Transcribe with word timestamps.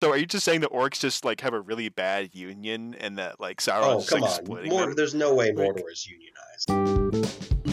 So 0.00 0.12
are 0.12 0.16
you 0.16 0.26
just 0.26 0.44
saying 0.44 0.60
the 0.60 0.68
orcs 0.68 1.00
just 1.00 1.24
like 1.24 1.40
have 1.40 1.54
a 1.54 1.60
really 1.60 1.88
bad 1.88 2.32
union 2.32 2.94
and 3.00 3.18
that 3.18 3.40
like 3.40 3.60
Sauron's 3.60 4.06
Oh 4.06 4.08
come 4.08 4.20
like, 4.20 4.30
on, 4.30 4.44
splitting 4.44 4.70
them? 4.70 4.94
there's 4.94 5.12
no 5.14 5.34
way 5.34 5.50
Like- 5.50 5.70
Mordor 5.74 5.90
is 5.90 6.06
unionized. 6.06 7.68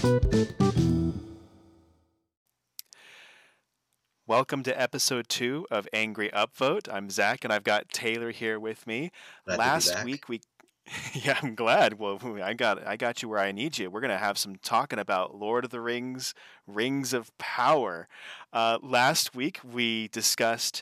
Welcome 4.28 4.64
to 4.64 4.82
episode 4.82 5.30
two 5.30 5.68
of 5.70 5.88
Angry 5.94 6.30
Upvote. 6.30 6.88
I'm 6.92 7.10
Zach, 7.10 7.44
and 7.44 7.54
I've 7.54 7.64
got 7.64 7.90
Taylor 7.90 8.32
here 8.32 8.60
with 8.60 8.88
me. 8.88 9.12
Glad 9.46 9.60
Last 9.60 10.04
week 10.04 10.28
we, 10.28 10.42
yeah, 11.14 11.38
I'm 11.44 11.54
glad. 11.54 12.00
Well, 12.00 12.20
I 12.44 12.54
got 12.54 12.86
I 12.88 12.98
got 12.98 13.22
you 13.22 13.30
where 13.30 13.40
I 13.40 13.52
need 13.52 13.78
you. 13.78 13.92
We're 13.92 14.02
gonna 14.02 14.18
have 14.18 14.38
some 14.40 14.56
talking 14.56 14.98
about 15.00 15.36
Lord 15.36 15.64
of 15.66 15.70
the 15.70 15.82
Rings, 15.82 16.34
Rings 16.66 17.14
of 17.14 17.36
Power. 17.38 18.08
Uh, 18.52 18.80
last 18.82 19.36
week 19.36 19.60
we 19.64 20.08
discussed 20.08 20.82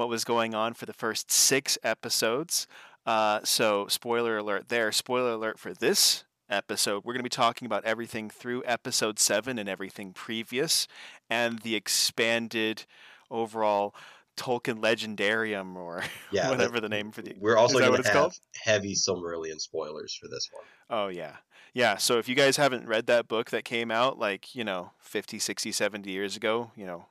what 0.00 0.08
was 0.08 0.24
going 0.24 0.54
on 0.54 0.72
for 0.72 0.86
the 0.86 0.94
first 0.94 1.30
six 1.30 1.76
episodes. 1.82 2.66
Uh, 3.04 3.40
so 3.44 3.86
spoiler 3.88 4.38
alert 4.38 4.70
there. 4.70 4.90
Spoiler 4.92 5.32
alert 5.32 5.58
for 5.58 5.74
this 5.74 6.24
episode. 6.48 7.04
We're 7.04 7.12
going 7.12 7.20
to 7.20 7.24
be 7.24 7.28
talking 7.28 7.66
about 7.66 7.84
everything 7.84 8.30
through 8.30 8.62
episode 8.64 9.18
seven 9.18 9.58
and 9.58 9.68
everything 9.68 10.14
previous, 10.14 10.88
and 11.28 11.58
the 11.58 11.74
expanded 11.74 12.86
overall 13.30 13.94
Tolkien 14.38 14.80
Legendarium 14.80 15.76
or 15.76 16.02
yeah, 16.32 16.48
whatever 16.48 16.80
the 16.80 16.88
name 16.88 17.12
for 17.12 17.20
the. 17.20 17.34
We're 17.38 17.58
also 17.58 17.78
going 17.78 18.02
to 18.02 18.10
have 18.10 18.32
heavy 18.54 18.94
Silmarillion 18.94 19.60
spoilers 19.60 20.14
for 20.14 20.28
this 20.28 20.48
one. 20.50 20.64
Oh 20.88 21.08
yeah. 21.08 21.36
Yeah, 21.74 21.98
so 21.98 22.18
if 22.18 22.26
you 22.26 22.34
guys 22.34 22.56
haven't 22.56 22.88
read 22.88 23.06
that 23.06 23.28
book 23.28 23.50
that 23.50 23.64
came 23.64 23.90
out 23.90 24.18
like, 24.18 24.56
you 24.56 24.64
know, 24.64 24.92
50, 24.98 25.38
60, 25.38 25.70
70 25.70 26.10
years 26.10 26.36
ago, 26.36 26.72
you 26.74 26.86
know, 26.86 27.04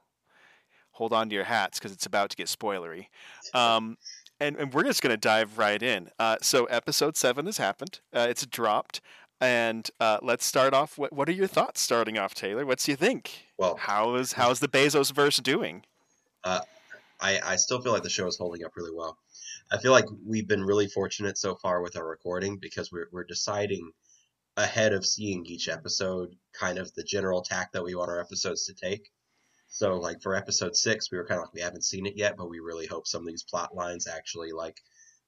hold 1.00 1.14
on 1.14 1.30
to 1.30 1.36
your 1.36 1.46
hats 1.46 1.80
because 1.80 1.94
it's 1.94 2.06
about 2.06 2.30
to 2.30 2.38
get 2.38 2.48
spoilery. 2.48 3.08
Um, 3.56 3.98
and, 4.40 4.56
and 4.58 4.72
we're 4.72 4.84
just 4.84 5.02
going 5.02 5.12
to 5.12 5.18
dive 5.18 5.58
right 5.58 5.82
in. 5.82 6.10
Uh, 6.20 6.38
so 6.40 6.66
episode 6.66 7.18
seven 7.18 7.48
has 7.48 7.58
happened. 7.58 8.00
Uh, 8.14 8.28
it's 8.30 8.46
dropped. 8.46 9.02
And 9.42 9.90
uh, 10.00 10.20
let's 10.22 10.46
start 10.46 10.74
off. 10.74 11.00
What, 11.00 11.12
what 11.12 11.28
are 11.28 11.32
your 11.34 11.48
thoughts 11.48 11.82
starting 11.82 12.20
off, 12.20 12.36
Taylor? 12.36 12.64
What 12.66 12.78
do 12.78 12.92
you 12.92 12.96
think? 12.96 13.48
Well, 13.58 13.76
How 13.76 14.16
is 14.16 14.34
how's 14.42 14.60
the 14.60 14.68
Bezos 14.68 15.12
verse 15.12 15.38
doing? 15.38 15.84
I, 16.44 16.62
I 17.44 17.56
still 17.56 17.82
feel 17.82 17.92
like 17.92 18.04
the 18.04 18.10
show 18.10 18.28
is 18.28 18.38
holding 18.38 18.64
up 18.64 18.74
really 18.76 18.96
well. 18.96 19.18
I 19.72 19.78
feel 19.78 19.92
like 19.92 20.06
we've 20.26 20.48
been 20.48 20.64
really 20.64 20.88
fortunate 20.88 21.38
so 21.38 21.56
far 21.56 21.82
with 21.82 21.98
our 21.98 22.08
recording 22.08 22.58
because 22.58 22.92
we're, 22.92 23.08
we're 23.12 23.24
deciding 23.24 23.92
ahead 24.58 24.94
of 24.94 25.06
seeing 25.06 25.46
each 25.46 25.70
episode 25.70 26.36
kind 26.54 26.78
of 26.78 26.94
the 26.94 27.04
general 27.04 27.42
tack 27.42 27.72
that 27.72 27.84
we 27.84 27.96
want 27.96 28.12
our 28.12 28.20
episodes 28.20 28.66
to 28.68 28.74
take. 28.74 29.12
So, 29.70 29.96
like 29.96 30.22
for 30.22 30.36
episode 30.36 30.76
six, 30.76 31.12
we 31.12 31.18
were 31.18 31.26
kind 31.26 31.40
of 31.40 31.46
like 31.46 31.54
we 31.54 31.62
haven't 31.62 31.84
seen 31.84 32.06
it 32.06 32.18
yet, 32.18 32.36
but 32.38 32.50
we 32.50 32.60
really 32.60 32.88
hope 32.88 33.08
some 33.08 33.22
of 33.22 33.28
these 33.28 33.44
plot 33.44 33.76
lines 33.76 34.08
actually 34.08 34.52
like 34.52 34.82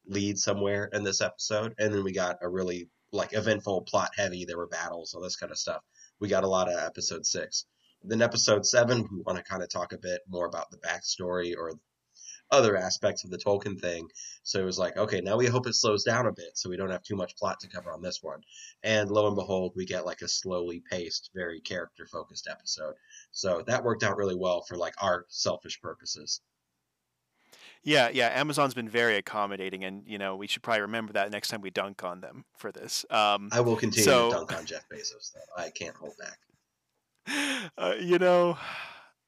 lead 0.06 0.38
somewhere 0.38 0.90
in 0.92 1.04
this 1.04 1.22
episode. 1.22 1.74
And 1.78 1.94
then 1.94 2.04
we 2.04 2.12
got 2.12 2.38
a 2.42 2.50
really 2.50 2.90
like 3.12 3.34
eventful, 3.34 3.84
plot 3.84 4.12
heavy. 4.16 4.46
There 4.46 4.58
were 4.58 4.68
battles, 4.68 5.14
all 5.14 5.22
this 5.22 5.36
kind 5.36 5.52
of 5.52 5.58
stuff. 5.58 5.84
We 6.20 6.28
got 6.28 6.44
a 6.44 6.48
lot 6.50 6.70
of 6.72 6.80
episode 6.80 7.26
six. 7.26 7.66
Then 8.04 8.22
episode 8.22 8.66
seven, 8.66 9.08
we 9.12 9.22
want 9.22 9.38
to 9.38 9.44
kind 9.44 9.62
of 9.62 9.70
talk 9.70 9.94
a 9.94 9.98
bit 9.98 10.22
more 10.28 10.48
about 10.48 10.72
the 10.72 10.78
backstory 10.78 11.56
or 11.56 11.74
other 12.52 12.76
aspects 12.76 13.24
of 13.24 13.30
the 13.32 13.38
Tolkien 13.38 13.80
thing. 13.80 14.08
So 14.44 14.60
it 14.60 14.66
was 14.66 14.78
like, 14.80 14.98
okay, 14.98 15.22
now 15.22 15.38
we 15.38 15.48
hope 15.48 15.68
it 15.68 15.76
slows 15.76 16.04
down 16.04 16.28
a 16.28 16.32
bit 16.32 16.52
so 16.56 16.70
we 16.70 16.78
don't 16.78 16.90
have 16.90 17.04
too 17.04 17.16
much 17.16 17.36
plot 17.38 17.60
to 17.62 17.70
cover 17.70 17.92
on 17.92 18.02
this 18.02 18.20
one. 18.22 18.42
And 18.84 19.10
lo 19.10 19.28
and 19.28 19.36
behold, 19.36 19.74
we 19.76 19.86
get 19.86 20.06
like 20.06 20.22
a 20.22 20.28
slowly 20.28 20.84
paced, 20.90 21.30
very 21.34 21.62
character 21.62 22.06
focused 22.06 22.48
episode. 22.50 22.96
So 23.32 23.64
that 23.68 23.84
worked 23.84 24.04
out 24.04 24.18
really 24.18 24.36
well 24.36 24.62
for 24.68 24.76
like 24.76 24.94
our 25.02 25.26
selfish 25.30 25.80
purposes. 25.82 26.42
Yeah, 27.84 28.10
yeah. 28.14 28.30
Amazon's 28.40 28.76
been 28.76 28.90
very 28.90 29.18
accommodating, 29.18 29.84
and 29.84 30.04
you 30.06 30.20
know 30.20 30.36
we 30.36 30.46
should 30.46 30.62
probably 30.62 30.82
remember 30.82 31.14
that 31.14 31.32
next 31.32 31.50
time 31.50 31.62
we 31.62 31.72
dunk 31.72 32.04
on 32.04 32.22
them 32.22 32.46
for 32.56 32.72
this. 32.72 33.06
Um, 33.10 33.50
I 33.52 33.62
will 33.62 33.76
continue 33.76 34.04
So- 34.04 34.30
to 34.30 34.36
dunk 34.36 34.56
on 34.56 34.66
Jeff 34.66 34.88
Bezos 34.88 35.32
though. 35.34 35.64
I 35.64 35.72
can't 35.72 35.96
hold 35.96 36.14
back. 36.20 37.72
uh, 37.78 37.96
you 38.00 38.20
know, 38.20 38.58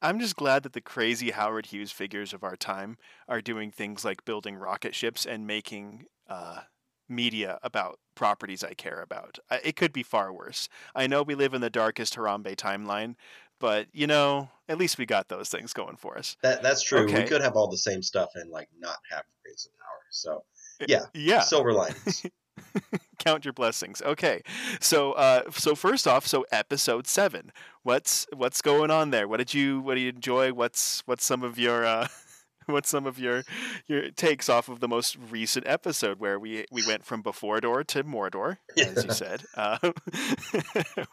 I'm 0.04 0.20
just 0.20 0.36
glad 0.36 0.64
that 0.64 0.74
the 0.74 0.82
crazy 0.82 1.30
Howard 1.30 1.64
Hughes 1.64 1.90
figures 1.90 2.34
of 2.34 2.44
our 2.44 2.56
time 2.56 2.98
are 3.26 3.40
doing 3.40 3.70
things 3.70 4.04
like 4.04 4.26
building 4.26 4.54
rocket 4.54 4.94
ships 4.94 5.24
and 5.24 5.46
making 5.46 6.04
uh, 6.28 6.60
media 7.08 7.58
about 7.62 7.98
properties 8.14 8.62
I 8.62 8.74
care 8.74 9.00
about. 9.00 9.38
I, 9.50 9.60
it 9.64 9.76
could 9.76 9.94
be 9.94 10.02
far 10.02 10.30
worse. 10.30 10.68
I 10.94 11.06
know 11.06 11.22
we 11.22 11.34
live 11.34 11.54
in 11.54 11.62
the 11.62 11.70
darkest 11.70 12.16
Harambe 12.16 12.54
timeline, 12.54 13.14
but 13.58 13.86
you 13.94 14.06
know, 14.06 14.50
at 14.68 14.76
least 14.76 14.98
we 14.98 15.06
got 15.06 15.28
those 15.28 15.48
things 15.48 15.72
going 15.72 15.96
for 15.96 16.18
us. 16.18 16.36
That 16.42 16.62
that's 16.62 16.82
true. 16.82 17.04
Okay. 17.04 17.22
We 17.22 17.28
could 17.28 17.40
have 17.40 17.56
all 17.56 17.70
the 17.70 17.78
same 17.78 18.02
stuff 18.02 18.32
and 18.34 18.50
like 18.50 18.68
not 18.78 18.98
have 19.10 19.20
of 19.20 19.72
Power. 19.80 20.02
So 20.10 20.44
Yeah. 20.86 21.06
Yeah. 21.14 21.40
silver 21.40 21.72
linings. 21.72 22.26
count 23.18 23.44
your 23.44 23.52
blessings. 23.52 24.02
Okay, 24.02 24.42
so 24.80 25.12
uh, 25.12 25.42
so 25.50 25.74
first 25.74 26.06
off, 26.06 26.26
so 26.26 26.44
episode 26.52 27.06
seven. 27.06 27.52
What's 27.82 28.26
what's 28.34 28.60
going 28.62 28.90
on 28.90 29.10
there? 29.10 29.26
What 29.28 29.38
did 29.38 29.54
you 29.54 29.80
what 29.80 29.94
do 29.94 30.00
you 30.00 30.10
enjoy? 30.10 30.52
What's 30.52 31.02
what's 31.06 31.24
some 31.24 31.42
of 31.42 31.58
your 31.58 31.84
uh, 31.84 32.08
what's 32.66 32.88
some 32.88 33.06
of 33.06 33.18
your 33.18 33.44
your 33.86 34.10
takes 34.10 34.48
off 34.48 34.68
of 34.68 34.80
the 34.80 34.88
most 34.88 35.16
recent 35.30 35.66
episode 35.66 36.18
where 36.18 36.38
we 36.38 36.64
we 36.70 36.86
went 36.86 37.04
from 37.04 37.22
before 37.22 37.60
door 37.60 37.84
to 37.84 38.04
Mordor, 38.04 38.56
as 38.78 39.04
you 39.04 39.12
said. 39.12 39.44
Uh, 39.54 39.78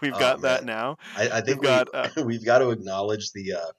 we've 0.01 0.13
Oh, 0.13 0.19
got 0.19 0.41
that 0.41 0.63
now. 0.65 0.97
I, 1.15 1.29
I 1.29 1.41
think 1.41 1.61
We've 1.61 1.69
got, 1.69 1.87
we, 1.93 1.99
uh, 1.99 2.25
we've 2.25 2.45
got 2.45 2.59
to 2.59 2.69
acknowledge 2.69 3.31
the 3.31 3.53
uh, 3.53 3.71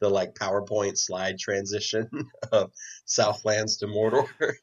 the 0.00 0.08
like 0.08 0.34
PowerPoint 0.34 0.96
slide 0.98 1.38
transition 1.38 2.08
of 2.52 2.70
Southlands 3.06 3.76
to 3.78 3.86
Mordor. 3.86 4.28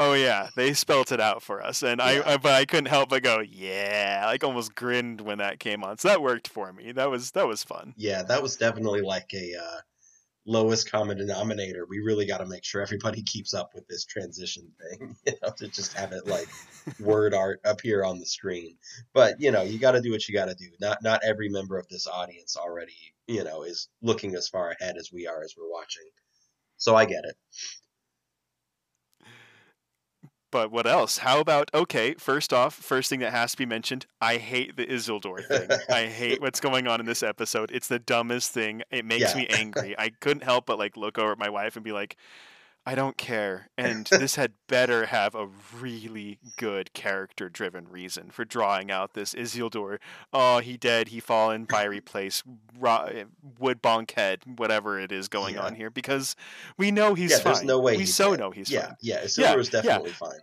Oh 0.00 0.12
yeah, 0.12 0.50
they 0.54 0.74
spelt 0.74 1.10
it 1.12 1.20
out 1.20 1.42
for 1.42 1.60
us, 1.62 1.82
and 1.82 2.00
Yeah. 2.00 2.22
I, 2.24 2.34
I 2.34 2.36
but 2.36 2.52
I 2.52 2.64
couldn't 2.64 2.86
help 2.86 3.08
but 3.10 3.22
go 3.22 3.40
yeah, 3.40 4.22
like 4.26 4.44
almost 4.44 4.74
grinned 4.74 5.20
when 5.20 5.38
that 5.38 5.58
came 5.60 5.82
on. 5.82 5.98
So 5.98 6.08
that 6.08 6.22
worked 6.22 6.48
for 6.48 6.72
me. 6.72 6.92
That 6.92 7.10
was 7.10 7.32
that 7.32 7.48
was 7.48 7.64
fun. 7.64 7.96
yeah, 7.96 8.22
that 8.22 8.42
was 8.42 8.56
definitely 8.56 9.00
like 9.02 9.30
a 9.34 9.54
uh, 9.56 9.80
lowest 10.48 10.90
common 10.90 11.18
denominator. 11.18 11.86
We 11.88 12.00
really 12.00 12.26
got 12.26 12.38
to 12.38 12.46
make 12.46 12.64
sure 12.64 12.80
everybody 12.80 13.22
keeps 13.26 13.54
up 13.54 13.70
with 13.74 13.86
this 13.86 14.04
transition 14.04 14.72
thing, 14.80 15.16
you 15.26 15.34
know, 15.42 15.52
to 15.58 15.68
just 15.68 15.92
have 15.92 16.12
it 16.12 16.26
like 16.26 16.48
word 17.00 17.34
art 17.34 17.60
appear 17.64 18.02
on 18.02 18.18
the 18.18 18.26
screen. 18.26 18.76
But 19.12 19.40
you 19.40 19.52
know, 19.52 19.62
you 19.62 19.78
got 19.78 19.92
to 19.92 20.00
do 20.00 20.10
what 20.10 20.26
you 20.26 20.34
got 20.34 20.46
to 20.46 20.54
do. 20.54 20.70
Not 20.80 21.02
not 21.02 21.20
every 21.24 21.48
member 21.48 21.78
of 21.78 21.86
this 21.88 22.06
audience 22.06 22.56
already, 22.56 23.14
you 23.26 23.44
know, 23.44 23.62
is 23.62 23.88
looking 24.02 24.34
as 24.34 24.48
far 24.48 24.70
ahead 24.70 24.96
as 24.98 25.12
we 25.12 25.26
are 25.26 25.42
as 25.42 25.54
we're 25.56 25.70
watching. 25.70 26.08
So 26.78 26.96
I 26.96 27.04
get 27.04 27.24
it. 27.24 27.36
But 30.50 30.70
what 30.70 30.86
else? 30.86 31.18
How 31.18 31.40
about 31.40 31.70
okay? 31.74 32.14
First 32.14 32.52
off, 32.54 32.74
first 32.74 33.10
thing 33.10 33.20
that 33.20 33.32
has 33.32 33.52
to 33.52 33.58
be 33.58 33.66
mentioned. 33.66 34.06
I 34.20 34.36
hate 34.38 34.76
the 34.76 34.86
Isildur 34.86 35.46
thing. 35.46 35.68
I 35.90 36.06
hate 36.06 36.40
what's 36.40 36.58
going 36.60 36.86
on 36.86 37.00
in 37.00 37.06
this 37.06 37.22
episode. 37.22 37.70
It's 37.70 37.88
the 37.88 37.98
dumbest 37.98 38.52
thing. 38.52 38.82
It 38.90 39.04
makes 39.04 39.34
Yeah. 39.34 39.40
me 39.42 39.46
angry. 39.48 39.94
I 39.98 40.08
couldn't 40.08 40.44
help 40.44 40.64
but 40.66 40.78
like 40.78 40.96
look 40.96 41.18
over 41.18 41.32
at 41.32 41.38
my 41.38 41.50
wife 41.50 41.76
and 41.76 41.84
be 41.84 41.92
like, 41.92 42.16
I 42.88 42.94
don't 42.94 43.18
care. 43.18 43.68
And 43.76 44.06
this 44.10 44.36
had 44.36 44.52
better 44.66 45.04
have 45.06 45.34
a 45.34 45.46
really 45.78 46.38
good 46.56 46.94
character-driven 46.94 47.88
reason 47.88 48.30
for 48.30 48.46
drawing 48.46 48.90
out 48.90 49.12
this 49.12 49.34
Isildur. 49.34 49.98
Oh, 50.32 50.60
he 50.60 50.78
dead. 50.78 51.08
He 51.08 51.20
fallen, 51.20 51.66
fiery 51.66 52.00
place. 52.00 52.42
Ro- 52.78 53.04
eh, 53.12 53.24
wood 53.58 53.82
bonk 53.82 54.12
head. 54.12 54.40
Whatever 54.56 54.98
it 54.98 55.12
is 55.12 55.28
going 55.28 55.56
Yeah. 55.56 55.66
on 55.66 55.74
here, 55.74 55.90
because 55.90 56.34
we 56.78 56.90
know 56.90 57.12
he's 57.12 57.32
yeah, 57.32 57.36
fine. 57.40 57.52
there's 57.52 57.64
no 57.64 57.78
way 57.78 57.92
we 57.92 57.98
he's 58.04 58.14
so 58.14 58.30
dead. 58.30 58.40
know 58.40 58.50
he's 58.52 58.70
yeah, 58.70 58.86
fine. 58.86 58.96
Yeah, 59.02 59.20
Isildur 59.24 59.38
Yeah, 59.42 59.56
is 59.58 59.68
definitely 59.68 60.12
fine. 60.12 60.40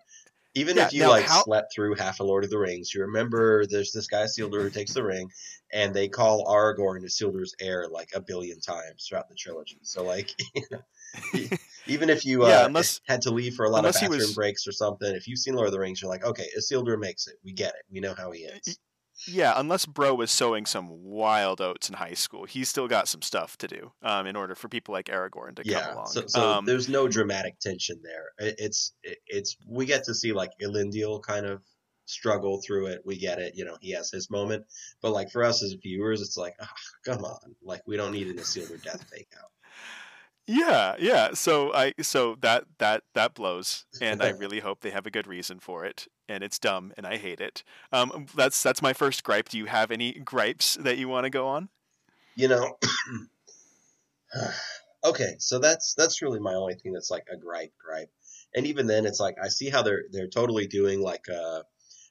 Even 0.57 0.77
if 0.77 0.93
you 0.93 1.01
now 1.01 1.09
like 1.09 1.25
how- 1.25 1.41
slept 1.43 1.73
through 1.73 1.95
half 1.95 2.19
of 2.19 2.27
Lord 2.27 2.43
of 2.43 2.51
the 2.51 2.59
Rings, 2.59 2.93
you 2.93 3.01
remember 3.01 3.65
there's 3.65 3.91
this 3.91 4.05
guy 4.05 4.21
Isildur 4.23 4.61
who 4.61 4.69
takes 4.69 4.93
the 4.93 5.03
ring, 5.03 5.29
and 5.73 5.93
they 5.95 6.07
call 6.07 6.45
Aragorn 6.45 7.03
Isildur's 7.03 7.55
heir 7.59 7.87
like 7.89 8.09
a 8.13 8.21
billion 8.21 8.59
times 8.61 9.07
throughout 9.09 9.29
the 9.29 9.35
trilogy. 9.35 9.79
So 9.81 10.03
like, 10.03 10.29
you 10.55 10.61
know, 10.71 10.79
even 11.87 12.09
if 12.09 12.25
you 12.25 12.43
uh, 12.43 12.63
unless- 12.65 13.01
had 13.07 13.21
to 13.23 13.31
leave 13.31 13.55
for 13.55 13.65
a 13.65 13.69
lot 13.69 13.85
of 13.85 13.93
bathroom 13.93 14.11
was- 14.11 14.33
breaks 14.33 14.67
or 14.67 14.71
something, 14.71 15.13
if 15.15 15.27
you've 15.27 15.39
seen 15.39 15.55
Lord 15.55 15.67
of 15.67 15.73
the 15.73 15.79
Rings, 15.79 16.01
you're 16.01 16.09
like, 16.09 16.25
okay, 16.25 16.47
Isildur 16.57 16.99
makes 16.99 17.27
it. 17.27 17.35
We 17.43 17.53
get 17.53 17.69
it. 17.69 17.83
We 17.91 17.99
know 17.99 18.13
how 18.15 18.31
he 18.31 18.41
is. 18.41 18.79
Yeah, 19.27 19.53
unless 19.55 19.85
bro 19.85 20.13
was 20.13 20.29
sowing 20.29 20.65
some 20.65 20.89
wild 20.89 21.61
oats 21.61 21.87
in 21.87 21.95
high 21.95 22.13
school, 22.13 22.43
he's 22.43 22.67
still 22.67 22.87
got 22.87 23.07
some 23.07 23.21
stuff 23.21 23.57
to 23.59 23.67
do 23.67 23.93
um, 24.03 24.27
in 24.27 24.35
order 24.35 24.55
for 24.55 24.67
people 24.67 24.91
like 24.91 25.05
Aragorn 25.05 25.55
to 25.55 25.63
come 25.63 25.93
along. 25.93 26.07
so, 26.07 26.27
so 26.27 26.41
um, 26.41 26.65
there's 26.65 26.89
no 26.89 27.07
dramatic 27.07 27.57
tension 27.59 28.01
there. 28.03 28.47
It, 28.49 28.55
it's 28.57 28.93
it, 29.03 29.17
it's 29.27 29.55
we 29.67 29.85
get 29.85 30.03
to 30.05 30.13
see 30.13 30.33
like 30.33 30.51
Elendil 30.61 31.23
kind 31.23 31.45
of 31.45 31.63
struggle 32.05 32.61
through 32.61 32.87
it. 32.87 33.01
We 33.05 33.17
get 33.17 33.39
it, 33.39 33.53
you 33.55 33.65
know, 33.65 33.77
he 33.79 33.91
has 33.91 34.11
his 34.11 34.29
moment. 34.29 34.65
But 35.01 35.11
like 35.11 35.31
for 35.31 35.43
us 35.43 35.63
as 35.63 35.73
viewers, 35.81 36.21
it's 36.21 36.37
like, 36.37 36.55
ah, 36.61 36.71
come 37.05 37.23
on, 37.23 37.55
like 37.63 37.81
we 37.87 37.97
don't 37.97 38.11
need 38.11 38.27
an 38.27 38.37
Isildur 38.37 38.83
death 38.83 39.05
fake 39.11 39.29
out. 39.37 39.49
Yeah, 40.47 40.95
yeah. 40.99 41.33
So 41.33 41.73
I 41.73 41.93
so 42.01 42.35
that 42.41 42.65
that 42.77 43.03
that 43.13 43.33
blows, 43.33 43.85
and 43.99 44.21
I 44.21 44.27
really 44.37 44.59
hope 44.59 44.81
they 44.81 44.91
have 44.91 45.05
a 45.07 45.11
good 45.11 45.27
reason 45.27 45.59
for 45.59 45.85
it. 45.85 46.07
And 46.27 46.43
it's 46.43 46.57
dumb, 46.59 46.93
and 46.97 47.05
I 47.05 47.17
hate 47.17 47.39
it. 47.41 47.63
Um, 47.91 48.27
that's 48.35 48.61
that's 48.63 48.81
my 48.81 48.93
first 48.93 49.23
gripe. 49.23 49.49
Do 49.49 49.57
you 49.57 49.65
have 49.65 49.91
any 49.91 50.13
gripes 50.13 50.75
that 50.75 50.97
you 50.97 51.07
want 51.07 51.25
to 51.25 51.29
go 51.29 51.47
on? 51.47 51.69
You 52.35 52.47
know, 52.49 52.77
Okay, 55.03 55.35
so 55.39 55.59
that's 55.59 55.93
that's 55.95 56.21
really 56.21 56.39
my 56.39 56.53
only 56.55 56.75
thing 56.75 56.91
that's 56.93 57.11
like 57.11 57.27
a 57.31 57.37
gripe 57.37 57.73
gripe. 57.77 58.11
And 58.55 58.65
even 58.65 58.87
then 58.87 59.05
it's 59.05 59.19
like 59.19 59.35
I 59.41 59.49
see 59.49 59.69
how 59.69 59.83
they're 59.83 60.05
they're 60.11 60.27
totally 60.29 60.67
doing 60.67 61.01
like 61.01 61.27
a 61.27 61.63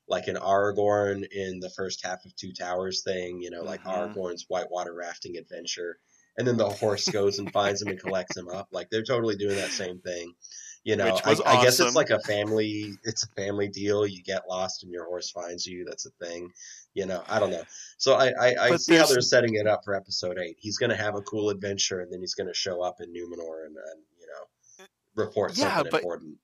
like 0.09 0.29
an 0.29 0.37
Aragorn 0.37 1.27
in 1.31 1.61
the 1.61 1.71
first 1.71 2.05
half 2.05 2.25
of 2.25 2.37
Two 2.37 2.53
Towers 2.53 3.03
thing, 3.03 3.41
you 3.43 3.51
know, 3.51 3.65
like 3.65 3.83
Mhm. 3.85 3.85
Aragorn's 3.85 4.47
whitewater 4.49 4.95
rafting 4.95 5.37
adventure. 5.37 5.99
And 6.37 6.47
then 6.47 6.57
the 6.57 6.69
horse 6.69 7.09
goes 7.09 7.39
and 7.39 7.51
finds 7.53 7.81
him 7.83 7.89
and 7.89 7.99
collects 8.01 8.37
him 8.37 8.49
up. 8.49 8.69
Like 8.73 8.91
they're 8.91 9.05
totally 9.05 9.37
doing 9.37 9.57
that 9.57 9.71
same 9.71 9.99
thing. 10.01 10.33
You 10.83 10.97
know, 10.97 11.19
I, 11.25 11.31
was 11.31 11.41
I 11.41 11.63
guess 11.63 11.81
it's 11.81 11.95
like 11.95 12.11
a 12.11 12.21
family 12.21 12.93
it's 13.05 13.23
a 13.25 13.29
family 13.29 13.69
deal. 13.69 14.07
You 14.07 14.23
get 14.23 14.43
lost 14.49 14.83
and 14.83 14.93
your 14.93 15.07
horse 15.07 15.31
finds 15.31 15.67
you. 15.67 15.85
That's 15.89 16.05
a 16.07 16.11
thing. 16.23 16.51
You 16.93 17.07
know, 17.07 17.23
I 17.29 17.39
don't 17.41 17.51
know. 17.51 17.63
So 17.97 18.15
I, 18.15 18.33
I, 18.39 18.55
I 18.61 18.77
see 18.77 18.95
how 18.97 19.07
they're 19.07 19.21
setting 19.23 19.55
it 19.55 19.67
up 19.67 19.81
for 19.85 19.95
episode 19.95 20.39
eight. 20.39 20.57
He's 20.61 20.77
gonna 20.77 20.97
have 20.97 21.15
a 21.15 21.23
cool 21.23 21.49
adventure 21.51 22.01
and 22.01 22.13
then 22.13 22.21
he's 22.21 22.35
gonna 22.35 22.53
show 22.53 22.83
up 22.83 22.97
in 23.01 23.09
Numenor 23.09 23.65
and, 23.67 23.77
and 23.77 24.03
you 24.21 24.27
know 24.27 24.85
report 25.15 25.57
Yeah, 25.57 25.73
something 25.75 25.91
but- 25.91 26.01
important. 26.03 26.37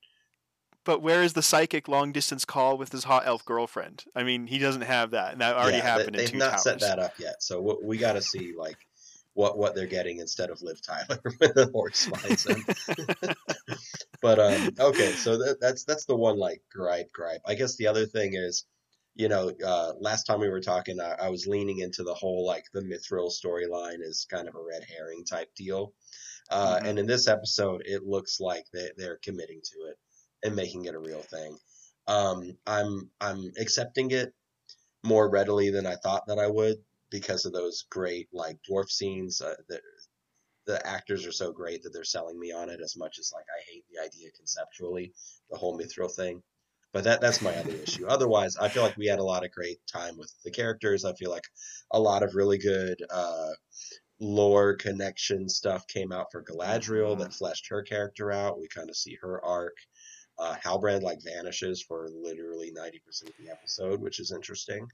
But 0.83 1.03
where 1.03 1.23
is 1.23 1.35
the 1.35 1.43
psychic 1.43 1.89
long 1.89 2.11
distance 2.11 2.47
call 2.47 2.79
with 2.79 2.91
his 2.91 3.05
hot 3.05 3.25
elf 3.27 3.45
girlfriend? 3.45 4.05
I 4.17 4.23
mean, 4.23 4.47
he 4.47 4.59
doesn't 4.59 4.81
have 4.81 5.11
that, 5.11 5.33
and 5.33 5.41
that 5.43 5.55
already 5.55 5.77
Yeah, 5.77 5.83
they- 5.83 5.89
happened 5.91 6.17
in 6.17 6.21
They've 6.23 6.31
Two 6.31 6.39
not 6.39 6.51
Towers. 6.53 6.63
set 6.63 6.81
that 6.81 6.99
up 6.99 7.13
yet, 7.19 7.43
so 7.43 7.61
we, 7.61 7.75
we 7.85 7.99
got 7.99 8.15
to 8.15 8.23
see 8.23 8.55
like 8.57 8.79
what 9.35 9.59
what 9.59 9.75
they're 9.75 9.87
getting 9.87 10.19
instead 10.19 10.51
of 10.51 10.63
Liv 10.63 10.81
Tyler 10.83 11.21
when 11.39 11.53
the 11.55 11.71
horse 11.73 12.07
finds 12.07 12.47
him. 12.47 12.65
but 14.23 14.39
um, 14.39 14.71
okay, 14.79 15.13
so 15.13 15.39
that, 15.39 15.59
that's 15.61 15.85
that's 15.85 16.05
the 16.07 16.17
one 16.17 16.39
like 16.39 16.63
gripe 16.73 17.11
gripe. 17.13 17.41
I 17.47 17.55
guess 17.55 17.77
the 17.77 17.87
other 17.87 18.07
thing 18.07 18.35
is, 18.35 18.67
you 19.15 19.29
know, 19.29 19.53
uh, 19.65 19.93
last 20.01 20.25
time 20.25 20.41
we 20.41 20.49
were 20.49 20.61
talking, 20.61 21.01
I, 21.01 21.17
I 21.27 21.29
was 21.31 21.47
leaning 21.47 21.79
into 21.81 22.03
the 22.03 22.15
whole 22.15 22.47
like 22.47 22.65
the 22.73 22.81
Mithril 22.83 23.31
storyline 23.33 24.01
is 24.03 24.27
kind 24.31 24.49
of 24.49 24.55
a 24.55 24.63
red 24.63 24.85
herring 24.85 25.25
type 25.25 25.49
deal. 25.57 25.93
Uh, 26.51 26.81
Mhm. 26.81 26.87
And 26.89 26.99
in 26.99 27.07
this 27.07 27.29
episode, 27.29 27.83
it 27.87 28.05
looks 28.05 28.41
like 28.41 28.65
they, 28.73 28.91
they're 28.97 29.19
committing 29.23 29.61
to 29.63 29.91
it 29.91 29.97
and 30.43 30.57
making 30.57 30.87
it 30.87 30.95
a 30.95 30.99
real 30.99 31.23
thing. 31.23 31.57
Um, 32.07 32.57
I'm 32.67 33.11
I'm 33.21 33.53
accepting 33.59 34.11
it 34.11 34.33
more 35.05 35.31
readily 35.31 35.71
than 35.71 35.87
I 35.87 35.97
thought 35.97 36.27
that 36.27 36.39
I 36.39 36.47
would 36.49 36.77
because 37.11 37.45
of 37.45 37.53
those 37.53 37.85
great 37.91 38.29
like 38.33 38.59
dwarf 38.69 38.91
scenes. 38.91 39.41
Uh, 39.41 39.55
the 39.69 39.81
the 40.67 40.87
actors 40.87 41.27
are 41.27 41.33
so 41.33 41.53
great 41.53 41.83
that 41.83 41.93
they're 41.93 42.05
selling 42.05 42.39
me 42.39 42.53
on 42.53 42.71
it 42.71 42.81
as 42.83 42.97
much 42.97 43.19
as 43.19 43.33
like 43.35 43.47
I 43.49 43.73
hate 43.73 43.85
the 43.91 44.01
idea 44.03 44.31
conceptually, 44.37 45.13
the 45.51 45.57
whole 45.57 45.79
mithril 45.79 46.15
thing. 46.15 46.43
But 46.93 47.05
that 47.05 47.21
that's 47.21 47.43
my 47.43 47.55
other 47.55 47.75
issue. 47.75 48.07
Otherwise, 48.07 48.57
I 48.57 48.69
feel 48.69 48.83
like 48.83 48.97
we 48.97 49.07
had 49.07 49.21
a 49.21 49.25
lot 49.25 49.45
of 49.45 49.53
great 49.53 49.79
time 49.87 50.19
with 50.19 50.33
the 50.45 50.51
characters. 50.51 51.05
I 51.05 51.15
feel 51.15 51.31
like 51.31 51.45
a 51.93 52.01
lot 52.01 52.23
of 52.23 52.35
really 52.35 52.59
good 52.59 53.03
uh, 53.11 53.51
lore 54.19 54.75
connection 54.75 55.49
stuff 55.49 55.87
came 55.87 56.13
out 56.13 56.27
for 56.33 56.43
Galadriel 56.43 57.19
that 57.19 57.33
fleshed 57.33 57.69
her 57.69 57.83
character 57.83 58.33
out. 58.33 58.61
We 58.61 58.69
kind 58.69 58.91
of 58.91 58.97
see 58.97 59.17
her 59.23 59.45
arc. 59.45 59.77
Uh, 60.39 60.57
Halbrand 60.65 61.03
like 61.03 61.23
vanishes 61.23 61.83
for 61.83 62.09
literally 62.13 62.73
ninety 62.73 63.01
percent 63.05 63.31
of 63.31 63.45
the 63.45 63.53
episode, 63.53 64.01
which 64.01 64.19
is 64.21 64.33
interesting. 64.33 64.89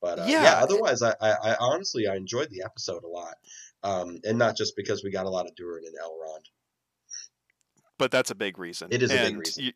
But 0.00 0.18
uh, 0.20 0.24
yeah. 0.26 0.42
Yeah. 0.42 0.60
otherwise, 0.62 1.02
I, 1.02 1.14
I, 1.20 1.30
I 1.52 1.56
honestly 1.60 2.06
I 2.08 2.16
enjoyed 2.16 2.50
the 2.50 2.62
episode 2.64 3.04
a 3.04 3.08
lot, 3.08 3.34
um, 3.82 4.18
and 4.24 4.38
not 4.38 4.56
just 4.56 4.74
because 4.76 5.04
we 5.04 5.10
got 5.10 5.26
a 5.26 5.30
lot 5.30 5.46
of 5.46 5.54
Durin 5.56 5.84
and 5.86 5.94
Elrond. 5.96 6.44
but 7.98 8.10
that's 8.10 8.30
a 8.30 8.34
big 8.34 8.58
reason. 8.58 8.88
It 8.90 9.02
is 9.02 9.10
a 9.10 9.14
big 9.14 9.26
And 9.26 9.38
reason. 9.38 9.64
y- 9.66 9.72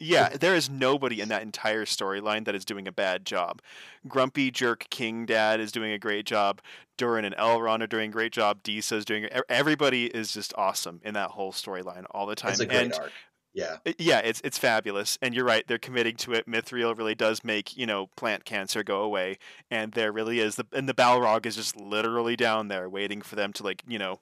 yeah, 0.00 0.28
there 0.30 0.56
is 0.56 0.68
nobody 0.68 1.20
in 1.20 1.28
that 1.28 1.42
entire 1.42 1.84
storyline 1.84 2.44
that 2.46 2.54
is 2.56 2.64
doing 2.64 2.88
a 2.88 2.92
bad 2.92 3.24
job. 3.24 3.62
Grumpy 4.08 4.50
Jerk 4.50 4.86
King 4.90 5.24
Dad 5.24 5.60
is 5.60 5.70
doing 5.70 5.92
a 5.92 5.98
great 5.98 6.26
job. 6.26 6.60
Durin 6.98 7.24
and 7.24 7.34
Elrond 7.36 7.80
are 7.80 7.86
doing 7.86 8.10
a 8.10 8.12
great 8.12 8.32
job. 8.32 8.62
Disa 8.64 8.96
is 8.96 9.04
doing. 9.04 9.28
Everybody 9.48 10.06
is 10.06 10.32
just 10.32 10.52
awesome 10.58 11.00
in 11.04 11.14
that 11.14 11.30
whole 11.30 11.52
storyline 11.52 12.04
all 12.10 12.26
the 12.26 12.34
time. 12.34 12.50
It's 12.52 12.60
a 12.60 12.66
great 12.66 12.76
and 12.82 12.92
arc. 12.94 13.12
Yeah, 13.56 13.76
yeah, 13.98 14.18
it's 14.18 14.40
it's 14.42 14.58
fabulous, 14.58 15.16
and 15.22 15.32
you're 15.32 15.44
right. 15.44 15.64
They're 15.66 15.78
committing 15.78 16.16
to 16.16 16.32
it. 16.32 16.48
Mithril 16.48 16.96
really 16.98 17.14
does 17.14 17.44
make 17.44 17.76
you 17.76 17.86
know 17.86 18.08
plant 18.16 18.44
cancer 18.44 18.82
go 18.82 19.02
away, 19.02 19.38
and 19.70 19.92
there 19.92 20.10
really 20.10 20.40
is 20.40 20.56
the 20.56 20.66
and 20.72 20.88
the 20.88 20.94
Balrog 20.94 21.46
is 21.46 21.54
just 21.54 21.76
literally 21.76 22.34
down 22.34 22.66
there 22.66 22.88
waiting 22.88 23.22
for 23.22 23.36
them 23.36 23.52
to 23.52 23.62
like 23.62 23.84
you 23.86 23.98
know 23.98 24.18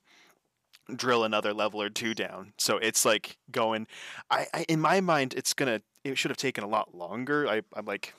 drill 0.95 1.25
another 1.25 1.55
level 1.55 1.81
or 1.83 1.91
two 1.91 2.15
down. 2.15 2.53
So 2.59 2.79
it's 2.79 3.05
like 3.05 3.39
going. 3.51 3.87
I, 4.31 4.47
I 4.55 4.65
in 4.69 4.81
my 4.81 5.01
mind, 5.01 5.35
it's 5.35 5.55
gonna. 5.55 5.83
It 6.05 6.19
should 6.19 6.31
have 6.31 6.39
taken 6.39 6.65
a 6.65 6.69
lot 6.69 6.95
longer. 6.95 7.49
I 7.49 7.63
I'm 7.75 7.87
like. 7.87 8.15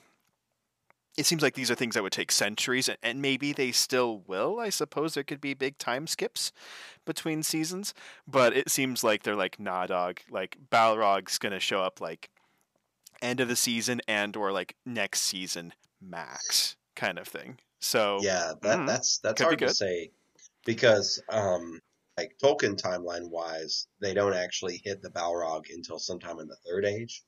It 1.16 1.26
seems 1.26 1.42
like 1.42 1.54
these 1.54 1.70
are 1.70 1.76
things 1.76 1.94
that 1.94 2.02
would 2.02 2.12
take 2.12 2.32
centuries, 2.32 2.88
and, 3.02 3.22
maybe 3.22 3.52
they 3.52 3.70
still 3.70 4.18
will. 4.26 4.58
I 4.58 4.68
suppose 4.70 5.14
there 5.14 5.22
could 5.22 5.40
be 5.40 5.54
big 5.54 5.78
time 5.78 6.06
skips 6.08 6.50
between 7.04 7.42
seasons, 7.44 7.94
but 8.26 8.56
it 8.56 8.70
seems 8.70 9.04
like 9.04 9.22
they're 9.22 9.36
like, 9.36 9.60
nah, 9.60 9.86
dog. 9.86 10.20
Like 10.30 10.58
Balrog's 10.70 11.38
gonna 11.38 11.60
show 11.60 11.82
up 11.82 12.00
like 12.00 12.30
end 13.22 13.40
of 13.40 13.48
the 13.48 13.56
season 13.56 14.00
and 14.08 14.36
or 14.36 14.52
like 14.52 14.76
next 14.86 15.22
season 15.22 15.74
max 16.00 16.76
kind 16.96 17.18
of 17.18 17.28
thing. 17.28 17.58
So 17.80 18.20
yeah, 18.22 18.54
that 18.62 18.80
Mhm. 18.80 18.86
that's 18.86 19.18
that's 19.20 19.40
hard 19.42 19.58
to 19.60 19.70
say 19.70 20.12
because 20.64 21.22
um, 21.30 21.80
like 22.18 22.36
Tolkien 22.42 22.76
timeline 22.80 23.30
wise, 23.30 23.88
they 24.00 24.14
don't 24.14 24.34
actually 24.34 24.78
hit 24.84 25.02
the 25.02 25.10
Balrog 25.10 25.70
until 25.72 25.98
sometime 25.98 26.40
in 26.40 26.48
the 26.48 26.56
Third 26.66 26.84
Age, 26.86 27.24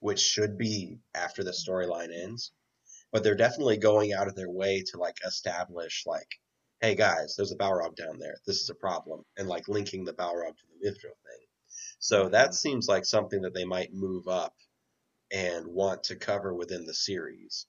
which 0.00 0.20
should 0.20 0.58
be 0.58 1.00
after 1.14 1.44
the 1.44 1.52
storyline 1.52 2.12
ends. 2.12 2.52
But 3.14 3.24
they're 3.24 3.34
definitely 3.34 3.78
going 3.78 4.12
out 4.12 4.28
of 4.28 4.36
their 4.36 4.50
way 4.50 4.82
to 4.88 4.98
like 4.98 5.16
establish 5.24 6.04
like, 6.06 6.28
hey 6.82 6.94
guys, 6.96 7.34
there's 7.36 7.52
a 7.52 7.56
Balrog 7.56 7.96
down 7.96 8.18
there. 8.18 8.36
This 8.46 8.60
is 8.60 8.68
a 8.70 8.76
problem, 8.76 9.24
and 9.38 9.48
like 9.48 9.68
linking 9.68 10.04
the 10.04 10.12
Balrog 10.12 10.58
to 10.58 10.66
the 10.68 10.86
Mithril 10.86 11.16
thing. 11.24 11.46
So 11.98 12.28
Mhm. 12.28 12.30
that 12.30 12.54
seems 12.54 12.88
like 12.88 13.06
something 13.06 13.42
that 13.42 13.54
they 13.54 13.64
might 13.64 13.94
move 13.94 14.28
up 14.28 14.54
and 15.32 15.66
want 15.68 16.04
to 16.04 16.16
cover 16.16 16.54
within 16.54 16.86
the 16.86 16.94
series. 16.94 17.66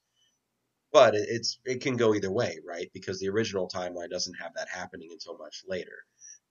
But 0.91 1.13
it, 1.15 1.27
it's 1.29 1.59
it 1.65 1.81
can 1.81 1.95
go 1.97 2.15
either 2.15 2.31
way, 2.31 2.59
right? 2.65 2.89
Because 2.93 3.19
the 3.19 3.29
original 3.29 3.69
timeline 3.69 4.09
doesn't 4.09 4.35
have 4.35 4.53
that 4.55 4.69
happening 4.69 5.11
until 5.11 5.37
much 5.37 5.63
later. 5.67 6.05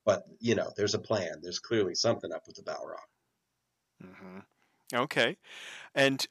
But 0.04 0.24
you 0.40 0.54
know, 0.54 0.72
there's 0.76 0.94
a 0.94 1.00
plan. 1.00 1.40
There's 1.42 1.58
clearly 1.58 1.96
something 1.96 2.32
up 2.32 2.46
with 2.46 2.56
the 2.56 2.62
Balrog. 2.62 3.06
hmm 4.00 4.38
Okay, 4.92 5.38
and 5.94 6.26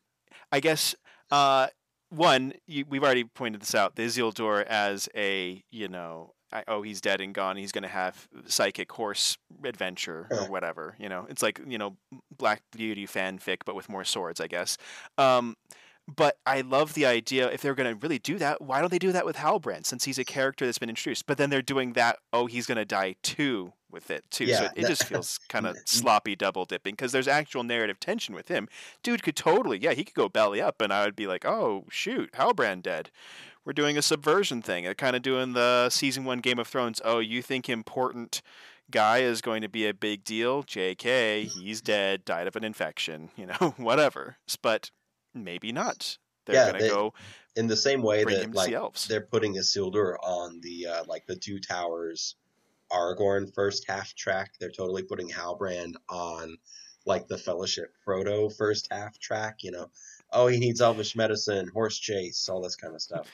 I 0.52 0.60
guess 0.62 0.96
uh, 1.32 1.70
one 2.14 2.54
you, 2.68 2.86
we've 2.88 3.04
already 3.04 3.24
pointed 3.24 3.62
this 3.62 3.76
out: 3.76 3.96
the 3.96 4.04
Isildur 4.04 4.64
as 4.66 5.10
a 5.16 5.64
you 5.72 5.88
know, 5.88 6.34
I, 6.52 6.64
oh 6.68 6.82
he's 6.82 7.02
dead 7.02 7.22
and 7.22 7.34
gone. 7.34 7.58
He's 7.58 7.72
going 7.72 7.84
to 7.84 7.90
have 7.90 8.28
psychic 8.46 8.92
horse 8.92 9.38
adventure 9.64 10.28
or 10.30 10.50
whatever. 10.50 10.96
You 11.00 11.10
know, 11.10 11.26
it's 11.30 11.42
like 11.42 11.60
you 11.66 11.78
know 11.78 11.98
Black 12.36 12.62
Beauty 12.72 13.08
fanfic, 13.08 13.58
but 13.66 13.76
with 13.76 13.90
more 13.90 14.04
swords, 14.04 14.40
I 14.40 14.48
guess. 14.48 14.78
Um, 15.18 15.56
but 16.14 16.38
I 16.46 16.62
love 16.62 16.94
the 16.96 17.06
idea. 17.06 17.50
If 17.50 17.62
they're 17.62 17.76
going 17.76 17.90
to 17.90 18.00
really 18.00 18.20
do 18.20 18.38
that, 18.38 18.62
why 18.62 18.82
don't 18.82 18.92
they 18.92 19.00
do 19.00 19.14
that 19.14 19.26
with 19.26 19.38
Halbrand? 19.38 19.86
Since 19.86 20.04
he's 20.04 20.20
a 20.20 20.26
character 20.26 20.66
that's 20.66 20.78
been 20.78 20.90
introduced, 20.90 21.26
but 21.26 21.38
then 21.38 21.50
they're 21.50 21.62
doing 21.62 21.94
that. 21.94 22.20
Oh, 22.34 22.46
he's 22.46 22.66
going 22.66 22.78
to 22.78 22.86
die 22.86 23.16
too 23.24 23.74
with 23.94 24.12
it 24.12 24.26
too. 24.32 24.48
so 24.48 24.64
it, 24.66 24.72
it 24.76 24.82
that- 24.82 24.88
just 24.90 25.06
feels 25.06 25.40
kind 25.50 25.66
of 25.68 25.78
sloppy 25.86 26.36
double 26.36 26.66
dipping 26.66 26.94
because 26.94 27.12
there's 27.14 27.28
actual 27.28 27.64
narrative 27.64 28.00
tension 28.00 28.36
with 28.36 28.48
him. 28.50 28.68
Dude 29.04 29.24
could 29.24 29.36
totally, 29.36 29.78
yeah, 29.78 29.94
he 29.94 30.04
could 30.04 30.16
go 30.16 30.28
belly 30.28 30.60
up, 30.60 30.82
and 30.82 30.92
I 30.92 31.06
would 31.06 31.16
be 31.16 31.28
like, 31.28 31.46
oh 31.46 31.86
shoot, 31.90 32.32
Halbrand 32.34 32.82
dead. 32.82 33.12
We're 33.66 33.72
doing 33.72 33.98
a 33.98 34.02
subversion 34.02 34.62
thing. 34.62 34.84
They're 34.84 34.94
kind 34.94 35.16
of 35.16 35.22
doing 35.22 35.54
the 35.54 35.90
season 35.90 36.26
one 36.26 36.40
Game 36.40 36.60
of 36.60 36.68
Thrones. 36.68 37.00
Oh, 37.06 37.20
you 37.20 37.42
think 37.42 37.70
important 37.70 38.42
guy 38.92 39.20
is 39.20 39.40
going 39.40 39.62
to 39.62 39.70
be 39.70 39.88
a 39.88 39.94
big 39.94 40.26
deal? 40.26 40.64
J.K. 40.64 41.46
He's 41.46 41.80
dead, 41.80 42.26
died 42.26 42.48
of 42.48 42.58
an 42.58 42.66
infection. 42.66 43.30
You 43.38 43.46
know, 43.46 43.74
whatever. 43.78 44.36
But 44.62 44.92
maybe 45.34 45.72
not. 45.72 46.18
They're 46.46 46.56
Yeah, 46.58 46.66
gonna 46.74 46.80
they- 46.84 46.90
go 46.90 47.14
In 47.56 47.68
the 47.68 47.78
same 47.78 48.02
way 48.02 48.26
that 48.26 48.54
like 48.54 48.76
they're 49.08 49.22
putting 49.22 49.56
Isildur 49.56 50.18
on 50.22 50.60
the 50.60 50.88
uh, 50.88 51.04
like 51.08 51.26
the 51.26 51.38
Two 51.38 51.60
Towers 51.60 52.36
Aragorn 52.94 53.54
first 53.54 53.86
half 53.88 54.14
track, 54.16 54.52
they're 54.60 54.70
totally 54.72 55.04
putting 55.04 55.30
Halbrand 55.30 55.96
on 56.10 56.58
like 57.06 57.28
the 57.28 57.38
Fellowship 57.38 57.94
Frodo 58.08 58.56
first 58.56 58.88
half 58.92 59.18
track. 59.20 59.64
You 59.64 59.72
know, 59.72 59.90
oh 60.32 60.48
he 60.48 60.60
needs 60.60 60.80
elvish 60.82 61.16
medicine, 61.16 61.68
horse 61.68 61.98
chase, 61.98 62.48
all 62.50 62.62
this 62.62 62.76
kind 62.76 62.94
of 62.96 63.02
stuff. 63.02 63.28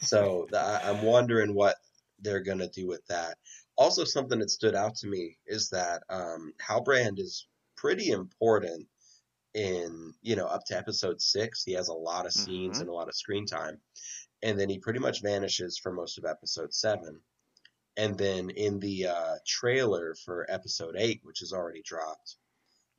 So 0.00 0.46
th- 0.50 0.62
I- 0.62 0.90
I'm 0.90 1.02
wondering 1.02 1.54
what 1.54 1.76
they're 2.20 2.40
gonna 2.40 2.68
do 2.68 2.86
with 2.86 3.06
that. 3.06 3.38
Also, 3.76 4.04
something 4.04 4.38
that 4.40 4.50
stood 4.50 4.74
out 4.74 4.96
to 4.96 5.06
me 5.06 5.38
is 5.46 5.70
that 5.70 6.02
um, 6.08 6.52
Halbrand 6.60 7.18
is 7.18 7.46
pretty 7.76 8.10
important 8.10 8.86
in 9.54 10.14
you 10.22 10.34
know 10.36 10.46
up 10.46 10.64
to 10.66 10.76
episode 10.76 11.20
six. 11.20 11.62
He 11.64 11.72
has 11.72 11.88
a 11.88 11.92
lot 11.94 12.26
of 12.26 12.32
scenes 12.32 12.78
Mhm. 12.78 12.80
and 12.82 12.90
a 12.90 12.92
lot 12.94 13.08
of 13.08 13.14
screen 13.14 13.44
time, 13.46 13.80
and 14.42 14.58
then 14.58 14.68
he 14.68 14.78
pretty 14.78 14.98
much 15.00 15.20
vanishes 15.22 15.78
for 15.78 15.92
most 15.92 16.18
of 16.18 16.24
episode 16.24 16.72
seven. 16.74 17.20
And 17.96 18.16
then 18.16 18.50
in 18.50 18.80
the 18.80 19.08
uh, 19.08 19.34
trailer 19.46 20.14
for 20.24 20.46
episode 20.50 20.94
eight, 20.96 21.20
which 21.24 21.42
is 21.42 21.52
already 21.52 21.82
dropped, 21.82 22.36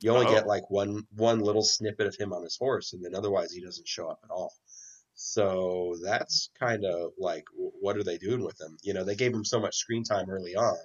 you 0.00 0.10
only 0.10 0.26
Oh. 0.26 0.30
get 0.30 0.46
like 0.46 0.70
one 0.70 1.06
one 1.14 1.40
little 1.40 1.64
snippet 1.64 2.06
of 2.06 2.16
him 2.16 2.32
on 2.32 2.42
his 2.42 2.56
horse, 2.56 2.92
and 2.92 3.04
then 3.04 3.14
otherwise 3.14 3.52
he 3.52 3.60
doesn't 3.62 3.88
show 3.88 4.08
up 4.08 4.20
at 4.24 4.30
all. 4.30 4.52
So 5.14 5.94
that's 6.02 6.50
kind 6.58 6.84
of 6.84 7.12
like, 7.18 7.44
what 7.54 7.96
are 7.96 8.02
they 8.04 8.18
doing 8.18 8.42
with 8.44 8.60
him? 8.60 8.76
You 8.82 8.94
know, 8.94 9.04
they 9.04 9.14
gave 9.14 9.32
him 9.32 9.44
so 9.44 9.60
much 9.60 9.76
screen 9.76 10.04
time 10.04 10.28
early 10.28 10.56
on, 10.56 10.76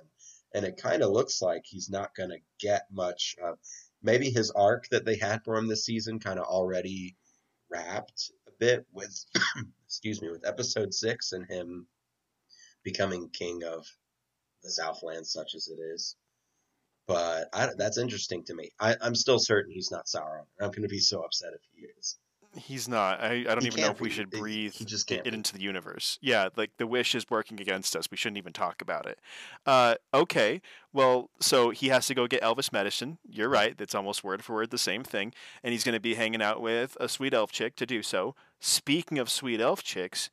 and 0.53 0.65
it 0.65 0.77
kind 0.77 1.01
of 1.03 1.11
looks 1.11 1.41
like 1.41 1.63
he's 1.65 1.89
not 1.89 2.15
going 2.15 2.29
to 2.29 2.37
get 2.59 2.83
much. 2.91 3.35
Uh, 3.43 3.53
maybe 4.01 4.29
his 4.29 4.51
arc 4.51 4.87
that 4.89 5.03
they 5.05 5.17
had 5.17 5.43
for 5.43 5.55
him 5.57 5.67
this 5.67 5.85
season 5.85 6.19
kind 6.19 6.39
of 6.39 6.45
already 6.45 7.15
wrapped 7.69 8.31
a 8.47 8.51
bit 8.59 8.85
with, 8.93 9.13
excuse 9.85 10.21
me, 10.21 10.29
with 10.29 10.47
episode 10.47 10.93
six 10.93 11.31
and 11.33 11.45
him 11.49 11.87
becoming 12.83 13.29
king 13.29 13.63
of 13.63 13.86
the 14.63 14.71
Southland, 14.71 15.25
such 15.27 15.55
as 15.55 15.67
it 15.67 15.79
is. 15.81 16.15
But 17.07 17.50
I, 17.53 17.69
that's 17.77 17.98
interesting 17.98 18.43
to 18.45 18.53
me. 18.53 18.69
I, 18.79 18.95
I'm 19.01 19.15
still 19.15 19.39
certain 19.39 19.71
he's 19.74 19.91
not 19.91 20.05
Sauron. 20.05 20.43
I'm 20.62 20.69
going 20.69 20.83
to 20.83 20.88
be 20.88 21.00
so 21.00 21.21
upset 21.21 21.53
if 21.55 21.62
he 21.74 21.88
is. 21.98 22.17
He's 22.55 22.88
not. 22.88 23.21
I, 23.21 23.31
I 23.31 23.43
don't 23.43 23.62
He 23.62 23.67
even 23.67 23.81
know 23.81 23.91
if 23.91 24.01
we 24.01 24.09
should 24.09 24.31
breathe 24.31 24.74
he 24.74 24.83
just 24.83 25.07
can't 25.07 25.25
it 25.25 25.33
into 25.36 25.53
the 25.53 25.62
universe. 25.62 26.17
Yeah, 26.19 26.50
like 26.55 26.71
the 26.77 26.88
wish 26.88 27.13
is 27.13 27.29
working 27.29 27.62
against 27.62 27.95
us. 27.95 28.09
We 28.09 28.17
shouldn't 28.17 28.39
even 28.39 28.53
talk 28.53 28.81
about 28.81 29.05
it. 29.05 29.19
Uh, 29.67 29.95
okay, 30.13 30.62
well, 30.91 31.29
so 31.39 31.69
he 31.69 31.89
has 31.89 32.07
to 32.07 32.15
go 32.15 32.25
get 32.25 32.41
elvish 32.41 32.71
medicine. 32.71 33.19
You're 33.24 33.50
right. 33.50 33.77
That's 33.77 33.93
almost 33.93 34.24
word 34.24 34.43
for 34.43 34.55
word 34.55 34.71
the 34.71 34.79
same 34.79 35.03
thing. 35.03 35.31
And 35.63 35.74
he's 35.74 35.83
going 35.83 35.93
to 35.93 36.00
be 36.00 36.15
hanging 36.15 36.41
out 36.41 36.59
with 36.59 36.98
a 37.00 37.07
sweet 37.07 37.36
elf 37.36 37.51
chick 37.51 37.75
to 37.75 37.86
do 37.86 38.01
so. 38.01 38.36
Speaking 38.59 39.19
of 39.19 39.29
sweet 39.29 39.62
elf 39.62 39.83
chicks, 39.83 40.31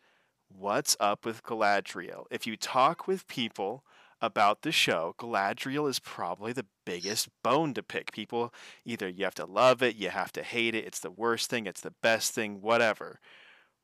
what's 0.48 0.96
up 1.00 1.24
with 1.24 1.42
Galadriel? 1.42 2.24
If 2.30 2.46
you 2.46 2.56
talk 2.56 3.06
with 3.06 3.26
people 3.28 3.84
about 4.20 4.62
the 4.62 4.72
show, 4.72 5.14
Galadriel 5.18 5.88
is 5.88 5.98
probably 5.98 6.52
the 6.52 6.66
biggest 6.84 7.28
bone 7.42 7.74
to 7.74 7.82
pick. 7.82 8.12
People 8.12 8.52
either 8.84 9.08
you 9.08 9.24
have 9.24 9.34
to 9.36 9.46
love 9.46 9.82
it, 9.82 9.96
you 9.96 10.10
have 10.10 10.32
to 10.32 10.42
hate 10.42 10.74
it, 10.74 10.84
it's 10.86 11.00
the 11.00 11.10
worst 11.10 11.50
thing, 11.50 11.66
it's 11.66 11.82
the 11.82 11.94
best 12.02 12.32
thing, 12.32 12.60
whatever. 12.60 13.20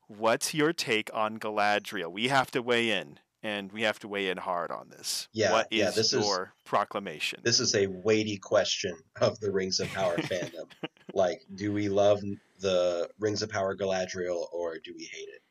What's 0.07 0.53
your 0.53 0.73
take 0.73 1.09
on 1.13 1.37
Galadriel? 1.39 2.11
We 2.11 2.27
have 2.27 2.51
to 2.51 2.61
weigh 2.61 2.91
in, 2.91 3.19
and 3.41 3.71
we 3.71 3.83
have 3.83 3.99
to 3.99 4.07
weigh 4.07 4.29
in 4.29 4.37
hard 4.37 4.71
on 4.71 4.89
this. 4.89 5.27
Yeah, 5.33 5.51
what 5.51 5.67
is 5.71 5.79
yeah, 5.79 5.91
this 5.91 6.13
is- 6.13 6.25
your 6.25 6.53
proclamation? 6.65 7.39
This 7.43 7.59
is 7.59 7.75
a 7.75 7.87
weighty 7.87 8.37
question 8.37 8.95
of 9.21 9.39
the 9.39 9.51
Rings 9.51 9.79
of 9.79 9.91
Power 9.93 10.17
fandom. 10.17 10.65
Like, 11.15 11.41
do 11.53 11.71
we 11.71 11.89
love 11.89 12.21
the 12.59 13.07
Rings 13.19 13.43
of 13.43 13.49
Power 13.49 13.75
Galadriel 13.75 14.47
or 14.51 14.79
do 14.83 14.95
we 14.97 15.03
hate 15.03 15.27
it? 15.27 15.42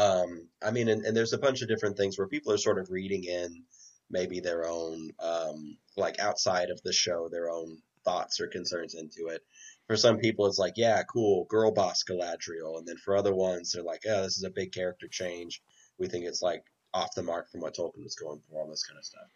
Um, 0.00 0.48
I 0.62 0.70
mean, 0.70 0.88
and, 0.88 1.04
and 1.04 1.14
there's 1.14 1.34
a 1.34 1.38
bunch 1.38 1.60
of 1.60 1.68
different 1.68 1.98
things 1.98 2.16
where 2.16 2.26
people 2.26 2.52
are 2.52 2.58
sort 2.58 2.78
of 2.78 2.90
reading 2.90 3.24
in 3.24 3.64
maybe 4.08 4.40
their 4.40 4.66
own, 4.66 5.10
um, 5.20 5.76
like 5.96 6.18
outside 6.18 6.70
of 6.70 6.80
the 6.82 6.92
show, 6.92 7.28
their 7.28 7.50
own 7.50 7.82
thoughts 8.04 8.40
or 8.40 8.46
concerns 8.46 8.94
into 8.94 9.26
it. 9.28 9.42
For 9.88 9.96
some 9.96 10.16
people, 10.18 10.46
it's 10.46 10.58
like, 10.58 10.74
yeah, 10.76 11.02
cool, 11.02 11.44
girl 11.50 11.70
boss 11.70 12.02
Galadriel. 12.08 12.78
And 12.78 12.88
then 12.88 12.96
for 12.96 13.14
other 13.14 13.34
ones, 13.34 13.72
they're 13.72 13.82
like, 13.82 14.02
oh, 14.08 14.22
this 14.22 14.38
is 14.38 14.44
a 14.44 14.50
big 14.50 14.72
character 14.72 15.06
change. 15.06 15.60
We 15.98 16.08
think 16.08 16.24
it's 16.24 16.40
like 16.40 16.62
off 16.94 17.14
the 17.14 17.22
mark 17.22 17.50
from 17.50 17.60
what 17.60 17.74
Tolkien 17.74 18.02
was 18.02 18.16
going 18.16 18.40
for, 18.48 18.62
all 18.62 18.70
this 18.70 18.84
kind 18.84 18.98
of 18.98 19.04
stuff. 19.04 19.30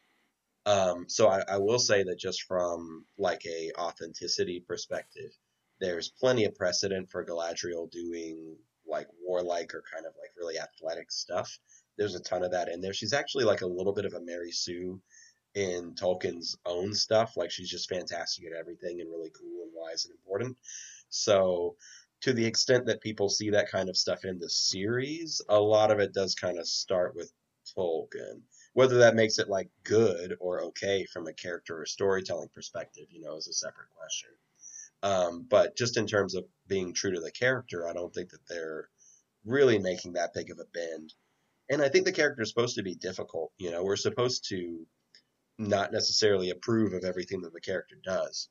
Um, 0.66 1.04
so 1.08 1.28
I, 1.28 1.42
I 1.46 1.58
will 1.58 1.78
say 1.78 2.04
that 2.04 2.18
just 2.18 2.44
from 2.44 3.04
like 3.18 3.44
a 3.44 3.70
authenticity 3.78 4.64
perspective, 4.66 5.30
there's 5.78 6.08
plenty 6.08 6.46
of 6.46 6.54
precedent 6.54 7.10
for 7.10 7.24
Galadriel 7.24 7.90
doing 7.90 8.56
like 8.86 9.08
warlike 9.22 9.74
or 9.74 9.82
kind 9.92 10.06
of 10.06 10.12
like 10.20 10.30
really 10.36 10.58
athletic 10.58 11.10
stuff. 11.10 11.58
There's 11.96 12.14
a 12.14 12.20
ton 12.20 12.42
of 12.42 12.50
that 12.52 12.68
in 12.68 12.80
there. 12.80 12.92
She's 12.92 13.12
actually 13.12 13.44
like 13.44 13.62
a 13.62 13.66
little 13.66 13.92
bit 13.92 14.04
of 14.04 14.14
a 14.14 14.20
Mary 14.20 14.52
Sue 14.52 15.00
in 15.54 15.94
Tolkien's 15.94 16.56
own 16.66 16.94
stuff. 16.94 17.36
Like 17.36 17.50
she's 17.50 17.70
just 17.70 17.88
fantastic 17.88 18.44
at 18.46 18.58
everything 18.58 19.00
and 19.00 19.10
really 19.10 19.30
cool 19.30 19.62
and 19.62 19.72
wise 19.74 20.04
and 20.04 20.14
important. 20.14 20.56
So 21.08 21.76
to 22.22 22.32
the 22.32 22.44
extent 22.44 22.86
that 22.86 23.00
people 23.00 23.28
see 23.28 23.50
that 23.50 23.70
kind 23.70 23.88
of 23.88 23.96
stuff 23.96 24.24
in 24.24 24.38
the 24.38 24.50
series, 24.50 25.40
a 25.48 25.60
lot 25.60 25.90
of 25.90 26.00
it 26.00 26.14
does 26.14 26.34
kind 26.34 26.58
of 26.58 26.66
start 26.66 27.14
with 27.14 27.32
Tolkien. 27.76 28.40
Whether 28.72 28.98
that 28.98 29.14
makes 29.14 29.38
it 29.38 29.48
like 29.48 29.68
good 29.84 30.36
or 30.40 30.62
okay 30.64 31.06
from 31.12 31.28
a 31.28 31.32
character 31.32 31.80
or 31.80 31.86
storytelling 31.86 32.48
perspective, 32.52 33.06
you 33.10 33.20
know, 33.20 33.36
is 33.36 33.46
a 33.46 33.52
separate 33.52 33.90
question. 33.96 34.30
Um, 35.04 35.46
but 35.50 35.76
just 35.76 35.98
in 35.98 36.06
terms 36.06 36.34
of 36.34 36.44
being 36.66 36.94
true 36.94 37.12
to 37.12 37.20
the 37.20 37.30
character, 37.30 37.86
I 37.86 37.92
don't 37.92 38.12
think 38.12 38.30
that 38.30 38.48
they're 38.48 38.88
really 39.44 39.78
making 39.78 40.14
that 40.14 40.32
big 40.32 40.50
of 40.50 40.58
a 40.58 40.64
bend. 40.72 41.12
And 41.68 41.82
I 41.82 41.90
think 41.90 42.06
the 42.06 42.12
character 42.12 42.42
is 42.42 42.48
supposed 42.48 42.76
to 42.76 42.82
be 42.82 42.94
difficult. 42.94 43.52
You 43.58 43.70
know, 43.70 43.84
we're 43.84 43.96
supposed 43.96 44.48
to 44.48 44.86
not 45.58 45.92
necessarily 45.92 46.48
approve 46.48 46.94
of 46.94 47.04
everything 47.04 47.42
that 47.42 47.52
the 47.52 47.60
character 47.60 47.96
does. 48.02 48.48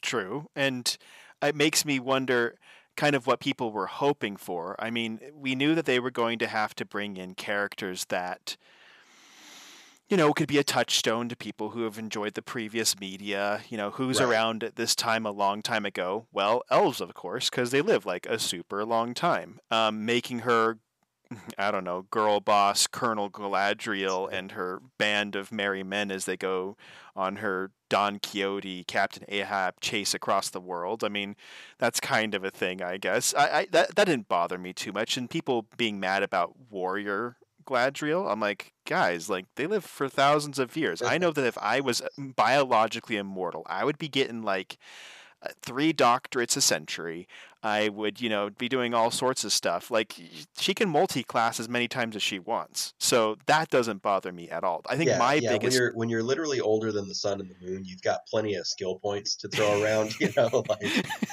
True. 0.00 0.46
And 0.56 0.96
it 1.42 1.54
makes 1.54 1.84
me 1.84 2.00
wonder 2.00 2.56
kind 2.96 3.14
of 3.14 3.26
what 3.26 3.40
people 3.40 3.72
were 3.72 3.88
hoping 3.88 4.36
for. 4.36 4.74
I 4.78 4.90
mean, 4.90 5.20
we 5.34 5.54
knew 5.54 5.74
that 5.74 5.84
they 5.84 6.00
were 6.00 6.10
going 6.10 6.38
to 6.38 6.46
have 6.46 6.74
to 6.76 6.86
bring 6.86 7.18
in 7.18 7.34
characters 7.34 8.06
that 8.06 8.56
you 10.08 10.16
know, 10.16 10.32
could 10.32 10.48
be 10.48 10.58
a 10.58 10.64
touchstone 10.64 11.28
to 11.28 11.36
people 11.36 11.70
who 11.70 11.82
have 11.82 11.98
enjoyed 11.98 12.34
the 12.34 12.42
previous 12.42 12.98
media. 12.98 13.60
You 13.68 13.76
know, 13.76 13.90
who's 13.90 14.20
Right. 14.20 14.28
around 14.28 14.64
at 14.64 14.76
this 14.76 14.94
time 14.96 15.26
a 15.26 15.30
long 15.30 15.62
time 15.62 15.84
ago? 15.84 16.26
Well, 16.32 16.62
elves, 16.70 17.00
of 17.00 17.12
course, 17.14 17.50
because 17.50 17.70
they 17.70 17.82
live 17.82 18.06
like 18.06 18.26
a 18.26 18.38
super 18.38 18.84
long 18.84 19.12
time. 19.14 19.60
Um, 19.70 20.06
making 20.06 20.40
her, 20.40 20.78
I 21.58 21.70
don't 21.70 21.84
know, 21.84 22.02
girl 22.10 22.40
boss 22.40 22.86
Colonel 22.86 23.28
Galadriel 23.30 24.32
and 24.32 24.52
her 24.52 24.80
band 24.98 25.36
of 25.36 25.52
merry 25.52 25.82
men 25.82 26.10
as 26.10 26.24
they 26.24 26.38
go 26.38 26.76
on 27.14 27.36
her 27.36 27.70
Don 27.90 28.18
Quixote, 28.18 28.84
Captain 28.84 29.24
Ahab 29.28 29.80
chase 29.80 30.14
across 30.14 30.48
the 30.48 30.60
world. 30.60 31.04
I 31.04 31.08
mean, 31.08 31.36
that's 31.78 32.00
kind 32.00 32.34
of 32.34 32.44
a 32.44 32.50
thing, 32.50 32.82
I 32.82 32.96
guess. 32.96 33.34
I, 33.34 33.58
I 33.58 33.66
that 33.72 33.94
that 33.96 34.04
didn't 34.06 34.28
bother 34.28 34.56
me 34.56 34.72
too 34.72 34.92
much, 34.92 35.16
and 35.18 35.28
people 35.28 35.66
being 35.76 36.00
mad 36.00 36.22
about 36.22 36.54
warrior 36.70 37.36
Galadriel, 37.68 38.30
I'm 38.30 38.40
like, 38.40 38.72
guys, 38.86 39.28
like 39.28 39.46
they 39.56 39.66
live 39.66 39.84
for 39.84 40.08
thousands 40.08 40.58
of 40.58 40.76
years. 40.76 41.02
I 41.02 41.18
know 41.18 41.30
that 41.32 41.44
if 41.44 41.58
I 41.58 41.80
was 41.80 42.02
biologically 42.18 43.16
immortal, 43.16 43.64
I 43.66 43.84
would 43.84 43.98
be 43.98 44.08
getting 44.08 44.42
like 44.42 44.78
uh, 45.42 45.50
three 45.62 45.92
doctorates 45.92 46.56
a 46.56 46.60
century. 46.60 47.28
I 47.62 47.88
would, 47.88 48.20
you 48.20 48.28
know, 48.28 48.50
be 48.50 48.68
doing 48.68 48.94
all 48.94 49.10
sorts 49.10 49.44
of 49.44 49.52
stuff. 49.52 49.90
Like 49.90 50.14
she 50.56 50.74
can 50.74 50.88
multi-class 50.88 51.58
as 51.58 51.68
many 51.68 51.88
times 51.88 52.14
as 52.14 52.22
she 52.22 52.38
wants, 52.38 52.94
so 52.98 53.36
that 53.46 53.68
doesn't 53.68 54.00
bother 54.00 54.32
me 54.32 54.48
at 54.48 54.62
all. 54.62 54.82
I 54.88 54.96
think 54.96 55.10
yeah, 55.10 55.18
my 55.18 55.34
yeah. 55.34 55.52
biggest 55.52 55.76
when 55.76 55.82
you're 55.82 55.92
when 55.94 56.08
you're 56.08 56.22
literally 56.22 56.60
older 56.60 56.92
than 56.92 57.08
the 57.08 57.14
sun 57.14 57.40
and 57.40 57.50
the 57.50 57.66
moon, 57.66 57.84
you've 57.84 58.02
got 58.02 58.20
plenty 58.28 58.54
of 58.54 58.66
skill 58.66 58.98
points 59.00 59.34
to 59.36 59.48
throw 59.48 59.82
around. 59.82 60.14
You 60.20 60.32
know, 60.36 60.64
like 60.68 60.80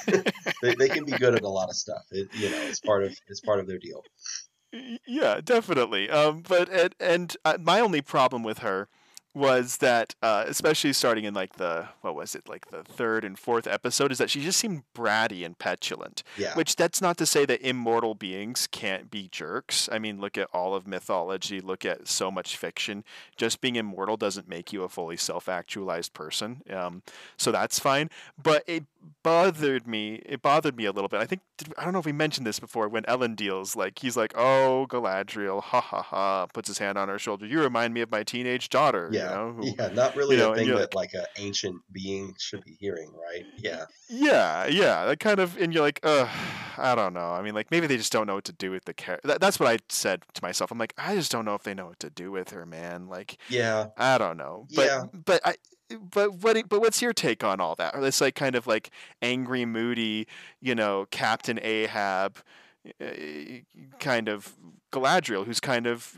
they, 0.62 0.74
they 0.76 0.88
can 0.88 1.04
be 1.04 1.12
good 1.12 1.34
at 1.34 1.42
a 1.42 1.48
lot 1.48 1.68
of 1.68 1.76
stuff. 1.76 2.02
It, 2.12 2.28
you 2.34 2.50
know, 2.50 2.58
it's 2.62 2.80
part 2.80 3.02
of 3.02 3.16
it's 3.26 3.40
part 3.40 3.58
of 3.58 3.66
their 3.66 3.78
deal. 3.78 4.02
Yeah, 5.06 5.40
definitely. 5.42 6.10
Um, 6.10 6.42
but 6.46 6.68
and, 6.70 6.94
and 7.00 7.36
uh, 7.44 7.58
my 7.60 7.80
only 7.80 8.00
problem 8.02 8.42
with 8.42 8.58
her 8.58 8.88
was 9.36 9.76
that, 9.76 10.14
uh, 10.22 10.44
especially 10.46 10.94
starting 10.94 11.24
in 11.24 11.34
like 11.34 11.56
the 11.56 11.86
what 12.00 12.14
was 12.14 12.34
it, 12.34 12.48
like 12.48 12.70
the 12.70 12.82
third 12.82 13.22
and 13.22 13.38
fourth 13.38 13.66
episode, 13.66 14.10
is 14.10 14.16
that 14.16 14.30
she 14.30 14.40
just 14.40 14.58
seemed 14.58 14.82
bratty 14.94 15.44
and 15.44 15.58
petulant. 15.58 16.22
Yeah, 16.38 16.54
Which 16.54 16.74
that's 16.74 17.02
not 17.02 17.18
to 17.18 17.26
say 17.26 17.44
that 17.44 17.60
immortal 17.60 18.14
beings 18.14 18.66
can't 18.66 19.10
be 19.10 19.28
jerks. 19.30 19.90
I 19.92 19.98
mean, 19.98 20.22
look 20.22 20.38
at 20.38 20.48
all 20.54 20.74
of 20.74 20.86
mythology, 20.86 21.60
look 21.60 21.84
at 21.84 22.08
so 22.08 22.30
much 22.30 22.56
fiction. 22.56 23.04
Just 23.36 23.60
being 23.60 23.76
immortal 23.76 24.16
doesn't 24.16 24.48
make 24.48 24.72
you 24.72 24.84
a 24.84 24.88
fully 24.88 25.18
self-actualized 25.18 26.14
person. 26.14 26.62
Um, 26.72 27.02
so 27.36 27.52
that's 27.52 27.78
fine. 27.78 28.08
But 28.42 28.64
it 28.66 28.84
bothered 29.22 29.86
me. 29.86 30.22
It 30.24 30.40
bothered 30.40 30.76
me 30.76 30.86
a 30.86 30.92
little 30.92 31.08
bit. 31.08 31.20
I 31.20 31.26
think 31.26 31.42
I 31.76 31.84
don't 31.84 31.92
know 31.92 31.98
if 31.98 32.06
we 32.06 32.12
mentioned 32.12 32.46
this 32.46 32.58
before. 32.58 32.88
When 32.88 33.02
Elendil, 33.02 33.76
like 33.76 33.98
he's 33.98 34.16
like, 34.16 34.32
"Oh, 34.34 34.86
Galadriel, 34.88 35.62
ha 35.62 35.80
ha 35.80 36.02
ha," 36.02 36.46
puts 36.46 36.68
his 36.68 36.78
hand 36.78 36.96
on 36.96 37.08
her 37.08 37.18
shoulder. 37.18 37.46
You 37.46 37.60
remind 37.60 37.92
me 37.92 38.00
of 38.00 38.10
my 38.10 38.22
teenage 38.22 38.68
daughter. 38.70 39.10
yeah, 39.12 39.25
You 39.30 39.36
know, 39.36 39.52
who, 39.52 39.66
yeah. 39.78 39.88
Not 39.88 40.16
really 40.16 40.36
you 40.36 40.42
know, 40.42 40.52
a 40.52 40.56
thing 40.56 40.68
that 40.68 40.94
like 40.94 41.14
an 41.14 41.24
ancient 41.36 41.80
being 41.92 42.34
should 42.38 42.64
be 42.64 42.76
hearing, 42.80 43.12
right? 43.12 43.44
Yeah, 43.56 43.84
Yeah, 44.08 44.66
yeah, 44.66 45.04
that 45.06 45.20
kind 45.20 45.40
of, 45.40 45.56
and 45.56 45.72
you're 45.72 45.82
like, 45.82 46.00
ugh, 46.02 46.28
I 46.78 46.94
don't 46.94 47.14
know. 47.14 47.30
I 47.32 47.42
mean, 47.42 47.54
like 47.54 47.70
maybe 47.70 47.86
they 47.86 47.96
just 47.96 48.12
don't 48.12 48.26
know 48.26 48.34
what 48.34 48.44
to 48.44 48.52
do 48.52 48.70
with 48.70 48.84
the 48.84 48.94
character. 48.94 49.28
That, 49.28 49.40
that's 49.40 49.58
what 49.58 49.68
I 49.68 49.78
said 49.88 50.22
to 50.34 50.42
myself. 50.42 50.70
I'm 50.70 50.78
like, 50.78 50.94
I 50.98 51.14
just 51.14 51.30
don't 51.32 51.44
know 51.44 51.54
if 51.54 51.62
they 51.62 51.74
know 51.74 51.86
what 51.86 52.00
to 52.00 52.10
do 52.10 52.30
with 52.30 52.50
her, 52.50 52.66
man. 52.66 53.08
Like, 53.08 53.38
yeah. 53.48 53.88
I 53.96 54.18
don't 54.18 54.36
know. 54.36 54.66
But, 54.74 54.86
Yeah. 54.86 55.04
but 55.12 55.40
I, 55.44 55.54
but 56.10 56.34
what, 56.42 56.68
but 56.68 56.80
what's 56.80 57.00
your 57.00 57.12
take 57.12 57.44
on 57.44 57.60
all 57.60 57.74
that? 57.76 57.94
Or 57.94 58.00
this 58.00 58.20
like 58.20 58.34
kind 58.34 58.56
of 58.56 58.66
like 58.66 58.90
angry, 59.22 59.64
moody, 59.64 60.26
you 60.60 60.74
know, 60.74 61.06
Captain 61.10 61.60
Ahab, 61.62 62.38
uh, 62.38 62.40
kind 63.98 64.28
of 64.28 64.54
Galadriel, 64.92 65.44
who's 65.44 65.60
kind 65.60 65.86
of 65.86 66.16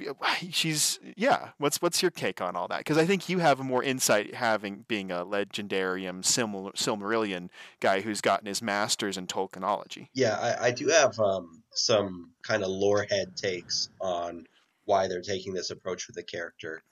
she's 0.50 0.98
yeah. 1.16 1.50
What's 1.58 1.80
what's 1.82 2.02
your 2.02 2.10
take 2.10 2.40
on 2.40 2.54
all 2.54 2.68
that? 2.68 2.78
Because 2.78 2.98
I 2.98 3.06
think 3.06 3.28
you 3.28 3.38
have 3.38 3.58
more 3.60 3.82
insight, 3.82 4.34
having 4.34 4.84
being 4.88 5.10
a 5.10 5.24
legendarium 5.24 6.24
Sil- 6.24 6.76
Silmarillion 6.76 7.48
guy 7.80 8.00
who's 8.00 8.20
gotten 8.20 8.46
his 8.46 8.62
master's 8.62 9.16
in 9.16 9.26
Tolkienology. 9.26 10.08
Yeah, 10.14 10.36
I, 10.36 10.66
I 10.66 10.70
do 10.70 10.88
have 10.88 11.18
um, 11.18 11.62
some 11.72 12.32
kind 12.42 12.62
of 12.62 12.68
lore 12.68 13.06
head 13.08 13.36
takes 13.36 13.88
on 14.00 14.46
why 14.84 15.08
they're 15.08 15.22
taking 15.22 15.54
this 15.54 15.70
approach 15.70 16.06
with 16.06 16.16
the 16.16 16.22
character. 16.22 16.82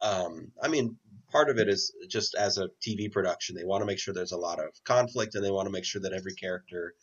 Um, 0.00 0.52
I 0.62 0.68
mean, 0.68 0.96
part 1.30 1.50
of 1.50 1.58
it 1.58 1.68
is 1.68 1.92
just 2.08 2.34
as 2.34 2.58
a 2.58 2.68
TV 2.86 3.10
production, 3.10 3.56
they 3.56 3.64
want 3.64 3.82
to 3.82 3.86
make 3.86 3.98
sure 3.98 4.14
there's 4.14 4.32
a 4.32 4.36
lot 4.38 4.60
of 4.60 4.70
conflict 4.84 5.34
and 5.34 5.44
they 5.44 5.50
want 5.50 5.66
to 5.66 5.72
make 5.72 5.84
sure 5.84 6.00
that 6.02 6.12
every 6.12 6.34
character 6.34 6.94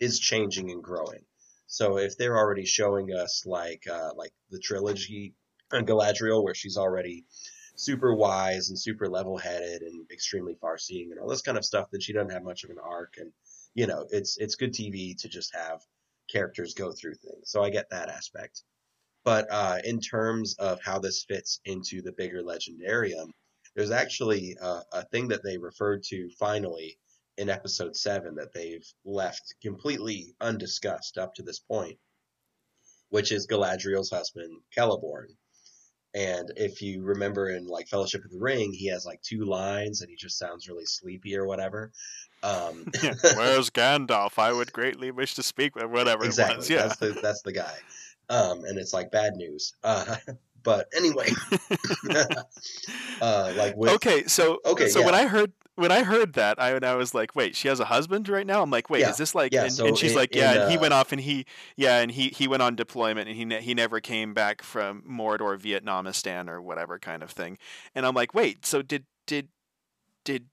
is 0.00 0.18
changing 0.18 0.70
and 0.70 0.82
growing. 0.82 1.24
So 1.72 1.96
if 1.96 2.18
they're 2.18 2.36
already 2.36 2.66
showing 2.66 3.14
us 3.14 3.46
like 3.46 3.86
uh, 3.90 4.10
like 4.14 4.32
the 4.50 4.58
trilogy 4.58 5.32
Galadriel, 5.72 6.44
where 6.44 6.54
she's 6.54 6.76
already 6.76 7.24
super 7.76 8.14
wise 8.14 8.68
and 8.68 8.78
super 8.78 9.08
level 9.08 9.38
headed 9.38 9.80
and 9.80 10.04
extremely 10.12 10.54
far 10.60 10.76
seeing 10.76 11.10
and 11.10 11.18
all 11.18 11.30
this 11.30 11.40
kind 11.40 11.56
of 11.56 11.64
stuff, 11.64 11.88
then 11.90 12.02
she 12.02 12.12
doesn't 12.12 12.30
have 12.30 12.44
much 12.44 12.62
of 12.64 12.68
an 12.68 12.76
arc. 12.78 13.14
And 13.16 13.32
you 13.72 13.86
know, 13.86 14.06
it's 14.10 14.36
it's 14.36 14.54
good 14.54 14.74
TV 14.74 15.16
to 15.22 15.30
just 15.30 15.54
have 15.54 15.80
characters 16.30 16.74
go 16.74 16.92
through 16.92 17.14
things. 17.14 17.50
So 17.50 17.62
I 17.62 17.70
get 17.70 17.88
that 17.88 18.10
aspect. 18.10 18.64
But 19.24 19.46
uh, 19.50 19.78
in 19.82 19.98
terms 19.98 20.54
of 20.58 20.78
how 20.82 20.98
this 20.98 21.24
fits 21.24 21.58
into 21.64 22.02
the 22.02 22.12
bigger 22.12 22.42
legendarium, 22.42 23.30
there's 23.74 23.92
actually 23.92 24.58
a, 24.60 24.82
a 24.92 25.04
thing 25.06 25.28
that 25.28 25.42
they 25.42 25.56
referred 25.56 26.02
to 26.10 26.28
finally 26.38 26.98
in 27.38 27.48
episode 27.48 27.96
seven 27.96 28.34
that 28.36 28.52
they've 28.52 28.86
left 29.04 29.54
completely 29.62 30.34
undiscussed 30.40 31.18
up 31.18 31.34
to 31.34 31.42
this 31.42 31.58
point, 31.58 31.98
which 33.10 33.32
is 33.32 33.46
Galadriel's 33.46 34.10
husband, 34.10 34.60
Celeborn. 34.76 35.28
And 36.14 36.52
if 36.56 36.82
you 36.82 37.02
remember 37.02 37.48
in 37.48 37.66
like 37.66 37.88
Fellowship 37.88 38.24
of 38.24 38.30
the 38.30 38.38
Ring, 38.38 38.72
he 38.72 38.86
has 38.88 39.06
like 39.06 39.22
two 39.22 39.44
lines 39.44 40.02
and 40.02 40.10
he 40.10 40.16
just 40.16 40.38
sounds 40.38 40.68
really 40.68 40.84
sleepy 40.84 41.36
or 41.36 41.46
whatever. 41.46 41.90
Um, 42.42 42.86
Where's 43.36 43.70
Gandalf? 43.70 44.38
I 44.38 44.52
would 44.52 44.72
greatly 44.72 45.10
wish 45.10 45.34
to 45.36 45.42
speak 45.42 45.74
with 45.74 45.86
whatever 45.86 46.24
exactly. 46.24 46.74
Yeah. 46.74 46.82
That's 46.82 46.96
the 46.98 47.18
that's 47.22 47.42
the 47.42 47.52
guy. 47.52 47.74
Um, 48.28 48.64
and 48.64 48.78
it's 48.78 48.92
like 48.92 49.10
bad 49.10 49.34
news. 49.36 49.72
Uh, 49.82 50.16
but 50.62 50.88
anyway, 50.96 51.28
uh, 53.20 53.52
like 53.56 53.76
with, 53.76 53.90
okay, 53.92 54.24
so 54.26 54.60
Okay, 54.64 54.88
so 54.88 55.00
yeah. 55.00 55.06
when 55.06 55.14
I 55.14 55.26
heard 55.26 55.52
when 55.74 55.90
I 55.90 56.02
heard 56.02 56.34
that, 56.34 56.60
I, 56.60 56.76
I 56.76 56.94
was 56.96 57.14
like, 57.14 57.34
wait, 57.34 57.56
she 57.56 57.66
has 57.68 57.80
a 57.80 57.86
husband 57.86 58.28
right 58.28 58.46
now. 58.46 58.62
I'm 58.62 58.70
like, 58.70 58.90
wait, 58.90 59.00
Yeah, 59.00 59.10
is 59.10 59.16
this 59.16 59.34
like? 59.34 59.52
yeah, 59.54 59.64
and, 59.64 59.72
so 59.72 59.86
and 59.86 59.96
she's 59.96 60.10
in- 60.12 60.16
like, 60.18 60.34
yeah, 60.34 60.52
in, 60.52 60.60
and 60.62 60.70
he 60.70 60.76
uh, 60.76 60.80
went 60.80 60.92
off 60.94 61.12
and 61.12 61.20
he, 61.20 61.46
yeah, 61.76 62.00
and 62.00 62.10
he 62.10 62.28
he 62.28 62.46
went 62.46 62.62
on 62.62 62.76
deployment 62.76 63.28
and 63.28 63.36
he 63.36 63.44
ne- 63.44 63.62
he 63.62 63.72
never 63.74 64.00
came 64.00 64.34
back 64.34 64.62
from 64.62 65.02
Mordor, 65.02 65.56
Vietnamistan, 65.58 66.48
or 66.48 66.60
whatever 66.60 66.98
kind 66.98 67.22
of 67.22 67.30
thing. 67.30 67.58
And 67.94 68.04
I'm 68.04 68.14
like, 68.14 68.34
wait, 68.34 68.66
so 68.66 68.82
did 68.82 69.04
did 69.26 69.48
did 70.24 70.46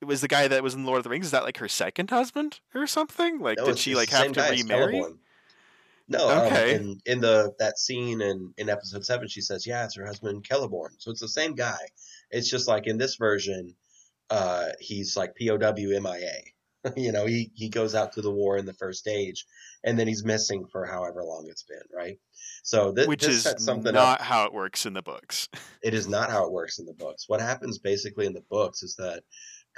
it 0.00 0.06
was 0.06 0.22
the 0.22 0.28
guy 0.28 0.48
that 0.48 0.62
was 0.62 0.74
in 0.74 0.86
Lord 0.86 0.98
of 0.98 1.04
the 1.04 1.10
Rings? 1.10 1.26
Is 1.26 1.32
that 1.32 1.44
like 1.44 1.58
her 1.58 1.68
second 1.68 2.08
husband 2.08 2.60
or 2.74 2.86
something? 2.86 3.38
Like, 3.40 3.58
No, 3.58 3.66
did 3.66 3.78
she 3.78 3.94
like 3.94 4.08
have 4.08 4.32
to 4.32 4.40
remarry? 4.40 5.02
No, 6.10 6.28
um, 6.28 6.46
Okay. 6.48 6.74
in 6.74 7.00
in 7.06 7.20
the 7.20 7.54
that 7.60 7.78
scene 7.78 8.20
in 8.20 8.52
in 8.58 8.68
episode 8.68 9.04
seven, 9.06 9.28
she 9.28 9.40
says, 9.40 9.66
"Yeah, 9.66 9.84
it's 9.84 9.96
her 9.96 10.04
husband 10.04 10.44
Celeborn." 10.44 10.90
So 10.98 11.10
it's 11.12 11.20
the 11.20 11.28
same 11.28 11.54
guy. 11.54 11.78
It's 12.30 12.50
just 12.50 12.66
like 12.68 12.86
in 12.86 12.98
this 12.98 13.14
version, 13.16 13.74
uh, 14.28 14.70
he's 14.80 15.16
like 15.16 15.34
POW 15.36 15.72
MIA. 16.00 16.42
you 16.96 17.12
know, 17.12 17.26
he 17.26 17.52
he 17.54 17.68
goes 17.68 17.94
out 17.94 18.12
to 18.14 18.22
the 18.22 18.30
war 18.30 18.56
in 18.58 18.66
the 18.66 18.72
First 18.74 19.06
Age, 19.06 19.46
and 19.84 19.98
then 19.98 20.08
he's 20.08 20.24
missing 20.24 20.66
for 20.72 20.84
however 20.84 21.22
long 21.22 21.46
it's 21.48 21.62
been, 21.62 21.82
right? 21.94 22.18
So 22.64 22.92
thi- 22.92 23.06
Which 23.06 23.20
this 23.22 23.36
is 23.36 23.42
sets 23.44 23.64
something 23.64 23.92
not 23.94 24.20
up. 24.20 24.26
how 24.26 24.44
it 24.46 24.52
works 24.52 24.86
in 24.86 24.92
the 24.94 25.02
books. 25.02 25.48
It 25.82 25.94
is 25.94 26.06
not 26.08 26.28
how 26.30 26.44
it 26.44 26.52
works 26.52 26.78
in 26.78 26.84
the 26.86 26.92
books. 26.92 27.24
What 27.26 27.40
happens 27.40 27.78
basically 27.78 28.26
in 28.26 28.34
the 28.34 28.44
books 28.50 28.82
is 28.82 28.96
that 28.96 29.22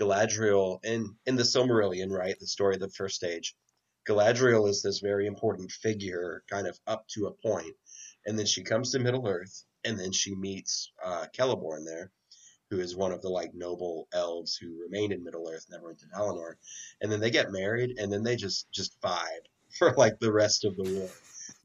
Galadriel 0.00 0.84
in 0.84 1.14
in 1.26 1.36
the 1.36 1.42
Silmarillion, 1.44 2.10
right, 2.10 2.36
the 2.40 2.46
story 2.46 2.74
of 2.74 2.80
the 2.80 2.88
First 2.88 3.22
Age, 3.22 3.54
Galadriel 4.06 4.68
is 4.68 4.82
this 4.82 4.98
very 4.98 5.26
important 5.26 5.70
figure, 5.70 6.42
kind 6.50 6.66
of 6.66 6.78
up 6.86 7.06
to 7.08 7.26
a 7.26 7.48
point, 7.48 7.76
and 8.26 8.38
then 8.38 8.46
she 8.46 8.62
comes 8.62 8.92
to 8.92 8.98
Middle 8.98 9.28
Earth, 9.28 9.64
and 9.84 9.98
then 9.98 10.12
she 10.12 10.34
meets 10.34 10.92
uh, 11.04 11.26
Celeborn 11.36 11.84
there, 11.84 12.10
who 12.70 12.80
is 12.80 12.96
one 12.96 13.12
of 13.12 13.22
the 13.22 13.28
like 13.28 13.54
noble 13.54 14.08
elves 14.12 14.56
who 14.56 14.80
remained 14.80 15.12
in 15.12 15.24
Middle 15.24 15.48
Earth, 15.48 15.66
never 15.70 15.86
went 15.86 15.98
to 16.00 16.06
Valinor, 16.06 16.54
and 17.00 17.12
then 17.12 17.20
they 17.20 17.30
get 17.30 17.52
married, 17.52 17.98
and 17.98 18.12
then 18.12 18.22
they 18.22 18.36
just 18.36 18.70
just 18.72 19.00
vibe 19.00 19.46
for 19.78 19.92
like 19.96 20.18
the 20.18 20.32
rest 20.32 20.64
of 20.64 20.76
the 20.76 20.84
war. 20.84 21.08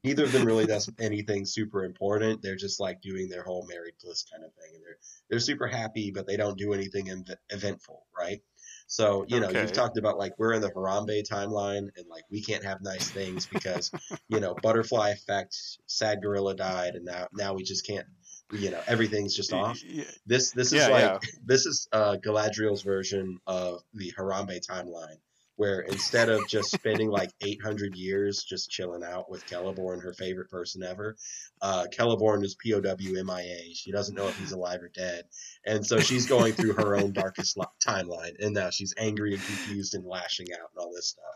Neither 0.04 0.24
of 0.24 0.32
them 0.32 0.44
really 0.44 0.66
does 0.66 0.90
anything 0.98 1.44
super 1.44 1.84
important. 1.84 2.42
They're 2.42 2.56
just 2.56 2.78
like 2.80 3.00
doing 3.00 3.28
their 3.28 3.42
whole 3.42 3.66
married 3.66 3.94
bliss 4.02 4.24
kind 4.30 4.44
of 4.44 4.52
thing, 4.54 4.74
and 4.74 4.84
they're 4.84 4.98
they're 5.28 5.40
super 5.40 5.66
happy, 5.66 6.10
but 6.10 6.26
they 6.26 6.36
don't 6.36 6.58
do 6.58 6.72
anything 6.72 7.10
ev- 7.10 7.38
eventful, 7.50 8.06
right? 8.16 8.42
So 8.88 9.24
you 9.28 9.38
know, 9.38 9.48
Okay. 9.48 9.60
you've 9.60 9.72
talked 9.72 9.98
about 9.98 10.18
like 10.18 10.32
we're 10.38 10.54
in 10.54 10.62
the 10.62 10.70
Harambe 10.70 11.22
timeline, 11.28 11.88
and 11.96 12.08
like 12.08 12.24
we 12.30 12.42
can't 12.42 12.64
have 12.64 12.80
nice 12.80 13.10
things 13.10 13.46
because 13.46 13.90
you 14.28 14.40
know 14.40 14.54
butterfly 14.62 15.10
effect, 15.10 15.54
sad 15.86 16.22
gorilla 16.22 16.56
died, 16.56 16.94
and 16.96 17.04
now 17.04 17.28
now 17.32 17.54
we 17.54 17.62
just 17.62 17.86
can't. 17.86 18.06
You 18.50 18.70
know, 18.70 18.82
everything's 18.88 19.36
just 19.36 19.52
off. 19.52 19.78
This 20.26 20.52
this 20.52 20.72
is 20.72 20.88
Yeah, 20.88 20.88
like 20.88 21.04
yeah. 21.04 21.18
this 21.44 21.66
is 21.66 21.86
uh, 21.92 22.16
Galadriel's 22.24 22.82
version 22.82 23.38
of 23.46 23.82
the 23.92 24.10
Harambe 24.18 24.58
timeline, 24.66 25.18
where 25.58 25.80
instead 25.80 26.30
of 26.30 26.46
just 26.46 26.72
spending 26.72 27.10
like 27.10 27.30
800 27.40 27.94
years 27.94 28.44
just 28.44 28.70
chilling 28.70 29.02
out 29.04 29.30
with 29.30 29.44
Celeborn, 29.46 30.02
her 30.02 30.14
favorite 30.14 30.48
person 30.50 30.82
ever, 30.82 31.16
uh, 31.60 31.86
Celeborn 31.92 32.44
is 32.44 32.56
POW 32.56 33.16
MIA. 33.16 33.74
She 33.74 33.92
doesn't 33.92 34.14
know 34.14 34.28
if 34.28 34.36
he's 34.36 34.52
alive 34.52 34.80
or 34.82 34.88
dead, 34.88 35.24
and 35.66 35.84
so 35.86 36.00
she's 36.00 36.26
going 36.26 36.54
through 36.54 36.74
her 36.74 36.96
own 36.96 37.12
darkest 37.12 37.56
li- 37.56 37.66
timeline, 37.86 38.36
and 38.38 38.54
now 38.54 38.70
she's 38.70 38.94
angry 38.96 39.34
and 39.34 39.44
confused 39.44 39.94
and 39.94 40.06
lashing 40.06 40.52
out 40.52 40.70
and 40.74 40.78
all 40.80 40.92
this 40.94 41.08
stuff. 41.08 41.34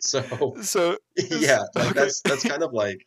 So 0.00 0.60
So 0.62 0.98
yeah, 1.16 1.62
like 1.74 1.90
Okay. 1.90 1.94
that's 1.94 2.22
that's 2.22 2.44
kind 2.44 2.62
of 2.62 2.72
like 2.72 3.06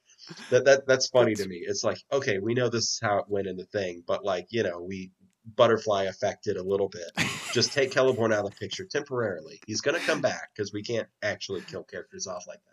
that 0.50 0.66
that 0.66 0.88
that's 0.88 1.08
funny 1.08 1.36
to 1.36 1.46
me. 1.46 1.64
It's 1.66 1.84
like 1.84 1.98
okay, 2.12 2.40
we 2.40 2.54
know 2.54 2.70
this 2.70 2.84
is 2.84 3.00
how 3.02 3.20
it 3.20 3.26
went 3.30 3.48
in 3.48 3.58
the 3.58 3.66
thing, 3.66 4.04
but 4.06 4.24
like 4.24 4.48
you 4.52 4.64
know 4.64 4.82
we 4.82 5.12
butterfly 5.56 6.04
affected 6.04 6.58
a 6.58 6.64
little 6.64 6.90
bit. 6.90 7.12
Just 7.54 7.74
take 7.74 7.92
Celeborn 7.92 8.34
out 8.34 8.46
of 8.46 8.52
the 8.52 8.58
picture 8.58 8.86
temporarily. 8.86 9.60
He's 9.68 9.82
gonna 9.82 10.00
come 10.00 10.22
back 10.22 10.50
because 10.56 10.74
we 10.74 10.84
can't 10.84 11.08
actually 11.24 11.62
kill 11.62 11.84
characters 11.84 12.28
off 12.28 12.46
like 12.48 12.60
that. 12.60 12.72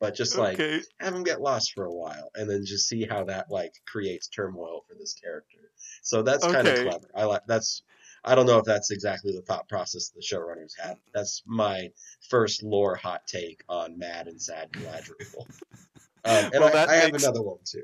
But 0.00 0.14
just 0.16 0.38
like 0.38 0.54
okay, 0.54 0.80
have 0.98 1.14
him 1.14 1.24
get 1.24 1.42
lost 1.42 1.74
for 1.74 1.84
a 1.84 1.92
while, 1.92 2.30
and 2.34 2.48
then 2.48 2.64
just 2.64 2.88
see 2.88 3.04
how 3.04 3.24
that 3.24 3.50
like 3.50 3.74
creates 3.86 4.28
turmoil 4.28 4.82
for 4.88 4.94
this 4.94 5.12
character. 5.12 5.58
So 6.02 6.22
that's 6.22 6.44
kind 6.46 6.66
of 6.66 6.74
clever. 6.86 7.10
I 7.14 7.24
like 7.24 7.42
that's. 7.46 7.82
I 8.24 8.34
don't 8.34 8.46
know 8.46 8.58
if 8.58 8.64
that's 8.64 8.90
exactly 8.90 9.32
the 9.32 9.42
thought 9.42 9.68
process 9.68 10.08
the 10.08 10.22
showrunners 10.22 10.72
had. 10.82 10.96
That's 11.14 11.42
my 11.46 11.90
first 12.30 12.62
lore 12.62 12.96
hot 12.96 13.26
take 13.26 13.62
on 13.68 13.98
Mad 13.98 14.26
and 14.26 14.40
Sad 14.40 14.72
Galadriel. 14.72 15.46
Um, 16.22 16.50
and 16.52 16.60
Well, 16.60 16.76
I, 16.76 16.84
I 16.92 16.96
have 16.96 17.12
makes- 17.12 17.24
another 17.24 17.40
one 17.42 17.56
too. 17.64 17.82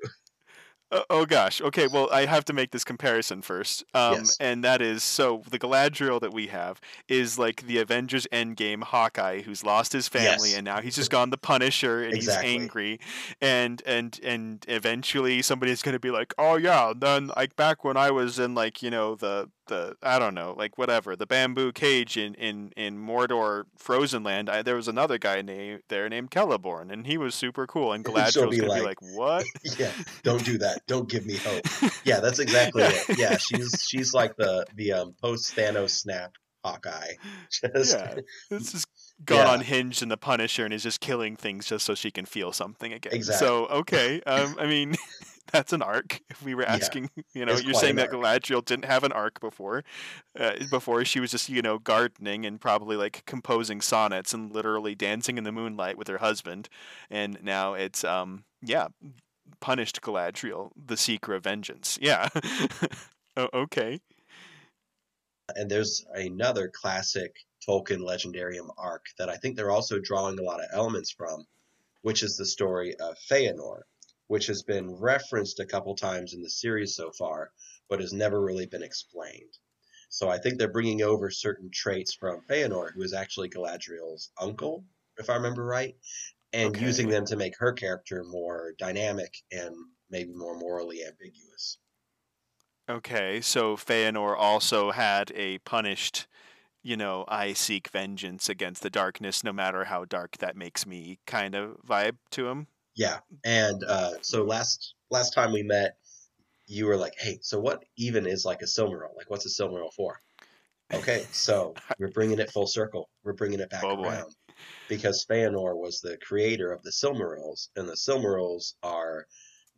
Oh, 0.92 1.04
oh 1.10 1.26
gosh. 1.26 1.60
Okay. 1.60 1.88
Well, 1.88 2.08
I 2.12 2.26
have 2.26 2.44
to 2.44 2.52
make 2.52 2.70
this 2.70 2.84
comparison 2.84 3.42
first. 3.42 3.84
Um, 3.92 4.14
Yes. 4.14 4.36
and 4.38 4.62
that 4.62 4.80
is 4.80 5.02
so 5.02 5.42
the 5.50 5.58
Galadriel 5.58 6.20
that 6.20 6.32
we 6.32 6.46
have 6.46 6.80
is 7.08 7.38
like 7.38 7.62
the 7.66 7.78
Avengers 7.78 8.26
Endgame 8.32 8.84
Hawkeye 8.84 9.40
who's 9.42 9.64
lost 9.64 9.92
his 9.92 10.06
family 10.08 10.50
Yes. 10.50 10.56
and 10.56 10.64
now 10.64 10.80
he's 10.80 10.94
just 10.94 11.10
gone 11.10 11.30
the 11.30 11.38
Punisher 11.38 12.04
and 12.04 12.14
Exactly. 12.14 12.50
he's 12.50 12.60
angry 12.62 13.00
and 13.40 13.82
and 13.84 14.20
and 14.22 14.64
eventually 14.68 15.42
somebody's 15.42 15.82
going 15.82 15.94
to 15.94 15.98
be 16.00 16.10
like, 16.12 16.32
"Oh 16.38 16.54
yeah, 16.56 16.92
then 16.96 17.30
like 17.36 17.56
back 17.56 17.82
when 17.84 17.96
I 17.96 18.10
was 18.12 18.38
in 18.38 18.54
like, 18.54 18.80
you 18.82 18.90
know, 18.90 19.16
the 19.16 19.50
the 19.66 19.96
I 20.02 20.18
don't 20.18 20.34
know, 20.34 20.54
like 20.56 20.78
whatever, 20.78 21.16
the 21.16 21.26
bamboo 21.26 21.72
cage 21.72 22.16
in 22.16 22.34
in 22.34 22.72
in 22.76 22.98
Mordor 22.98 23.64
Frozen 23.76 24.22
Land, 24.22 24.48
I, 24.48 24.62
there 24.62 24.76
was 24.76 24.88
another 24.88 25.18
guy 25.18 25.42
named 25.42 25.82
there 25.88 26.08
named 26.08 26.30
Celeborn 26.30 26.90
and 26.92 27.06
he 27.06 27.18
was 27.18 27.34
super 27.34 27.66
cool 27.66 27.92
and 27.92 28.04
Galadriel's 28.06 28.50
be 28.50 28.58
going 28.58 28.58
to 28.58 28.62
be 28.62 28.68
like- 28.68 29.00
like, 29.02 29.16
"What?" 29.16 29.44
yeah, 29.78 29.92
don't 30.22 30.44
do 30.44 30.58
that. 30.58 30.86
Don't 30.86 31.08
give 31.08 31.26
me 31.26 31.36
hope. 31.36 31.64
Yeah, 32.04 32.20
that's 32.20 32.38
exactly 32.38 32.84
it. 32.84 33.18
Yeah, 33.18 33.36
she's 33.36 33.84
she's 33.88 34.14
like 34.14 34.36
the 34.36 34.64
the 34.76 34.92
um, 34.92 35.14
post 35.20 35.56
Thanos 35.56 35.90
snap 35.90 36.34
Hawkeye. 36.64 37.14
Just 37.50 37.96
yeah, 37.96 38.14
this 38.48 38.74
is 38.74 38.86
gone 39.24 39.46
Yeah. 39.46 39.54
unhinged 39.54 40.02
in 40.02 40.08
the 40.08 40.16
Punisher 40.16 40.64
and 40.64 40.74
is 40.74 40.82
just 40.82 41.00
killing 41.00 41.36
things 41.36 41.66
just 41.66 41.86
so 41.86 41.94
she 41.94 42.10
can 42.10 42.26
feel 42.26 42.52
something 42.52 42.92
again. 42.92 43.12
Exactly. 43.14 43.46
So 43.46 43.66
okay, 43.66 44.20
um, 44.22 44.56
I 44.58 44.66
mean, 44.66 44.96
that's 45.52 45.72
an 45.72 45.80
arc. 45.82 46.20
If 46.28 46.42
we 46.42 46.54
were 46.54 46.62
Yeah. 46.62 46.74
asking, 46.74 47.10
you 47.32 47.46
know, 47.46 47.52
It's 47.54 47.64
you're 47.64 47.74
saying 47.74 47.96
that 47.96 48.10
Galadriel 48.10 48.64
didn't 48.64 48.84
have 48.84 49.04
an 49.04 49.12
arc 49.12 49.40
before. 49.40 49.84
Uh, 50.38 50.52
before 50.70 51.04
she 51.04 51.18
was 51.20 51.30
just 51.30 51.48
you 51.48 51.62
know 51.62 51.78
gardening 51.78 52.44
and 52.44 52.60
probably 52.60 52.96
like 52.96 53.24
composing 53.26 53.80
sonnets 53.80 54.34
and 54.34 54.52
literally 54.52 54.94
dancing 54.94 55.38
in 55.38 55.44
the 55.44 55.52
moonlight 55.52 55.96
with 55.96 56.08
her 56.08 56.18
husband, 56.18 56.68
and 57.10 57.38
now 57.42 57.74
it's 57.74 58.04
um 58.04 58.44
yeah, 58.62 58.88
punished 59.60 60.00
Galadriel, 60.02 60.70
the 60.76 60.96
seeker 60.96 61.34
of 61.34 61.44
vengeance. 61.44 61.98
Yeah. 62.02 62.28
oh, 63.36 63.48
okay. 63.54 64.00
and 65.54 65.70
there's 65.70 66.04
another 66.14 66.68
classic 66.68 67.36
Tolkien 67.68 68.00
legendarium 68.00 68.72
arc 68.78 69.06
that 69.18 69.28
I 69.28 69.36
think 69.36 69.56
they're 69.56 69.70
also 69.70 69.98
drawing 69.98 70.38
a 70.38 70.42
lot 70.42 70.60
of 70.62 70.70
elements 70.72 71.10
from, 71.10 71.46
which 72.02 72.22
is 72.22 72.36
the 72.36 72.46
story 72.46 72.94
of 72.96 73.18
Feanor, 73.18 73.82
which 74.28 74.46
has 74.46 74.62
been 74.62 74.94
referenced 74.94 75.60
a 75.60 75.66
couple 75.66 75.94
times 75.96 76.34
in 76.34 76.42
the 76.42 76.50
series 76.50 76.94
so 76.96 77.12
far, 77.12 77.52
but 77.88 78.00
has 78.00 78.12
never 78.12 78.40
really 78.40 78.66
been 78.66 78.82
explained. 78.82 79.58
So 80.10 80.28
I 80.28 80.38
think 80.38 80.58
they're 80.58 80.72
bringing 80.72 81.02
over 81.02 81.30
certain 81.30 81.70
traits 81.70 82.14
from 82.14 82.42
Feanor, 82.46 82.92
who 82.92 83.02
is 83.02 83.12
actually 83.12 83.50
Galadriel's 83.50 84.32
uncle, 84.40 84.86
if 85.18 85.30
I 85.30 85.36
remember 85.36 85.64
right, 85.64 85.96
and 86.52 86.76
Okay. 86.76 86.80
using 86.80 87.08
them 87.08 87.26
to 87.26 87.36
make 87.36 87.58
her 87.58 87.72
character 87.72 88.24
more 88.24 88.74
dynamic 88.78 89.34
and 89.52 89.76
maybe 90.10 90.32
more 90.34 90.58
morally 90.58 91.04
ambiguous. 91.04 91.78
Okay, 92.88 93.40
so 93.40 93.76
Feanor 93.76 94.36
also 94.36 94.90
had 94.92 95.30
a 95.36 95.58
punished, 95.58 96.26
you 96.86 96.96
know, 96.96 97.24
I 97.26 97.52
seek 97.52 97.88
vengeance 97.88 98.48
against 98.48 98.80
the 98.80 98.90
darkness, 98.90 99.42
no 99.42 99.52
matter 99.52 99.84
how 99.84 100.04
dark 100.04 100.36
that 100.38 100.56
makes 100.56 100.86
me 100.86 101.18
kind 101.26 101.56
of 101.56 101.78
vibe 101.84 102.16
to 102.30 102.46
him. 102.46 102.68
Yeah, 102.94 103.18
and 103.44 103.82
uh, 103.82 104.12
so 104.22 104.44
last 104.44 104.94
last 105.10 105.34
time 105.34 105.52
we 105.52 105.64
met, 105.64 105.96
you 106.68 106.86
were 106.86 106.96
like, 106.96 107.14
hey, 107.18 107.40
so 107.42 107.58
what 107.58 107.84
even 107.98 108.24
is 108.24 108.44
like 108.44 108.62
a 108.62 108.66
Silmaril? 108.66 109.16
Like, 109.16 109.28
what's 109.28 109.46
a 109.46 109.48
Silmaril 109.48 109.92
for? 109.96 110.20
Okay, 110.94 111.26
so 111.32 111.74
we're 111.98 112.12
bringing 112.12 112.38
it 112.38 112.52
full 112.52 112.68
circle. 112.68 113.10
We're 113.24 113.32
bringing 113.32 113.58
it 113.58 113.68
back 113.68 113.82
Oh, 113.82 113.96
boy. 113.96 114.04
around 114.04 114.36
because 114.88 115.26
Feanor 115.28 115.76
was 115.76 116.00
the 116.00 116.16
creator 116.18 116.70
of 116.70 116.84
the 116.84 116.92
Silmarils, 116.92 117.66
and 117.74 117.88
the 117.88 117.96
Silmarils 117.96 118.74
are 118.84 119.26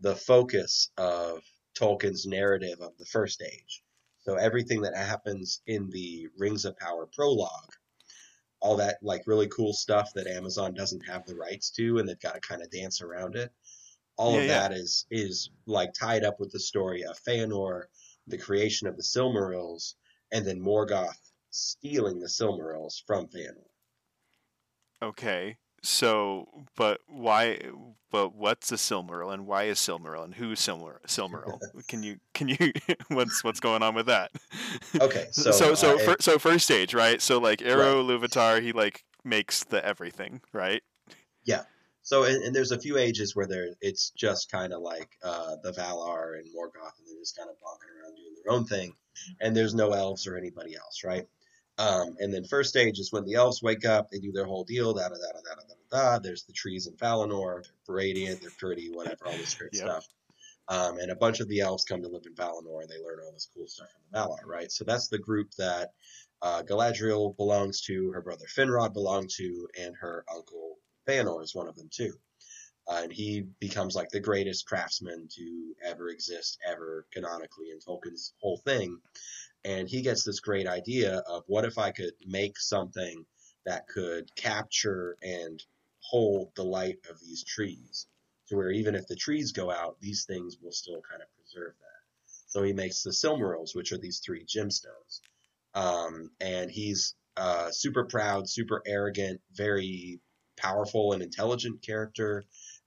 the 0.01 0.15
focus 0.15 0.91
of 0.99 1.41
Tolkien's 1.75 2.27
narrative 2.27 2.83
of 2.83 2.99
the 2.99 3.07
First 3.07 3.43
Age. 3.43 3.83
So 4.29 4.35
everything 4.37 4.83
that 4.83 4.95
happens 4.95 5.63
in 5.67 5.89
the 5.89 6.29
Rings 6.37 6.67
of 6.67 6.77
Power 6.77 7.07
prologue, 7.07 7.73
all 8.61 8.77
that 8.77 8.99
like 9.03 9.27
really 9.27 9.49
cool 9.49 9.73
stuff 9.73 10.13
that 10.15 10.27
Amazon 10.27 10.75
doesn't 10.75 11.07
have 11.07 11.25
the 11.25 11.35
rights 11.35 11.71
to, 11.71 11.99
and 11.99 12.07
they've 12.07 12.21
got 12.21 12.35
to 12.35 12.41
kind 12.41 12.61
of 12.63 12.71
dance 12.71 13.01
around 13.01 13.37
it. 13.37 13.55
All 14.19 14.35
Yeah, 14.35 14.41
of 14.41 14.45
yeah. 14.45 14.49
that 14.49 14.73
is 14.73 15.07
is 15.11 15.51
like 15.65 15.95
tied 15.95 16.25
up 16.25 16.41
with 16.41 16.53
the 16.53 16.61
story 16.61 17.05
of 17.05 17.19
Feanor, 17.19 17.87
the 18.27 18.37
creation 18.37 18.87
of 18.87 18.99
the 18.99 19.03
Silmarils, 19.03 19.95
and 20.31 20.47
then 20.47 20.61
Morgoth 20.61 21.33
stealing 21.51 22.21
the 22.21 22.29
Silmarils 22.29 23.03
from 23.07 23.29
Feanor. 23.29 23.65
Okay. 25.03 25.59
So, 25.83 26.49
but 26.77 27.01
why? 27.07 27.61
But 28.11 28.35
what's 28.35 28.73
a 28.73 28.77
Silmaril, 28.77 29.33
and 29.33 29.47
why 29.47 29.65
is 29.65 29.79
Silmaril, 29.79 30.25
and 30.25 30.35
who's 30.35 30.61
Silmar 30.61 31.01
Silmaril? 31.07 31.59
Can 31.89 32.03
you 32.03 32.19
can 32.35 32.49
you 32.49 32.57
what's 33.09 33.45
what's 33.45 33.61
going 33.61 33.83
on 33.83 33.95
with 33.95 34.07
that? 34.07 34.31
Okay, 35.01 35.27
so, 35.33 35.51
so 35.51 35.73
uh, 35.73 35.75
so 35.77 35.99
it- 35.99 36.05
fir- 36.05 36.17
so 36.21 36.39
First 36.39 36.71
Age, 36.71 36.95
right? 36.95 37.21
So 37.21 37.39
like 37.39 37.61
Eru 37.63 38.03
Ilúvatar, 38.03 38.63
he 38.63 38.73
like 38.73 39.05
makes 39.25 39.65
the 39.65 39.85
everything, 39.85 40.41
right? 40.53 40.83
Yeah. 41.45 41.63
So 42.03 42.25
and, 42.25 42.43
and 42.43 42.57
there's 42.57 42.73
a 42.73 42.79
few 42.81 42.97
ages 42.97 43.37
where 43.37 43.47
there 43.47 43.69
it's 43.83 44.11
just 44.11 44.51
kind 44.51 44.73
of 44.73 44.81
like 44.81 45.11
uh, 45.23 45.57
the 45.63 45.73
Valar 45.73 46.39
and 46.39 46.47
Morgoth, 46.47 46.97
and 46.99 47.07
they're 47.07 47.21
just 47.21 47.37
kind 47.37 47.51
of 47.51 47.57
bonking 47.57 48.03
around 48.03 48.17
doing 48.17 48.35
their 48.43 48.53
own 48.55 48.65
thing, 48.65 48.95
and 49.43 49.55
there's 49.55 49.75
no 49.75 49.93
elves 49.93 50.27
or 50.27 50.37
anybody 50.39 50.75
else, 50.75 51.05
right? 51.05 51.27
Um, 51.79 52.17
and 52.19 52.35
then 52.35 52.45
First 52.45 52.77
Age 52.77 52.99
is 52.99 53.13
when 53.13 53.25
the 53.25 53.35
elves 53.35 53.63
wake 53.63 53.85
up, 53.85 54.11
they 54.11 54.19
do 54.19 54.33
their 54.33 54.45
whole 54.45 54.65
deal, 54.65 54.93
da 54.95 55.09
da 55.09 55.15
da 55.15 55.41
da 55.41 55.55
da 55.55 55.63
da 55.63 55.75
da. 55.91 56.19
There's 56.19 56.45
the 56.45 56.53
trees 56.53 56.89
in 56.89 56.95
Valinor, 56.95 57.63
they're 57.87 57.95
radiant, 57.95 58.41
they're 58.41 58.51
pretty, 58.59 58.91
whatever, 58.91 59.27
all 59.27 59.33
this 59.33 59.55
great 59.55 59.71
yep. 59.75 59.85
stuff. 59.85 60.07
Um, 60.71 60.99
and 60.99 61.11
a 61.11 61.17
bunch 61.17 61.41
of 61.41 61.49
the 61.49 61.61
elves 61.61 61.85
come 61.85 62.03
to 62.03 62.09
live 62.09 62.25
in 62.27 62.35
Valinor, 62.35 62.83
and 62.83 62.91
they 62.91 63.03
learn 63.03 63.21
all 63.25 63.33
this 63.33 63.49
cool 63.57 63.67
stuff 63.69 63.89
from 63.91 64.03
the 64.11 64.19
Valar, 64.19 64.45
right? 64.45 64.71
So 64.71 64.85
that's 64.85 65.09
the 65.09 65.19
group 65.19 65.53
that 65.57 65.93
uh, 66.43 66.63
Galadriel 66.63 67.37
belongs 67.37 67.81
to, 67.83 68.11
her 68.13 68.21
brother 68.21 68.47
Finrod 68.47 68.93
belonged 68.93 69.31
to, 69.37 69.69
and 69.81 69.95
her 69.97 70.25
uncle 70.35 70.79
Fëanor 71.09 71.43
is 71.43 71.55
one 71.55 71.69
of 71.69 71.77
them 71.77 71.89
too. 71.91 72.13
Uh, 72.87 73.01
and 73.03 73.13
he 73.13 73.45
becomes 73.61 73.95
like 73.95 74.09
the 74.09 74.21
greatest 74.21 74.67
craftsman 74.67 75.29
to 75.37 75.75
ever 75.85 76.09
exist, 76.09 76.59
ever 76.67 77.07
canonically 77.13 77.71
in 77.71 77.79
Tolkien's 77.79 78.33
whole 78.41 78.59
thing. 78.59 78.99
And 79.65 79.89
he 79.89 80.03
gets 80.03 80.25
this 80.25 80.41
great 80.41 80.67
idea 80.67 81.19
of 81.27 81.45
what 81.47 81.65
if 81.65 81.79
I 81.79 81.91
could 81.91 82.15
make 82.27 82.59
something 82.59 83.25
that 83.67 83.89
could 83.89 84.35
capture 84.37 85.17
and 85.23 85.63
hold 86.01 86.55
the 86.55 86.65
light 86.65 86.99
of 87.11 87.21
these 87.21 87.45
trees, 87.45 88.07
to 88.49 88.57
where 88.57 88.71
even 88.71 88.95
if 88.95 89.07
the 89.07 89.17
trees 89.17 89.53
go 89.53 89.71
out, 89.71 90.01
these 90.01 90.25
things 90.25 90.57
will 90.63 90.73
still 90.73 91.03
kind 91.03 91.23
of 91.23 91.29
preserve 91.35 91.75
that. 91.79 92.33
So 92.47 92.63
he 92.63 92.73
makes 92.73 93.03
the 93.03 93.11
Silmarils, 93.11 93.75
which 93.75 93.93
are 93.93 93.99
these 93.99 94.21
three 94.21 94.45
gemstones. 94.45 95.21
Um, 95.75 96.31
and 96.41 96.71
he's 96.71 97.15
uh, 97.37 97.71
super 97.71 98.05
proud, 98.05 98.49
super 98.49 98.83
arrogant, 98.87 99.41
very 99.53 100.21
powerful 100.57 101.13
and 101.13 101.23
intelligent 101.23 101.83
character, 101.83 102.45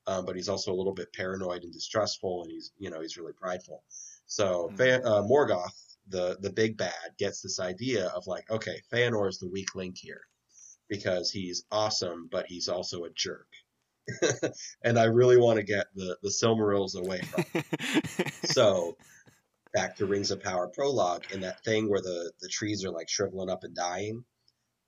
um, 0.07 0.25
but 0.25 0.35
he's 0.35 0.49
also 0.49 0.73
a 0.73 0.75
little 0.75 0.93
bit 0.93 1.13
paranoid 1.13 1.63
and 1.63 1.71
distrustful, 1.71 2.43
and 2.43 2.51
he's 2.51 2.71
you 2.77 2.89
know 2.89 3.01
he's 3.01 3.17
really 3.17 3.33
prideful. 3.33 3.83
So 4.25 4.69
Mhm. 4.69 4.77
Fa- 4.77 5.03
uh, 5.05 5.21
Morgoth, 5.23 5.90
the 6.11 6.37
the 6.41 6.51
big 6.51 6.77
bad, 6.77 6.93
gets 7.17 7.41
this 7.41 7.59
idea 7.59 8.07
of 8.07 8.27
like, 8.27 8.49
okay, 8.51 8.81
Feanor 8.91 9.27
is 9.27 9.39
the 9.39 9.49
weak 9.49 9.75
link 9.75 9.97
here 9.97 10.21
because 10.89 11.31
he's 11.31 11.63
awesome, 11.71 12.27
but 12.31 12.45
he's 12.47 12.67
also 12.67 13.05
a 13.05 13.09
jerk. 13.11 13.47
and 14.83 14.99
I 14.99 15.05
really 15.05 15.37
want 15.37 15.57
to 15.57 15.63
get 15.63 15.87
the 15.95 16.17
the 16.21 16.29
Silmarils 16.29 16.95
away 16.95 17.21
from. 17.21 17.43
him. 17.53 17.63
So 18.43 18.97
back 19.73 19.95
to 19.95 20.05
Rings 20.05 20.31
of 20.31 20.43
Power 20.43 20.67
prologue 20.67 21.23
and 21.33 21.41
that 21.43 21.63
thing 21.63 21.89
where 21.89 22.01
the 22.01 22.31
the 22.41 22.49
trees 22.49 22.83
are 22.83 22.91
like 22.91 23.09
shriveling 23.09 23.49
up 23.49 23.63
and 23.63 23.75
dying. 23.75 24.25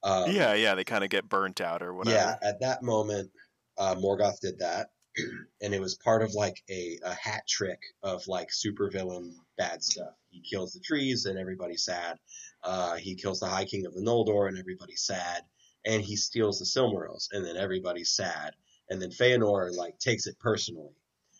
Um, 0.03 0.31
yeah, 0.31 0.53
yeah, 0.53 0.75
they 0.75 0.83
kind 0.83 1.03
of 1.03 1.09
get 1.09 1.29
burnt 1.29 1.61
out 1.61 1.81
or 1.81 1.93
whatever. 1.93 2.17
yeah, 2.17 2.35
at 2.47 2.59
that 2.59 2.83
moment, 2.83 3.31
uh, 3.77 3.95
Morgoth 3.95 4.41
did 4.41 4.59
that, 4.59 4.89
and 5.61 5.73
it 5.73 5.79
was 5.79 5.95
part 5.95 6.21
of 6.21 6.33
like 6.33 6.61
a, 6.69 6.99
a 7.05 7.13
hat 7.13 7.43
trick 7.47 7.79
of 8.01 8.27
like 8.27 8.49
supervillain 8.49 9.31
bad 9.57 9.81
stuff. 9.81 10.13
He 10.33 10.41
kills 10.41 10.73
the 10.73 10.79
trees, 10.79 11.25
and 11.25 11.37
everybody's 11.37 11.83
sad. 11.83 12.17
Uh, 12.63 12.95
he 12.95 13.13
kills 13.15 13.39
the 13.39 13.45
High 13.47 13.65
King 13.65 13.85
of 13.85 13.93
the 13.93 14.01
Noldor, 14.01 14.47
and 14.47 14.57
everybody's 14.57 15.03
sad. 15.03 15.43
And 15.85 16.01
he 16.01 16.15
steals 16.15 16.57
the 16.59 16.65
Silmarils, 16.65 17.27
and 17.31 17.45
then 17.45 17.55
everybody's 17.55 18.09
sad. 18.09 18.55
And 18.89 19.01
then 19.01 19.11
Feanor 19.11 19.75
like 19.75 19.99
takes 19.99 20.25
it 20.27 20.39
personally. 20.39 20.95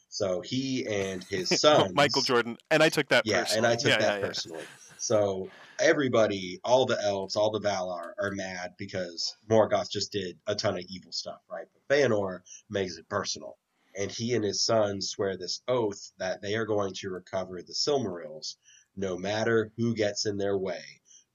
So 0.09 0.41
he 0.41 0.85
and 0.85 1.23
his 1.23 1.49
son, 1.59 1.91
Michael 1.95 2.21
Jordan, 2.21 2.55
and 2.69 2.83
I 2.83 2.89
took 2.89 3.07
that. 3.09 3.25
yeah, 3.25 3.39
and 3.39 3.45
personally. 3.65 3.67
I 3.67 3.75
took 3.75 3.85
Yeah, 3.89 3.97
that 3.99 4.13
yeah, 4.13 4.19
yeah. 4.19 4.27
personally. 4.27 4.65
So 4.97 5.49
everybody, 5.79 6.59
all 6.63 6.85
the 6.85 7.01
elves, 7.01 7.35
all 7.35 7.49
the 7.51 7.59
Valar 7.59 8.11
are 8.21 8.31
mad 8.31 8.73
because 8.77 9.35
Morgoth 9.49 9.89
just 9.89 10.11
did 10.11 10.37
a 10.45 10.53
ton 10.53 10.77
of 10.77 10.83
evil 10.87 11.11
stuff, 11.11 11.39
right? 11.49 11.65
But 11.73 11.95
Feanor 11.95 12.41
makes 12.69 12.97
it 12.97 13.09
personal. 13.09 13.57
And 13.97 14.11
he 14.11 14.33
and 14.33 14.43
his 14.43 14.65
son 14.65 15.01
swear 15.01 15.37
this 15.37 15.61
oath 15.67 16.11
that 16.17 16.41
they 16.41 16.55
are 16.55 16.65
going 16.65 16.93
to 16.95 17.09
recover 17.09 17.61
the 17.61 17.73
Silmarils 17.73 18.55
no 18.95 19.17
matter 19.17 19.71
who 19.77 19.95
gets 19.95 20.25
in 20.25 20.37
their 20.37 20.57
way, 20.57 20.83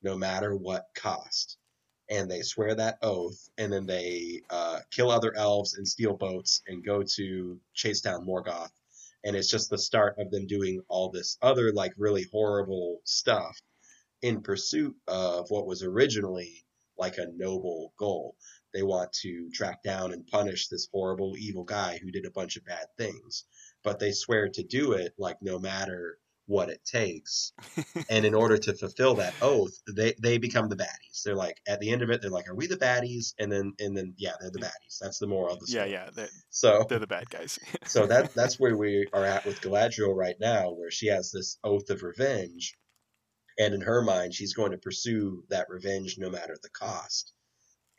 no 0.03 0.17
matter 0.17 0.55
what 0.55 0.87
cost. 0.95 1.59
And 2.11 2.31
they 2.31 2.43
swear 2.43 2.75
that 2.75 2.99
oath, 3.03 3.51
and 3.59 3.73
then 3.73 3.87
they 3.87 4.41
uh, 4.51 4.81
kill 4.91 5.11
other 5.11 5.35
elves 5.37 5.75
and 5.75 5.87
steal 5.87 6.15
boats 6.17 6.63
and 6.67 6.85
go 6.85 7.03
to 7.17 7.61
chase 7.75 8.01
down 8.01 8.27
Morgoth 8.27 8.71
and 9.25 9.37
it's 9.37 9.51
just 9.51 9.71
the 9.71 9.79
start 9.79 10.17
of 10.19 10.31
them 10.31 10.47
doing 10.47 10.81
all 10.89 11.11
this 11.11 11.37
other 11.43 11.73
like 11.73 11.93
really 11.97 12.25
horrible 12.33 13.01
stuff 13.05 13.61
in 14.23 14.43
pursuit 14.43 14.95
of 15.07 15.51
what 15.51 15.67
was 15.67 15.83
originally 15.83 16.65
like 16.97 17.19
a 17.19 17.27
noble 17.37 17.93
goal. 17.99 18.35
They 18.75 18.83
want 18.83 19.13
to 19.23 19.51
track 19.51 19.83
down 19.83 20.13
and 20.13 20.27
punish 20.27 20.69
this 20.69 20.89
horrible 20.93 21.35
evil 21.39 21.65
guy 21.65 21.99
who 22.03 22.11
did 22.11 22.27
a 22.27 22.31
bunch 22.31 22.57
of 22.57 22.65
bad 22.65 22.87
things, 22.97 23.45
but 23.83 23.99
they 23.99 24.13
swear 24.13 24.49
to 24.49 24.63
do 24.63 24.93
it 24.93 25.15
like 25.19 25.39
no 25.41 25.59
matter 25.59 26.19
what 26.49 26.71
it 26.71 26.85
takes. 26.85 27.55
and 28.11 28.27
in 28.27 28.35
order 28.35 28.59
to 28.59 28.75
fulfill 28.75 29.17
that 29.17 29.37
oath, 29.43 29.75
they 29.97 30.15
they 30.23 30.39
become 30.39 30.69
the 30.69 30.77
baddies. 30.77 31.23
They're 31.25 31.37
like 31.37 31.61
at 31.69 31.81
the 31.81 31.91
end 31.93 32.03
of 32.03 32.11
it, 32.11 32.23
they're 32.23 32.31
like, 32.31 32.49
"Are 32.49 32.57
we 32.57 32.67
the 32.69 32.77
baddies?" 32.77 33.35
And 33.39 33.53
then 33.53 33.75
and 33.81 33.97
then 33.97 34.15
yeah, 34.19 34.35
they're 34.41 34.51
the 34.53 34.61
baddies. 34.61 34.99
That's 35.01 35.19
the 35.19 35.27
moral 35.29 35.55
of 35.55 35.61
the 35.61 35.67
Yeah, 35.67 35.85
story. 35.85 35.93
yeah, 35.93 36.11
they're, 36.11 36.31
So 36.51 36.85
they're 36.89 36.99
the 36.99 37.07
bad 37.07 37.31
guys. 37.31 37.59
so 37.85 38.07
that 38.07 38.35
that's 38.35 38.61
where 38.61 38.77
we 38.77 39.09
are 39.13 39.27
at 39.27 39.47
with 39.47 39.61
Galadriel 39.61 40.15
right 40.15 40.37
now, 40.41 40.73
where 40.73 40.91
she 40.91 41.09
has 41.09 41.31
this 41.33 41.59
oath 41.65 41.91
of 41.91 42.03
revenge, 42.03 42.79
and 43.59 43.75
in 43.75 43.83
her 43.83 44.03
mind, 44.03 44.35
she's 44.35 44.55
going 44.55 44.73
to 44.73 44.79
pursue 44.79 45.45
that 45.51 45.69
revenge 45.69 46.17
no 46.19 46.31
matter 46.31 46.57
the 46.63 46.71
cost. 46.71 47.35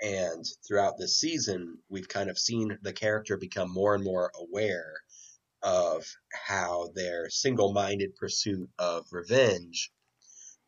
And 0.01 0.45
throughout 0.67 0.97
this 0.97 1.19
season, 1.19 1.83
we've 1.89 2.07
kind 2.09 2.29
of 2.29 2.39
seen 2.39 2.77
the 2.81 2.93
character 2.93 3.37
become 3.37 3.71
more 3.71 3.95
and 3.95 4.03
more 4.03 4.31
aware 4.35 4.95
of 5.61 6.05
how 6.47 6.89
their 6.95 7.29
single-minded 7.29 8.15
pursuit 8.15 8.69
of 8.79 9.05
revenge, 9.11 9.91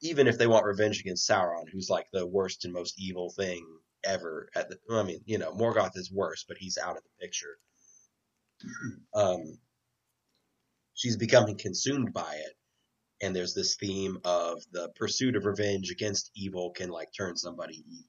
even 0.02 0.28
if 0.28 0.38
they 0.38 0.48
want 0.48 0.66
revenge 0.66 1.00
against 1.00 1.30
Sauron, 1.30 1.70
who's 1.72 1.90
like 1.90 2.08
the 2.12 2.26
worst 2.28 2.66
and 2.66 2.74
most 2.74 3.00
evil 3.00 3.30
thing 3.32 3.66
ever. 4.04 4.50
At 4.56 4.70
the, 4.70 4.78
I 4.92 5.04
mean, 5.04 5.22
you 5.26 5.38
know, 5.38 5.52
Morgoth 5.54 5.98
is 5.98 6.12
worse, 6.12 6.44
but 6.48 6.58
he's 6.58 6.78
out 6.78 6.98
of 6.98 7.04
the 7.04 7.26
picture 7.26 7.58
um, 9.14 9.58
she's 10.94 11.18
becoming 11.18 11.58
consumed 11.58 12.14
by 12.14 12.36
it 12.36 12.54
and 13.22 13.36
there's 13.36 13.54
this 13.54 13.76
theme 13.76 14.18
of 14.24 14.62
the 14.72 14.90
pursuit 14.96 15.36
of 15.36 15.46
revenge 15.46 15.92
against 15.92 16.32
evil 16.36 16.72
can 16.72 16.90
like 16.90 17.10
turn 17.16 17.36
somebody 17.36 17.84
evil 17.88 18.06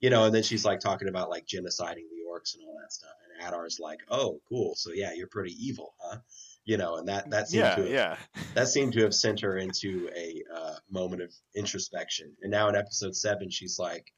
you 0.00 0.10
know 0.10 0.24
and 0.24 0.34
then 0.34 0.42
she's 0.42 0.64
like 0.64 0.80
talking 0.80 1.08
about 1.08 1.30
like 1.30 1.46
genociding 1.46 2.06
and 2.54 2.64
all 2.66 2.76
that 2.80 2.92
stuff. 2.92 3.10
And 3.24 3.46
adar's 3.46 3.78
like 3.80 4.00
oh 4.10 4.40
cool. 4.48 4.74
So 4.76 4.92
yeah 4.92 5.12
you're 5.14 5.28
pretty 5.28 5.54
evil 5.58 5.94
huh? 6.00 6.18
You 6.64 6.76
know 6.76 6.96
and 6.96 7.08
that 7.08 7.30
that 7.30 7.48
seemed 7.48 7.64
yeah, 7.64 7.74
to 7.74 7.82
have, 7.82 7.90
yeah. 7.90 8.16
that 8.54 8.68
seemed 8.68 8.92
to 8.94 9.02
have 9.02 9.14
sent 9.14 9.40
her 9.40 9.56
into 9.56 10.10
a 10.14 10.42
uh, 10.54 10.74
moment 10.90 11.22
of 11.22 11.32
introspection. 11.54 12.32
And 12.42 12.50
now 12.50 12.68
in 12.68 12.76
episode 12.76 13.16
seven 13.16 13.50
she's 13.50 13.78
like 13.78 14.12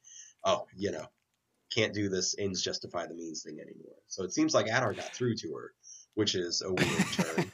oh 0.44 0.66
you 0.76 0.90
know 0.90 1.04
can't 1.74 1.94
do 1.94 2.08
this 2.08 2.34
ends 2.38 2.62
justify 2.62 3.06
the 3.06 3.14
means 3.14 3.42
thing 3.42 3.58
anymore. 3.60 3.96
So 4.08 4.24
it 4.24 4.32
seems 4.32 4.54
like 4.54 4.66
adar 4.66 4.92
got 4.94 5.14
through 5.14 5.36
to 5.36 5.52
her 5.54 5.72
which 6.14 6.34
is 6.34 6.62
a 6.62 6.72
weird 6.72 7.06
turn 7.12 7.50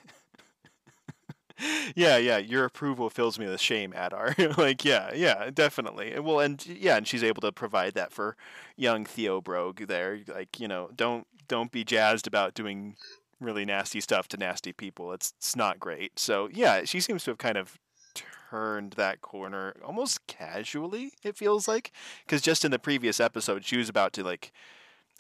yeah, 1.97 2.19
yeah. 2.19 2.37
Your 2.39 2.65
approval 2.67 3.11
fills 3.11 3.39
me 3.39 3.47
with 3.47 3.61
shame, 3.61 3.93
Adar. 3.97 4.35
like, 4.59 4.85
yeah, 4.85 5.13
yeah, 5.15 5.51
definitely. 5.53 6.19
Well, 6.21 6.41
and 6.41 6.65
yeah, 6.67 6.97
and 6.99 7.09
she's 7.09 7.25
able 7.25 7.41
to 7.43 7.53
provide 7.53 7.95
that 7.95 8.13
for 8.13 8.37
young 8.77 9.05
Theo 9.07 9.41
Brogue 9.41 9.87
there. 9.89 10.21
Like, 10.29 10.61
you 10.61 10.69
know, 10.69 10.91
don't 10.95 11.27
don't 11.49 11.73
be 11.73 11.85
jazzed 11.85 12.27
about 12.27 12.55
doing 12.55 12.97
really 13.41 13.65
nasty 13.65 14.01
stuff 14.01 14.29
to 14.29 14.37
nasty 14.37 14.73
people. 14.73 15.13
It's 15.13 15.33
it's 15.39 15.57
not 15.57 15.81
great. 15.81 16.19
So 16.19 16.49
yeah, 16.53 16.85
she 16.85 17.01
seems 17.01 17.25
to 17.25 17.33
have 17.33 17.39
kind 17.39 17.59
of 17.59 17.79
turned 18.51 18.93
that 18.93 19.23
corner 19.23 19.75
almost 19.85 20.27
casually. 20.29 21.13
It 21.25 21.37
feels 21.37 21.67
like 21.67 21.93
because 22.27 22.43
just 22.43 22.65
in 22.65 22.71
the 22.71 22.79
previous 22.79 23.21
episode, 23.21 23.65
she 23.65 23.79
was 23.79 23.89
about 23.89 24.13
to 24.15 24.23
like. 24.25 24.53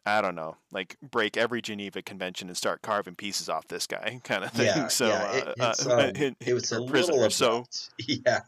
I 0.06 0.20
don't 0.20 0.36
know, 0.36 0.56
like 0.70 0.96
break 1.02 1.36
every 1.36 1.60
Geneva 1.60 2.00
Convention 2.00 2.46
and 2.48 2.56
start 2.56 2.80
carving 2.80 3.16
pieces 3.16 3.48
off 3.48 3.66
this 3.68 3.86
guy, 3.88 4.20
kind 4.24 4.44
of 4.44 4.52
thing. 4.52 4.66
Yeah, 4.66 4.88
so 4.88 5.08
yeah, 5.08 5.32
it, 5.32 5.48
uh, 5.48 5.52
it's, 5.70 5.86
uh, 5.86 5.94
um, 6.14 6.22
in- 6.22 6.36
it 6.40 6.54
was 6.54 6.70
a 6.70 6.76
her 6.76 6.80
little 6.80 6.90
prisoner, 6.92 7.30
so 7.30 7.64
yeah, 7.98 8.40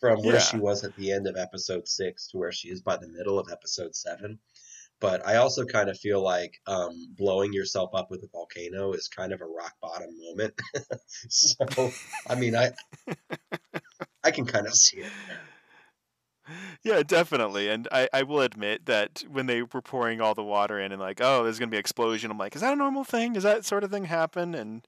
from 0.00 0.20
where 0.22 0.34
Yeah. 0.34 0.40
she 0.40 0.56
was 0.58 0.82
at 0.84 0.94
the 0.96 1.12
end 1.12 1.26
of 1.28 1.36
episode 1.36 1.86
six 1.86 2.26
to 2.28 2.38
where 2.38 2.52
she 2.52 2.68
is 2.68 2.82
by 2.82 2.96
the 2.96 3.08
middle 3.08 3.38
of 3.38 3.48
episode 3.50 3.94
seven. 3.94 4.38
But 5.00 5.24
I 5.24 5.36
also 5.36 5.64
kind 5.64 5.88
of 5.88 5.96
feel 5.96 6.20
like 6.20 6.54
um, 6.66 6.90
blowing 7.16 7.52
yourself 7.52 7.90
up 7.94 8.10
with 8.10 8.24
a 8.24 8.28
volcano 8.32 8.92
is 8.94 9.06
kind 9.06 9.32
of 9.32 9.40
a 9.40 9.46
rock 9.46 9.74
bottom 9.80 10.08
moment. 10.18 10.54
so, 11.28 11.92
I 12.28 12.34
mean, 12.34 12.56
I 12.56 12.72
I 14.24 14.32
can 14.32 14.44
kind 14.44 14.66
of 14.66 14.74
see 14.74 14.96
it. 14.98 15.12
Yeah, 16.82 17.02
definitely. 17.02 17.68
And 17.68 17.88
I, 17.90 18.08
I 18.12 18.22
will 18.22 18.40
admit 18.40 18.86
that 18.86 19.24
when 19.28 19.46
they 19.46 19.62
were 19.62 19.82
pouring 19.82 20.20
all 20.20 20.34
the 20.34 20.44
water 20.44 20.78
in 20.78 20.92
and 20.92 21.00
like, 21.00 21.20
oh, 21.20 21.42
there's 21.42 21.58
gonna 21.58 21.70
be 21.70 21.76
an 21.76 21.80
explosion, 21.80 22.30
I'm 22.30 22.38
like, 22.38 22.54
is 22.54 22.62
that 22.62 22.72
a 22.72 22.76
normal 22.76 23.04
thing? 23.04 23.32
Does 23.32 23.42
that 23.42 23.64
sort 23.64 23.84
of 23.84 23.90
thing 23.90 24.04
happen? 24.04 24.54
And 24.54 24.86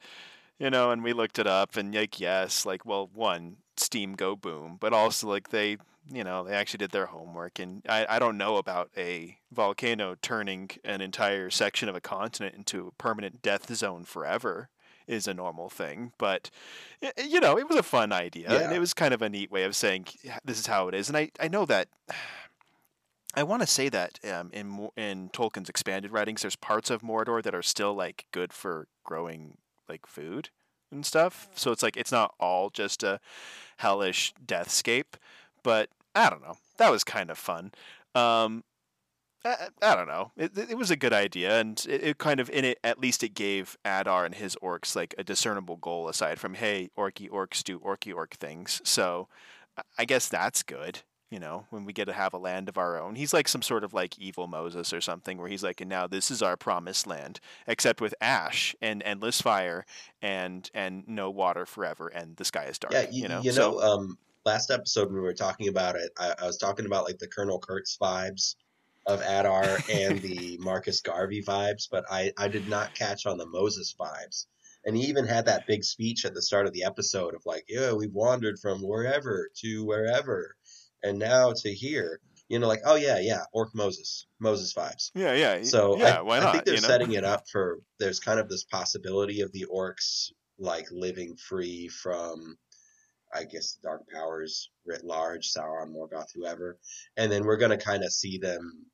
you 0.58 0.70
know, 0.70 0.90
and 0.92 1.02
we 1.04 1.12
looked 1.12 1.38
it 1.38 1.46
up 1.46 1.76
and 1.76 1.94
like 1.94 2.20
yes, 2.20 2.66
like 2.66 2.86
well, 2.86 3.10
one, 3.14 3.58
steam 3.76 4.14
go 4.14 4.36
boom, 4.36 4.78
but 4.80 4.92
also 4.92 5.28
like 5.28 5.50
they 5.50 5.78
you 6.12 6.24
know, 6.24 6.44
they 6.44 6.54
actually 6.54 6.78
did 6.78 6.90
their 6.92 7.06
homework 7.06 7.58
and 7.60 7.82
I, 7.88 8.06
I 8.08 8.18
don't 8.18 8.38
know 8.38 8.56
about 8.56 8.90
a 8.96 9.38
volcano 9.52 10.16
turning 10.22 10.70
an 10.84 11.00
entire 11.00 11.50
section 11.50 11.88
of 11.88 11.94
a 11.96 12.00
continent 12.00 12.56
into 12.56 12.88
a 12.88 12.92
permanent 12.92 13.42
death 13.42 13.72
zone 13.74 14.04
forever 14.04 14.70
is 15.10 15.26
a 15.26 15.34
normal 15.34 15.68
thing, 15.68 16.12
but 16.18 16.50
you 17.18 17.40
know, 17.40 17.58
it 17.58 17.68
was 17.68 17.76
a 17.76 17.82
fun 17.82 18.12
idea, 18.12 18.48
and 18.48 18.72
it 18.72 18.78
was 18.78 18.94
kind 18.94 19.12
of 19.12 19.20
a 19.22 19.28
neat 19.28 19.50
way 19.50 19.64
of 19.64 19.74
saying 19.74 20.06
this 20.44 20.58
is 20.58 20.66
how 20.66 20.88
it 20.88 20.94
is. 20.94 21.08
And 21.08 21.16
I, 21.16 21.30
I 21.40 21.48
know 21.48 21.66
that 21.66 21.88
I 23.34 23.42
want 23.44 23.62
to 23.62 23.66
say 23.66 23.88
that 23.88 24.18
um, 24.24 24.50
in 24.52 24.88
in 24.96 25.30
Tolkien's 25.30 25.68
expanded 25.68 26.12
writings, 26.12 26.42
there's 26.42 26.56
parts 26.56 26.90
of 26.90 27.02
Mordor 27.02 27.42
that 27.42 27.54
are 27.54 27.62
still 27.62 27.94
like 27.94 28.26
good 28.32 28.52
for 28.52 28.86
growing 29.04 29.58
like 29.88 30.06
food 30.06 30.50
and 30.90 31.04
stuff. 31.04 31.48
So 31.54 31.72
it's 31.72 31.82
like 31.82 31.96
it's 31.96 32.12
not 32.12 32.34
all 32.40 32.70
just 32.70 33.02
a 33.02 33.20
hellish 33.78 34.32
deathscape, 34.44 35.14
but 35.62 35.90
I 36.14 36.30
don't 36.30 36.42
know. 36.42 36.56
That 36.78 36.90
was 36.90 37.04
kind 37.04 37.30
of 37.30 37.38
fun. 37.38 37.72
Um, 38.14 38.64
I, 39.44 39.68
I 39.80 39.96
don't 39.96 40.08
know. 40.08 40.32
It, 40.36 40.56
it 40.56 40.76
was 40.76 40.90
a 40.90 40.96
good 40.96 41.12
idea, 41.12 41.58
and 41.60 41.84
it, 41.88 42.02
it 42.02 42.18
kind 42.18 42.40
of 42.40 42.50
in 42.50 42.64
it 42.64 42.78
at 42.84 42.98
least 42.98 43.22
it 43.22 43.34
gave 43.34 43.76
Adar 43.84 44.24
and 44.24 44.34
his 44.34 44.56
orcs 44.62 44.94
like 44.94 45.14
a 45.18 45.24
discernible 45.24 45.76
goal 45.76 46.08
aside 46.08 46.38
from 46.38 46.54
hey, 46.54 46.90
orky 46.96 47.28
orcs 47.30 47.62
do 47.62 47.78
orky 47.78 48.14
orc 48.14 48.34
things. 48.34 48.80
So 48.84 49.28
I- 49.98 50.04
guess 50.04 50.28
that's 50.28 50.62
good. 50.62 51.00
You 51.30 51.38
know, 51.38 51.66
when 51.70 51.84
we 51.84 51.92
get 51.92 52.06
to 52.06 52.12
have 52.12 52.34
a 52.34 52.38
land 52.38 52.68
of 52.68 52.76
our 52.76 53.00
own, 53.00 53.14
he's 53.14 53.32
like 53.32 53.46
some 53.46 53.62
sort 53.62 53.84
of 53.84 53.94
like 53.94 54.18
evil 54.18 54.48
Moses 54.48 54.92
or 54.92 55.00
something, 55.00 55.38
where 55.38 55.48
he's 55.48 55.62
like, 55.62 55.80
and 55.80 55.88
now 55.88 56.08
this 56.08 56.28
is 56.28 56.42
our 56.42 56.56
promised 56.56 57.06
land, 57.06 57.38
except 57.68 58.00
with 58.00 58.16
ash 58.20 58.74
and 58.82 59.00
endless 59.04 59.40
fire 59.40 59.86
and 60.20 60.68
and 60.74 61.04
no 61.06 61.30
water 61.30 61.66
forever, 61.66 62.08
and 62.08 62.36
the 62.36 62.44
sky 62.44 62.64
is 62.64 62.80
dark. 62.80 62.92
Yeah, 62.92 63.06
you, 63.10 63.28
know, 63.28 63.40
you 63.42 63.52
so 63.52 63.74
know, 63.74 63.78
um, 63.78 64.18
last 64.44 64.72
episode 64.72 65.06
when 65.06 65.14
we 65.14 65.20
were 65.20 65.32
talking 65.32 65.68
about 65.68 65.94
it, 65.94 66.10
I, 66.18 66.34
I 66.42 66.46
was 66.46 66.56
talking 66.56 66.84
about 66.84 67.04
like 67.04 67.18
the 67.18 67.28
Colonel 67.28 67.60
Kurtz 67.60 67.96
vibes 67.96 68.56
of 69.06 69.20
Adar 69.20 69.78
and 69.92 70.20
the 70.20 70.58
Marcus 70.60 71.00
Garvey 71.00 71.42
vibes, 71.42 71.88
but 71.90 72.04
I, 72.10 72.32
I 72.36 72.48
did 72.48 72.68
not 72.68 72.94
catch 72.94 73.26
on 73.26 73.38
the 73.38 73.46
Moses 73.46 73.94
vibes. 73.98 74.46
And 74.84 74.96
he 74.96 75.04
even 75.04 75.26
had 75.26 75.46
that 75.46 75.66
big 75.66 75.84
speech 75.84 76.24
at 76.24 76.32
the 76.32 76.40
start 76.40 76.66
of 76.66 76.72
the 76.72 76.84
episode 76.84 77.34
of 77.34 77.42
like, 77.44 77.64
yeah, 77.68 77.92
we've 77.92 78.12
wandered 78.14 78.58
from 78.58 78.80
wherever 78.80 79.50
to 79.56 79.84
wherever, 79.84 80.56
and 81.02 81.18
now 81.18 81.52
to 81.52 81.72
here. 81.72 82.20
You 82.48 82.58
know, 82.58 82.66
like, 82.66 82.80
oh 82.84 82.96
yeah, 82.96 83.18
yeah, 83.20 83.42
Orc 83.52 83.74
Moses, 83.74 84.26
Moses 84.40 84.74
vibes. 84.74 85.10
yeah, 85.14 85.34
yeah, 85.34 85.62
So 85.62 85.96
yeah, 85.98 86.18
I, 86.18 86.22
why 86.22 86.38
I 86.40 86.50
think 86.50 86.64
they're 86.64 86.74
you 86.74 86.80
know? 86.80 86.88
setting 86.88 87.12
it 87.12 87.24
up 87.24 87.44
for 87.48 87.78
there's 88.00 88.18
kind 88.20 88.40
of 88.40 88.48
this 88.48 88.64
possibility 88.64 89.42
of 89.42 89.52
the 89.52 89.66
orcs 89.72 90.32
like 90.58 90.86
living 90.90 91.36
free 91.36 91.88
from 91.88 92.56
I 93.34 93.44
guess 93.44 93.74
the 93.74 93.88
dark 93.88 94.08
powers 94.10 94.70
writ 94.86 95.04
large, 95.04 95.52
Sauron, 95.52 95.92
Morgoth, 95.92 96.32
whoever. 96.34 96.78
And 97.16 97.30
then 97.32 97.44
we're 97.44 97.58
gonna 97.58 97.78
kinda 97.78 98.10
see 98.10 98.38
them 98.38 98.86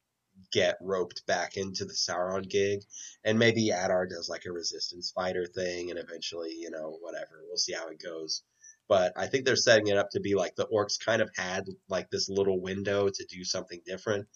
get 0.52 0.76
roped 0.82 1.26
back 1.26 1.56
into 1.56 1.84
the 1.84 1.94
Sauron 1.94 2.48
gig. 2.48 2.82
And 3.24 3.38
maybe 3.38 3.70
Adar 3.70 4.06
does 4.06 4.28
like 4.28 4.46
a 4.46 4.52
resistance 4.52 5.12
fighter 5.12 5.46
thing 5.46 5.90
and 5.90 5.98
eventually, 5.98 6.52
you 6.54 6.70
know, 6.70 6.98
whatever. 7.00 7.42
We'll 7.48 7.58
see 7.58 7.74
how 7.74 7.88
it 7.88 8.02
goes. 8.02 8.42
But 8.88 9.12
I 9.16 9.26
think 9.28 9.44
they're 9.44 9.56
setting 9.56 9.88
it 9.88 9.98
up 9.98 10.10
to 10.12 10.20
be 10.20 10.34
like 10.34 10.56
the 10.56 10.68
orcs 10.68 10.98
kind 11.04 11.22
of 11.22 11.30
had 11.36 11.66
like 11.88 12.10
this 12.10 12.28
little 12.28 12.60
window 12.60 13.08
to 13.08 13.26
do 13.30 13.44
something 13.44 13.80
different 13.86 14.26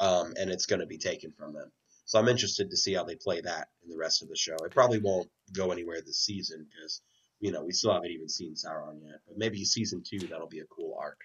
um, 0.00 0.34
and 0.38 0.50
it's 0.50 0.66
going 0.66 0.80
to 0.80 0.86
be 0.86 0.98
taken 0.98 1.32
from 1.32 1.54
them. 1.54 1.72
So 2.04 2.18
I'm 2.20 2.28
interested 2.28 2.70
to 2.70 2.76
see 2.76 2.94
how 2.94 3.04
they 3.04 3.16
play 3.16 3.40
that 3.42 3.68
in 3.84 3.90
the 3.90 3.98
rest 3.98 4.22
of 4.22 4.28
the 4.28 4.36
show. 4.36 4.56
It 4.64 4.72
probably 4.72 5.00
won't 5.00 5.28
go 5.54 5.72
anywhere 5.72 6.00
this 6.02 6.20
season 6.24 6.66
because 6.70 7.02
you 7.40 7.52
know 7.52 7.64
we 7.64 7.72
still 7.72 7.92
haven't 7.92 8.10
even 8.10 8.28
seen 8.28 8.54
Sauron 8.54 9.00
yet. 9.02 9.20
But 9.26 9.38
maybe 9.38 9.64
season 9.64 10.02
two 10.02 10.26
that'll 10.26 10.48
be 10.48 10.60
a 10.60 10.66
cool 10.66 10.96
arc. 11.00 11.18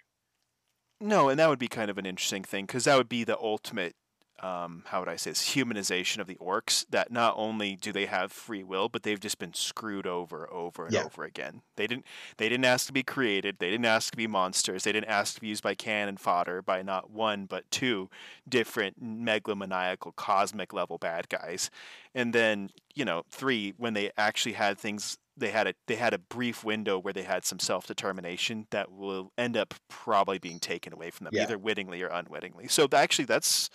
No, 1.00 1.30
and 1.30 1.40
that 1.40 1.50
would 1.50 1.60
be 1.60 1.68
kind 1.68 1.90
of 1.90 1.98
an 1.98 2.06
interesting 2.06 2.44
thing 2.44 2.66
because 2.66 2.84
that 2.84 2.96
would 2.96 3.10
be 3.10 3.24
the 3.24 3.38
ultimate, 3.40 3.96
um, 4.40 4.84
how 4.86 5.00
would 5.00 5.10
I 5.10 5.16
say 5.16 5.32
this, 5.32 5.56
humanization 5.56 6.20
of 6.20 6.28
the 6.28 6.36
orcs. 6.36 6.86
That 6.92 7.12
not 7.12 7.34
only 7.38 7.76
do 7.76 7.92
they 7.92 8.06
have 8.06 8.32
free 8.32 8.64
will, 8.64 8.88
but 8.88 9.02
they've 9.02 9.20
just 9.20 9.40
been 9.40 9.56
screwed 9.56 10.06
over, 10.06 10.48
over 10.54 10.86
and 10.86 10.94
Yeah. 10.94 11.06
over 11.06 11.24
again. 11.24 11.64
They 11.76 11.88
didn't, 11.88 12.06
they 12.38 12.50
didn't 12.50 12.66
ask 12.66 12.86
to 12.86 12.94
be 12.94 13.02
created. 13.02 13.58
They 13.58 13.72
didn't 13.72 13.86
ask 13.86 14.12
to 14.12 14.18
be 14.18 14.28
monsters. 14.28 14.84
They 14.84 14.92
didn't 14.92 15.10
ask 15.10 15.34
to 15.36 15.42
be 15.42 15.48
used 15.48 15.64
by 15.64 15.74
cannon 15.74 16.18
fodder 16.18 16.62
by 16.62 16.84
not 16.84 17.10
one 17.10 17.48
but 17.48 17.70
two 17.72 18.12
different 18.48 19.04
megalomaniacal 19.04 20.16
cosmic 20.16 20.72
level 20.72 21.00
bad 21.00 21.30
guys. 21.30 21.72
And 22.14 22.32
then 22.32 22.70
you 22.94 23.06
know 23.06 23.24
three 23.32 23.74
when 23.78 23.96
they 23.96 24.12
actually 24.18 24.54
had 24.54 24.78
things 24.78 25.18
they 25.42 25.52
had 25.52 25.68
a 25.68 25.74
they 25.88 25.98
had 25.98 26.14
a 26.14 26.20
brief 26.20 26.64
window 26.64 26.98
where 27.00 27.14
they 27.14 27.24
had 27.24 27.46
some 27.46 27.60
self 27.60 27.88
determination 27.88 28.68
that 28.72 28.92
will 28.92 29.34
end 29.38 29.58
up 29.58 29.74
probably 29.90 30.40
being 30.40 30.60
taken 30.60 30.94
away 30.94 31.12
from 31.12 31.26
them 31.26 31.34
Yeah. 31.34 31.42
either 31.42 31.58
wittingly 31.58 32.02
or 32.04 32.08
unwittingly. 32.10 32.68
So 32.70 32.88
actually, 32.94 33.26
that's 33.26 33.70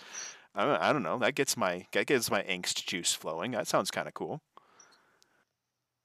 I 0.55 0.65
don't, 0.65 0.81
I 0.81 0.93
don't 0.93 1.03
know 1.03 1.19
that 1.19 1.35
gets 1.35 1.57
my 1.57 1.87
that 1.93 2.07
gets 2.07 2.31
my 2.31 2.43
angst 2.43 2.85
juice 2.87 3.13
flowing. 3.13 3.51
That 3.51 3.67
sounds 3.67 3.91
kind 3.91 4.07
of 4.07 4.13
cool. 4.15 4.41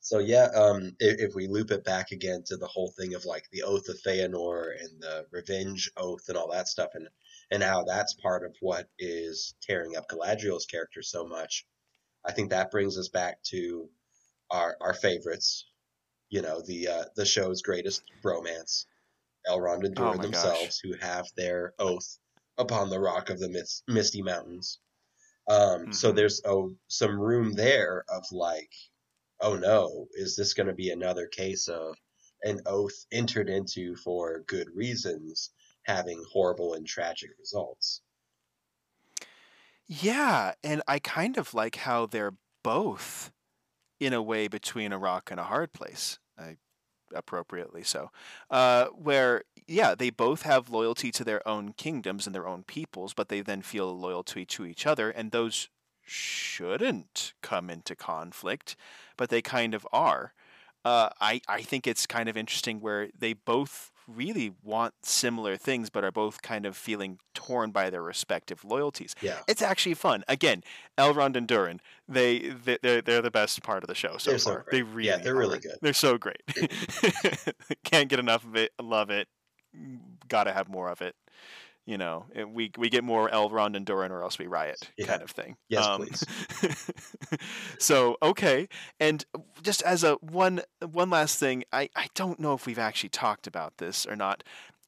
So 0.01 0.19
yeah, 0.19 0.47
um, 0.55 0.97
if, 0.99 1.31
if 1.31 1.35
we 1.35 1.47
loop 1.47 1.71
it 1.71 1.85
back 1.85 2.11
again 2.11 2.43
to 2.47 2.57
the 2.57 2.67
whole 2.67 2.91
thing 2.91 3.15
of 3.15 3.25
like 3.25 3.49
the 3.51 3.63
oath 3.63 3.89
of 3.89 4.01
Feanor 4.03 4.79
and 4.79 5.01
the 5.01 5.27
revenge 5.31 5.91
oath 5.97 6.29
and 6.29 6.37
all 6.37 6.51
that 6.51 6.69
stuff, 6.69 6.91
and 6.95 7.09
and 7.51 7.63
how 7.63 7.85
that's 7.85 8.15
part 8.15 8.45
of 8.45 8.57
what 8.61 8.89
is 8.99 9.55
tearing 9.63 9.97
up 9.97 10.09
Galadriel's 10.09 10.67
character 10.67 11.03
so 11.03 11.25
much, 11.27 11.67
I 12.25 12.33
think 12.33 12.51
that 12.51 12.71
brings 12.73 12.99
us 12.99 13.09
back 13.09 13.43
to 13.45 13.91
our 14.53 14.77
our 14.83 14.95
favorites. 14.95 15.67
You 16.31 16.43
know, 16.43 16.63
the 16.63 16.89
uh, 16.89 17.05
the 17.17 17.27
show's 17.27 17.63
greatest 17.63 18.05
bromance, 18.25 18.87
Elrond 19.49 19.87
and 19.87 19.95
Oh 19.97 19.97
Durin 19.97 20.19
gosh. 20.19 20.23
themselves, 20.23 20.81
who 20.81 20.95
have 20.99 21.29
their 21.37 21.75
oath 21.79 22.19
upon 22.59 22.91
the 22.91 23.01
rock 23.01 23.31
of 23.31 23.41
the 23.41 23.49
Mis- 23.51 23.83
Misty 23.89 24.23
Mountains. 24.23 24.81
Um, 25.49 25.93
So 25.93 26.13
Mhm. 26.13 26.17
there's 26.17 26.43
oh, 26.45 26.77
some 26.89 27.19
room 27.21 27.53
there 27.55 28.05
of 28.09 28.25
like 28.33 28.73
oh 29.41 29.57
no, 29.57 30.09
is 30.13 30.37
this 30.37 30.55
going 30.55 30.69
to 30.69 30.75
be 30.75 30.91
another 30.91 31.27
case 31.29 31.69
of 31.69 31.99
an 32.43 32.61
oath 32.67 33.07
entered 33.13 33.51
into 33.51 33.95
for 33.97 34.41
good 34.45 34.71
reasons 34.75 35.51
having 35.85 36.25
horrible 36.33 36.75
and 36.75 36.87
tragic 36.87 37.31
results? 37.39 38.03
Yeah, 39.87 40.55
and 40.65 40.83
I 40.89 40.99
kind 40.99 41.37
of 41.37 41.55
like 41.55 41.77
how 41.77 42.07
they're 42.07 42.37
both 42.63 43.33
in 44.05 44.13
a 44.13 44.23
way 44.23 44.49
between 44.49 44.93
a 44.93 44.99
rock 44.99 45.31
and 45.31 45.39
a 45.39 45.45
hard 45.45 45.73
place. 45.73 46.19
I 46.39 46.57
appropriately 47.15 47.83
so. 47.83 48.11
Uh, 48.51 48.87
where 48.87 49.43
yeah, 49.67 49.95
they 49.95 50.11
both 50.11 50.43
have 50.43 50.71
loyalty 50.71 51.11
to 51.13 51.25
their 51.25 51.47
own 51.47 51.73
kingdoms 51.73 52.27
and 52.27 52.35
their 52.35 52.49
own 52.49 52.65
peoples, 52.65 53.15
but 53.15 53.29
they 53.29 53.41
then 53.41 53.63
feel 53.63 53.97
loyal 53.97 54.23
to 54.25 54.39
each 54.41 54.57
to 54.57 54.67
each 54.67 54.87
other, 54.87 55.11
and 55.11 55.31
those 55.31 55.69
shouldn't 56.05 57.33
come 57.43 57.71
into 57.71 57.95
conflict, 57.95 58.77
but 59.17 59.29
they 59.31 59.41
kind 59.41 59.75
of 59.75 59.87
are. 59.93 60.35
Uh, 60.85 61.09
I 61.21 61.41
I 61.49 61.63
think 61.63 61.87
it's 61.87 62.07
kind 62.07 62.29
of 62.29 62.37
interesting 62.37 62.81
where 62.81 63.09
they 63.19 63.33
both 63.35 63.91
really 64.09 64.53
want 64.65 64.95
similar 65.05 65.57
things, 65.57 65.89
but 65.89 66.03
are 66.03 66.11
both 66.11 66.43
kind 66.43 66.67
of 66.67 66.77
feeling 66.77 67.19
torn 67.35 67.71
by 67.71 67.89
their 67.89 68.03
respective 68.03 68.65
loyalties. 68.65 69.15
Yeah. 69.23 69.39
It's 69.47 69.63
actually 69.63 69.95
fun. 69.95 70.25
Again, 70.27 70.65
Elrond 70.99 71.37
and 71.37 71.47
Durin, 71.47 71.81
they 72.09 72.39
they- 72.65 72.79
they're 72.83 73.01
they're 73.01 73.23
the 73.23 73.31
best 73.31 73.63
part 73.63 73.85
of 73.85 73.89
the 73.89 73.95
show 73.95 74.17
so 74.19 74.31
They're 74.31 74.39
far. 74.41 74.55
great. 74.69 74.71
they 74.73 74.83
really 74.83 75.09
Yeah, 75.09 75.19
they're 75.19 75.37
really 75.37 75.61
good. 75.61 75.77
They're 75.81 75.93
so 75.93 76.19
great. 76.19 76.43
Can't 77.85 78.09
get 78.09 78.19
enough 78.19 78.45
of 78.45 78.57
it. 78.57 78.73
Love 78.81 79.11
it. 79.11 79.29
Got 80.29 80.45
to 80.45 80.53
have 80.53 80.69
more 80.69 80.89
of 80.91 81.01
it. 81.01 81.15
You 81.87 81.99
know, 81.99 82.27
we 82.49 82.71
we 82.79 82.89
get 82.89 83.03
more 83.05 83.29
Elrond 83.29 83.77
and 83.77 83.85
Durin, 83.85 84.13
or 84.13 84.23
else 84.23 84.39
we 84.39 84.47
riot, 84.47 84.91
Yeah. 84.97 85.07
kind 85.07 85.23
of 85.23 85.31
thing. 85.31 85.57
Yes, 85.69 85.85
Um, 85.87 86.01
please. 86.01 86.25
so 87.79 88.17
okay, 88.23 88.69
and 89.01 89.25
just 89.63 89.83
as 89.83 90.05
a 90.05 90.15
one 90.17 90.63
one 90.93 91.11
last 91.11 91.39
thing, 91.39 91.65
I 91.73 91.89
I 91.97 92.07
don't 92.15 92.39
know 92.41 92.55
if 92.55 92.67
we've 92.67 92.79
actually 92.79 93.11
talked 93.11 93.47
about 93.47 93.79
this 93.79 94.07
or 94.07 94.17
not. 94.17 94.45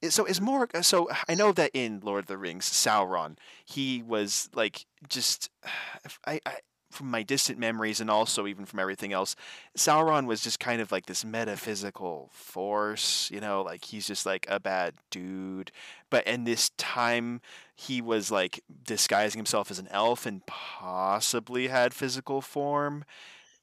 So 0.09 0.25
is 0.25 0.39
more 0.39 0.67
so 0.81 1.09
I 1.27 1.35
know 1.35 1.51
that 1.53 1.71
in 1.73 1.99
Lord 2.03 2.19
of 2.23 2.27
the 2.27 2.37
Rings, 2.37 2.65
Sauron, 2.69 3.37
he 3.65 4.03
was 4.03 4.49
like 4.53 4.85
just 5.09 5.49
I, 6.25 6.39
I 6.45 6.57
from 6.91 7.11
my 7.11 7.23
distant 7.23 7.59
memories 7.59 7.99
and 7.99 8.09
also 8.09 8.47
even 8.47 8.65
from 8.65 8.79
everything 8.79 9.11
else, 9.11 9.35
Sauron 9.77 10.25
was 10.27 10.41
just 10.41 10.59
kind 10.59 10.81
of 10.81 10.91
like 10.91 11.05
this 11.07 11.25
metaphysical 11.25 12.29
force, 12.33 13.29
you 13.31 13.41
know, 13.41 13.61
like 13.63 13.85
he's 13.85 14.07
just 14.07 14.25
like 14.25 14.45
a 14.49 14.59
bad 14.59 14.95
dude. 15.11 15.71
But 16.09 16.25
in 16.27 16.43
this 16.45 16.69
time, 16.77 17.41
he 17.75 18.01
was 18.01 18.31
like 18.31 18.61
disguising 18.83 19.39
himself 19.39 19.69
as 19.71 19.79
an 19.79 19.87
elf 19.91 20.25
and 20.25 20.45
possibly 20.45 21.67
had 21.67 21.93
physical 21.93 22.41
form, 22.41 23.03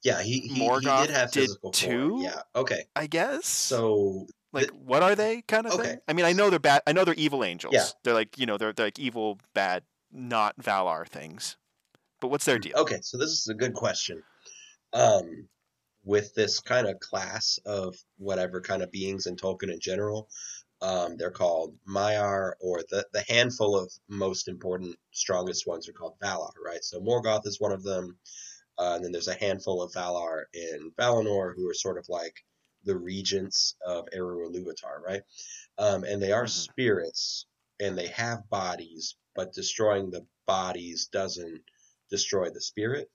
Yeah, 0.03 0.23
he 0.23 0.41
he, 0.41 0.49
he 0.49 0.69
Morgoth 0.69 1.07
did 1.07 1.11
have 1.11 1.31
did 1.31 1.49
physical 1.49 1.73
form. 1.73 2.13
too? 2.19 2.21
Yeah. 2.23 2.43
Okay. 2.55 2.85
I 2.97 3.07
guess. 3.07 3.47
So 3.47 4.27
like, 4.53 4.71
what 4.71 5.03
are 5.03 5.15
they, 5.15 5.43
kind 5.43 5.67
of 5.67 5.73
okay. 5.75 5.83
thing? 5.83 6.01
I 6.09 6.13
mean, 6.13 6.27
I 6.27 6.33
know 6.33 6.51
they're 6.51 6.59
bad. 6.59 6.83
I 6.87 6.93
know 6.93 7.05
they're 7.05 7.15
evil 7.15 7.45
angels. 7.45 7.73
Yeah. 7.75 7.87
They're 8.05 8.15
like, 8.15 8.39
you 8.39 8.47
know, 8.47 8.59
they're, 8.59 8.73
they're 8.73 8.87
like 8.87 8.99
evil, 8.99 9.39
bad, 9.55 9.85
not 10.13 10.57
Valar 10.59 11.07
things. 11.07 11.57
But 12.23 12.29
what's 12.29 12.45
their 12.45 12.61
deal? 12.61 12.77
Okay, 12.77 13.01
so 13.03 13.19
this 13.19 13.31
is 13.31 13.49
a 13.49 13.55
good 13.55 13.75
question. 13.75 14.23
Um, 14.93 15.49
with 16.05 16.35
this 16.35 16.61
kind 16.61 16.87
of 16.87 17.01
class 17.01 17.59
of 17.67 17.97
whatever 18.17 18.61
kind 18.61 18.83
of 18.83 18.93
beings 18.93 19.27
in 19.27 19.37
Tolkien 19.37 19.73
in 19.73 19.81
general, 19.81 20.29
um, 20.81 21.17
they're 21.17 21.33
called 21.33 21.77
Maiar, 21.89 22.53
or 22.61 22.83
the, 22.91 23.07
the 23.13 23.25
handful 23.29 23.77
of 23.77 23.93
most 24.09 24.49
important, 24.49 24.97
strongest 25.13 25.67
ones 25.67 25.89
are 25.89 25.93
called 25.93 26.19
Valar, 26.21 26.53
right? 26.65 26.85
So 26.85 27.01
Morgoth 27.01 27.47
is 27.47 27.61
one 27.61 27.73
of 27.73 27.83
them, 27.83 28.19
uh, 28.79 28.95
and 28.97 29.05
then 29.05 29.13
there's 29.13 29.29
a 29.29 29.35
handful 29.35 29.83
of 29.83 29.93
Valar 29.93 30.45
in 30.55 30.93
Valinor 30.99 31.55
who 31.57 31.69
are 31.69 31.75
sort 31.75 31.99
of 31.99 32.09
like 32.09 32.37
the 32.85 32.97
regents 32.97 33.77
of 33.85 34.09
Eru 34.13 34.49
Ilúvatar, 34.49 35.01
right? 35.01 35.23
Um, 35.79 36.05
and 36.05 36.23
they 36.23 36.33
are 36.33 36.47
Mhm. 36.47 36.49
spirits, 36.49 37.47
and 37.81 37.99
they 37.99 38.09
have 38.09 38.49
bodies, 38.49 39.17
but 39.35 39.53
destroying 39.53 40.11
the 40.11 40.27
bodies 40.47 41.09
doesn't 41.09 41.63
destroy 42.13 42.51
the 42.51 42.61
spirit, 42.61 43.09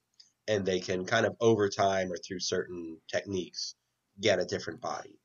and 0.49 0.65
they 0.65 0.81
can 0.81 1.05
kind 1.05 1.25
of 1.25 1.35
over 1.39 1.69
time 1.69 2.11
or 2.11 2.17
through 2.17 2.41
certain 2.41 2.97
techniques 3.09 3.75
get 4.19 4.39
a 4.39 4.45
different 4.45 4.81
body. 4.81 5.17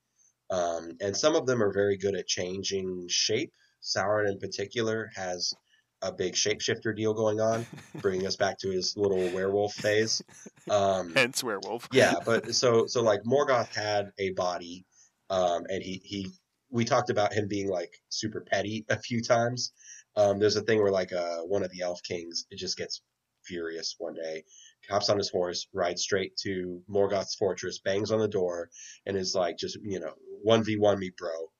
Um, 0.50 0.92
and 1.00 1.16
some 1.16 1.34
of 1.34 1.46
them 1.46 1.62
are 1.62 1.72
very 1.72 1.96
good 1.96 2.14
at 2.14 2.26
changing 2.26 3.06
shape. 3.08 3.52
Sauron, 3.82 4.30
in 4.30 4.38
particular, 4.38 5.10
has 5.16 5.54
a 6.02 6.12
big 6.12 6.34
shapeshifter 6.34 6.94
deal 6.94 7.14
going 7.14 7.40
on, 7.40 7.64
bringing 8.02 8.26
us 8.26 8.36
back 8.36 8.58
to 8.58 8.70
his 8.70 8.94
little 8.96 9.32
werewolf 9.32 9.72
phase. 9.72 10.22
Um, 10.68 11.12
Hence 11.16 11.42
werewolf. 11.42 11.88
yeah, 11.92 12.14
but 12.24 12.54
so 12.54 12.86
so 12.86 13.02
like 13.02 13.22
Morgoth 13.22 13.74
had 13.74 14.10
a 14.18 14.30
body, 14.32 14.84
um, 15.30 15.64
and 15.68 15.82
he 15.82 16.02
he 16.04 16.30
we 16.70 16.84
talked 16.84 17.10
about 17.10 17.32
him 17.32 17.48
being 17.48 17.68
like 17.68 17.92
super 18.10 18.42
petty 18.42 18.84
a 18.90 18.98
few 18.98 19.22
times. 19.22 19.72
Um, 20.16 20.38
there's 20.38 20.56
a 20.56 20.62
thing 20.62 20.82
where 20.82 20.92
like 20.92 21.12
uh 21.12 21.38
one 21.38 21.62
of 21.62 21.70
the 21.70 21.80
elf 21.80 22.02
kings 22.02 22.44
it 22.50 22.58
just 22.58 22.76
gets 22.76 23.00
furious 23.44 23.94
one 23.98 24.14
day, 24.14 24.44
hops 24.88 25.08
on 25.08 25.18
his 25.18 25.30
horse, 25.30 25.66
rides 25.72 26.02
straight 26.02 26.36
to 26.38 26.82
Morgoth's 26.88 27.34
fortress, 27.34 27.78
bangs 27.78 28.10
on 28.10 28.20
the 28.20 28.28
door, 28.28 28.70
and 29.06 29.16
is 29.16 29.34
like 29.34 29.58
just 29.58 29.78
you 29.82 30.00
know 30.00 30.14
one 30.42 30.64
v 30.64 30.76
one 30.76 30.98
me, 30.98 31.10
bro. 31.16 31.50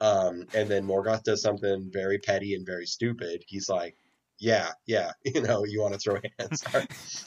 Um, 0.00 0.44
and 0.54 0.68
then 0.68 0.84
Morgoth 0.84 1.22
does 1.22 1.42
something 1.42 1.90
very 1.92 2.18
petty 2.18 2.54
and 2.54 2.66
very 2.66 2.86
stupid. 2.86 3.44
He's 3.46 3.68
like, 3.68 3.96
yeah, 4.38 4.70
yeah, 4.86 5.12
you 5.24 5.40
know, 5.40 5.64
you 5.64 5.80
want 5.80 5.94
to 5.94 6.00
throw 6.00 6.20
hands, 6.38 6.64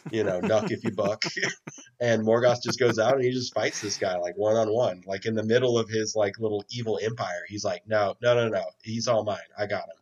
you 0.11 0.23
know, 0.23 0.39
knuck 0.41 0.71
if 0.71 0.83
you 0.83 0.91
buck. 0.91 1.23
and 1.99 2.23
Morgoth 2.23 2.61
just 2.63 2.79
goes 2.79 2.99
out 2.99 3.15
and 3.15 3.23
he 3.23 3.31
just 3.31 3.53
fights 3.53 3.81
this 3.81 3.97
guy 3.97 4.17
like 4.17 4.37
one 4.37 4.55
on 4.55 4.71
one, 4.71 5.01
like 5.05 5.25
in 5.25 5.35
the 5.35 5.43
middle 5.43 5.77
of 5.77 5.89
his 5.89 6.15
like 6.15 6.39
little 6.39 6.63
evil 6.69 6.99
empire. 7.01 7.43
He's 7.47 7.63
like, 7.63 7.83
no, 7.87 8.15
no, 8.21 8.35
no, 8.35 8.49
no, 8.49 8.63
he's 8.83 9.07
all 9.07 9.23
mine. 9.23 9.37
I 9.57 9.65
got 9.65 9.83
him. 9.83 9.97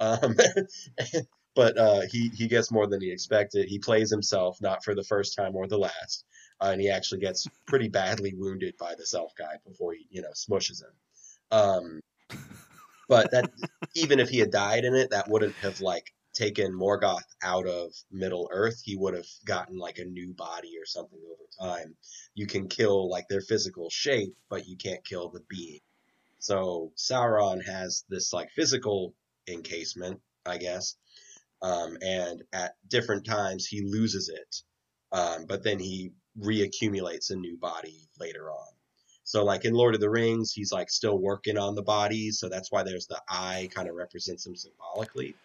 Um, 0.00 0.36
but 1.60 1.76
uh, 1.76 2.00
he 2.10 2.30
he 2.30 2.48
gets 2.48 2.70
more 2.70 2.86
than 2.86 3.02
he 3.02 3.10
expected. 3.10 3.68
He 3.68 3.78
plays 3.78 4.10
himself, 4.10 4.58
not 4.62 4.82
for 4.82 4.94
the 4.94 5.04
first 5.04 5.36
time 5.36 5.54
or 5.54 5.68
the 5.68 5.76
last, 5.76 6.24
uh, 6.62 6.70
and 6.72 6.80
he 6.80 6.88
actually 6.88 7.20
gets 7.20 7.46
pretty 7.66 7.86
badly 7.86 8.32
wounded 8.34 8.78
by 8.78 8.94
the 8.96 9.04
self 9.04 9.34
guy 9.36 9.56
before 9.68 9.92
he 9.92 10.06
you 10.08 10.22
know 10.22 10.30
smushes 10.30 10.82
him. 10.82 10.92
Um, 11.50 12.00
but 13.10 13.30
that 13.32 13.50
even 13.94 14.20
if 14.20 14.30
he 14.30 14.38
had 14.38 14.50
died 14.50 14.86
in 14.86 14.94
it, 14.94 15.10
that 15.10 15.28
wouldn't 15.28 15.54
have 15.56 15.82
like 15.82 16.14
taken 16.32 16.72
Morgoth 16.72 17.28
out 17.42 17.66
of 17.66 17.92
Middle 18.10 18.48
Earth. 18.50 18.80
He 18.82 18.96
would 18.96 19.12
have 19.12 19.28
gotten 19.44 19.76
like 19.76 19.98
a 19.98 20.06
new 20.06 20.32
body 20.32 20.78
or 20.80 20.86
something 20.86 21.20
over 21.26 21.74
time. 21.76 21.94
You 22.34 22.46
can 22.46 22.68
kill 22.68 23.10
like 23.10 23.28
their 23.28 23.42
physical 23.42 23.90
shape, 23.90 24.34
but 24.48 24.66
you 24.66 24.78
can't 24.78 25.04
kill 25.04 25.28
the 25.28 25.42
being. 25.50 25.80
So 26.38 26.90
Sauron 26.96 27.62
has 27.66 28.06
this 28.08 28.32
like 28.32 28.48
physical 28.52 29.12
encasement, 29.46 30.22
I 30.46 30.56
guess, 30.56 30.96
um, 31.62 31.96
and 32.02 32.42
at 32.52 32.74
different 32.88 33.24
times 33.26 33.66
he 33.66 33.82
loses 33.82 34.28
it, 34.28 34.62
um, 35.12 35.46
but 35.46 35.62
then 35.62 35.78
he 35.78 36.12
reaccumulates 36.38 37.30
a 37.30 37.36
new 37.36 37.56
body 37.58 38.08
later 38.18 38.50
on. 38.50 38.72
So 39.24 39.44
like 39.44 39.64
in 39.64 39.74
Lord 39.74 39.94
of 39.94 40.00
the 40.00 40.10
Rings, 40.10 40.52
he's 40.52 40.72
like 40.72 40.90
still 40.90 41.18
working 41.18 41.56
on 41.58 41.74
the 41.74 41.82
body, 41.82 42.30
so 42.30 42.48
that's 42.48 42.72
why 42.72 42.82
there's 42.82 43.06
the 43.06 43.22
eye 43.28 43.68
kind 43.74 43.88
of 43.88 43.94
represents 43.94 44.46
him 44.46 44.56
symbolically. 44.56 45.38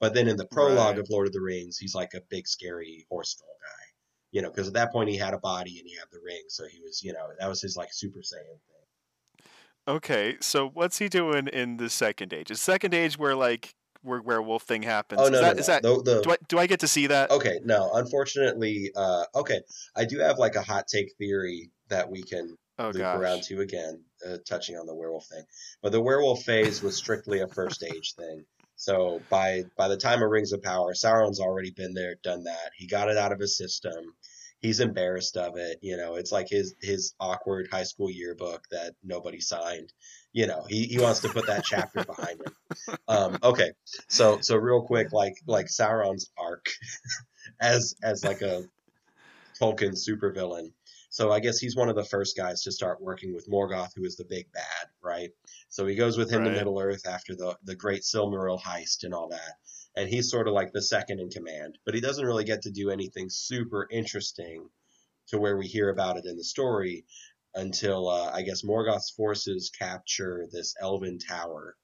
But 0.00 0.14
then 0.14 0.28
in 0.28 0.36
the 0.36 0.46
prologue 0.46 0.98
Right. 0.98 0.98
of 0.98 1.08
Lord 1.10 1.26
of 1.28 1.32
the 1.32 1.40
Rings, 1.42 1.78
he's 1.78 1.94
like 1.94 2.14
a 2.14 2.22
big 2.28 2.48
scary 2.48 3.06
horse 3.08 3.30
skull 3.30 3.56
guy, 3.62 3.84
you 4.32 4.42
know, 4.42 4.50
because 4.50 4.68
at 4.68 4.74
that 4.74 4.92
point 4.92 5.10
he 5.10 5.16
had 5.16 5.34
a 5.34 5.38
body 5.38 5.78
and 5.78 5.88
he 5.88 5.96
had 5.96 6.08
the 6.10 6.20
ring, 6.20 6.44
so 6.48 6.66
he 6.66 6.80
was, 6.82 7.02
you 7.02 7.12
know, 7.12 7.28
that 7.38 7.48
was 7.48 7.60
his 7.62 7.76
like 7.76 7.92
Super 7.92 8.20
Saiyan 8.20 8.60
thing. 8.66 8.86
Okay, 9.88 10.36
so 10.40 10.68
what's 10.68 10.98
he 10.98 11.08
doing 11.08 11.48
in 11.48 11.78
the 11.78 11.88
second 11.90 12.32
age? 12.32 12.50
Is 12.50 12.60
second 12.60 12.94
age 12.94 13.18
where 13.18 13.34
like 13.34 13.74
werewolf 14.02 14.62
thing 14.64 14.82
happens? 14.82 15.20
Oh 15.20 15.26
is 15.26 15.30
no, 15.30 15.40
that, 15.40 15.56
no, 15.56 15.60
is 15.60 15.68
no. 15.68 15.74
that 15.74 15.82
The- 15.82 16.02
the- 16.02 16.22
do 16.22 16.30
I 16.30 16.36
do 16.48 16.58
I 16.58 16.66
get 16.66 16.80
to 16.80 16.88
see 16.88 17.06
that? 17.08 17.30
Okay, 17.30 17.60
no, 17.64 17.90
unfortunately, 17.94 18.90
uh, 18.96 19.24
okay, 19.34 19.60
I 19.96 20.04
do 20.04 20.18
have 20.20 20.38
like 20.38 20.54
a 20.56 20.62
hot 20.62 20.86
take 20.88 21.12
theory 21.18 21.70
that 21.88 22.10
we 22.10 22.22
can 22.22 22.56
Oh 22.78 22.86
loop 22.86 22.96
gosh. 22.96 23.18
around 23.20 23.42
to 23.44 23.60
again, 23.60 24.02
uh, 24.26 24.38
touching 24.48 24.76
on 24.76 24.86
the 24.86 24.94
werewolf 24.94 25.26
thing. 25.26 25.44
But 25.82 25.92
the 25.92 26.00
werewolf 26.00 26.42
phase 26.44 26.82
was 26.82 26.96
strictly 26.96 27.40
a 27.40 27.48
first 27.48 27.82
age 27.82 28.14
thing. 28.14 28.44
So 28.76 29.20
by 29.28 29.64
by 29.76 29.88
the 29.88 29.98
time 29.98 30.22
of 30.22 30.30
Rings 30.30 30.52
of 30.52 30.62
Power, 30.62 30.94
Sauron's 30.94 31.40
already 31.40 31.70
been 31.70 31.92
there, 31.92 32.14
done 32.22 32.44
that. 32.44 32.70
He 32.76 32.86
got 32.86 33.10
it 33.10 33.18
out 33.18 33.32
of 33.32 33.38
his 33.40 33.56
system. 33.58 34.14
He's 34.60 34.80
embarrassed 34.80 35.36
of 35.36 35.56
it. 35.56 35.78
You 35.82 35.96
know, 35.98 36.14
it's 36.16 36.32
like 36.32 36.48
his 36.48 36.74
his 36.80 37.14
awkward 37.20 37.68
high 37.70 37.82
school 37.84 38.10
yearbook 38.10 38.64
that 38.70 38.94
nobody 39.04 39.40
signed. 39.40 39.92
You 40.32 40.46
know, 40.46 40.64
he, 40.68 40.84
he 40.84 40.98
wants 40.98 41.20
to 41.20 41.28
put 41.28 41.46
that 41.46 41.64
chapter 41.64 42.04
behind 42.04 42.40
him. 42.40 42.96
Um, 43.08 43.38
okay, 43.42 43.72
so 44.08 44.38
so 44.40 44.56
real 44.56 44.82
quick, 44.82 45.12
like 45.12 45.34
like 45.46 45.66
Sauron's 45.66 46.30
arc 46.38 46.66
as 47.60 47.94
as 48.02 48.24
like 48.24 48.42
a 48.42 48.62
Tolkien 49.60 49.96
supervillain. 49.96 50.72
So 51.12 51.32
I 51.32 51.40
guess 51.40 51.58
he's 51.58 51.74
one 51.74 51.88
of 51.88 51.96
the 51.96 52.04
first 52.04 52.36
guys 52.36 52.62
to 52.62 52.72
start 52.72 53.02
working 53.02 53.34
with 53.34 53.50
Morgoth, 53.50 53.90
who 53.96 54.04
is 54.04 54.16
the 54.16 54.24
big 54.24 54.50
bad, 54.52 54.86
right? 55.02 55.30
So 55.68 55.84
he 55.84 55.96
goes 55.96 56.16
with 56.16 56.30
him 56.30 56.44
to 56.44 56.50
Middle 56.50 56.78
Earth 56.80 57.06
after 57.06 57.34
the 57.34 57.56
the 57.64 57.74
great 57.74 58.02
Silmaril 58.02 58.62
heist 58.62 59.02
and 59.02 59.12
all 59.12 59.28
that, 59.30 59.54
and 59.96 60.08
he's 60.08 60.30
sort 60.30 60.46
of 60.46 60.54
like 60.54 60.72
the 60.72 60.82
second 60.82 61.18
in 61.18 61.28
command. 61.28 61.78
But 61.84 61.94
he 61.94 62.00
doesn't 62.00 62.24
really 62.24 62.44
get 62.44 62.62
to 62.62 62.70
do 62.70 62.90
anything 62.90 63.28
super 63.28 63.88
interesting 63.90 64.68
to 65.28 65.38
where 65.38 65.56
we 65.56 65.66
hear 65.66 65.90
about 65.90 66.16
it 66.16 66.26
in 66.26 66.36
the 66.36 66.44
story 66.44 67.04
until 67.54 68.08
uh, 68.08 68.30
I 68.32 68.42
guess 68.42 68.62
Morgoth's 68.64 69.10
forces 69.10 69.70
capture 69.76 70.46
this 70.52 70.74
Elven 70.80 71.18
tower, 71.18 71.76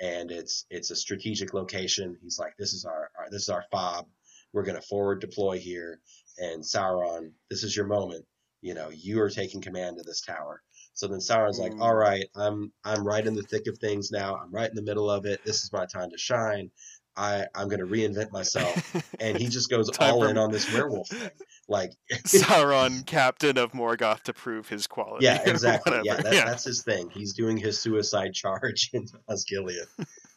and 0.00 0.30
it's 0.30 0.66
it's 0.70 0.90
a 0.90 0.96
strategic 0.96 1.54
location. 1.54 2.16
He's 2.22 2.38
like, 2.38 2.54
this 2.58 2.74
is 2.74 2.84
our, 2.84 3.10
our 3.18 3.30
this 3.30 3.42
is 3.42 3.48
our 3.48 3.64
fob. 3.70 4.06
We're 4.52 4.64
gonna 4.64 4.82
forward 4.82 5.20
deploy 5.20 5.58
here, 5.58 6.00
and 6.38 6.62
Sauron, 6.62 7.32
this 7.50 7.62
is 7.64 7.76
your 7.76 7.86
moment. 7.86 8.24
You 8.62 8.74
know, 8.74 8.90
you 8.90 9.20
are 9.20 9.30
taking 9.30 9.60
command 9.60 9.98
of 9.98 10.06
this 10.06 10.22
tower. 10.22 10.62
So 10.94 11.06
then 11.08 11.20
Sauron's 11.20 11.58
like, 11.58 11.74
all 11.80 11.94
right, 11.94 12.26
I'm 12.34 12.72
I'm 12.84 13.06
right 13.06 13.26
in 13.26 13.34
the 13.34 13.42
thick 13.42 13.66
of 13.68 13.78
things 13.78 14.10
now. 14.10 14.36
I'm 14.36 14.52
right 14.52 14.68
in 14.70 14.76
the 14.76 14.82
middle 14.82 15.10
of 15.10 15.26
it. 15.26 15.44
This 15.44 15.62
is 15.62 15.72
my 15.72 15.86
time 15.86 16.10
to 16.10 16.18
shine. 16.18 16.70
I 17.16 17.46
I'm 17.54 17.68
gonna 17.68 17.86
reinvent 17.86 18.32
myself, 18.32 18.94
and 19.20 19.36
he 19.36 19.48
just 19.48 19.70
goes 19.70 19.90
all 20.00 20.24
in 20.24 20.36
on 20.36 20.50
this 20.52 20.72
werewolf 20.72 21.08
thing. 21.08 21.30
Like, 21.68 21.92
Sauron, 22.12 23.04
captain 23.06 23.58
of 23.58 23.72
Morgoth, 23.72 24.22
to 24.24 24.32
prove 24.32 24.68
his 24.68 24.86
quality. 24.86 25.24
yeah, 25.24 25.42
exactly. 25.44 26.00
Yeah, 26.04 26.16
that, 26.16 26.32
that's 26.32 26.64
his 26.64 26.82
thing. 26.82 27.10
He's 27.10 27.34
doing 27.34 27.56
his 27.56 27.78
suicide 27.78 28.34
charge 28.34 28.90
in 28.92 29.06
Osgiliath. 29.28 29.88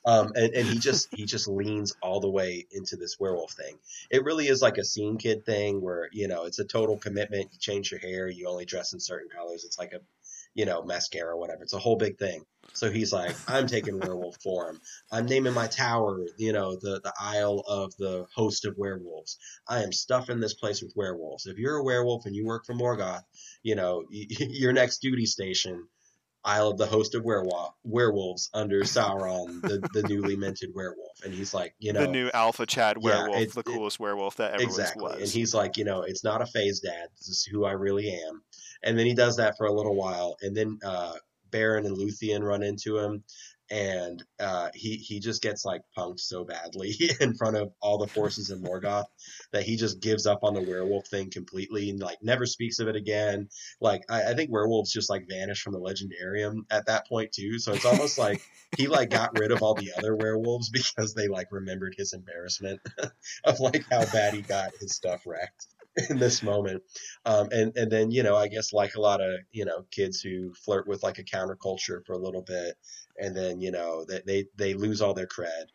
Um, 0.05 0.31
and, 0.35 0.53
and 0.53 0.67
he 0.67 0.79
just 0.79 1.13
he 1.13 1.25
just 1.25 1.47
leans 1.47 1.93
all 2.01 2.21
the 2.21 2.29
way 2.29 2.65
into 2.71 2.95
this 2.95 3.19
werewolf 3.19 3.51
thing. 3.51 3.77
It 4.09 4.23
really 4.23 4.47
is 4.47 4.61
like 4.61 4.77
a 4.77 4.85
scene 4.85 5.17
kid 5.17 5.45
thing 5.45 5.81
where 5.81 6.09
you 6.13 6.27
know 6.27 6.45
it's 6.45 6.59
a 6.59 6.65
total 6.65 6.97
commitment. 6.97 7.49
You 7.51 7.59
change 7.59 7.91
your 7.91 7.99
hair, 7.99 8.29
you 8.29 8.47
only 8.47 8.65
dress 8.65 8.93
in 8.93 8.99
certain 8.99 9.29
colors. 9.29 9.65
It's 9.65 9.77
like 9.77 9.91
a 9.93 9.99
you 10.59 10.65
know, 10.65 10.83
mascara, 10.83 11.37
whatever. 11.37 11.63
It's 11.63 11.71
a 11.71 11.79
whole 11.79 11.95
big 11.95 12.17
thing. 12.17 12.43
So 12.73 12.91
he's 12.91 13.13
like, 13.13 13.33
I'm 13.47 13.65
taking 13.65 13.97
werewolf 14.01 14.41
form. 14.43 14.77
I'm 15.09 15.25
naming 15.25 15.53
my 15.53 15.67
tower, 15.67 16.25
you 16.37 16.51
know, 16.51 16.75
the, 16.75 16.99
the 17.01 17.13
Isle 17.17 17.63
of 17.65 17.95
the 17.95 18.25
Host 18.35 18.65
of 18.65 18.75
Werewolves. 18.77 19.37
I 19.69 19.83
am 19.83 19.93
stuffing 19.93 20.41
this 20.41 20.55
place 20.55 20.81
with 20.81 20.91
werewolves. 20.97 21.45
If 21.45 21.57
you're 21.57 21.77
a 21.77 21.83
werewolf 21.83 22.25
and 22.25 22.35
you 22.35 22.45
work 22.45 22.65
for 22.65 22.75
Morgoth, 22.75 23.23
you 23.63 23.75
know, 23.75 24.03
your 24.09 24.73
next 24.73 24.97
duty 24.97 25.25
station 25.25 25.87
Isle 26.43 26.71
of 26.71 26.77
the 26.77 26.87
Host 26.87 27.15
of 27.15 27.23
Werewolf, 27.23 27.75
Werewolves 27.83 28.49
under 28.53 28.81
Sauron, 28.81 29.61
the, 29.61 29.87
the 29.93 30.07
newly 30.09 30.35
minted 30.37 30.71
werewolf. 30.75 31.23
And 31.23 31.33
he's 31.33 31.53
like, 31.53 31.73
you 31.79 31.93
know, 31.93 32.01
the 32.01 32.07
new 32.07 32.29
Alpha 32.33 32.65
Chad 32.65 32.97
werewolf, 33.01 33.37
yeah, 33.37 33.43
it, 33.43 33.53
the 33.53 33.63
coolest 33.63 33.95
it, 33.95 34.03
werewolf 34.03 34.35
that 34.37 34.55
ever 34.55 34.63
exactly. 34.63 35.03
was. 35.03 35.21
And 35.21 35.29
he's 35.29 35.53
like, 35.53 35.77
you 35.77 35.85
know, 35.85 36.01
it's 36.01 36.23
not 36.23 36.41
a 36.41 36.45
phase 36.45 36.81
dad. 36.81 37.07
This 37.17 37.29
is 37.29 37.45
who 37.45 37.63
I 37.63 37.71
really 37.71 38.09
am. 38.09 38.41
And 38.83 38.97
then 38.97 39.05
he 39.05 39.13
does 39.13 39.37
that 39.37 39.57
for 39.57 39.65
a 39.65 39.73
little 39.73 39.95
while, 39.95 40.37
and 40.41 40.55
then 40.55 40.79
uh, 40.83 41.13
Beren 41.51 41.85
and 41.85 41.97
Luthien 41.97 42.43
run 42.43 42.63
into 42.63 42.97
him, 42.97 43.23
and 43.71 44.23
uh, 44.39 44.69
he 44.73 44.95
he 44.95 45.19
just 45.19 45.41
gets 45.41 45.63
like 45.63 45.81
punked 45.97 46.19
so 46.19 46.43
badly 46.43 46.95
in 47.19 47.35
front 47.35 47.55
of 47.55 47.71
all 47.81 47.97
the 47.97 48.07
forces 48.07 48.49
in 48.49 48.63
Morgoth 48.63 49.05
that 49.51 49.63
he 49.63 49.75
just 49.75 49.99
gives 50.01 50.25
up 50.25 50.39
on 50.43 50.53
the 50.53 50.61
werewolf 50.61 51.07
thing 51.07 51.29
completely 51.29 51.89
and 51.89 51.99
like 51.99 52.17
never 52.21 52.45
speaks 52.45 52.79
of 52.79 52.87
it 52.87 52.95
again. 52.95 53.47
Like 53.79 54.03
I, 54.09 54.31
I, 54.31 54.33
think 54.33 54.51
werewolves 54.51 54.91
just 54.91 55.09
like 55.09 55.29
vanish 55.29 55.61
from 55.61 55.73
the 55.73 55.79
legendarium 55.79 56.61
at 56.71 56.87
that 56.87 57.07
point 57.07 57.31
too. 57.31 57.59
So 57.59 57.73
it's 57.73 57.85
almost 57.85 58.17
like 58.17 58.41
he 58.77 58.87
like 58.87 59.11
got 59.11 59.37
rid 59.37 59.51
of 59.51 59.61
all 59.61 59.75
the 59.75 59.91
other 59.97 60.15
werewolves 60.15 60.69
because 60.73 61.13
they 61.13 61.27
like 61.27 61.51
remembered 61.51 61.93
his 61.97 62.13
embarrassment 62.13 62.81
of 63.43 63.59
like 63.59 63.85
how 63.91 64.05
bad 64.11 64.33
he 64.33 64.41
got 64.41 64.71
his 64.79 64.95
stuff 64.95 65.23
wrecked 65.27 65.67
in 66.09 66.17
this 66.17 66.43
moment. 66.43 66.83
Um, 67.25 67.49
and 67.51 67.75
and 67.75 67.91
then 67.91 68.11
you 68.11 68.23
know 68.23 68.35
I 68.35 68.47
guess 68.47 68.73
like 68.73 68.95
a 68.95 69.01
lot 69.01 69.21
of 69.21 69.39
you 69.51 69.65
know 69.65 69.85
kids 69.91 70.21
who 70.21 70.53
flirt 70.53 70.87
with 70.87 71.03
like 71.03 71.19
a 71.19 71.23
counterculture 71.23 72.05
for 72.05 72.13
a 72.13 72.19
little 72.19 72.43
bit 72.43 72.75
and 73.17 73.35
then 73.35 73.59
you 73.59 73.71
know 73.71 74.05
they 74.07 74.21
they, 74.25 74.45
they 74.55 74.73
lose 74.73 75.01
all 75.01 75.13
their 75.13 75.27
cred 75.27 75.65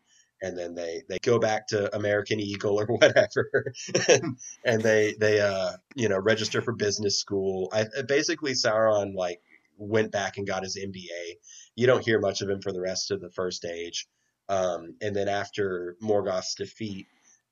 and 0.44 0.58
then 0.58 0.74
they, 0.74 1.02
they 1.08 1.18
go 1.22 1.38
back 1.38 1.66
to 1.68 1.94
American 1.96 2.38
Eagle 2.38 2.78
or 2.80 2.86
whatever, 2.86 3.72
and, 4.08 4.38
and 4.64 4.82
they 4.82 5.14
they 5.18 5.40
uh 5.40 5.72
you 5.94 6.08
know 6.08 6.18
register 6.18 6.60
for 6.60 6.72
business 6.72 7.18
school. 7.18 7.68
I 7.72 7.86
basically 8.06 8.52
Sauron 8.52 9.14
like 9.14 9.40
went 9.76 10.12
back 10.12 10.36
and 10.36 10.46
got 10.46 10.62
his 10.62 10.76
MBA. 10.76 11.36
You 11.76 11.86
don't 11.86 12.04
hear 12.04 12.20
much 12.20 12.42
of 12.42 12.48
him 12.48 12.60
for 12.60 12.72
the 12.72 12.80
rest 12.80 13.10
of 13.10 13.20
the 13.20 13.30
first 13.30 13.64
age, 13.64 14.06
um, 14.48 14.96
and 15.00 15.16
then 15.16 15.28
after 15.28 15.96
Morgoth's 16.02 16.54
defeat, 16.54 17.06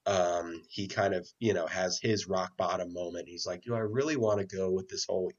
um, 0.07 0.62
he 0.68 0.88
kind 0.88 1.14
of 1.14 1.28
you 1.38 1.55
know 1.55 1.66
has 1.66 1.98
his 2.03 2.28
rock 2.28 2.57
bottom 2.57 2.92
moment. 2.92 3.28
He's 3.28 3.46
like, 3.46 3.62
do 3.62 3.74
I 3.74 3.80
really 3.80 4.16
want 4.16 4.40
to 4.40 4.57
go 4.57 4.70
with 4.70 4.88
this 4.88 5.07
whole 5.09 5.32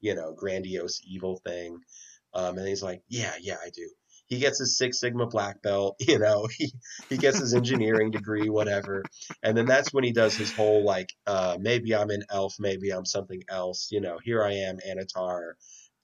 you 0.00 0.14
know 0.14 0.32
grandiose 0.34 1.00
evil 1.06 1.40
thing? 1.46 1.78
Um, 2.34 2.58
and 2.58 2.68
he's 2.68 2.82
like, 2.82 3.02
yeah, 3.08 3.32
yeah, 3.40 3.56
I 3.64 3.70
do. 3.70 3.88
He 4.26 4.38
gets 4.38 4.58
his 4.58 4.76
Six 4.78 5.00
Sigma 5.00 5.26
black 5.26 5.62
belt, 5.62 5.96
you 6.00 6.18
know, 6.18 6.48
he, 6.58 6.72
he 7.10 7.16
gets 7.18 7.38
his 7.38 7.54
engineering 7.54 8.10
degree, 8.10 8.48
whatever. 8.48 9.04
And 9.42 9.56
then 9.56 9.66
that's 9.66 9.92
when 9.92 10.04
he 10.04 10.12
does 10.12 10.34
his 10.36 10.52
whole, 10.52 10.84
like, 10.84 11.10
uh, 11.26 11.56
maybe 11.60 11.94
I'm 11.94 12.10
an 12.10 12.24
elf, 12.30 12.56
maybe 12.58 12.90
I'm 12.90 13.04
something 13.06 13.42
else, 13.50 13.88
you 13.92 14.00
know, 14.00 14.18
here 14.24 14.42
I 14.44 14.52
am, 14.54 14.78
Annatar, 14.78 15.52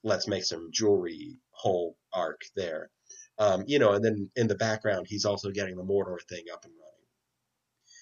let's 0.05 0.29
make 0.29 0.45
some 0.45 0.71
jewelry 0.73 1.37
whole 1.53 1.97
arc 2.13 2.43
there. 2.57 2.91
Um, 3.39 3.65
you 3.67 3.79
know, 3.79 3.93
and 3.95 4.05
then 4.05 4.31
in 4.37 4.49
the 4.49 4.55
background, 4.57 5.07
he's 5.09 5.25
also 5.25 5.51
getting 5.51 5.77
the 5.77 5.85
Mordor 5.85 6.19
thing 6.29 6.45
up 6.53 6.65
and. 6.65 6.75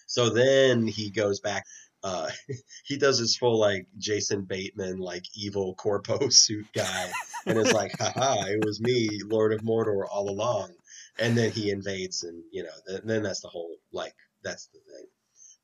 So 0.09 0.31
then 0.31 0.89
he 0.89 1.11
goes 1.11 1.39
back 1.39 1.65
uh, 2.03 2.31
he 2.85 2.97
does 2.97 3.19
his 3.19 3.37
full 3.37 3.59
like 3.59 3.87
Jason 3.99 4.43
Bateman 4.43 4.99
like 4.99 5.25
evil 5.35 5.75
corpo 5.75 6.29
suit 6.31 6.67
guy, 6.75 7.11
and 7.47 7.59
it's 7.59 7.73
like, 7.73 7.93
haha, 7.99 8.47
it 8.47 8.65
was 8.65 8.81
me, 8.81 9.09
Lord 9.25 9.53
of 9.53 9.61
Mordor, 9.63 10.05
all 10.11 10.29
along. 10.31 10.73
And 11.19 11.37
then 11.37 11.51
he 11.51 11.71
invades, 11.71 12.23
and 12.23 12.43
you 12.53 12.63
know, 12.63 12.71
th- 12.87 13.03
then 13.05 13.23
that's 13.23 13.41
the 13.41 13.49
whole 13.49 13.77
like 13.93 14.15
that's 14.45 14.69
the 14.69 14.79
thing. 14.79 15.07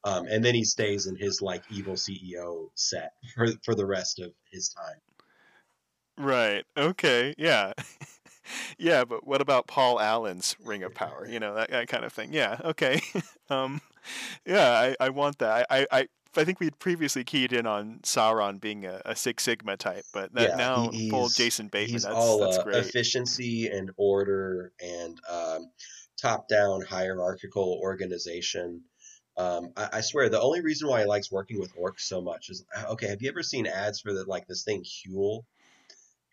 Um, 0.06 0.26
and 0.26 0.44
then 0.44 0.54
he 0.54 0.64
stays 0.64 1.06
in 1.06 1.16
his 1.16 1.40
like 1.40 1.62
evil 1.70 1.94
CEO 1.94 2.68
set 2.74 3.12
for 3.34 3.48
for 3.64 3.74
the 3.74 3.86
rest 3.86 4.18
of 4.18 4.32
his 4.50 4.68
time. 4.70 6.26
Right. 6.26 6.64
Okay. 6.76 7.34
Yeah. 7.38 7.72
yeah, 8.78 9.04
but 9.04 9.26
what 9.26 9.40
about 9.40 9.66
Paul 9.66 10.00
Allen's 10.00 10.56
Ring 10.62 10.82
of 10.82 10.94
Power? 10.94 11.26
You 11.28 11.40
know 11.40 11.54
that, 11.54 11.70
that 11.70 11.88
kind 11.88 12.04
of 12.04 12.12
thing. 12.12 12.32
Yeah. 12.32 12.60
Okay. 12.64 13.00
um, 13.50 13.80
yeah, 14.46 14.70
I, 14.70 14.96
I 15.00 15.08
want 15.10 15.38
that. 15.38 15.66
I, 15.70 15.86
I, 15.90 16.08
I 16.36 16.44
think 16.44 16.60
we'd 16.60 16.78
previously 16.78 17.24
keyed 17.24 17.52
in 17.52 17.66
on 17.66 18.00
Sauron 18.02 18.60
being 18.60 18.84
a, 18.84 19.00
a 19.04 19.16
Six 19.16 19.44
Sigma 19.44 19.76
type, 19.76 20.04
but 20.12 20.32
that 20.34 20.50
yeah, 20.50 20.56
now 20.56 20.90
full 21.10 21.28
Jason 21.28 21.68
Bateman. 21.68 22.02
That's, 22.02 22.14
all 22.14 22.40
that's 22.40 22.58
uh, 22.58 22.70
efficiency 22.70 23.68
and 23.68 23.90
order 23.96 24.72
and 24.82 25.20
um, 25.30 25.70
top-down 26.20 26.82
hierarchical 26.82 27.78
organization. 27.80 28.82
Um, 29.36 29.72
I, 29.76 29.88
I, 29.94 30.00
swear, 30.00 30.28
the 30.28 30.40
only 30.40 30.60
reason 30.60 30.88
why 30.88 31.00
he 31.00 31.06
likes 31.06 31.30
working 31.30 31.58
with 31.58 31.76
orcs 31.76 32.00
so 32.00 32.20
much 32.20 32.50
is 32.50 32.64
okay. 32.86 33.08
Have 33.08 33.20
you 33.20 33.28
ever 33.28 33.42
seen 33.42 33.66
ads 33.66 34.00
for 34.00 34.12
the 34.12 34.24
like 34.24 34.46
this 34.46 34.62
thing 34.62 34.84
Huel? 34.84 35.42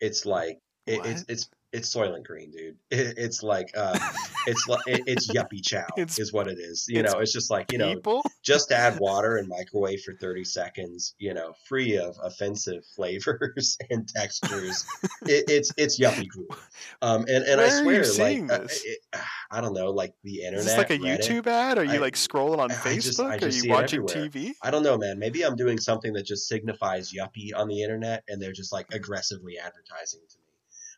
It's 0.00 0.24
like 0.24 0.60
it, 0.86 1.04
it's 1.04 1.24
it's 1.28 1.48
it's 1.72 1.94
Soylent 1.94 2.24
Green, 2.24 2.50
dude. 2.50 2.76
It, 2.92 3.14
it's 3.16 3.42
like 3.42 3.70
uh, 3.74 3.98
it's 4.46 4.66
like 4.68 4.82
it, 4.86 5.02
it's 5.06 5.32
yuppie 5.32 5.64
chow 5.64 5.86
it's, 5.96 6.18
is 6.18 6.30
what 6.30 6.46
it 6.46 6.58
is. 6.58 6.84
You 6.88 7.02
know, 7.02 7.20
it's 7.20 7.32
just 7.32 7.50
like 7.50 7.72
you 7.72 7.78
know, 7.78 7.94
people? 7.94 8.22
just 8.42 8.70
add 8.70 8.98
water 9.00 9.38
and 9.38 9.48
microwave 9.48 10.02
for 10.02 10.12
thirty 10.12 10.44
seconds. 10.44 11.14
You 11.18 11.32
know, 11.32 11.54
free 11.66 11.96
of 11.96 12.16
offensive 12.22 12.84
flavors 12.94 13.78
and 13.90 14.06
textures. 14.06 14.84
it, 15.22 15.44
it's 15.48 15.72
it's 15.78 15.98
yuppie 15.98 16.28
gruel. 16.28 16.54
Um, 17.00 17.24
and 17.28 17.44
and 17.44 17.58
Where 17.58 18.00
I 18.00 18.04
swear, 18.04 18.48
like 18.48 18.52
uh, 18.52 19.18
I 19.50 19.62
don't 19.62 19.72
know, 19.72 19.90
like 19.90 20.12
the 20.22 20.42
internet. 20.42 20.58
Is 20.58 20.66
this 20.66 20.76
like 20.76 20.90
a 20.90 20.98
Reddit, 20.98 21.20
YouTube 21.20 21.46
ad? 21.46 21.78
Are 21.78 21.84
you 21.84 21.94
I, 21.94 21.98
like 21.98 22.14
scrolling 22.14 22.58
on 22.58 22.70
I, 22.70 22.74
Facebook? 22.74 23.30
I 23.30 23.38
just, 23.38 23.62
just 23.62 23.64
Are 23.64 23.66
you 23.66 23.72
watching 23.72 24.02
TV? 24.02 24.52
I 24.62 24.70
don't 24.70 24.82
know, 24.82 24.98
man. 24.98 25.18
Maybe 25.18 25.44
I'm 25.44 25.56
doing 25.56 25.78
something 25.78 26.12
that 26.12 26.26
just 26.26 26.46
signifies 26.46 27.10
yuppie 27.12 27.56
on 27.56 27.68
the 27.68 27.82
internet, 27.82 28.22
and 28.28 28.40
they're 28.40 28.52
just 28.52 28.72
like 28.72 28.86
aggressively 28.92 29.58
advertising 29.58 30.20
to 30.28 30.38
me. 30.38 30.51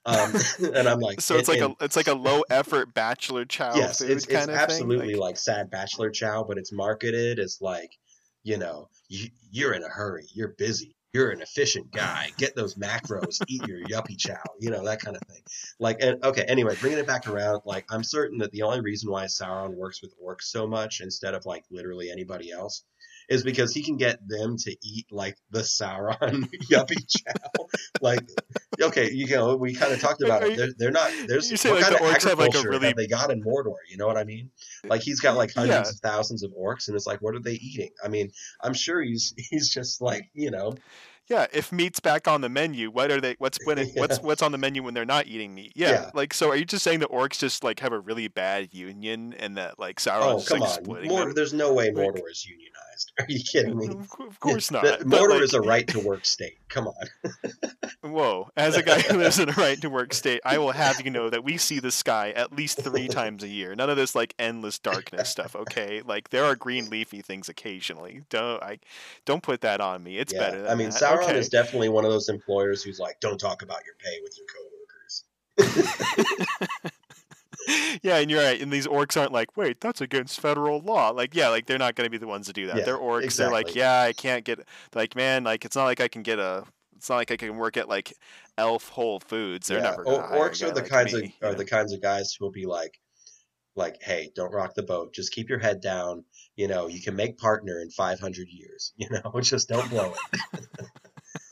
Um, 0.07 0.35
and 0.75 0.89
I'm 0.89 1.01
like, 1.01 1.21
so 1.21 1.37
it's 1.37 1.49
and, 1.49 1.61
like 1.61 1.71
a 1.71 1.85
it's 1.85 1.97
like 1.97 2.09
a 2.09 2.15
low 2.15 2.43
effort 2.51 2.95
bachelor 2.95 3.45
chow. 3.45 3.75
Yes, 3.75 4.01
it's, 4.01 4.27
it's 4.27 4.49
absolutely 4.49 5.15
like... 5.15 5.21
like... 5.21 5.37
sad 5.37 5.71
bachelor 5.71 6.11
chow, 6.11 6.45
but 6.47 6.59
it's 6.59 6.73
marketed 6.73 7.39
as 7.39 7.59
like, 7.61 7.91
you 8.43 8.59
know, 8.59 8.89
you, 9.09 9.29
you're 9.51 9.73
in 9.73 9.83
a 9.83 9.89
hurry, 9.89 10.27
you're 10.35 10.55
busy, 10.59 10.95
you're 11.13 11.31
an 11.31 11.41
efficient 11.41 11.91
guy. 11.93 12.31
Get 12.37 12.55
those 12.55 12.75
macros, 12.75 13.41
eat 13.49 13.67
your 13.67 13.81
yuppie 13.85 14.19
chow, 14.19 14.43
you 14.61 14.71
know 14.71 14.85
that 14.85 15.01
kind 15.01 15.17
of 15.17 15.23
thing. 15.29 15.43
Like, 15.81 15.99
and, 16.03 16.23
okay, 16.25 16.45
anyway, 16.49 16.77
bringing 16.81 16.99
it 16.99 17.07
back 17.07 17.27
around, 17.27 17.63
like 17.65 17.87
I'm 17.91 18.05
certain 18.05 18.39
that 18.39 18.53
the 18.53 18.63
only 18.63 18.81
reason 18.81 19.11
why 19.11 19.25
Sauron 19.25 19.75
works 19.75 20.03
with 20.03 20.15
orcs 20.23 20.43
so 20.43 20.67
much 20.67 21.01
instead 21.01 21.35
of 21.35 21.47
like 21.47 21.65
literally 21.71 22.11
anybody 22.11 22.53
else 22.53 22.85
is 23.29 23.43
because 23.43 23.73
he 23.73 23.83
can 23.83 23.97
get 23.97 24.19
them 24.27 24.57
to 24.59 24.77
eat 24.83 25.07
like 25.11 25.37
the 25.51 25.61
Sauron 25.61 26.49
yuppie 26.71 27.07
chow. 27.09 27.67
like, 28.01 28.21
okay, 28.81 29.11
you 29.11 29.27
know, 29.29 29.57
we 29.57 29.75
kind 29.75 29.93
of 29.93 30.01
talked 30.01 30.23
about 30.23 30.43
it. 30.43 30.57
They're, 30.57 30.73
they're 30.77 30.91
not. 30.91 31.11
There's 31.27 31.51
you 31.51 31.57
say 31.57 31.71
what 31.71 31.83
like 31.83 31.91
kind 31.91 31.97
the 31.97 32.05
of 32.05 32.15
orcs 32.15 32.29
have 32.29 32.39
like 32.39 32.55
a 32.55 32.69
really 32.69 32.93
they 32.93 33.07
got 33.07 33.31
in 33.31 33.43
Mordor. 33.43 33.77
You 33.91 33.97
know 33.97 34.07
what 34.07 34.17
I 34.17 34.25
mean? 34.25 34.51
Like 34.85 35.03
he's 35.03 35.21
got 35.21 35.37
like 35.37 35.53
hundreds 35.55 35.89
yeah. 35.89 35.91
of 35.91 36.01
thousands 36.01 36.43
of 36.43 36.53
orcs, 36.53 36.89
and 36.89 36.97
it's 36.97 37.07
like, 37.07 37.21
what 37.21 37.35
are 37.35 37.41
they 37.41 37.55
eating? 37.55 37.91
I 38.05 38.09
mean, 38.09 38.31
I'm 38.63 38.75
sure 38.75 39.03
he's 39.03 39.35
he's 39.51 39.69
just 39.69 40.01
like 40.01 40.29
you 40.35 40.51
know 40.51 40.75
yeah, 41.29 41.47
if 41.53 41.73
meat's 41.73 42.01
back 42.01 42.29
on 42.29 42.43
the 42.43 42.49
menu, 42.49 42.91
what 42.91 43.11
are 43.11 43.21
they? 43.21 43.37
What's 43.39 43.59
when? 43.65 43.79
It, 43.79 43.89
yeah. 43.95 44.01
What's 44.01 44.21
what's 44.21 44.43
on 44.43 44.53
the 44.53 44.59
menu 44.59 44.83
when 44.83 44.95
they're 44.95 45.05
not 45.05 45.27
eating 45.27 45.55
meat? 45.55 45.73
Yeah, 45.75 45.91
yeah, 45.91 46.11
like 46.15 46.35
so. 46.35 46.51
Are 46.51 46.57
you 46.57 46.65
just 46.65 46.85
saying 46.85 47.01
the 47.01 47.09
orcs 47.09 47.39
just 47.39 47.65
like 47.65 47.81
have 47.81 47.93
a 47.93 47.99
really 47.99 48.29
bad 48.29 48.75
union 48.75 49.35
and 49.39 49.57
that 49.57 49.79
like 49.79 50.01
Sauron's 50.01 50.47
oh, 50.47 50.55
come 50.55 50.61
like, 50.61 50.71
on. 50.71 50.85
splitting 50.85 51.11
Mordor, 51.11 51.25
them? 51.27 51.35
There's 51.35 51.55
no 51.55 51.73
way 51.73 51.91
Mordor 51.91 52.15
like, 52.15 52.25
is 52.31 52.47
unionized. 52.47 53.13
Are 53.19 53.27
you 53.29 53.43
kidding 53.43 53.77
me? 53.77 53.89
Of 53.89 54.41
course 54.41 54.71
not. 54.71 54.85
Mordor 55.01 55.31
like, 55.31 55.43
is 55.43 55.55
a 55.55 55.61
right 55.61 55.87
to 55.89 56.01
work 56.01 56.25
state. 56.25 56.59
Come 56.69 56.89
on. 56.89 57.31
whoa! 58.11 58.51
As 58.57 58.77
a 58.77 58.83
guy 58.83 59.01
who 59.01 59.17
lives 59.19 59.39
in 59.39 59.49
a 59.49 59.53
right 59.53 59.81
to 59.81 59.89
work 59.89 60.13
state, 60.13 60.41
I 60.45 60.59
will 60.59 60.73
have 60.73 61.01
you 61.05 61.11
know 61.11 61.31
that 61.31 61.43
we 61.43 61.57
see 61.57 61.81
the 61.81 61.91
sky 61.91 62.33
at 62.33 62.53
least 62.53 62.83
three 62.83 63.09
times 63.09 63.43
a 63.43 63.49
year. 63.49 63.75
None 63.75 63.89
of 63.89 63.97
this 63.97 64.15
like 64.15 64.35
endless 64.39 64.79
darkness 64.79 65.31
stuff. 65.31 65.57
Okay, 65.57 66.03
like 66.05 66.31
there 66.31 66.45
are 66.45 66.55
green 66.55 66.91
leafy 66.91 67.23
things 67.23 67.49
occasionally. 67.49 68.23
Don't 68.29 68.63
I? 68.63 68.79
Don't 69.25 69.43
put 69.43 69.63
that 69.63 69.81
on 69.81 70.03
me. 70.03 70.19
It's 70.19 70.33
yeah. 70.33 70.41
better. 70.41 70.69
I 70.69 70.75
mean, 70.75 70.91
that. 70.91 71.01
Sauron 71.01 71.14
okay. 71.23 71.39
is 71.39 71.49
definitely 71.49 71.89
one 71.89 72.05
of 72.05 72.11
those 72.11 72.29
employers 72.29 72.83
who's 72.83 72.99
like, 72.99 73.21
don't 73.21 73.39
talk 73.39 73.63
about 73.63 73.81
your 73.85 73.95
pay 73.99 74.21
with 74.23 74.37
your 74.39 74.47
coworkers. 74.47 75.25
yeah, 78.03 78.17
and 78.17 78.31
you're 78.31 78.43
right. 78.43 78.61
And 78.61 78.73
these 78.73 78.87
orcs 78.87 79.19
aren't 79.19 79.33
like, 79.33 79.57
wait, 79.57 79.81
that's 79.81 80.01
against 80.01 80.41
federal 80.41 80.81
law. 80.81 81.11
Like, 81.11 81.35
yeah, 81.35 81.49
like 81.49 81.67
they're 81.67 81.79
not 81.79 81.95
going 81.95 82.07
to 82.07 82.11
be 82.11 82.19
the 82.19 82.27
ones 82.27 82.47
to 82.47 82.53
do 82.53 82.67
that. 82.67 82.77
Yeah, 82.77 82.85
they're 82.85 82.99
orcs. 82.99 83.25
Exactly. 83.25 83.45
They're 83.45 83.65
like, 83.65 83.75
yeah, 83.75 84.01
I 84.03 84.13
can't 84.13 84.45
get. 84.45 84.61
Like, 84.95 85.17
man, 85.17 85.45
like 85.45 85.65
it's 85.65 85.77
not 85.77 85.85
like 85.85 86.01
I 86.01 86.09
can 86.09 86.23
get 86.23 86.39
a. 86.39 86.65
It's 86.97 87.09
not 87.09 87.17
like 87.17 87.31
I 87.31 87.37
can 87.37 87.57
work 87.57 87.77
at 87.77 87.89
like 87.89 88.15
Elf 88.57 88.89
Whole 88.89 89.21
Foods. 89.21 89.69
They're 89.69 89.79
yeah. 89.79 89.91
never. 89.91 90.09
O- 90.09 90.21
orcs 90.33 90.63
are 90.63 90.73
the 90.73 90.81
like 90.81 90.89
kinds 90.89 91.15
me, 91.15 91.35
of 91.43 91.51
are 91.51 91.55
the 91.55 91.65
kinds 91.65 91.93
of 91.93 92.01
guys 92.01 92.35
who 92.35 92.45
will 92.45 92.53
be 92.53 92.67
like, 92.67 92.99
like, 93.77 94.03
hey, 94.03 94.31
don't 94.35 94.53
rock 94.53 94.75
the 94.75 94.83
boat. 94.83 95.13
Just 95.13 95.33
keep 95.33 95.49
your 95.49 95.59
head 95.59 95.81
down. 95.81 96.25
You 96.57 96.69
know, 96.69 96.87
you 96.87 97.01
can 97.01 97.17
make 97.17 97.39
partner 97.39 97.81
in 97.81 97.91
500 97.91 98.49
years. 98.49 98.93
You 98.99 99.09
know, 99.11 99.41
just 99.41 99.69
don't 99.69 99.89
blow 99.91 100.13
it. 100.13 100.67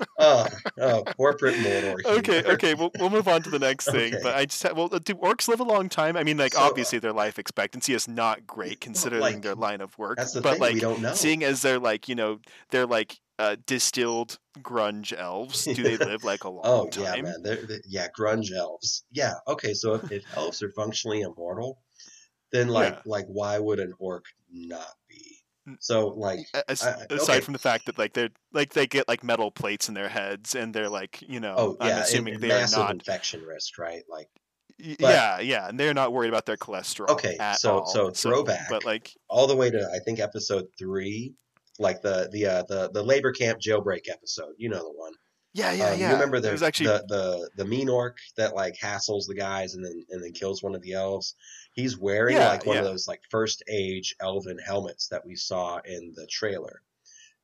oh, 0.19 0.47
oh, 0.81 1.05
corporate 1.17 1.57
Mordor. 1.57 1.97
okay, 2.19 2.43
okay, 2.45 2.75
we'll, 2.75 2.91
we'll 2.99 3.11
move 3.11 3.29
on 3.29 3.43
to 3.43 3.51
the 3.51 3.59
next 3.59 3.91
thing. 3.91 4.15
Okay. 4.15 4.23
But 4.23 4.37
I 4.37 4.47
just 4.47 4.63
ha- 4.63 4.73
well, 4.75 4.89
do 4.89 5.15
orcs 5.15 5.49
live 5.49 5.61
a 5.61 5.65
long 5.65 5.89
time? 5.89 6.17
I 6.17 6.25
mean, 6.25 6.37
like 6.37 6.55
So, 6.55 6.61
uh, 6.61 6.65
obviously 6.65 6.99
their 6.99 7.13
life 7.13 7.39
expectancy 7.39 7.95
is 7.95 8.07
not 8.09 8.47
great 8.47 8.81
considering 8.81 9.23
like, 9.23 9.43
their 9.43 9.55
line 9.55 9.81
of 9.81 9.97
work. 9.99 10.19
That's 10.19 10.33
the 10.33 10.41
but 10.41 10.53
thing. 10.53 10.61
like 10.61 10.75
we 10.75 10.81
don't 10.81 11.03
know. 11.03 11.15
seeing 11.15 11.43
as 11.43 11.63
they're 11.63 11.81
like 11.81 12.09
you 12.09 12.15
know 12.15 12.39
they're 12.71 12.87
like 12.87 13.21
uh, 13.39 13.57
distilled 13.67 14.39
grunge 14.61 15.13
elves, 15.17 15.65
do 15.65 15.83
they 15.83 15.97
live 15.97 16.23
like 16.23 16.45
a 16.45 16.49
long 16.49 16.63
Oh 16.65 16.89
yeah, 16.97 17.21
man. 17.21 17.43
They're, 17.43 17.57
they 17.57 17.81
yeah, 17.89 18.07
grunge 18.17 18.53
elves. 18.53 19.05
Yeah. 19.11 19.35
Okay. 19.49 19.75
So 19.75 19.95
if, 19.95 20.13
if 20.13 20.25
elves 20.37 20.63
are 20.63 20.71
functionally 20.71 21.23
immortal, 21.23 21.79
then 22.53 22.69
like 22.69 22.93
Yeah. 22.95 23.01
like 23.07 23.27
why 23.27 23.59
would 23.59 23.81
an 23.81 23.93
orc 23.99 24.25
not 24.51 24.95
be? 25.09 25.39
Mm. 25.69 25.77
So 25.81 26.09
like 26.09 26.41
as- 26.69 26.83
I- 26.83 27.07
aside 27.11 27.37
okay. 27.37 27.41
from 27.41 27.53
the 27.53 27.59
fact 27.59 27.87
that 27.87 27.99
like 27.99 28.13
they're 28.15 28.31
like 28.53 28.73
they 28.73 28.87
get 28.87 29.09
like 29.09 29.23
metal 29.25 29.51
plates 29.51 29.89
in 29.89 29.95
their 29.95 30.09
heads 30.09 30.55
and 30.55 30.75
they're 30.75 30.89
like 30.89 31.23
you 31.23 31.41
know 31.41 31.55
oh 31.57 31.77
I'm 31.81 31.89
yeah, 31.89 31.95
and- 31.97 32.05
assuming 32.05 32.35
and 32.35 32.43
they 32.43 32.51
are 32.51 32.61
massive 32.61 32.79
not 32.79 32.91
infection 32.93 33.43
risk, 33.43 33.79
right? 33.79 34.03
Like 34.09 34.29
but- 34.79 34.99
yeah 35.01 35.39
yeah 35.41 35.69
and 35.69 35.79
they're 35.79 35.95
not 35.95 36.13
worried 36.13 36.29
about 36.29 36.47
their 36.47 36.57
cholesterol 36.57 37.09
Okay, 37.11 37.37
at 37.39 37.61
so- 37.61 37.81
all. 37.81 37.87
so 37.87 38.11
throwback. 38.11 38.69
but 38.69 38.85
like 38.85 39.13
all 39.29 39.47
the 39.47 39.57
way 39.57 39.71
to 39.71 39.89
I 39.95 39.99
think 40.01 40.19
episode 40.19 40.67
three, 40.79 41.35
like 41.79 42.03
the 42.03 42.29
the 42.33 42.47
uh, 42.47 42.63
the 42.69 42.91
the 42.93 43.03
labor 43.03 43.31
camp 43.33 43.61
jailbreak 43.61 44.09
episode. 44.11 44.55
You 44.59 44.69
know 44.69 44.79
the 44.83 44.93
one. 44.93 45.13
yeah 45.55 45.71
yeah 45.73 45.91
Um, 45.91 46.01
yeah 46.01 46.09
You 46.09 46.15
remember 46.15 46.41
the, 46.41 46.67
actually 46.67 46.87
the 46.87 47.05
the 47.09 47.51
the 47.59 47.65
mean 47.65 47.89
orc 47.89 48.17
that 48.37 48.55
like 48.57 48.75
hassles 48.83 49.27
the 49.29 49.35
guys 49.37 49.75
and 49.75 49.85
then 49.85 50.05
and 50.11 50.23
then 50.25 50.33
kills 50.33 50.63
one 50.65 50.75
of 50.75 50.83
the 50.83 50.95
elves. 50.95 51.37
He's 51.73 51.99
wearing 51.99 52.37
Yeah, 52.37 52.45
like 52.45 52.65
one 52.67 52.79
of 52.79 52.85
those 52.85 53.09
like 53.09 53.23
first 53.31 53.63
age 53.69 54.15
elven 54.21 54.59
helmets 54.59 55.09
that 55.09 55.25
we 55.27 55.37
saw 55.37 55.79
in 55.85 56.13
the 56.15 56.27
trailer. 56.27 56.83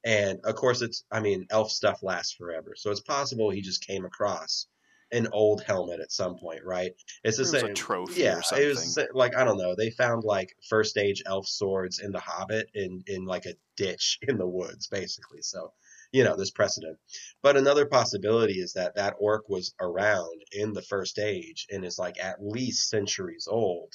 And 0.05 0.41
of 0.45 0.57
course, 0.57 0.83
it's 0.83 1.05
I 1.11 1.21
mean, 1.21 1.47
elf 1.51 1.71
stuff 1.71 2.03
lasts 2.03 2.35
forever, 2.35 2.75
so 2.77 2.91
it's 2.91 3.01
possible 3.01 3.51
he 3.51 3.61
just 3.61 3.87
came 3.87 4.05
across 4.05 4.67
an 5.13 5.29
old 5.33 5.63
helmet 5.65 6.01
at 6.01 6.13
some 6.13 6.39
point, 6.39 6.65
right? 6.65 6.93
It's 7.25 7.39
the 7.39 7.45
It 7.45 7.47
same 7.47 7.75
trophy 7.75 8.15
Yeah, 8.15 8.37
it 8.37 8.67
was 8.69 8.79
something. 8.79 8.91
the 8.95 9.07
sa- 9.07 9.07
like 9.19 9.37
I 9.37 9.45
don't 9.45 9.59
know. 9.59 9.75
They 9.75 9.91
found 9.91 10.25
like 10.25 10.57
first 10.69 10.97
age 10.99 11.23
elf 11.27 11.47
swords 11.49 11.99
in 12.01 12.13
the 12.13 12.21
Hobbit 12.21 12.71
in 12.75 13.03
in 13.07 13.25
like 13.25 13.47
a 13.47 13.55
ditch 13.77 14.19
in 14.29 14.39
the 14.39 14.47
woods, 14.49 14.87
basically. 14.89 15.43
So 15.43 15.75
you 16.13 16.25
know, 16.25 16.37
there's 16.37 16.51
precedent. 16.51 16.99
But 17.43 17.57
another 17.57 17.87
possibility 17.87 18.61
is 18.61 18.73
that 18.75 18.95
that 18.95 19.17
orc 19.19 19.49
was 19.49 19.75
around 19.81 20.43
in 20.53 20.73
the 20.73 20.83
first 20.83 21.19
age 21.19 21.67
and 21.71 21.85
is 21.85 21.99
like 21.99 22.19
at 22.23 22.43
least 22.43 22.89
centuries 22.89 23.47
old 23.51 23.95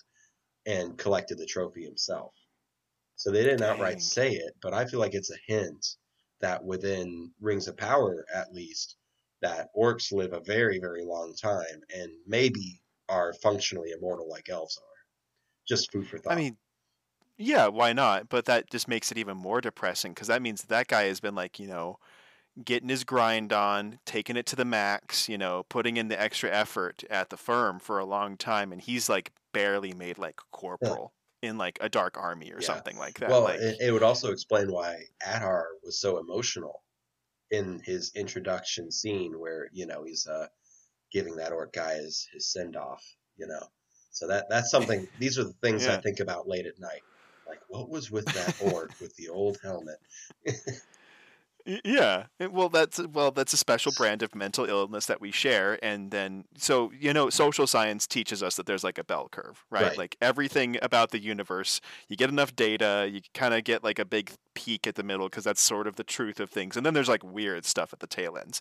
and 0.66 0.97
collected 0.97 1.38
the 1.38 1.45
trophy 1.45 1.84
himself. 1.84 2.34
So 3.16 3.32
they 3.32 3.43
didn't 3.43 3.59
Dang. 3.59 3.72
outright 3.72 4.01
say 4.01 4.32
it, 4.32 4.53
but 4.61 4.74
I 4.74 4.86
feel 4.86 4.99
like 4.99 5.14
it's 5.14 5.32
a 5.32 5.38
hint 5.47 5.86
that 6.41 6.64
within 6.64 7.34
Rings 7.39 7.68
of 7.68 7.78
Power, 7.78 8.26
at 8.34 8.53
least, 8.53 8.97
that 9.41 9.70
orcs 9.78 10.11
live 10.11 10.34
a 10.34 10.39
very, 10.41 10.80
very 10.80 11.03
long 11.03 11.36
time 11.36 11.82
and 11.95 12.11
maybe 12.26 12.82
are 13.09 13.34
functionally 13.34 13.91
immortal 13.91 14.30
like 14.30 14.49
elves 14.49 14.78
are. 14.78 14.84
Just 15.68 15.91
food 15.91 16.07
for 16.07 16.18
thought. 16.18 16.34
I 16.34 16.36
mean, 16.36 16.57
yeah, 17.38 17.68
why 17.68 17.93
not? 17.93 18.30
But 18.30 18.45
that 18.45 18.70
just 18.70 18.88
makes 18.88 19.11
it 19.11 19.18
even 19.18 19.38
more 19.38 19.61
depressing 19.61 20.14
because 20.14 20.28
that 20.28 20.41
means 20.41 20.64
that 20.64 20.88
guy 20.88 21.03
has 21.03 21.20
been 21.20 21.36
like, 21.36 21.59
you 21.59 21.68
know, 21.68 21.99
getting 22.64 22.89
his 22.89 23.04
grind 23.04 23.51
on, 23.54 23.99
taking 24.06 24.36
it 24.38 24.45
to 24.47 24.56
the 24.56 24.66
max, 24.66 25.28
you 25.30 25.38
know, 25.38 25.64
putting 25.70 25.97
in 25.97 26.08
the 26.08 26.20
extra 26.20 26.51
effort 26.51 27.04
at 27.10 27.30
the 27.30 27.38
firm 27.38 27.80
for 27.80 27.99
a 27.99 28.06
long 28.06 28.38
time, 28.38 28.72
and 28.72 28.82
he's 28.82 29.10
like 29.10 29.32
barely 29.54 29.93
made 29.93 30.18
like 30.18 30.38
corporal 30.51 31.14
in 31.41 31.58
like 31.58 31.78
a 31.82 31.89
dark 31.89 32.18
army 32.18 32.51
or 32.51 32.62
Yeah. 32.62 32.68
something 32.68 32.97
like 32.97 33.20
that. 33.20 33.30
well, 33.30 33.41
like, 33.43 33.60
it, 33.60 33.78
it 33.82 33.91
would 33.91 34.04
also 34.04 34.32
explain 34.32 34.72
why 34.72 35.04
Adar 35.26 35.68
was 35.84 35.99
so 35.99 36.18
emotional 36.20 36.84
in 37.51 37.82
his 37.84 38.12
introduction 38.16 38.91
scene 38.91 39.39
where, 39.39 39.70
you 39.74 39.86
know, 39.86 40.04
he's 40.04 40.28
uh, 40.28 40.47
giving 41.12 41.36
that 41.38 41.51
orc 41.54 41.74
guy 41.74 41.95
his, 41.95 42.28
his 42.34 42.51
send 42.51 42.76
off, 42.76 43.04
you 43.38 43.47
know. 43.47 43.68
So 44.12 44.28
that 44.28 44.47
that's 44.49 44.72
something, 44.72 45.08
these 45.18 45.39
are 45.39 45.43
the 45.45 45.54
things 45.62 45.88
I 45.88 45.97
think 45.97 46.20
about 46.20 46.47
late 46.47 46.66
at 46.68 46.80
night. 46.80 47.04
Like, 47.47 47.62
what 47.68 47.89
was 47.89 48.12
with 48.12 48.32
that 48.34 48.56
orc 48.60 48.93
with 48.99 49.16
the 49.16 49.30
old 49.30 49.58
helmet? 49.64 49.99
Yeah, 51.66 52.26
well, 52.51 52.68
that's 52.68 52.99
well, 53.07 53.32
that's 53.32 53.53
a 53.53 53.57
special 53.57 53.93
brand 53.93 54.22
of 54.22 54.36
mental 54.36 54.66
illness 54.66 55.05
that 55.05 55.22
we 55.22 55.32
share, 55.32 55.80
and 55.82 56.11
then 56.11 56.43
so 56.57 56.91
you 56.91 57.14
know, 57.14 57.30
social 57.30 57.68
science 57.68 58.05
teaches 58.05 58.43
us 58.43 58.57
that 58.57 58.66
there's 58.66 58.84
like 58.84 58.97
a 58.97 59.03
bell 59.05 59.30
curve, 59.32 59.64
right? 59.72 59.93
Right. 59.93 59.97
Like 59.97 60.18
everything 60.22 60.78
about 60.82 61.11
the 61.11 61.20
universe, 61.20 61.80
you 62.09 62.18
get 62.18 62.30
enough 62.30 62.53
data, 62.53 63.09
you 63.09 63.22
kind 63.34 63.53
of 63.53 63.64
get 63.64 63.82
like 63.82 63.97
a 63.97 64.03
big 64.03 64.32
peak 64.55 64.86
at 64.88 64.95
the 64.95 65.03
middle 65.03 65.30
because 65.30 65.45
that's 65.45 65.61
sort 65.61 65.88
of 65.88 65.95
the 65.95 66.03
truth 66.03 66.41
of 66.41 66.49
things, 66.49 66.76
and 66.76 66.86
then 66.86 66.93
there's 66.93 67.07
like 67.07 67.24
weird 67.24 67.64
stuff 67.64 67.93
at 67.93 67.99
the 67.99 68.07
tail 68.07 68.38
ends. 68.38 68.59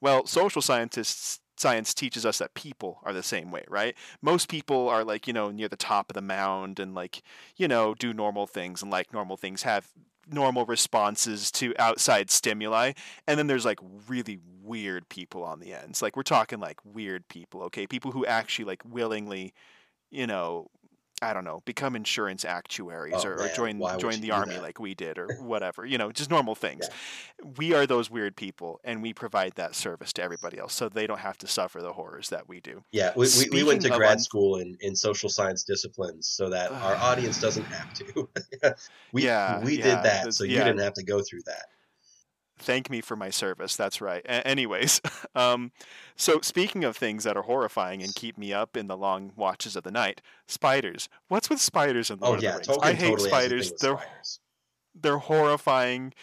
Well, 0.00 0.24
social 0.24 0.62
scientists 0.62 1.40
science 1.56 1.92
teaches 1.94 2.24
us 2.26 2.38
that 2.38 2.54
people 2.54 3.00
are 3.04 3.12
the 3.12 3.22
same 3.22 3.50
way, 3.50 3.64
right? 3.68 3.96
Most 4.22 4.48
people 4.48 4.88
are 4.88 5.04
like, 5.04 5.26
you 5.26 5.32
know, 5.32 5.50
near 5.50 5.68
the 5.68 5.76
top 5.76 6.10
of 6.10 6.14
the 6.14 6.22
mound 6.22 6.78
and 6.80 6.94
like, 6.94 7.22
you 7.56 7.68
know, 7.68 7.94
do 7.94 8.12
normal 8.12 8.46
things 8.46 8.82
and 8.82 8.90
like 8.92 9.12
normal 9.12 9.36
things 9.36 9.62
have 9.62 9.88
normal 10.30 10.64
responses 10.66 11.50
to 11.52 11.74
outside 11.78 12.30
stimuli 12.30 12.92
and 13.26 13.38
then 13.38 13.46
there's 13.46 13.64
like 13.64 13.78
really 14.08 14.38
weird 14.62 15.08
people 15.08 15.44
on 15.44 15.60
the 15.60 15.74
ends. 15.74 16.00
Like 16.00 16.16
we're 16.16 16.22
talking 16.22 16.60
like 16.60 16.78
weird 16.84 17.28
people 17.28 17.62
okay? 17.64 17.86
People 17.86 18.12
who 18.12 18.24
actually 18.26 18.64
like 18.64 18.82
willingly 18.84 19.52
you 20.10 20.26
know 20.26 20.68
i 21.22 21.32
don't 21.32 21.44
know 21.44 21.62
become 21.64 21.94
insurance 21.96 22.44
actuaries 22.44 23.14
Oh, 23.14 23.28
or, 23.28 23.40
or 23.42 23.48
join 23.48 23.80
join 23.98 24.20
the 24.20 24.30
army 24.30 24.54
that? 24.54 24.62
like 24.62 24.78
we 24.80 24.94
did 24.94 25.18
or 25.18 25.26
whatever 25.40 25.86
you 25.86 25.96
know 25.96 26.10
just 26.12 26.30
normal 26.30 26.54
things 26.54 26.90
we 27.56 27.72
are 27.72 27.86
those 27.86 28.10
weird 28.10 28.36
people 28.36 28.80
and 28.84 29.02
we 29.02 29.12
provide 29.14 29.54
that 29.54 29.74
service 29.74 30.12
to 30.14 30.22
everybody 30.22 30.58
else 30.58 30.74
so 30.74 30.88
they 30.88 31.06
don't 31.06 31.20
have 31.20 31.38
to 31.38 31.46
suffer 31.46 31.80
the 31.80 31.92
horrors 31.92 32.28
that 32.30 32.48
we 32.48 32.60
do 32.60 32.82
Yeah, 32.92 33.12
we, 33.16 33.28
we, 33.38 33.48
we 33.50 33.64
went 33.64 33.82
to 33.82 33.90
grad 33.90 34.12
un- 34.12 34.18
school 34.18 34.56
in, 34.56 34.76
in 34.80 34.94
social 34.96 35.28
science 35.28 35.64
disciplines 35.64 36.28
so 36.28 36.48
that 36.50 36.70
our 36.72 36.96
audience 36.96 37.38
doesn't 37.40 37.66
have 37.72 37.92
to. 37.94 38.28
we 39.12 39.22
Yeah, 39.22 39.60
we 39.62 39.76
yeah, 39.78 39.82
did 39.82 40.02
that, 40.02 40.32
so 40.34 40.44
you 40.44 40.54
yeah. 40.54 40.64
didn't 40.64 40.80
have 40.80 40.94
to 40.94 41.04
go 41.04 41.22
through 41.22 41.42
that. 41.46 41.66
Thank 42.58 42.88
me 42.90 43.00
for 43.00 43.16
my 43.16 43.30
service 43.30 43.76
that's 43.76 44.00
right 44.00 44.24
A- 44.26 44.46
anyways 44.46 45.00
um, 45.34 45.72
so 46.16 46.40
speaking 46.40 46.84
of 46.84 46.96
things 46.96 47.24
that 47.24 47.36
are 47.36 47.42
horrifying 47.42 48.02
and 48.02 48.14
keep 48.14 48.38
me 48.38 48.52
up 48.52 48.76
in 48.76 48.86
the 48.86 48.96
long 48.96 49.32
watches 49.36 49.76
of 49.76 49.82
the 49.82 49.90
night 49.90 50.20
spiders 50.46 51.08
what's 51.28 51.50
with 51.50 51.60
spiders 51.60 52.10
in 52.10 52.18
Oh 52.22 52.38
yeah, 52.38 52.56
of 52.56 52.66
the 52.66 52.72
Rings? 52.72 52.78
I 52.82 52.92
hate 52.94 53.10
totally 53.10 53.28
spiders 53.30 53.70
has 53.70 53.72
a 53.72 53.86
thing 53.86 53.92
with 53.92 53.98
they're 53.98 54.06
spiders. 54.08 54.40
they're 54.94 55.18
horrifying 55.18 56.14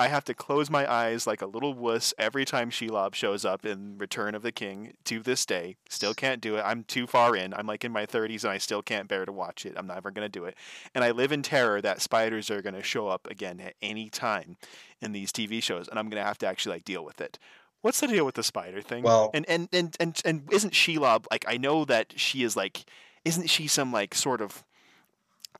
i 0.00 0.08
have 0.08 0.24
to 0.24 0.34
close 0.34 0.70
my 0.70 0.90
eyes 0.90 1.26
like 1.26 1.42
a 1.42 1.46
little 1.46 1.74
wuss 1.74 2.14
every 2.18 2.44
time 2.44 2.70
shelob 2.70 3.14
shows 3.14 3.44
up 3.44 3.66
in 3.66 3.98
return 3.98 4.34
of 4.34 4.42
the 4.42 4.50
king 4.50 4.94
to 5.04 5.20
this 5.20 5.44
day. 5.44 5.76
Still 5.88 6.14
can't 6.14 6.40
do 6.40 6.56
it. 6.56 6.62
I'm 6.62 6.84
too 6.84 7.06
far 7.06 7.36
in. 7.36 7.52
I'm 7.52 7.66
like 7.66 7.84
in 7.84 7.92
my 7.92 8.06
30s 8.06 8.42
and 8.44 8.50
i 8.52 8.58
still 8.58 8.82
can't 8.82 9.08
bear 9.08 9.24
to 9.26 9.32
watch 9.32 9.66
it. 9.66 9.74
I'm 9.76 9.86
never 9.86 10.10
going 10.10 10.24
to 10.24 10.38
do 10.40 10.46
it. 10.46 10.56
And 10.94 11.04
i 11.04 11.10
live 11.10 11.32
in 11.32 11.42
terror 11.42 11.80
that 11.82 12.00
spiders 12.00 12.50
are 12.50 12.62
going 12.62 12.74
to 12.74 12.82
show 12.82 13.08
up 13.08 13.28
again 13.30 13.60
at 13.60 13.74
any 13.82 14.08
time 14.08 14.56
in 15.02 15.12
these 15.12 15.32
tv 15.32 15.62
shows 15.62 15.86
and 15.88 15.98
i'm 15.98 16.08
going 16.08 16.20
to 16.22 16.26
have 16.26 16.38
to 16.38 16.46
actually 16.46 16.76
like 16.76 16.84
deal 16.84 17.04
with 17.04 17.20
it. 17.20 17.38
What's 17.82 18.00
the 18.00 18.08
deal 18.08 18.24
with 18.24 18.34
the 18.34 18.42
spider 18.42 18.80
thing? 18.80 19.02
Well- 19.02 19.30
and 19.34 19.46
and 19.48 19.68
and 19.72 19.96
and, 20.00 20.20
and 20.24 20.52
isn't 20.52 20.72
shelob 20.72 21.26
like 21.30 21.44
i 21.46 21.58
know 21.58 21.84
that 21.84 22.14
she 22.16 22.42
is 22.42 22.56
like 22.56 22.84
isn't 23.24 23.50
she 23.50 23.66
some 23.66 23.92
like 23.92 24.14
sort 24.14 24.40
of 24.40 24.64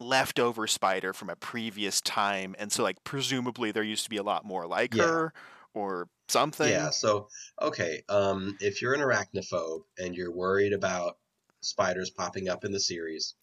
leftover 0.00 0.66
spider 0.66 1.12
from 1.12 1.30
a 1.30 1.36
previous 1.36 2.00
time 2.00 2.54
and 2.58 2.72
so 2.72 2.82
like 2.82 3.02
presumably 3.04 3.70
there 3.72 3.82
used 3.82 4.04
to 4.04 4.10
be 4.10 4.16
a 4.16 4.22
lot 4.22 4.44
more 4.44 4.66
like 4.66 4.94
Yeah. 4.94 4.96
her 4.96 5.32
or 5.74 6.08
something 6.28 6.74
Yeah, 6.78 6.90
so 6.90 7.28
okay, 7.60 8.02
um, 8.08 8.56
if 8.60 8.80
you're 8.82 8.94
an 8.94 9.00
arachnophobe 9.00 9.84
and 9.98 10.14
you're 10.14 10.32
worried 10.34 10.72
about 10.72 11.18
spiders 11.62 12.10
popping 12.10 12.48
up 12.48 12.64
in 12.64 12.72
the 12.72 12.80
series, 12.80 13.34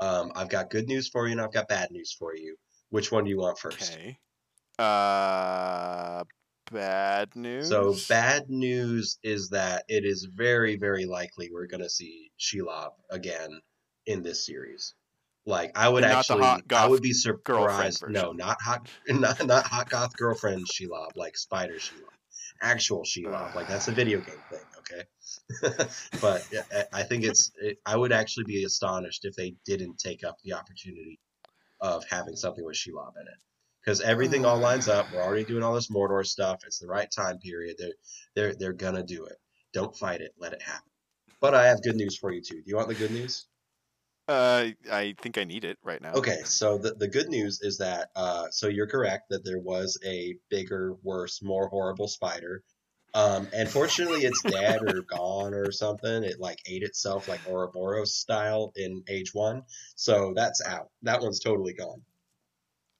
um, 0.00 0.32
I've 0.36 0.50
got 0.50 0.70
good 0.70 0.88
news 0.88 1.08
for 1.08 1.26
you 1.26 1.32
and 1.32 1.40
I've 1.40 1.52
got 1.52 1.68
bad 1.68 1.90
news 1.92 2.12
for 2.12 2.36
you. 2.36 2.56
Which 2.90 3.12
one 3.12 3.24
do 3.24 3.30
you 3.30 3.38
want 3.38 3.58
first? 3.58 4.00
okay 4.00 4.18
uh 4.78 6.24
bad 6.72 7.36
news 7.36 7.78
So 7.80 7.94
bad 8.08 8.50
news 8.50 9.18
is 9.22 9.50
that 9.50 9.84
it 9.88 10.04
is 10.04 10.24
very, 10.24 10.74
very 10.76 11.04
likely 11.06 11.48
we're 11.50 11.66
going 11.68 11.82
to 11.82 11.88
see 11.90 12.32
Shelob 12.40 12.94
again 13.10 13.60
in 14.06 14.22
this 14.22 14.44
series. 14.44 14.94
Like 15.50 15.72
I 15.76 15.88
would 15.88 16.04
And 16.04 16.12
not 16.12 16.26
the 16.26 16.34
actually, 16.34 16.76
I 16.76 16.86
would 16.86 17.02
be 17.02 17.12
surprised. 17.12 18.04
No, 18.08 18.32
not 18.32 18.56
hot, 18.62 18.88
not 19.08 19.44
not 19.44 19.66
hot 19.66 19.90
goth 19.90 20.16
girlfriend 20.16 20.66
Shelob, 20.66 21.10
like 21.16 21.36
Spider 21.36 21.74
Shelob, 21.74 22.08
actual 22.62 23.02
Shelob. 23.02 23.54
Like 23.54 23.68
that's 23.68 23.88
a 23.88 23.92
video 23.92 24.20
game 24.20 24.38
thing, 24.48 24.60
okay? 24.78 25.88
but 26.20 26.46
I 26.72 27.00
I 27.00 27.02
think 27.02 27.24
it's. 27.24 27.50
It, 27.60 27.78
I 27.84 27.96
would 27.96 28.12
actually 28.12 28.44
be 28.44 28.64
astonished 28.64 29.24
if 29.24 29.34
they 29.34 29.54
didn't 29.66 29.98
take 29.98 30.24
up 30.24 30.36
the 30.44 30.54
opportunity 30.54 31.18
of 31.80 32.04
having 32.08 32.36
something 32.36 32.64
with 32.64 32.76
Shelob 32.76 33.12
in 33.20 33.26
it 33.26 33.38
because 33.84 34.00
everything 34.00 34.44
all 34.44 34.58
lines 34.58 34.88
up. 34.88 35.12
We're 35.12 35.22
already 35.22 35.44
doing 35.44 35.64
all 35.64 35.74
this 35.74 35.90
Mordor 35.90 36.24
stuff. 36.24 36.60
It's 36.64 36.78
the 36.78 36.86
right 36.86 37.10
time 37.10 37.38
period. 37.38 37.76
They're 37.76 37.94
they're 38.36 38.54
they're 38.54 38.72
gonna 38.72 39.02
do 39.02 39.24
it. 39.24 39.36
Don't 39.72 39.96
fight 39.96 40.20
it. 40.20 40.32
Let 40.38 40.52
it 40.52 40.62
happen. 40.62 40.90
But 41.40 41.54
I 41.54 41.66
have 41.66 41.82
good 41.82 41.96
news 41.96 42.16
for 42.16 42.32
you 42.32 42.40
too. 42.40 42.56
Do 42.56 42.64
you 42.66 42.76
want 42.76 42.88
the 42.88 42.94
good 42.94 43.10
news? 43.10 43.46
Uh 44.28 44.68
i 44.90 45.14
think 45.20 45.38
i 45.38 45.44
need 45.44 45.64
it 45.64 45.78
right 45.82 46.02
now 46.02 46.16
Okay, 46.16 46.42
so 46.44 46.76
the, 46.78 46.94
the 46.94 47.06
good 47.08 47.28
news 47.28 47.60
is 47.62 47.78
that 47.78 48.10
uh, 48.16 48.48
so 48.50 48.66
you're 48.66 48.88
correct 48.88 49.28
that 49.30 49.44
there 49.44 49.60
was 49.60 49.96
a 50.04 50.36
bigger, 50.48 50.94
worse, 51.02 51.40
more 51.42 51.68
horrible 51.68 52.08
spider 52.08 52.64
Um, 53.14 53.48
and 53.54 53.70
fortunately, 53.70 54.22
it's 54.24 54.44
dead 54.44 54.82
or 54.84 55.02
gone 55.02 55.54
or 55.54 55.72
something. 55.72 56.24
It 56.24 56.40
like 56.40 56.60
ate 56.68 56.84
itself 56.84 57.28
like 57.28 57.42
Ouroboros 57.46 58.16
style 58.16 58.72
in 58.76 59.04
age 59.08 59.34
one, 59.34 59.64
so 59.96 60.34
that's 60.36 60.62
out. 60.64 60.92
That 61.02 61.22
one's 61.22 61.40
totally 61.40 61.74
gone. 61.74 62.04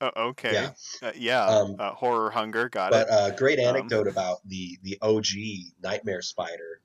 Uh, 0.01 0.11
okay. 0.16 0.68
Yeah. 0.68 0.75
Uh, 1.03 1.12
yeah. 1.14 1.55
Um, 1.55 1.77
uh, 1.79 1.95
horror 1.95 2.31
hunger. 2.31 2.68
Got 2.68 2.93
But 2.93 3.09
it. 3.09 3.11
uh, 3.11 3.31
great 3.31 3.59
Um, 3.62 3.91
anecdote 3.91 4.07
about 4.09 4.47
the 4.47 4.79
the 4.83 4.99
OG 5.01 5.75
Nightmare 5.83 6.23
Spider. 6.23 6.83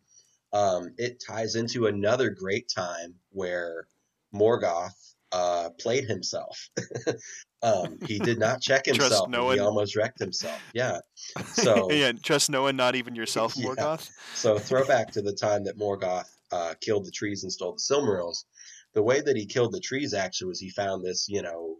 Um, 0.53 0.95
it 0.97 1.21
ties 1.25 1.55
into 1.55 1.87
another 1.87 2.29
great 2.31 2.69
time 2.69 3.19
where 3.31 3.89
Morgoth 4.35 4.91
uh, 5.31 5.69
played 5.79 6.05
himself. 6.05 6.69
um, 7.63 7.97
he 8.05 8.19
did 8.19 8.37
not 8.39 8.61
check 8.61 8.83
Trust 8.85 9.01
himself. 9.01 9.29
no 9.29 9.45
one. 9.45 9.55
he 9.55 9.59
almost 9.59 9.95
wrecked 9.95 10.19
himself. 10.19 10.61
Yeah. 10.73 10.99
So 11.53 11.91
yeah. 11.91 12.11
Trust 12.11 12.49
no 12.49 12.63
one, 12.63 12.75
not 12.75 12.95
even 12.95 13.15
yourself, 13.15 13.53
Yeah. 13.57 13.67
Morgoth. 13.67 14.09
So 14.35 14.57
throwback 14.59 15.11
to 15.13 15.21
the 15.21 15.33
time 15.33 15.63
that 15.65 15.77
Morgoth 15.77 16.27
uh, 16.51 16.75
killed 16.81 17.05
the 17.05 17.11
trees 17.11 17.43
and 17.43 17.51
stole 17.51 17.73
the 17.73 17.79
Silmarils. 17.93 18.45
The 18.93 19.03
way 19.03 19.21
that 19.21 19.35
he 19.35 19.45
killed 19.45 19.73
the 19.73 19.79
trees 19.79 20.13
actually 20.13 20.47
was 20.49 20.59
he 20.59 20.69
found 20.69 21.03
this, 21.03 21.27
you 21.27 21.41
know, 21.41 21.77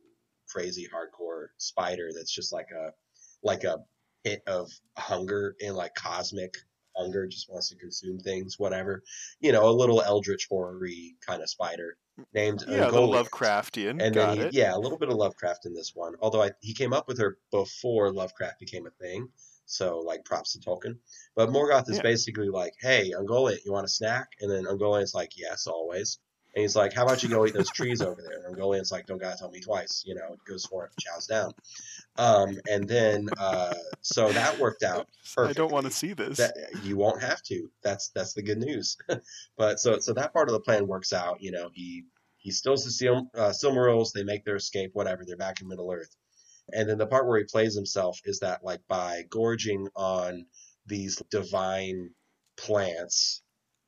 crazy 0.50 0.88
hardcore 0.94 1.48
spider 1.58 2.10
that's 2.16 2.34
just 2.34 2.52
like 2.54 2.68
a 2.72 2.92
like 3.44 3.64
a 3.64 3.78
pit 4.24 4.42
of 4.48 4.72
hunger 4.98 5.56
and 5.62 5.76
like 5.76 5.94
cosmic 5.96 6.56
hunger, 6.98 7.28
just 7.28 7.50
wants 7.50 7.70
to 7.70 7.76
consume 7.78 8.20
things, 8.20 8.56
whatever. 8.58 9.04
You 9.40 9.52
know, 9.52 9.70
a 9.70 9.72
little 9.72 10.02
eldritch 10.02 10.48
horror-y 10.50 11.12
kind 11.26 11.42
of 11.44 11.50
spider 11.50 11.98
named 12.34 12.64
Yeah. 12.68 12.90
Lovecraftian. 12.90 14.02
And 14.02 14.16
Got 14.16 14.38
then, 14.38 14.52
he, 14.52 14.60
yeah, 14.60 14.76
a 14.76 14.80
little 14.80 14.98
bit 14.98 15.10
of 15.10 15.16
Lovecraft 15.16 15.66
in 15.66 15.74
this 15.74 15.94
one. 15.96 16.16
Although 16.22 16.44
I, 16.44 16.52
he 16.62 16.74
came 16.74 16.94
up 16.94 17.08
with 17.08 17.18
her 17.20 17.38
before 17.52 18.12
Lovecraft 18.12 18.60
became 18.60 18.88
a 18.88 18.92
thing. 18.92 19.30
So, 19.68 20.00
like, 20.00 20.24
props 20.26 20.54
to 20.54 20.60
Tolkien. 20.60 20.98
But 21.36 21.50
Morgoth 21.50 21.90
is 21.90 21.98
Yeah. 21.98 22.04
basically 22.04 22.50
like, 22.50 22.76
hey, 22.80 23.12
Ungoliant, 23.18 23.66
you 23.66 23.72
want 23.72 23.86
a 23.86 23.90
snack? 23.90 24.28
And 24.40 24.52
then 24.52 24.66
Ungoliant's 24.66 25.16
like, 25.16 25.32
yes, 25.36 25.66
always. 25.66 26.20
And 26.54 26.62
he's 26.62 26.76
like, 26.76 26.94
how 26.94 27.04
about 27.04 27.24
you 27.24 27.30
go 27.30 27.46
eat 27.46 27.54
those 27.54 27.72
trees 27.72 28.02
over 28.02 28.22
there? 28.22 28.46
And 28.46 28.56
Ungoliant's 28.56 28.92
like, 28.92 29.08
don't 29.08 29.18
gotta 29.18 29.38
tell 29.38 29.50
me 29.50 29.60
twice. 29.60 30.04
You 30.06 30.16
know, 30.16 30.34
it 30.34 30.40
goes 30.48 30.66
for 30.66 30.86
it, 30.86 30.92
chows 31.00 31.26
down. 31.28 31.52
Um, 32.18 32.58
and 32.70 32.88
then, 32.88 33.28
uh, 33.38 33.74
so 34.02 34.32
that 34.32 34.58
worked 34.60 34.84
out 34.84 35.08
I 35.38 35.54
don't 35.54 35.72
want 35.72 35.86
to 35.86 35.92
see 35.92 36.14
this. 36.14 36.38
That 36.38 36.56
you 36.84 36.98
won't 36.98 37.22
have 37.22 37.42
to. 37.44 37.70
That's 37.84 38.10
that's 38.10 38.34
the 38.34 38.44
good 38.44 38.60
news. 38.60 38.98
but 39.58 39.80
so 39.80 40.00
so 40.00 40.14
that 40.14 40.34
part 40.34 40.50
of 40.50 40.54
the 40.54 40.62
plan 40.62 40.88
works 40.88 41.14
out. 41.14 41.42
You 41.42 41.52
know, 41.52 41.70
he 41.74 42.06
he 42.38 42.52
steals 42.52 42.86
the 42.86 42.92
Sil- 42.92 43.32
uh, 43.36 43.52
Silmarils. 43.52 44.12
They 44.12 44.24
make 44.24 44.46
their 44.46 44.56
escape. 44.56 44.92
Whatever. 44.94 45.24
They're 45.26 45.38
back 45.38 45.62
in 45.62 45.68
Middle 45.68 45.92
Earth. 45.92 46.16
And 46.74 46.90
then 46.90 46.98
the 46.98 47.08
part 47.08 47.28
where 47.28 47.38
he 47.38 47.46
plays 47.46 47.76
himself 47.76 48.20
is 48.26 48.40
that 48.40 48.64
like 48.64 48.82
by 48.88 49.24
gorging 49.30 49.88
on 49.96 50.46
these 50.88 51.22
divine 51.30 52.12
plants, 52.58 53.42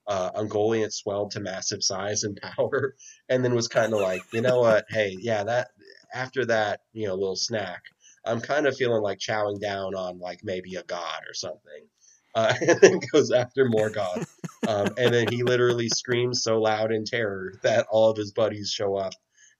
uh, 0.07 0.31
Ungoliant 0.31 0.93
swelled 0.93 1.31
to 1.31 1.39
massive 1.39 1.83
size 1.83 2.23
and 2.23 2.39
power, 2.57 2.95
and 3.29 3.43
then 3.43 3.55
was 3.55 3.67
kind 3.67 3.93
of 3.93 4.01
like, 4.01 4.21
you 4.31 4.41
know 4.41 4.59
what? 4.59 4.85
Hey, 4.89 5.15
yeah, 5.19 5.43
that 5.43 5.69
after 6.13 6.45
that, 6.45 6.81
you 6.93 7.07
know, 7.07 7.15
little 7.15 7.35
snack, 7.35 7.83
I'm 8.27 8.41
kind 8.41 8.67
of 8.67 8.75
feeling 8.75 9.01
like 9.01 9.19
chowing 9.19 9.59
down 9.59 9.95
on 9.95 10.19
like 10.19 10.41
maybe 10.43 10.75
a 10.75 10.83
god 10.83 11.21
or 11.27 11.33
something. 11.33 11.87
Uh, 12.35 12.53
and 12.67 12.79
then 12.81 12.99
goes 13.11 13.31
after 13.31 13.65
Morgoth. 13.65 14.27
Um, 14.67 14.89
and 14.97 15.13
then 15.13 15.27
he 15.31 15.43
literally 15.43 15.87
screams 15.89 16.43
so 16.43 16.59
loud 16.61 16.91
in 16.91 17.05
terror 17.05 17.53
that 17.63 17.87
all 17.89 18.09
of 18.09 18.17
his 18.17 18.31
buddies 18.33 18.69
show 18.69 18.95
up 18.95 19.13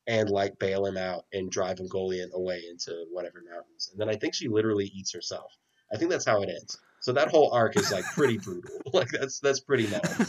and 0.06 0.30
like 0.30 0.60
bail 0.60 0.86
him 0.86 0.98
out 0.98 1.26
and 1.34 1.52
drive 1.52 1.78
Ungoliant 1.78 2.34
away 2.34 2.64
into 2.70 3.06
whatever 3.12 3.42
mountains. 3.50 3.90
And 3.92 4.00
then 4.00 4.10
I 4.10 4.16
think 4.16 4.34
she 4.36 4.48
literally 4.48 4.86
eats 4.86 5.14
herself. 5.14 5.52
I 5.92 5.98
think 5.98 6.12
that's 6.12 6.26
how 6.26 6.42
it 6.42 6.50
ends. 6.50 6.78
So 7.02 7.14
that 7.14 7.30
whole 7.30 7.52
arc 7.52 7.78
is 7.78 7.92
like 7.92 8.06
pretty 8.06 8.38
brutal. 8.44 8.70
Like 8.94 9.10
that's 9.10 9.40
that's 9.40 9.60
pretty 9.60 9.88
metal. 9.88 10.26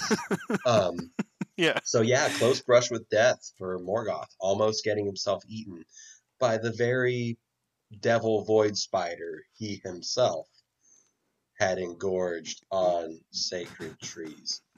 Um, 0.67 1.11
Yeah. 1.57 1.79
so 1.85 2.03
yeah, 2.03 2.29
close 2.39 2.61
brush 2.61 2.91
with 2.91 3.09
death 3.09 3.53
for 3.59 3.79
Morgoth, 3.81 4.29
almost 4.41 4.85
getting 4.85 5.07
himself 5.07 5.43
eaten 5.49 5.85
by 6.39 6.59
the 6.59 6.73
very 6.73 7.37
devil 8.01 8.45
void 8.45 8.77
spider 8.77 9.45
he 9.57 9.81
himself 9.85 10.47
had 11.59 11.79
engorged 11.79 12.65
on 12.71 13.21
sacred 13.31 13.99
trees. 14.01 14.61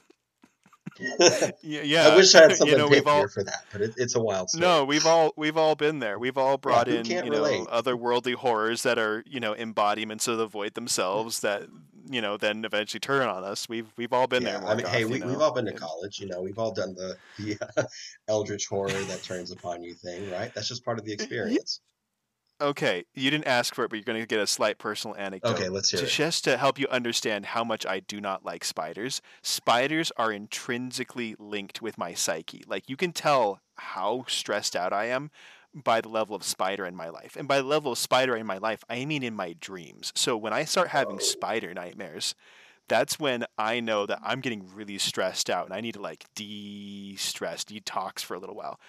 Yeah. 1.62 1.82
yeah. 1.82 2.08
I 2.08 2.16
wish 2.16 2.34
I 2.34 2.42
had 2.42 2.56
something 2.56 2.72
you 2.72 2.76
know, 2.76 2.88
we've 2.88 3.06
all 3.06 3.28
for 3.28 3.44
that, 3.44 3.64
but 3.72 3.80
it, 3.80 3.94
it's 3.96 4.16
a 4.16 4.20
wild 4.20 4.50
story. 4.50 4.62
no, 4.62 4.84
we've 4.84 5.06
all 5.06 5.32
we've 5.36 5.56
all 5.56 5.74
been 5.74 6.00
there. 6.00 6.18
We've 6.18 6.36
all 6.36 6.58
brought 6.58 6.88
who 6.88 6.96
in 6.96 7.06
you 7.06 7.22
know 7.22 7.30
relate? 7.30 7.66
otherworldly 7.68 8.34
horrors 8.34 8.82
that 8.82 8.98
are 8.98 9.22
you 9.26 9.40
know 9.40 9.52
embodiments 9.52 10.26
of 10.28 10.36
the 10.38 10.46
void 10.46 10.74
themselves 10.74 11.40
that 11.40 11.68
you 12.10 12.20
know 12.20 12.36
then 12.36 12.64
eventually 12.64 13.00
turn 13.00 13.28
on 13.28 13.44
us. 13.44 13.68
We've 13.68 13.86
we've 13.96 14.12
all 14.12 14.26
been 14.26 14.42
yeah, 14.42 14.58
there. 14.58 14.68
I 14.68 14.74
mean, 14.74 14.84
Morgoth, 14.84 14.88
hey, 14.88 15.04
we, 15.04 15.18
know? 15.20 15.26
we've 15.28 15.40
all 15.40 15.54
been 15.54 15.66
to 15.66 15.72
college, 15.72 16.18
you 16.18 16.26
know, 16.26 16.42
we've 16.42 16.58
all 16.58 16.72
done 16.72 16.94
the, 16.94 17.16
the 17.38 17.56
uh, 17.76 17.84
eldritch 18.28 18.66
horror 18.66 18.90
that 18.90 19.22
turns 19.22 19.52
upon 19.52 19.82
you 19.82 19.94
thing, 19.94 20.30
right? 20.30 20.52
That's 20.54 20.68
just 20.68 20.84
part 20.84 20.98
of 20.98 21.04
the 21.04 21.12
experience. 21.12 21.80
Okay, 22.60 23.04
you 23.14 23.30
didn't 23.30 23.46
ask 23.46 23.74
for 23.74 23.84
it, 23.84 23.88
but 23.88 23.96
you're 23.96 24.04
going 24.04 24.20
to 24.20 24.26
get 24.26 24.38
a 24.38 24.46
slight 24.46 24.76
personal 24.78 25.16
anecdote. 25.16 25.52
Okay, 25.52 25.68
let's 25.70 25.90
hear 25.90 26.00
to 26.00 26.04
it. 26.06 26.10
just 26.10 26.44
to 26.44 26.58
help 26.58 26.78
you 26.78 26.86
understand 26.88 27.46
how 27.46 27.64
much 27.64 27.86
I 27.86 28.00
do 28.00 28.20
not 28.20 28.44
like 28.44 28.64
spiders. 28.64 29.22
Spiders 29.42 30.12
are 30.18 30.30
intrinsically 30.30 31.34
linked 31.38 31.80
with 31.80 31.96
my 31.96 32.12
psyche. 32.12 32.62
Like 32.66 32.88
you 32.88 32.96
can 32.98 33.12
tell 33.12 33.60
how 33.76 34.26
stressed 34.28 34.76
out 34.76 34.92
I 34.92 35.06
am 35.06 35.30
by 35.72 36.02
the 36.02 36.10
level 36.10 36.36
of 36.36 36.42
spider 36.42 36.84
in 36.84 36.94
my 36.94 37.08
life. 37.08 37.34
And 37.34 37.48
by 37.48 37.58
the 37.58 37.66
level 37.66 37.92
of 37.92 37.98
spider 37.98 38.36
in 38.36 38.46
my 38.46 38.58
life, 38.58 38.84
I 38.90 39.06
mean 39.06 39.22
in 39.22 39.34
my 39.34 39.54
dreams. 39.58 40.12
So 40.14 40.36
when 40.36 40.52
I 40.52 40.64
start 40.64 40.88
having 40.88 41.18
Oh. 41.18 41.18
spider 41.18 41.72
nightmares, 41.72 42.34
that's 42.88 43.18
when 43.18 43.46
I 43.58 43.80
know 43.80 44.06
that 44.06 44.20
I'm 44.22 44.40
getting 44.40 44.68
really 44.74 44.98
stressed 44.98 45.48
out 45.48 45.66
and 45.66 45.74
I 45.74 45.80
need 45.80 45.94
to 45.94 46.02
like 46.02 46.26
de-stress, 46.34 47.64
detox 47.64 48.20
for 48.20 48.34
a 48.34 48.38
little 48.40 48.56
while. 48.56 48.80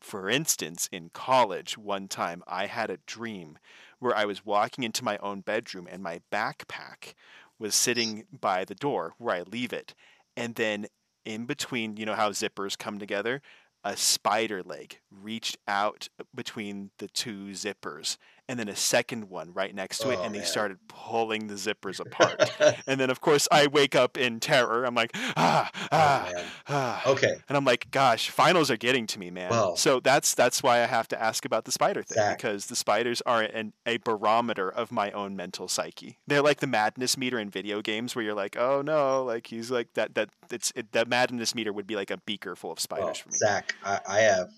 For 0.00 0.28
instance, 0.28 0.88
in 0.92 1.10
college, 1.10 1.76
one 1.76 2.08
time 2.08 2.42
I 2.46 2.66
had 2.66 2.90
a 2.90 2.98
dream 3.06 3.58
where 3.98 4.16
I 4.16 4.24
was 4.24 4.46
walking 4.46 4.84
into 4.84 5.04
my 5.04 5.18
own 5.18 5.40
bedroom 5.40 5.88
and 5.90 6.02
my 6.02 6.20
backpack 6.32 7.14
was 7.58 7.74
sitting 7.74 8.24
by 8.40 8.64
the 8.64 8.74
door 8.74 9.14
where 9.18 9.34
I 9.34 9.42
leave 9.42 9.72
it. 9.72 9.94
And 10.36 10.54
then 10.54 10.86
in 11.24 11.46
between, 11.46 11.96
you 11.96 12.06
know 12.06 12.14
how 12.14 12.30
zippers 12.30 12.78
come 12.78 12.98
together? 12.98 13.42
A 13.84 13.96
spider 13.96 14.62
leg 14.62 15.00
reached 15.10 15.58
out 15.66 16.08
between 16.34 16.90
the 16.98 17.08
two 17.08 17.48
zippers, 17.50 18.16
and 18.48 18.58
then 18.58 18.68
a 18.68 18.76
second 18.76 19.28
one 19.28 19.52
right 19.52 19.74
next 19.74 19.98
to 19.98 20.10
it, 20.10 20.18
Oh, 20.18 20.22
and 20.24 20.34
they 20.34 20.38
man. 20.38 20.46
started 20.46 20.78
pulling 20.88 21.46
the 21.48 21.54
zippers 21.54 22.00
apart. 22.06 22.50
and 22.86 22.98
then, 22.98 23.10
of 23.10 23.20
course, 23.20 23.46
I 23.52 23.66
wake 23.66 23.94
up 23.94 24.16
in 24.16 24.40
terror. 24.40 24.84
I'm 24.84 24.94
like, 24.94 25.10
ah, 25.36 25.70
ah, 25.92 26.32
oh, 26.34 26.44
ah. 26.68 27.02
Okay, 27.10 27.36
And 27.48 27.56
I'm 27.56 27.64
like, 27.64 27.90
gosh, 27.90 28.30
finals 28.30 28.70
are 28.70 28.76
getting 28.76 29.06
to 29.08 29.18
me, 29.18 29.30
man. 29.30 29.50
Well- 29.50 29.76
so 29.76 30.00
that's 30.00 30.34
that's 30.34 30.62
why 30.62 30.82
I 30.82 30.86
have 30.86 31.08
to 31.08 31.22
ask 31.22 31.44
about 31.44 31.64
the 31.64 31.72
spider 31.72 32.02
thing 32.02 32.34
because 32.36 32.66
the 32.66 32.76
spiders 32.76 33.20
are 33.26 33.42
an, 33.42 33.72
a 33.86 33.98
barometer 33.98 34.70
of 34.70 34.90
my 34.90 35.10
own 35.12 35.36
mental 35.36 35.68
psyche. 35.68 36.18
They're 36.26 36.42
like 36.42 36.60
the 36.60 36.66
madness 36.66 37.16
meter 37.16 37.38
in 37.38 37.50
video 37.50 37.82
games, 37.82 38.16
where 38.16 38.24
you're 38.24 38.34
like, 38.34 38.56
oh 38.56 38.82
no, 38.82 39.24
like 39.24 39.46
he's 39.46 39.70
like 39.70 39.92
that. 39.94 40.14
That 40.14 40.30
it's 40.50 40.72
it, 40.74 40.92
that 40.92 41.08
madness 41.08 41.54
meter 41.54 41.72
would 41.72 41.86
be 41.86 41.96
like 41.96 42.10
a 42.10 42.16
beaker 42.18 42.56
full 42.56 42.72
of 42.72 42.80
spiders 42.80 43.04
well, 43.04 43.14
for 43.14 43.28
me. 43.28 43.36
Zach, 43.36 43.74
I, 43.84 44.00
I 44.08 44.18
have. 44.20 44.48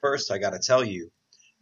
First, 0.00 0.30
I 0.30 0.38
got 0.38 0.50
to 0.50 0.58
tell 0.58 0.84
you, 0.84 1.10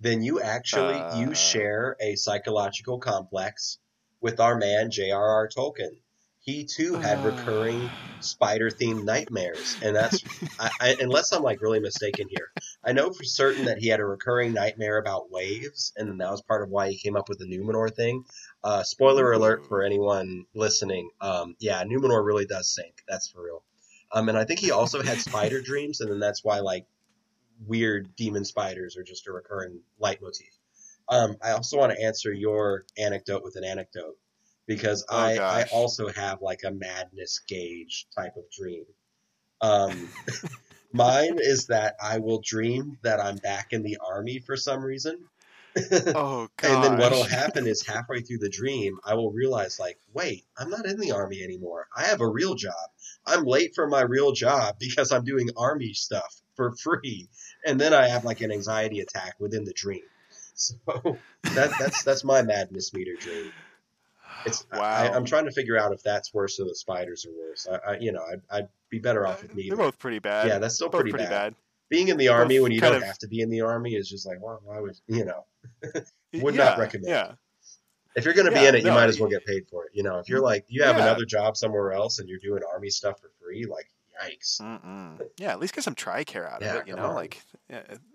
then 0.00 0.22
you 0.22 0.40
actually 0.40 0.94
Uh. 0.94 1.18
you 1.18 1.34
share 1.34 1.96
a 2.00 2.16
psychological 2.16 2.98
complex 2.98 3.78
with 4.20 4.40
our 4.40 4.56
man 4.56 4.90
J.R.R. 4.90 5.48
Tolkien. 5.48 5.96
He 6.40 6.64
too 6.64 6.94
had 6.94 7.18
Uh. 7.20 7.30
recurring 7.30 7.90
spider-themed 8.20 9.04
nightmares, 9.04 9.76
and 9.82 9.94
that's 9.96 10.22
I, 10.58 10.70
I, 10.80 10.96
unless 11.00 11.32
I'm 11.32 11.42
like 11.42 11.60
really 11.62 11.80
mistaken 11.80 12.26
here. 12.28 12.50
I 12.84 12.92
know 12.92 13.12
for 13.12 13.24
certain 13.24 13.64
that 13.66 13.78
he 13.78 13.88
had 13.88 14.00
a 14.00 14.04
recurring 14.04 14.52
nightmare 14.52 14.98
about 14.98 15.30
waves, 15.30 15.92
and 15.96 16.20
that 16.20 16.30
was 16.30 16.42
part 16.42 16.62
of 16.62 16.68
why 16.70 16.90
he 16.90 16.98
came 16.98 17.16
up 17.16 17.28
with 17.28 17.38
the 17.38 17.46
Numenor 17.46 17.94
thing. 17.94 18.24
Uh, 18.62 18.82
spoiler 18.82 19.32
alert 19.32 19.66
for 19.68 19.82
anyone 19.82 20.44
listening. 20.54 21.08
Um, 21.20 21.56
yeah, 21.60 21.82
Numenor 21.84 22.24
really 22.24 22.46
does 22.46 22.68
sink. 22.74 23.02
That's 23.08 23.28
for 23.28 23.42
real. 23.42 23.62
Um, 24.12 24.28
and 24.28 24.36
I 24.38 24.44
think 24.44 24.60
he 24.60 24.70
also 24.70 25.02
had 25.02 25.18
spider 25.20 25.60
dreams, 25.70 26.00
and 26.00 26.10
then 26.10 26.20
that's 26.20 26.44
why 26.44 26.60
like 26.60 26.86
weird 27.66 28.14
demon 28.16 28.44
spiders 28.44 28.96
are 28.96 29.02
just 29.02 29.26
a 29.26 29.32
recurring 29.32 29.80
leitmotif. 30.00 30.58
Um, 31.08 31.36
I 31.42 31.50
also 31.50 31.78
want 31.78 31.92
to 31.92 32.02
answer 32.02 32.32
your 32.32 32.84
anecdote 32.96 33.42
with 33.42 33.56
an 33.56 33.64
anecdote 33.64 34.16
because 34.66 35.04
Oh, 35.08 35.16
I, 35.16 35.36
I 35.36 35.62
also 35.72 36.08
have 36.08 36.40
like 36.40 36.60
a 36.64 36.70
madness 36.70 37.40
gauge 37.46 38.06
type 38.16 38.36
of 38.36 38.44
dream. 38.50 38.84
Um, 39.60 40.08
mine 40.92 41.38
is 41.38 41.66
that 41.66 41.96
I 42.02 42.18
will 42.18 42.40
dream 42.42 42.98
that 43.02 43.20
I'm 43.20 43.36
back 43.36 43.72
in 43.72 43.82
the 43.82 43.98
army 44.06 44.38
for 44.38 44.56
some 44.56 44.82
reason. 44.82 45.18
oh. 45.92 46.48
And 46.62 46.84
then 46.84 46.98
what'll 46.98 47.24
happen 47.28 47.66
is 47.66 47.86
halfway 47.86 48.20
through 48.20 48.38
the 48.38 48.48
dream, 48.48 48.98
I 49.04 49.14
will 49.14 49.32
realize, 49.32 49.78
like, 49.80 49.98
wait, 50.12 50.44
I'm 50.56 50.70
not 50.70 50.86
in 50.86 50.98
the 50.98 51.12
army 51.12 51.42
anymore. 51.42 51.88
I 51.94 52.04
have 52.04 52.20
a 52.20 52.28
real 52.28 52.54
job. 52.54 52.72
I'm 53.26 53.44
late 53.44 53.74
for 53.74 53.88
my 53.88 54.02
real 54.02 54.32
job 54.32 54.76
because 54.78 55.10
I'm 55.12 55.24
doing 55.24 55.48
army 55.56 55.92
stuff 55.92 56.40
for 56.56 56.74
free. 56.76 57.28
And 57.66 57.80
then 57.80 57.92
I 57.92 58.08
have 58.08 58.24
like 58.24 58.40
an 58.40 58.52
anxiety 58.52 59.00
attack 59.00 59.34
within 59.38 59.64
the 59.64 59.72
dream. 59.72 60.02
So 60.54 60.74
that, 61.42 61.72
that's 61.78 62.02
that's 62.04 62.24
my 62.24 62.42
madness 62.42 62.92
meter 62.94 63.14
dream. 63.18 63.52
It's 64.46 64.66
Wow. 64.72 64.80
I, 64.80 65.14
I'm 65.14 65.24
trying 65.24 65.46
to 65.46 65.52
figure 65.52 65.78
out 65.78 65.92
if 65.92 66.02
that's 66.02 66.32
worse 66.34 66.60
or 66.60 66.64
the 66.64 66.74
spiders 66.74 67.26
are 67.26 67.32
worse. 67.32 67.66
I, 67.70 67.92
I 67.92 67.98
you 67.98 68.12
know, 68.12 68.22
I'd, 68.30 68.42
I'd 68.50 68.68
be 68.90 68.98
better 68.98 69.26
off 69.26 69.42
with 69.42 69.54
me. 69.54 69.68
They're 69.68 69.76
both 69.76 69.98
pretty 69.98 70.18
bad. 70.18 70.48
Yeah, 70.48 70.58
that's 70.58 70.74
still 70.74 70.90
pretty, 70.90 71.10
pretty 71.10 71.24
bad. 71.24 71.30
bad. 71.30 71.54
Being 71.88 72.08
in 72.08 72.16
the 72.16 72.28
army 72.28 72.60
when 72.60 72.72
you 72.72 72.80
don't 72.80 72.96
of- 72.96 73.02
have 73.02 73.18
to 73.18 73.28
be 73.28 73.40
in 73.40 73.50
the 73.50 73.62
army 73.62 73.94
is 73.94 74.08
just 74.08 74.26
like, 74.26 74.38
well, 74.42 74.60
why 74.64 74.80
would 74.80 74.98
you 75.06 75.24
know? 75.24 75.44
Would 76.34 76.56
yeah, 76.56 76.64
not 76.64 76.78
recommend. 76.78 77.08
Yeah. 77.08 77.32
If 78.16 78.24
you're 78.24 78.34
going 78.34 78.46
to 78.46 78.52
be 78.52 78.64
in 78.66 78.74
it, 78.74 78.84
you 78.84 78.90
might 78.90 79.08
as 79.08 79.18
well 79.20 79.30
get 79.30 79.44
paid 79.46 79.66
for 79.68 79.86
it. 79.86 79.92
You 79.94 80.02
know, 80.02 80.18
if 80.18 80.28
you're 80.28 80.40
mm, 80.40 80.44
like 80.44 80.66
you 80.68 80.82
have 80.82 80.96
Yeah. 80.96 81.02
another 81.04 81.24
job 81.24 81.56
somewhere 81.56 81.92
else 81.92 82.18
and 82.18 82.28
you're 82.28 82.38
doing 82.40 82.62
army 82.72 82.90
stuff 82.90 83.20
for 83.20 83.30
free, 83.40 83.64
like 83.66 83.88
yikes. 84.22 84.60
Mm-mm. 84.60 85.20
Yeah, 85.38 85.52
at 85.52 85.60
least 85.60 85.74
get 85.74 85.84
some 85.84 85.94
Tricare 85.94 86.50
out 86.50 86.62
Yeah, 86.62 86.74
of 86.76 86.82
it, 86.82 86.88
you 86.88 86.96
know, 86.96 87.06
on. 87.06 87.14
like, 87.14 87.42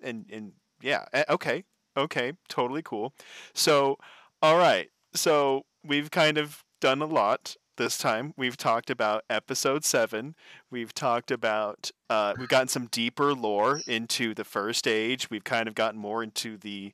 and 0.01 0.25
and 0.31 0.53
yeah, 0.81 1.05
eh, 1.13 1.23
okay, 1.29 1.63
okay, 1.97 2.33
totally 2.47 2.81
cool. 2.83 3.13
So, 3.53 3.97
all 4.41 4.57
right, 4.57 4.89
so 5.13 5.63
we've 5.83 6.11
kind 6.11 6.37
of 6.37 6.63
done 6.81 7.01
a 7.01 7.05
lot 7.05 7.55
this 7.77 7.97
time. 7.97 8.33
We've 8.37 8.57
talked 8.57 8.89
about 8.89 9.23
episode 9.29 9.83
seven. 9.83 10.35
We've 10.69 10.93
talked 10.93 11.31
about 11.31 11.91
uh, 12.09 12.33
we've 12.37 12.47
gotten 12.49 12.67
some 12.67 12.87
deeper 12.87 13.33
lore 13.33 13.81
into 13.87 14.33
the 14.35 14.43
first 14.43 14.87
age. 14.87 15.29
We've 15.29 15.43
kind 15.43 15.67
of 15.67 15.75
gotten 15.75 15.99
more 15.99 16.21
into 16.21 16.57
the 16.57 16.93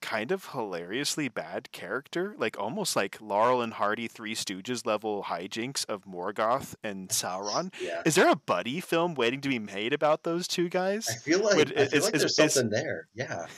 kind 0.00 0.30
of 0.32 0.46
hilariously 0.52 1.28
bad 1.28 1.70
character, 1.72 2.34
like 2.38 2.58
almost 2.58 2.94
like 2.96 3.18
Laurel 3.20 3.60
and 3.62 3.74
Hardy 3.74 4.08
Three 4.08 4.34
Stooges 4.34 4.86
level 4.86 5.24
hijinks 5.24 5.84
of 5.86 6.04
Morgoth 6.04 6.74
and 6.82 7.08
Sauron. 7.08 7.72
Yeah. 7.80 8.02
Is 8.04 8.14
there 8.14 8.30
a 8.30 8.36
buddy 8.36 8.80
film 8.80 9.14
waiting 9.14 9.40
to 9.42 9.48
be 9.48 9.58
made 9.58 9.92
about 9.92 10.22
those 10.22 10.46
two 10.48 10.68
guys? 10.68 11.08
I 11.10 11.14
feel 11.14 11.42
like 11.42 11.56
Would- 11.56 11.72
I 11.78 11.86
feel 11.86 11.98
is- 11.98 12.04
like 12.04 12.14
is- 12.14 12.20
there's 12.22 12.38
is- 12.38 12.54
something 12.54 12.70
there. 12.70 13.08
Yeah. 13.14 13.46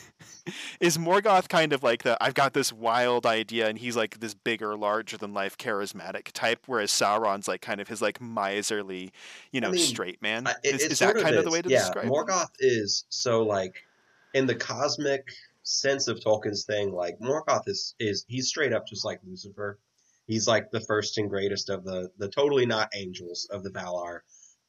Is 0.81 0.97
Morgoth 0.99 1.49
kind 1.49 1.73
of 1.73 1.83
like 1.83 2.03
the 2.03 2.17
I've 2.23 2.35
got 2.35 2.55
this 2.55 2.73
wild 2.73 3.25
idea 3.27 3.69
and 3.69 3.79
he's 3.79 3.95
like 3.97 4.21
this 4.21 4.35
bigger, 4.35 4.77
larger 4.77 5.17
than 5.17 5.33
life 5.35 5.57
charismatic 5.59 6.33
type, 6.33 6.61
whereas 6.67 6.91
Sauron's 6.91 7.47
like 7.47 7.61
kind 7.61 7.81
of 7.81 7.89
his 7.89 8.01
like 8.03 8.21
miserly, 8.21 9.13
you 9.53 9.61
know, 9.61 9.71
mean, 9.71 9.81
straight 9.81 10.21
man? 10.23 10.47
I- 10.47 10.55
it, 10.65 10.81
is 10.81 10.99
that 11.01 11.17
kind 11.17 11.37
of 11.37 11.45
the 11.45 11.51
way 11.51 11.63
to 11.63 11.69
yeah, 11.69 11.79
describe 11.81 12.07
him? 12.07 12.11
Morgoth 12.11 12.51
is 12.59 13.05
so 13.11 13.43
like 13.43 13.85
in 14.35 14.47
the 14.47 14.55
cosmic 14.55 15.31
sense 15.71 16.09
of 16.09 16.21
Tolkien's 16.21 16.65
thing, 16.67 16.93
like 16.93 17.19
Morgoth 17.21 17.69
is 17.69 17.95
is 17.99 18.25
he's 18.29 18.49
straight 18.49 18.73
up 18.73 18.87
just 18.87 19.05
like 19.05 19.21
Lucifer. 19.25 19.81
He's 20.27 20.47
like 20.47 20.71
the 20.71 20.81
first 20.81 21.19
and 21.19 21.29
greatest 21.31 21.71
of 21.71 21.85
the 21.85 22.11
the 22.19 22.29
totally 22.29 22.67
not 22.67 22.91
angels 22.95 23.49
of 23.51 23.63
the 23.65 23.71
Valar. 23.71 24.21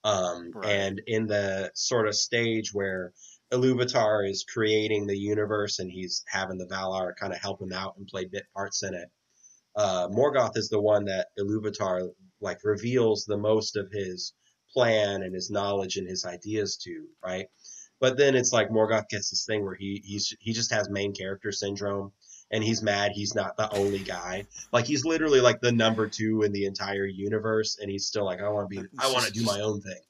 Um, 0.03 0.51
Right. 0.53 0.71
and 0.71 1.01
in 1.07 1.27
the 1.27 1.71
sort 1.75 2.07
of 2.07 2.15
stage 2.15 2.73
where 2.73 3.13
Ilúvatar 3.51 4.27
is 4.29 4.43
creating 4.45 5.05
the 5.07 5.17
universe 5.17 5.79
and 5.79 5.91
he's 5.91 6.23
having 6.27 6.57
the 6.57 6.65
Valar 6.67 7.15
kind 7.15 7.33
of 7.33 7.39
help 7.39 7.61
him 7.61 7.71
out 7.73 7.97
and 7.97 8.07
play 8.07 8.25
bit 8.25 8.45
parts 8.55 8.81
in 8.83 8.93
it. 8.95 9.09
Uh, 9.75 10.07
Morgoth 10.09 10.57
is 10.57 10.69
the 10.69 10.81
one 10.81 11.05
that 11.05 11.29
Ilúvatar 11.39 12.13
like 12.41 12.63
reveals 12.63 13.25
the 13.25 13.37
most 13.37 13.75
of 13.77 13.91
his 13.91 14.33
plan 14.73 15.23
and 15.23 15.33
his 15.35 15.49
knowledge 15.51 15.97
and 15.97 16.07
his 16.07 16.25
ideas 16.25 16.77
to, 16.77 17.07
right? 17.23 17.47
But 18.01 18.17
then 18.17 18.35
it's 18.35 18.51
like 18.51 18.69
Morgoth 18.69 19.07
gets 19.07 19.29
this 19.29 19.45
thing 19.45 19.63
where 19.63 19.75
he 19.75 20.01
he's 20.03 20.35
he 20.39 20.51
just 20.51 20.73
has 20.73 20.89
main 20.89 21.13
character 21.13 21.51
syndrome 21.51 22.11
and 22.51 22.63
he's 22.63 22.81
mad 22.81 23.11
he's 23.13 23.35
not 23.35 23.55
the 23.55 23.73
only 23.73 23.99
guy. 23.99 24.45
Like 24.73 24.85
he's 24.85 25.05
literally 25.05 25.39
like 25.39 25.61
the 25.61 25.71
number 25.71 26.07
two 26.07 26.41
in 26.41 26.51
the 26.51 26.65
entire 26.65 27.05
universe 27.05 27.77
and 27.79 27.89
he's 27.89 28.07
still 28.07 28.25
like 28.25 28.41
I 28.41 28.49
want 28.49 28.69
to 28.69 28.81
be 28.81 28.87
I 28.99 29.11
want 29.13 29.25
to 29.25 29.31
do 29.31 29.43
my 29.43 29.61
own 29.61 29.81
thing. 29.81 30.01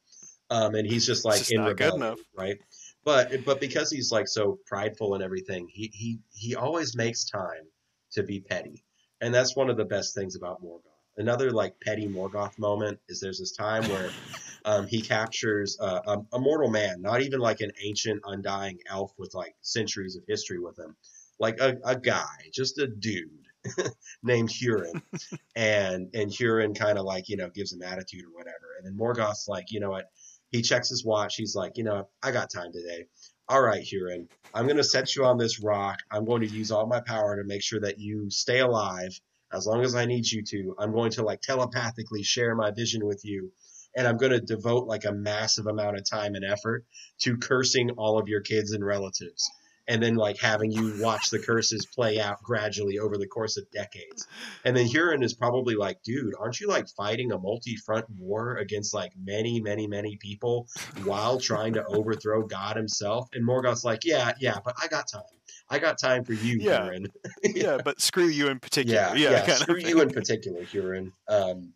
Um, 0.50 0.76
and 0.76 0.88
he's 0.88 1.06
just 1.06 1.26
like 1.26 1.40
just 1.40 1.52
in 1.52 1.62
not 1.62 1.78
good 1.78 1.86
rebellion, 1.86 2.08
enough. 2.08 2.20
right? 2.36 2.58
But 3.04 3.46
but 3.46 3.60
because 3.60 3.92
he's 3.92 4.12
like 4.12 4.28
so 4.28 4.60
prideful 4.66 5.14
and 5.16 5.24
everything, 5.24 5.68
he 5.72 5.92
he 5.94 6.20
he 6.34 6.56
always 6.56 6.96
makes 6.96 7.26
time 7.26 7.68
to 8.14 8.24
be 8.24 8.42
petty, 8.42 8.84
and 9.22 9.34
that's 9.34 9.56
one 9.56 9.70
of 9.70 9.78
the 9.78 9.86
best 9.86 10.14
things 10.14 10.36
about 10.36 10.62
Morgoth. 10.62 10.82
Another 11.18 11.52
like 11.52 11.80
petty 11.80 12.08
Morgoth 12.08 12.60
moment 12.60 13.00
is 13.08 13.20
there's 13.20 13.40
this 13.40 13.54
time 13.54 13.84
where 13.90 14.10
um, 14.66 14.88
he 14.88 15.02
captures 15.02 15.78
uh, 15.80 16.02
a, 16.06 16.36
a 16.36 16.40
mortal 16.40 16.70
man, 16.70 17.02
not 17.02 17.22
even 17.22 17.40
like 17.40 17.62
an 17.62 17.72
ancient 17.84 18.22
undying 18.26 18.80
elf 18.90 19.14
with 19.18 19.34
like 19.34 19.56
centuries 19.62 20.16
of 20.16 20.24
history 20.28 20.60
with 20.60 20.78
him, 20.78 20.96
like 21.40 21.60
a, 21.60 21.78
a 21.84 21.96
guy, 21.96 22.26
just 22.54 22.78
a 22.78 22.88
dude 22.88 23.30
named 24.24 24.50
Húrin, 24.50 25.02
and 25.56 26.10
and 26.14 26.32
Húrin 26.32 26.78
kind 26.78 26.98
of 26.98 27.06
like 27.06 27.30
you 27.30 27.38
know 27.38 27.50
gives 27.50 27.74
him 27.74 27.84
attitude 27.84 28.26
or 28.26 28.38
whatever, 28.38 28.76
and 28.78 28.86
then 28.86 28.98
Morgoth's 28.98 29.48
like 29.48 29.72
you 29.72 29.80
know 29.80 29.92
what, 29.92 30.06
he 30.52 30.62
checks 30.62 30.90
his 30.90 31.06
watch, 31.06 31.36
he's 31.36 31.56
like 31.56 31.78
you 31.78 31.84
know 31.84 32.08
I 32.22 32.32
got 32.32 32.52
time 32.52 32.72
today. 32.72 33.06
All 33.50 33.62
right, 33.62 33.84
Húrin, 33.84 34.28
I'm 34.54 34.66
going 34.66 34.78
to 34.78 34.84
set 34.84 35.14
you 35.16 35.26
on 35.26 35.38
this 35.38 35.60
rock. 35.60 35.98
I'm 36.10 36.24
going 36.24 36.42
to 36.42 36.48
use 36.48 36.72
all 36.72 36.88
my 36.88 37.02
power 37.02 37.36
to 37.36 37.44
make 37.44 37.62
sure 37.62 37.82
that 37.82 38.00
you 38.00 38.30
stay 38.30 38.60
alive 38.60 39.20
as 39.54 39.66
long 39.66 39.84
as 39.84 39.96
I 39.96 40.06
need 40.06 40.30
you 40.30 40.42
to. 40.44 40.76
I'm 40.80 40.94
going 40.94 41.12
to 41.12 41.24
like 41.24 41.42
telepathically 41.42 42.24
share 42.24 42.56
my 42.56 42.72
vision 42.72 43.06
with 43.06 43.26
you. 43.26 43.52
And 43.96 44.08
I'm 44.08 44.18
going 44.18 44.32
to 44.32 44.40
devote 44.42 44.88
like 44.88 45.06
a 45.06 45.12
massive 45.12 45.68
amount 45.68 45.98
of 45.98 46.10
time 46.10 46.36
and 46.36 46.46
effort 46.46 46.86
to 47.20 47.38
cursing 47.38 47.92
all 47.92 48.18
of 48.20 48.28
your 48.28 48.42
kids 48.42 48.72
and 48.72 48.86
relatives. 48.86 49.50
And 49.88 50.02
then 50.02 50.16
like 50.16 50.40
having 50.40 50.72
you 50.72 50.96
watch 51.02 51.32
the 51.32 51.40
curses 51.40 51.86
play 51.88 52.20
out 52.20 52.42
gradually 52.44 53.00
over 53.00 53.18
the 53.18 53.28
course 53.28 53.58
of 53.58 53.70
decades. 53.72 54.28
And 54.64 54.78
then 54.78 54.88
Húrin 54.88 55.24
is 55.24 55.34
probably 55.34 55.76
like, 55.76 56.02
dude, 56.04 56.34
aren't 56.40 56.60
you 56.62 56.68
like 56.68 56.88
fighting 56.88 57.32
a 57.32 57.38
multi 57.38 57.76
front 57.76 58.06
war 58.18 58.58
against 58.58 58.94
like 58.94 59.12
many, 59.22 59.60
many, 59.60 59.88
many 59.88 60.18
people 60.18 60.68
while 61.04 61.40
trying 61.40 61.74
to 61.74 61.86
overthrow 61.88 62.44
God 62.46 62.78
himself? 62.78 63.28
And 63.34 63.46
Morgoth's 63.46 63.84
like, 63.84 64.06
yeah, 64.06 64.32
yeah, 64.40 64.60
but 64.64 64.76
I 64.82 64.88
got 64.88 65.08
time. 65.12 65.24
I 65.70 65.80
got 65.80 65.98
time 65.98 66.24
for 66.26 66.34
you, 66.34 66.58
Yeah. 66.62 66.82
Húrin. 66.82 67.08
yeah, 67.44 67.78
but 67.84 68.00
screw 68.00 68.28
you 68.28 68.48
in 68.50 68.60
particular. 68.60 68.98
Yeah, 68.98 69.14
Yeah, 69.16 69.46
yeah. 69.48 69.56
screw 69.56 69.80
you 69.80 70.00
in 70.02 70.10
particular, 70.12 70.62
Húrin. 70.62 71.12
Um, 71.28 71.74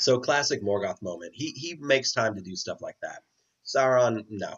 so 0.00 0.18
classic 0.18 0.62
Morgoth 0.62 1.00
moment. 1.02 1.32
He 1.34 1.50
he 1.50 1.76
makes 1.80 2.12
time 2.12 2.34
to 2.36 2.40
do 2.42 2.56
stuff 2.56 2.80
like 2.80 2.96
that. 3.02 3.22
Sauron, 3.64 4.24
no. 4.30 4.54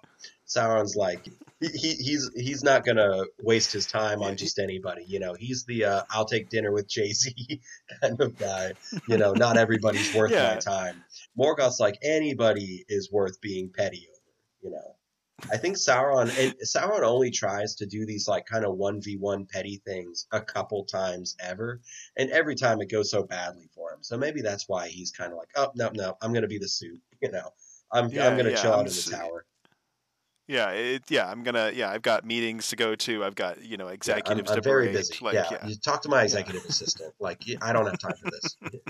Sauron's 0.47 0.97
like 0.97 1.25
he, 1.61 1.69
he 1.69 1.93
he's 1.95 2.31
he's 2.35 2.63
not 2.65 2.85
gonna 2.85 3.25
waste 3.43 3.73
his 3.73 3.87
time 3.87 4.23
on 4.23 4.37
just 4.37 4.59
anybody. 4.59 5.05
You 5.07 5.21
know, 5.21 5.35
he's 5.35 5.65
the 5.65 5.85
uh, 5.85 6.03
I'll 6.11 6.25
take 6.25 6.49
dinner 6.49 6.73
with 6.73 6.89
Jay 6.89 7.13
Z 7.13 7.35
kind 8.03 8.21
of 8.21 8.39
guy. 8.39 8.73
You 9.09 9.19
know, 9.19 9.35
not 9.35 9.57
everybody's 9.57 10.13
worth 10.15 10.33
Yeah. 10.33 10.55
my 10.55 10.57
time. 10.59 11.05
Morgoth's 11.39 11.81
like 11.81 11.99
anybody 12.03 12.85
is 12.89 13.11
worth 13.13 13.41
being 13.41 13.71
petty 13.75 14.07
over. 14.11 14.19
You 14.63 14.71
know. 14.71 14.97
I 15.51 15.57
think 15.57 15.77
Sauron 15.77 16.31
and 16.39 16.55
Sauron 16.65 17.03
only 17.03 17.31
tries 17.31 17.75
to 17.77 17.87
do 17.87 18.07
these 18.07 18.29
like 18.29 18.47
kind 18.47 18.65
of 18.65 18.77
one 18.77 19.01
v 19.01 19.17
one 19.17 19.47
petty 19.47 19.83
things 19.85 20.27
a 20.33 20.41
couple 20.41 20.85
times 20.85 21.37
ever, 21.41 21.81
and 22.17 22.31
every 22.31 22.55
time 22.55 22.81
it 22.81 22.91
goes 22.91 23.11
so 23.11 23.25
badly 23.25 23.69
for 23.75 23.93
him. 23.93 23.99
So 24.03 24.17
maybe 24.17 24.41
that's 24.41 24.69
why 24.69 24.89
he's 24.89 25.11
kind 25.11 25.33
of 25.33 25.39
like, 25.39 25.49
oh 25.57 25.73
no 25.75 25.91
no, 25.95 26.17
I'm 26.23 26.33
gonna 26.33 26.47
be 26.49 26.59
the 26.59 26.69
suit. 26.69 27.01
You 27.23 27.31
know, 27.31 27.51
I'm 27.93 28.09
Yeah, 28.09 28.27
I'm 28.27 28.37
gonna 28.37 28.51
yeah, 28.51 28.57
chill 28.57 28.73
I'm 28.73 28.81
out 28.81 28.87
in 28.89 28.93
the 28.93 29.17
tower. 29.17 29.47
Yeah, 30.49 30.71
it, 30.71 31.05
yeah, 31.09 31.31
I'm 31.31 31.45
gonna. 31.45 31.71
Yeah, 31.73 31.89
I've 31.89 32.03
got 32.03 32.25
meetings 32.25 32.69
to 32.71 32.77
go 32.77 32.97
to. 32.97 33.25
I've 33.25 33.37
got 33.37 33.63
you 33.65 33.77
know 33.77 33.85
Yeah, 33.85 33.91
I'm, 33.91 33.95
executives 33.95 34.51
I'm 34.51 34.57
to 34.57 34.61
very 34.63 34.87
berate. 34.87 34.97
busy. 34.97 35.25
Like, 35.25 35.35
yeah. 35.35 35.47
yeah. 35.53 35.67
you 35.69 35.77
talk 35.77 36.03
to 36.03 36.09
my 36.09 36.25
executive 36.25 36.65
assistant. 36.65 37.15
Like 37.21 37.43
I 37.63 37.73
don't 37.73 37.87
have 37.87 37.99
time 37.99 38.15
for 38.21 38.31
this. 38.31 38.57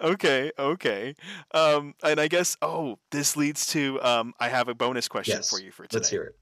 okay, 0.00 0.52
okay. 0.58 1.14
Um, 1.52 1.94
and 2.02 2.20
I 2.20 2.28
guess 2.28 2.56
oh, 2.62 2.98
this 3.10 3.36
leads 3.36 3.66
to 3.68 4.00
um, 4.02 4.34
I 4.40 4.48
have 4.48 4.68
a 4.68 4.74
bonus 4.74 5.08
question 5.08 5.36
Yes, 5.36 5.50
for 5.50 5.60
you 5.60 5.70
for 5.70 5.84
today. 5.84 5.96
Let's 5.98 6.10
hear 6.10 6.22
it. 6.24 6.36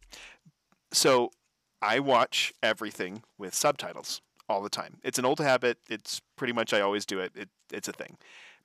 So, 0.92 1.30
I 1.82 1.98
watch 2.00 2.52
everything 2.62 3.22
with 3.38 3.54
subtitles 3.54 4.22
all 4.48 4.62
the 4.62 4.70
time. 4.70 4.98
It's 5.02 5.18
an 5.18 5.24
old 5.24 5.40
habit. 5.40 5.78
It's 5.90 6.20
pretty 6.36 6.52
much 6.52 6.72
I 6.72 6.80
always 6.80 7.04
do 7.04 7.18
it. 7.20 7.32
it 7.34 7.48
it's 7.72 7.88
a 7.88 7.92
thing. 7.92 8.16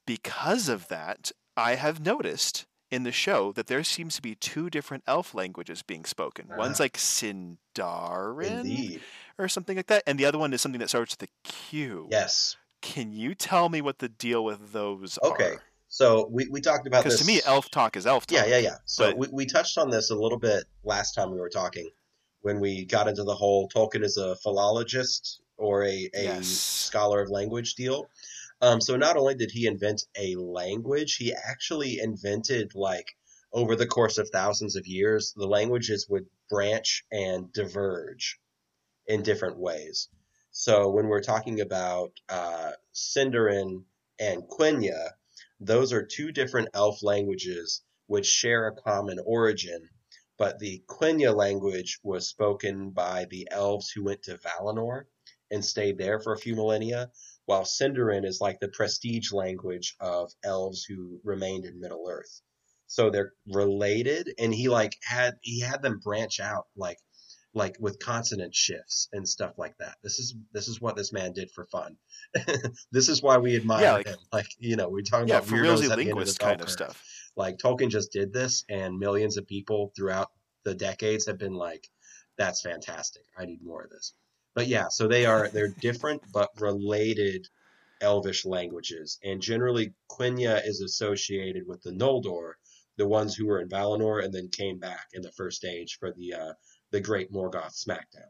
Because 0.05 0.69
of 0.69 0.87
that, 0.89 1.31
I 1.57 1.75
have 1.75 2.03
noticed 2.05 2.65
in 2.89 3.03
the 3.03 3.11
show 3.11 3.51
that 3.53 3.67
there 3.67 3.83
seems 3.83 4.15
to 4.17 4.21
be 4.21 4.35
two 4.35 4.69
different 4.69 5.03
elf 5.07 5.33
languages 5.33 5.81
being 5.81 6.03
spoken. 6.05 6.47
One's 6.57 6.79
Ah. 6.79 6.83
like 6.83 6.97
Sindarin 6.97 8.61
Indeed. 8.61 9.01
or 9.37 9.47
something 9.47 9.77
like 9.77 9.87
that, 9.87 10.03
and 10.05 10.19
the 10.19 10.25
other 10.25 10.37
one 10.37 10.53
is 10.53 10.61
something 10.61 10.79
that 10.79 10.89
starts 10.89 11.15
with 11.19 11.29
a 11.29 11.47
Q. 11.47 12.07
Yes. 12.11 12.57
Can 12.81 13.11
you 13.13 13.35
tell 13.35 13.69
me 13.69 13.81
what 13.81 13.99
the 13.99 14.09
deal 14.09 14.43
with 14.43 14.71
those 14.73 15.17
Okay. 15.23 15.51
are? 15.55 15.61
So 15.87 16.27
we, 16.31 16.47
we 16.49 16.61
talked 16.61 16.87
about 16.87 17.03
this. 17.03 17.15
Because 17.15 17.27
to 17.27 17.33
me, 17.33 17.41
elf 17.45 17.69
talk 17.69 17.95
is 17.97 18.07
elf 18.07 18.25
talk. 18.25 18.37
Yeah, 18.37 18.45
yeah, 18.45 18.57
yeah. 18.59 18.75
So 18.85 19.09
but- 19.09 19.17
we, 19.17 19.27
we 19.31 19.45
touched 19.45 19.77
on 19.77 19.89
this 19.89 20.09
a 20.09 20.15
little 20.15 20.39
bit 20.39 20.63
last 20.83 21.13
time 21.13 21.31
we 21.31 21.39
were 21.39 21.49
talking 21.49 21.89
when 22.41 22.59
we 22.59 22.85
got 22.85 23.07
into 23.07 23.23
the 23.23 23.35
whole 23.35 23.69
Tolkien 23.69 24.03
is 24.03 24.17
a 24.17 24.35
philologist 24.37 25.41
or 25.57 25.83
a, 25.83 26.09
a 26.15 26.23
Yes. 26.23 26.47
scholar 26.47 27.21
of 27.21 27.29
language 27.29 27.75
deal. 27.75 28.09
Um, 28.61 28.79
so 28.81 28.95
not 28.95 29.15
only 29.17 29.35
did 29.35 29.51
he 29.51 29.67
invent 29.67 30.05
a 30.17 30.35
language, 30.35 31.17
he 31.17 31.33
actually 31.33 31.99
invented 31.99 32.73
like 32.73 33.15
over 33.53 33.75
the 33.75 33.85
course 33.85 34.17
of 34.17 34.29
thousands 34.29 34.75
of 34.75 34.87
years, 34.87 35.33
the 35.35 35.45
languages 35.47 36.07
would 36.09 36.25
branch 36.49 37.03
and 37.11 37.51
diverge 37.53 38.39
in 39.07 39.21
different 39.23 39.57
ways. 39.57 40.07
So 40.51 40.89
when 40.89 41.07
we're 41.07 41.21
talking 41.21 41.61
about 41.61 42.11
uh, 42.29 42.71
Sindarin 42.93 43.85
and 44.19 44.43
Quenya, 44.43 45.11
those 45.59 45.93
are 45.93 46.05
two 46.05 46.31
different 46.31 46.69
elf 46.73 47.01
languages 47.03 47.81
which 48.07 48.25
share 48.25 48.67
a 48.67 48.75
common 48.75 49.17
origin, 49.25 49.89
but 50.37 50.59
the 50.59 50.83
Quenya 50.87 51.33
language 51.33 51.99
was 52.03 52.27
spoken 52.27 52.89
by 52.91 53.25
the 53.29 53.47
elves 53.49 53.89
who 53.89 54.03
went 54.03 54.23
to 54.23 54.37
Valinor, 54.37 55.05
and 55.49 55.63
stayed 55.63 55.97
there 55.97 56.19
for 56.19 56.33
a 56.33 56.39
few 56.39 56.55
millennia, 56.55 57.11
while 57.45 57.63
Sindarin 57.63 58.25
is 58.25 58.41
like 58.41 58.59
the 58.59 58.67
prestige 58.69 59.31
language 59.31 59.95
of 59.99 60.31
elves 60.43 60.83
who 60.83 61.19
remained 61.23 61.65
in 61.65 61.79
Middle 61.79 62.07
Earth. 62.09 62.41
So 62.87 63.09
they're 63.09 63.33
related, 63.47 64.33
and 64.37 64.53
he 64.53 64.67
like 64.67 64.97
had 65.03 65.35
he 65.41 65.61
had 65.61 65.81
them 65.81 65.99
branch 65.99 66.41
out 66.41 66.67
like 66.75 66.97
like 67.53 67.75
with 67.79 67.99
consonant 67.99 68.55
shifts 68.55 69.09
and 69.11 69.27
stuff 69.27 69.57
like 69.57 69.75
that. 69.79 69.95
This 70.03 70.19
is 70.19 70.35
this 70.53 70.67
is 70.67 70.79
what 70.79 70.95
this 70.95 71.11
man 71.11 71.33
did 71.33 71.51
for 71.51 71.65
fun. 71.65 71.97
this 72.91 73.09
is 73.09 73.21
why 73.21 73.37
we 73.37 73.55
admire 73.55 73.81
Yeah, 73.81 73.93
like- 73.93 74.07
him. 74.07 74.17
Like 74.33 74.47
you 74.59 74.75
know, 74.77 74.89
we're 74.89 75.01
talking 75.01 75.27
Yeah, 75.27 75.39
about 75.39 75.49
weirdos 75.49 75.89
at 75.89 75.97
the 75.97 76.09
end 76.09 76.19
of 76.19 76.27
the 76.27 76.37
kind 76.39 76.61
of 76.61 76.69
stuff. 76.69 77.03
Like 77.35 77.57
Tolkien 77.57 77.89
just 77.89 78.11
did 78.11 78.33
this, 78.33 78.63
and 78.69 78.97
millions 78.99 79.37
of 79.37 79.47
people 79.47 79.91
throughout 79.95 80.29
the 80.63 80.73
decades 80.75 81.25
have 81.27 81.37
been 81.37 81.53
like, 81.53 81.87
"That's 82.37 82.61
fantastic. 82.61 83.23
I 83.37 83.45
need 83.45 83.61
more 83.63 83.83
of 83.83 83.89
this." 83.89 84.13
But 84.53 84.67
yeah, 84.67 84.87
so 84.89 85.07
they 85.07 85.25
are 85.25 85.47
they're 85.49 85.73
different 85.79 86.21
but 86.33 86.49
related 86.59 87.47
Elvish 88.01 88.45
languages, 88.45 89.17
and 89.23 89.41
generally 89.41 89.93
Quenya 90.09 90.61
is 90.65 90.81
associated 90.81 91.67
with 91.67 91.81
the 91.83 91.91
Noldor, 91.91 92.53
the 92.97 93.07
ones 93.07 93.35
who 93.35 93.45
were 93.47 93.59
in 93.61 93.69
Valinor 93.69 94.23
and 94.23 94.33
then 94.33 94.49
came 94.49 94.79
back 94.79 95.07
in 95.13 95.21
the 95.21 95.31
first 95.31 95.63
age 95.65 95.97
for 95.99 96.11
the 96.11 96.33
uh, 96.33 96.53
the 96.91 96.99
Great 97.01 97.31
Morgoth 97.31 97.73
Smackdown. 97.73 98.29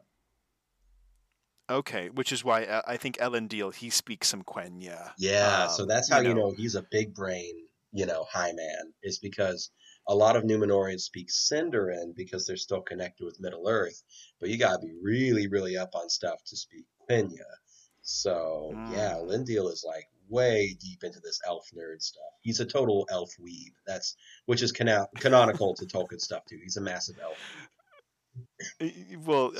Okay, 1.70 2.10
which 2.10 2.32
is 2.32 2.44
why 2.44 2.66
uh, 2.66 2.82
I 2.86 2.98
think 2.98 3.18
Elendil 3.18 3.74
he 3.74 3.90
speaks 3.90 4.28
some 4.28 4.44
Quenya. 4.44 5.12
Yeah, 5.18 5.68
so 5.68 5.84
Um, 5.84 5.90
that's 5.90 6.10
how 6.10 6.20
you 6.20 6.34
know 6.34 6.52
he's 6.52 6.76
a 6.76 6.86
big 6.92 7.14
brain, 7.14 7.54
you 7.94 8.06
know, 8.06 8.26
high 8.30 8.52
man, 8.52 8.94
is 9.04 9.20
because 9.20 9.72
a 10.08 10.16
lot 10.16 10.36
of 10.36 10.44
Numenorians 10.44 11.02
speak 11.02 11.30
Sindarin 11.30 12.14
because 12.16 12.46
they're 12.46 12.58
still 12.58 12.82
connected 12.82 13.24
with 13.24 13.40
Middle 13.40 13.70
Earth, 13.70 14.04
but 14.40 14.50
you 14.50 14.58
gotta 14.58 14.80
be 14.80 14.92
really, 15.02 15.48
really 15.48 15.78
up 15.78 15.96
on 15.96 16.10
stuff 16.10 16.44
to 16.48 16.58
speak 16.58 16.86
Quenya. 17.10 17.46
So 18.02 18.72
yeah, 18.92 19.14
Mm. 19.14 19.28
Elendil 19.28 19.72
is 19.72 19.86
like 19.88 20.08
way 20.28 20.76
deep 20.80 21.04
into 21.04 21.20
this 21.22 21.40
elf 21.46 21.70
nerd 21.74 22.02
stuff. 22.02 22.34
He's 22.42 22.60
a 22.60 22.66
total 22.66 23.08
elf 23.12 23.32
weeb. 23.40 23.72
That's 23.88 24.16
which 24.46 24.62
is 24.62 24.72
cano- 24.74 25.08
canonical 25.20 25.74
to 25.76 25.86
Tolkien 25.86 26.20
stuff 26.20 26.44
too. 26.46 26.60
He's 26.62 26.78
a 26.78 26.82
massive 26.82 27.18
elf. 27.22 27.38
Well, 29.26 29.54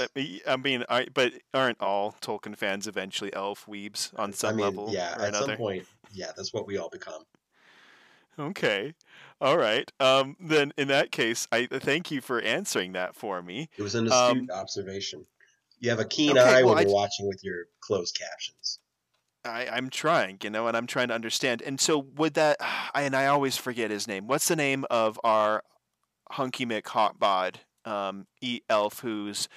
I 0.48 0.58
mean- 0.58 0.86
I 0.90 1.08
but 1.14 1.34
aren't 1.54 1.82
all 1.82 2.14
Tolkien 2.22 2.56
fans 2.58 2.88
eventually 2.88 3.34
elf 3.34 3.66
weebs 3.66 4.18
on 4.18 4.34
some 4.34 4.52
I 4.52 4.54
mean, 4.54 4.66
level 4.66 4.90
yeah, 4.92 5.12
at 5.20 5.30
another? 5.30 5.48
some 5.54 5.58
point, 5.58 5.88
yeah, 6.12 6.32
that's 6.36 6.54
what 6.54 6.68
we 6.68 6.78
all 6.78 6.90
become. 6.90 7.24
Okay, 8.40 8.94
all 9.42 9.58
right. 9.58 9.92
Um, 10.00 10.38
then 10.40 10.74
in 10.78 10.88
that 10.88 11.12
case, 11.12 11.48
I 11.52 11.66
thank 11.68 12.12
you 12.12 12.22
for 12.22 12.40
answering 12.42 12.94
that 12.94 13.16
for 13.16 13.42
me. 13.42 13.70
It 13.78 13.82
was 13.84 13.94
an 13.96 14.06
Um, 14.12 14.38
astute 14.38 14.52
observation. 14.52 15.26
You 15.80 15.90
have 15.90 16.00
a 16.00 16.06
keen 16.06 16.38
okay, 16.38 16.40
eye 16.40 16.64
well, 16.64 16.76
when 16.76 16.84
you're 16.84 16.90
j- 16.90 16.94
watching 16.94 17.28
with 17.28 17.44
your 17.44 17.66
closed 17.82 18.18
captions. 18.18 18.80
I, 19.44 19.68
I'm 19.68 19.90
trying, 19.90 20.38
you 20.44 20.50
know, 20.52 20.68
and 20.68 20.78
I'm 20.78 20.86
trying 20.88 21.08
to 21.10 21.14
understand. 21.16 21.62
And 21.64 21.80
so, 21.80 21.98
would 21.98 22.36
that? 22.36 22.58
I, 22.94 23.02
and 23.02 23.16
I 23.16 23.26
always 23.26 23.58
forget 23.58 23.92
his 23.92 24.08
name. 24.08 24.28
What's 24.28 24.48
the 24.48 24.56
name 24.56 24.86
of 24.90 25.20
our 25.24 25.64
hunky 26.32 26.66
Mick 26.66 26.84
hotbod 26.84 27.56
um, 27.86 28.28
e 28.42 28.62
elf 28.70 29.00
who's 29.00 29.48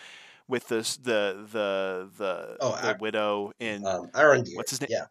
with 0.49 0.68
this 0.68 0.97
the 0.97 1.47
the 1.51 2.11
the 2.16 2.57
Oh, 2.61 2.70
the 2.72 2.89
I- 2.89 2.97
widow 2.99 3.53
in 3.59 3.87
Um, 3.87 4.11
what's 4.55 4.70
his 4.70 4.81
name? 4.81 4.89
Yeah, 4.91 5.07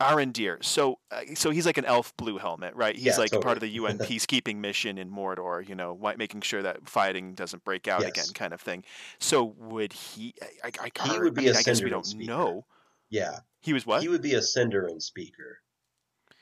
Arondir. 0.00 0.64
So, 0.64 0.98
uh, 1.10 1.22
so 1.34 1.50
he's 1.50 1.66
like 1.66 1.78
an 1.78 1.84
elf 1.84 2.16
blue 2.16 2.38
helmet, 2.38 2.74
right? 2.74 2.96
He's 2.96 3.04
Yeah, 3.04 3.16
like 3.18 3.32
a 3.32 3.40
part 3.40 3.56
of 3.56 3.60
the. 3.60 3.68
UN 3.68 3.98
peacekeeping 3.98 4.56
mission 4.56 4.98
in 4.98 5.10
Mordor. 5.10 5.66
You 5.66 5.74
know, 5.74 5.94
making 6.16 6.40
sure 6.40 6.62
that 6.62 6.88
fighting 6.88 7.34
doesn't 7.34 7.64
break 7.64 7.86
out 7.88 8.04
again, 8.04 8.24
kind 8.34 8.52
of 8.52 8.60
thing. 8.60 8.84
So, 9.20 9.44
would 9.44 9.92
he? 9.92 10.34
I, 10.64 10.70
I, 10.80 10.90
I, 10.98 11.08
He 11.12 11.18
would 11.20 11.32
I 11.32 11.40
be 11.40 11.46
mean, 11.46 11.54
a 11.54 11.58
I 11.58 11.62
guess 11.62 11.82
we 11.82 11.90
don't 11.90 12.14
know. 12.16 12.66
yeah. 13.10 13.40
He 13.60 13.72
was 13.72 13.86
what? 13.86 14.02
He 14.02 14.08
would 14.08 14.22
be 14.22 14.34
a 14.34 14.40
Sindarin 14.40 15.00
speaker 15.00 15.60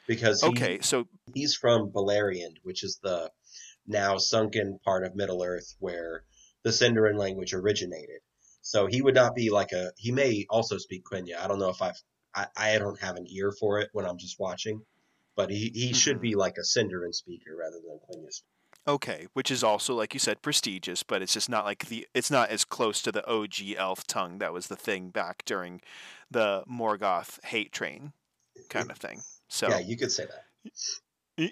because 0.06 0.40
he, 0.40 0.48
okay, 0.48 0.78
so 0.80 1.06
he's 1.34 1.54
from 1.54 1.90
Beleriand, 1.90 2.56
which 2.62 2.82
is 2.82 2.98
the 3.02 3.30
now 3.90 4.16
sunken 4.18 4.78
part 4.84 5.04
of 5.04 5.14
Middle 5.14 5.42
Earth 5.42 5.74
where 5.78 6.24
the 6.62 6.70
Sindarin 6.70 7.18
language 7.18 7.52
originated. 7.54 8.20
So 8.62 8.86
he 8.86 9.02
would 9.02 9.14
not 9.14 9.34
be 9.34 9.50
like 9.50 9.72
a. 9.72 9.92
He 9.96 10.12
may 10.12 10.46
also 10.50 10.78
speak 10.78 11.04
Quenya. 11.04 11.38
I 11.38 11.48
don't 11.48 11.58
know 11.58 11.70
if 11.70 11.82
I've. 11.82 12.00
I, 12.34 12.46
I 12.56 12.78
don't 12.78 13.00
have 13.00 13.16
an 13.16 13.26
ear 13.28 13.52
for 13.58 13.80
it 13.80 13.88
when 13.92 14.06
I'm 14.06 14.18
just 14.18 14.38
watching, 14.38 14.82
but 15.34 15.50
he, 15.50 15.70
he 15.74 15.92
should 15.92 16.18
Mhm. 16.18 16.22
be 16.22 16.34
like 16.36 16.56
a 16.58 16.62
Sindarin 16.62 17.12
speaker 17.14 17.56
rather 17.56 17.80
than 17.80 17.98
Quenya 18.08 18.30
speaker. 18.30 18.46
Okay, 18.86 19.26
which 19.34 19.50
is 19.50 19.62
also 19.62 19.94
like 19.94 20.14
you 20.14 20.20
said 20.20 20.42
prestigious, 20.42 21.02
but 21.02 21.22
it's 21.22 21.34
just 21.34 21.48
not 21.48 21.64
like 21.64 21.86
the 21.86 22.06
it's 22.14 22.30
not 22.30 22.50
as 22.50 22.64
close 22.64 23.02
to 23.02 23.12
the 23.12 23.26
OG 23.26 23.74
elf 23.76 24.06
tongue 24.06 24.38
that 24.38 24.52
was 24.52 24.68
the 24.68 24.76
thing 24.76 25.10
back 25.10 25.44
during 25.44 25.80
the 26.30 26.64
Morgoth 26.68 27.44
hate 27.44 27.72
train 27.72 28.12
kind 28.70 28.90
of 28.90 28.98
thing. 28.98 29.22
So 29.48 29.68
Yeah, 29.68 29.78
you 29.80 29.96
could 29.96 30.12
say 30.12 30.26
that. 30.26 30.44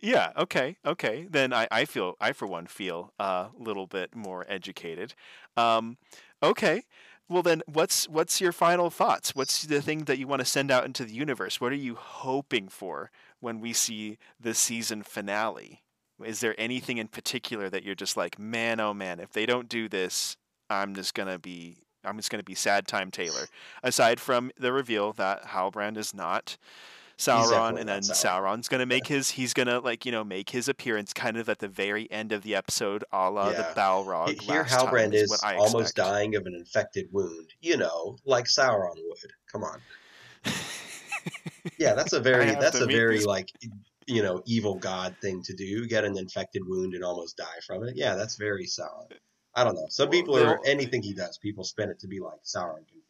Yeah, 0.03 0.33
okay, 0.37 0.77
okay. 0.85 1.27
Then 1.31 1.53
I, 1.53 1.69
I 1.71 1.85
feel 1.85 2.17
I 2.21 2.33
for 2.33 2.47
one 2.47 2.67
feel 2.67 3.13
a 3.19 3.49
little 3.59 3.87
bit 3.87 4.15
more 4.15 4.45
educated. 4.49 5.15
Um, 5.57 5.99
okay. 6.43 6.85
Well 7.29 7.43
then 7.43 7.63
what's 7.67 8.09
what's 8.09 8.41
your 8.41 8.53
final 8.53 8.91
thoughts? 8.91 9.35
What's 9.35 9.63
the 9.65 9.83
thing 9.83 10.05
that 10.05 10.19
you 10.19 10.27
want 10.27 10.41
to 10.41 10.47
send 10.47 10.71
out 10.71 10.85
into 10.85 11.05
the 11.05 11.13
universe? 11.13 11.61
What 11.61 11.73
are 11.73 11.77
you 11.77 11.95
hoping 11.95 12.69
for 12.69 13.11
when 13.41 13.61
we 13.61 13.73
see 13.73 14.19
the 14.41 14.55
season 14.55 15.03
finale? 15.03 15.83
Is 16.25 16.41
there 16.41 16.55
anything 16.59 16.99
in 16.99 17.09
particular 17.09 17.69
that 17.71 17.85
you're 17.85 17.95
just 17.95 18.17
like, 18.17 18.39
man, 18.39 18.81
oh 18.81 18.95
man, 18.95 19.21
if 19.21 19.33
they 19.33 19.47
don't 19.47 19.69
do 19.69 19.89
this, 19.89 20.37
I'm 20.71 20.95
just 20.95 21.15
gonna 21.15 21.39
be, 21.39 21.77
I'm 22.03 22.17
just 22.17 22.31
gonna 22.31 22.43
be 22.43 22.55
sad 22.55 22.89
time 22.89 23.11
Taylor. 23.11 23.47
Aside 23.83 24.21
from 24.21 24.51
the 24.59 24.73
reveal 24.73 25.13
that 25.15 25.45
Halbrand 25.45 25.97
is 25.97 26.15
not 26.15 26.57
Sauron, 27.19 27.79
and 27.79 27.89
then 27.89 28.01
Sauron. 28.03 28.57
Sauron's 28.57 28.69
gonna 28.69 28.87
make 28.87 29.07
his, 29.09 29.31
he's 29.31 29.53
gonna 29.53 29.81
like, 29.81 30.07
you 30.07 30.13
know, 30.13 30.23
make 30.25 30.51
his 30.51 30.69
appearance 30.69 31.13
kind 31.13 31.37
of 31.37 31.49
at 31.49 31.59
the 31.59 31.69
very 31.69 32.11
end 32.11 32.33
of 32.33 32.43
the 32.43 32.55
episode, 32.55 33.05
a 33.13 33.29
la 33.31 33.51
Yeah. 33.51 33.57
the 33.57 33.81
Balrog. 33.81 34.41
He- 34.41 34.47
Here, 34.47 34.65
Halbrand 34.65 35.13
is 35.15 35.29
what 35.29 35.45
I 35.45 35.57
almost 35.57 35.95
dying 35.97 36.37
of 36.37 36.47
an 36.47 36.55
infected 36.55 37.09
wound. 37.13 37.53
You 37.61 37.77
know, 37.77 38.17
like 38.25 38.45
Sauron 38.47 38.95
would. 38.97 39.19
Come 39.51 39.65
on. 39.65 39.81
Yeah, 41.79 41.95
that's 41.95 42.13
a 42.13 42.21
very 42.31 42.53
that's 42.53 42.81
a 42.81 42.87
very 42.87 43.25
like 43.25 43.51
you 44.07 44.23
know 44.23 44.43
evil 44.47 44.75
god 44.77 45.15
thing 45.21 45.43
to 45.43 45.53
do. 45.55 45.87
Get 45.87 46.05
an 46.05 46.17
infected 46.17 46.63
wound 46.67 46.95
and 46.95 47.05
almost 47.05 47.37
die 47.37 47.45
from 47.67 47.85
it. 47.85 47.97
Yeah, 47.97 48.15
that's 48.15 48.37
very 48.37 48.65
Sauron. 48.67 49.13
I 49.55 49.65
don't 49.65 49.75
know. 49.75 49.87
Some 49.89 50.09
Well, 50.09 50.13
people 50.21 50.35
they're 50.37 50.61
anything 50.65 51.03
he 51.03 51.13
does. 51.15 51.37
People 51.39 51.65
spin 51.65 51.91
it 51.91 51.99
to 52.01 52.07
be 52.07 52.21
like 52.21 52.43
Sauron 52.45 52.77
confirmed. 52.87 53.03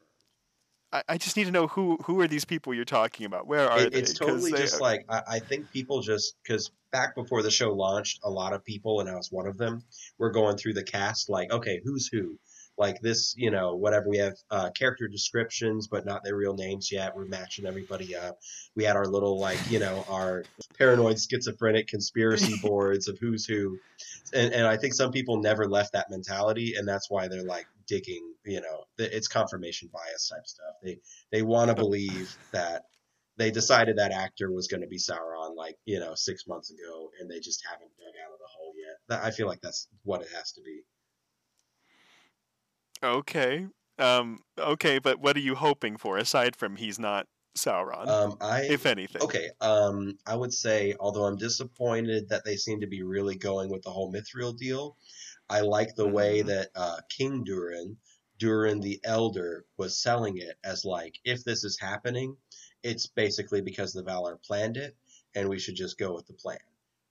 I, 0.92 1.02
I 1.08 1.18
just 1.18 1.36
need 1.36 1.44
to 1.44 1.50
know 1.50 1.66
who 1.66 1.98
who 2.04 2.20
are 2.20 2.28
these 2.28 2.44
people 2.44 2.72
you're 2.72 2.84
talking 2.84 3.26
about? 3.26 3.46
Where 3.46 3.70
are 3.70 3.80
It, 3.80 3.92
they? 3.92 4.00
It's 4.00 4.14
totally 4.14 4.52
they 4.52 4.58
just 4.58 4.80
like 4.80 5.04
I, 5.08 5.22
I 5.28 5.38
think 5.38 5.70
people 5.70 6.00
just 6.00 6.36
because 6.42 6.70
back 6.90 7.14
before 7.14 7.42
the 7.42 7.50
show 7.50 7.72
launched, 7.72 8.20
a 8.24 8.30
lot 8.30 8.52
of 8.52 8.64
people, 8.64 9.00
and 9.00 9.08
I 9.08 9.14
was 9.14 9.30
one 9.30 9.46
of 9.46 9.58
them, 9.58 9.82
were 10.18 10.30
going 10.30 10.56
through 10.56 10.74
the 10.74 10.84
cast 10.84 11.28
like, 11.28 11.52
okay, 11.52 11.80
who's 11.84 12.08
who? 12.08 12.38
Like 12.78 13.00
this, 13.00 13.34
you 13.36 13.50
know, 13.50 13.74
whatever. 13.74 14.08
We 14.08 14.18
have 14.18 14.34
uh, 14.52 14.70
character 14.70 15.08
descriptions, 15.08 15.88
but 15.88 16.06
not 16.06 16.22
their 16.22 16.36
real 16.36 16.54
names 16.54 16.92
yet. 16.92 17.14
We're 17.14 17.24
matching 17.24 17.66
everybody 17.66 18.14
up. 18.14 18.38
We 18.76 18.84
had 18.84 18.94
our 18.94 19.06
little 19.06 19.38
like, 19.38 19.58
you 19.68 19.80
know, 19.80 20.04
our 20.08 20.44
paranoid 20.78 21.20
schizophrenic 21.20 21.88
conspiracy 21.88 22.54
boards 22.62 23.08
of 23.08 23.18
who's 23.18 23.44
who, 23.44 23.78
and 24.32 24.54
and 24.54 24.66
I 24.66 24.76
think 24.76 24.94
some 24.94 25.10
people 25.10 25.42
never 25.42 25.66
left 25.66 25.92
that 25.92 26.08
mentality, 26.08 26.74
and 26.76 26.86
that's 26.86 27.10
why 27.10 27.26
they're 27.26 27.42
like 27.42 27.66
digging. 27.88 28.34
You 28.44 28.60
know, 28.60 28.84
it's 28.98 29.28
confirmation 29.28 29.90
bias 29.92 30.28
type 30.28 30.46
stuff. 30.46 30.74
They 30.82 30.98
they 31.32 31.42
want 31.42 31.70
to 31.70 31.74
believe 31.74 32.34
that 32.52 32.84
they 33.36 33.50
decided 33.50 33.96
that 33.96 34.12
actor 34.12 34.52
was 34.52 34.68
going 34.68 34.82
to 34.82 34.86
be 34.86 34.98
Sauron 34.98 35.56
like 35.56 35.76
you 35.84 35.98
know 36.00 36.14
six 36.14 36.46
months 36.46 36.70
ago, 36.70 37.10
and 37.20 37.30
they 37.30 37.40
just 37.40 37.64
haven't 37.68 37.90
dug 37.98 38.14
out 38.24 38.32
of 38.32 38.38
the 38.38 38.48
hole 38.56 38.72
yet. 38.76 38.96
That, 39.08 39.24
I 39.24 39.30
feel 39.30 39.46
like 39.46 39.60
that's 39.60 39.88
what 40.04 40.22
it 40.22 40.28
has 40.34 40.52
to 40.52 40.62
be. 40.62 40.82
Okay. 43.02 43.66
Um. 43.98 44.40
Okay, 44.58 44.98
but 44.98 45.18
what 45.20 45.36
are 45.36 45.40
you 45.40 45.56
hoping 45.56 45.96
for 45.96 46.18
aside 46.18 46.54
from 46.54 46.76
he's 46.76 46.98
not 46.98 47.26
Sauron, 47.58 48.06
Um, 48.08 48.36
I 48.40 48.62
if 48.62 48.86
anything? 48.86 49.22
okay. 49.22 49.50
Um, 49.60 50.16
I 50.26 50.36
would 50.36 50.54
say 50.54 50.94
although 51.00 51.24
I'm 51.24 51.36
disappointed 51.36 52.28
that 52.28 52.44
they 52.44 52.56
seem 52.56 52.80
to 52.80 52.86
be 52.86 53.02
really 53.02 53.36
going 53.36 53.68
with 53.68 53.82
the 53.82 53.90
whole 53.90 54.12
Mithril 54.12 54.56
deal, 54.56 54.96
I 55.50 55.60
like 55.60 55.94
the 55.94 56.08
way 56.08 56.42
Mhm. 56.42 56.46
that 56.46 56.70
uh, 56.74 57.00
King 57.10 57.44
Durin, 57.44 57.98
Durin 58.38 58.80
the 58.80 59.00
Elder, 59.04 59.66
was 59.76 60.00
selling 60.02 60.38
it 60.38 60.56
as 60.64 60.84
like 60.84 61.18
if 61.24 61.44
this 61.44 61.64
is 61.64 61.78
happening, 61.80 62.36
it's 62.82 63.06
basically 63.06 63.60
because 63.60 63.92
the 63.92 64.04
Valar 64.04 64.42
planned 64.42 64.76
it, 64.76 64.96
and 65.34 65.48
we 65.48 65.58
should 65.58 65.76
just 65.76 65.98
go 65.98 66.14
with 66.14 66.26
the 66.26 66.34
plan, 66.34 66.58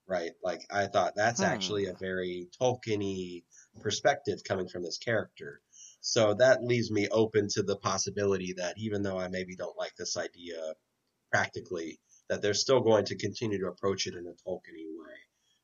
right? 0.08 0.32
Like 0.44 0.66
I 0.72 0.88
thought 0.88 1.16
that's 1.16 1.42
Hmm. 1.42 1.44
actually 1.44 1.86
a 1.88 1.94
very 1.94 2.50
Tolkien-y 2.60 3.44
perspective 3.82 4.44
coming 4.44 4.68
from 4.68 4.84
this 4.84 4.98
character. 4.98 5.62
So 6.02 6.34
that 6.36 6.64
leaves 6.64 6.90
me 6.92 7.08
open 7.10 7.48
to 7.50 7.64
the 7.64 7.78
possibility 7.78 8.54
that 8.54 8.78
even 8.78 9.02
though 9.04 9.18
I 9.20 9.28
maybe 9.30 9.56
don't 9.56 9.78
like 9.78 9.96
this 9.98 10.18
idea 10.18 10.74
practically, 11.32 12.00
that 12.30 12.42
they're 12.42 12.54
still 12.54 12.82
going 12.82 13.06
to 13.06 13.18
continue 13.18 13.60
to 13.60 13.68
approach 13.70 14.08
it 14.08 14.16
in 14.16 14.28
a 14.28 14.34
Tolkien 14.50 14.98
way. 15.00 15.16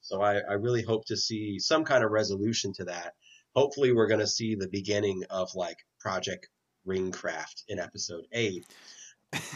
So 0.04 0.22
I, 0.22 0.36
I 0.38 0.54
really 0.54 0.84
hope 0.84 1.06
to 1.06 1.18
see 1.18 1.60
some 1.60 1.84
kind 1.84 2.04
of 2.04 2.12
resolution 2.12 2.74
to 2.74 2.86
that. 2.86 3.14
Hopefully, 3.56 3.94
we're 3.94 4.08
going 4.08 4.20
to 4.20 4.28
see 4.28 4.56
the 4.56 4.68
beginning 4.68 5.24
of 5.30 5.56
like 5.56 5.78
Project 6.00 6.48
ringcraft 6.88 7.64
in 7.68 7.80
episode 7.80 8.26
eight. 8.32 8.66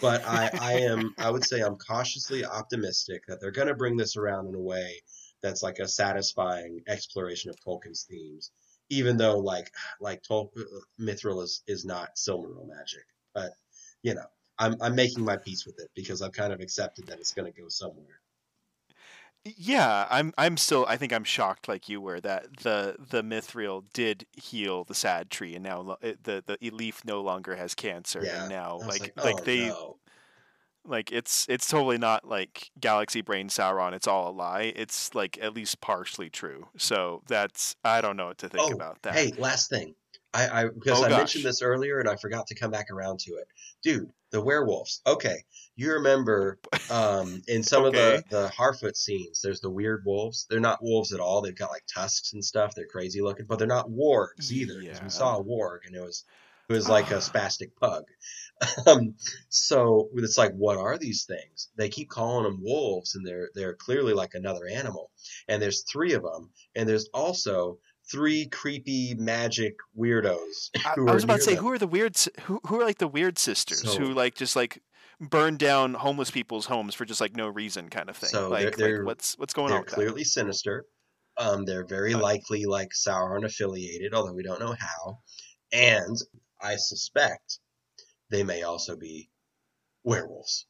But 0.01 0.25
I, 0.25 0.49
I 0.59 0.73
am 0.81 1.13
I 1.17 1.29
would 1.29 1.45
say 1.45 1.61
I'm 1.61 1.75
cautiously 1.75 2.45
optimistic 2.45 3.23
that 3.27 3.39
they're 3.39 3.51
gonna 3.51 3.75
bring 3.75 3.97
this 3.97 4.17
around 4.17 4.47
in 4.47 4.55
a 4.55 4.59
way 4.59 5.01
that's 5.41 5.61
like 5.61 5.79
a 5.79 5.87
satisfying 5.87 6.81
exploration 6.87 7.49
of 7.51 7.59
Tolkien's 7.59 8.07
themes. 8.09 8.51
Even 8.89 9.17
though 9.17 9.39
like 9.39 9.71
like 9.99 10.23
Tol- 10.23 10.51
uh, 10.57 10.63
Mithril 10.99 11.43
is, 11.43 11.61
is 11.67 11.85
not 11.85 12.15
Silmaril 12.15 12.67
magic. 12.67 13.05
But 13.35 13.51
you 14.01 14.15
know, 14.15 14.25
I'm 14.57 14.77
I'm 14.81 14.95
making 14.95 15.25
my 15.25 15.37
peace 15.37 15.65
with 15.65 15.79
it 15.79 15.89
because 15.95 16.21
I've 16.21 16.31
kind 16.31 16.53
of 16.53 16.61
accepted 16.61 17.07
that 17.07 17.19
it's 17.19 17.33
gonna 17.33 17.51
go 17.51 17.67
somewhere. 17.67 18.21
Yeah, 19.55 20.07
I'm 20.09 20.33
I'm 20.37 20.57
still 20.57 20.85
I 20.87 20.97
think 20.97 21.13
I'm 21.13 21.23
shocked 21.23 21.67
like 21.67 21.87
you 21.87 22.01
were 22.01 22.19
that 22.21 22.57
the 22.57 22.95
the 22.99 23.21
mithril 23.21 23.85
did 23.93 24.25
heal 24.33 24.83
the 24.83 24.95
sad 24.95 25.29
tree 25.29 25.55
and 25.55 25.63
now 25.63 25.97
eh, 26.01 26.15
the 26.21 26.43
the 26.45 26.69
leaf 26.71 27.05
no 27.05 27.21
longer 27.21 27.55
has 27.55 27.75
cancer 27.75 28.23
Yeah, 28.23 28.41
and 28.41 28.49
now 28.49 28.77
like 28.77 29.01
like, 29.01 29.23
like 29.23 29.39
oh, 29.39 29.43
they 29.43 29.57
no. 29.57 29.97
like 30.85 31.11
it's 31.11 31.45
it's 31.49 31.67
totally 31.67 31.97
not 31.97 32.25
like 32.25 32.71
galaxy 32.79 33.21
brain 33.21 33.49
sauron 33.49 33.93
it's 33.93 34.07
all 34.07 34.29
a 34.29 34.31
lie 34.31 34.73
it's 34.75 35.13
like 35.13 35.37
at 35.41 35.53
least 35.53 35.81
partially 35.81 36.29
true 36.29 36.67
so 36.77 37.21
that's 37.27 37.75
i 37.83 38.01
don't 38.01 38.17
know 38.17 38.27
what 38.27 38.37
to 38.37 38.49
think 38.49 38.71
Oh, 38.71 38.75
about 38.75 39.01
that 39.03 39.15
Hey, 39.15 39.31
last 39.37 39.69
thing. 39.69 39.95
I, 40.37 40.61
I 40.61 40.67
because 40.67 41.01
Oh, 41.01 41.05
I 41.05 41.09
gosh. 41.09 41.19
mentioned 41.19 41.45
this 41.45 41.61
earlier 41.61 41.99
and 41.99 42.07
I 42.07 42.15
forgot 42.15 42.47
to 42.47 42.55
come 42.55 42.71
back 42.71 42.91
around 42.91 43.19
to 43.21 43.31
it. 43.35 43.47
Dude, 43.83 44.09
the 44.31 44.41
werewolves. 44.41 45.01
Okay. 45.07 45.43
You 45.75 45.93
remember 45.93 46.59
um 46.91 47.41
in 47.47 47.63
some 47.63 47.83
Okay. 47.85 48.17
of 48.17 48.23
the 48.29 48.37
the 48.43 48.49
Harfoot 48.49 48.95
scenes, 48.95 49.41
there's 49.41 49.61
the 49.61 49.69
weird 49.69 50.03
wolves. 50.05 50.45
They're 50.49 50.59
not 50.59 50.83
wolves 50.83 51.13
at 51.13 51.19
all. 51.19 51.41
They've 51.41 51.55
got 51.57 51.71
like 51.71 51.85
tusks 51.93 52.33
and 52.33 52.43
stuff. 52.43 52.73
They're 52.75 52.87
crazy 52.87 53.21
looking, 53.21 53.45
but 53.47 53.57
they're 53.59 53.67
not 53.67 53.89
wargs 53.89 54.51
either. 54.51 54.79
Because 54.79 54.99
Yeah. 54.99 55.03
we 55.03 55.09
saw 55.09 55.37
a 55.37 55.43
warg 55.43 55.79
and 55.85 55.95
it 55.95 56.01
was 56.01 56.23
it 56.69 56.73
was 56.73 56.89
like 56.89 57.11
a 57.11 57.15
spastic 57.17 57.75
pug. 57.79 58.03
Um, 58.87 59.15
so 59.49 60.09
it's 60.15 60.37
like, 60.37 60.53
what 60.53 60.77
are 60.77 60.97
these 60.97 61.25
things? 61.25 61.69
They 61.77 61.89
keep 61.89 62.09
calling 62.09 62.43
them 62.43 62.59
wolves, 62.63 63.15
and 63.15 63.25
they're 63.25 63.49
they're 63.53 63.75
clearly 63.75 64.13
like 64.13 64.33
another 64.33 64.65
animal. 64.67 65.11
And 65.47 65.61
there's 65.61 65.83
three 65.83 66.13
of 66.13 66.23
them, 66.23 66.49
and 66.75 66.89
there's 66.89 67.07
also 67.13 67.79
three 68.11 68.45
creepy 68.47 69.15
magic 69.15 69.75
weirdos. 69.97 70.69
I, 70.85 70.93
I 70.97 71.13
was 71.13 71.23
about 71.23 71.37
to 71.37 71.41
say 71.41 71.55
them. 71.55 71.63
who 71.63 71.71
are 71.71 71.77
the 71.77 71.87
weird 71.87 72.15
who 72.43 72.59
who 72.67 72.79
are 72.81 72.85
like 72.85 72.97
the 72.99 73.07
weird 73.07 73.37
sisters 73.37 73.81
So- 73.91 73.99
who 73.99 74.13
like 74.13 74.35
just 74.35 74.55
like 74.55 74.81
burn 75.19 75.57
down 75.57 75.95
homeless 75.95 76.29
people's 76.31 76.67
homes 76.67 76.93
for 76.93 77.03
just 77.05 77.19
like 77.19 77.35
no 77.35 77.47
reason 77.47 77.89
kind 77.89 78.07
of 78.09 78.15
thing 78.17 78.29
So 78.29 78.49
like, 78.49 78.75
they're- 78.75 78.87
they're- 78.87 79.03
what's 79.05 79.37
what's 79.37 79.53
going 79.53 79.69
They're 79.69 79.77
on 79.79 79.85
with 79.85 79.93
clearly 79.93 80.23
sinister. 80.23 80.85
Um, 81.39 81.65
they're 81.65 81.85
very 81.85 82.13
Uh, 82.15 82.19
likely 82.19 82.65
like 82.65 82.89
Sauron 82.95 83.45
affiliated, 83.45 84.13
although 84.13 84.33
we 84.33 84.43
don't 84.43 84.59
know 84.59 84.75
how. 84.79 85.19
And 85.71 86.17
I 86.61 86.75
suspect 86.77 87.59
they 88.31 88.43
may 88.43 88.63
also 88.63 88.95
be 88.95 89.29
werewolves. 90.03 90.65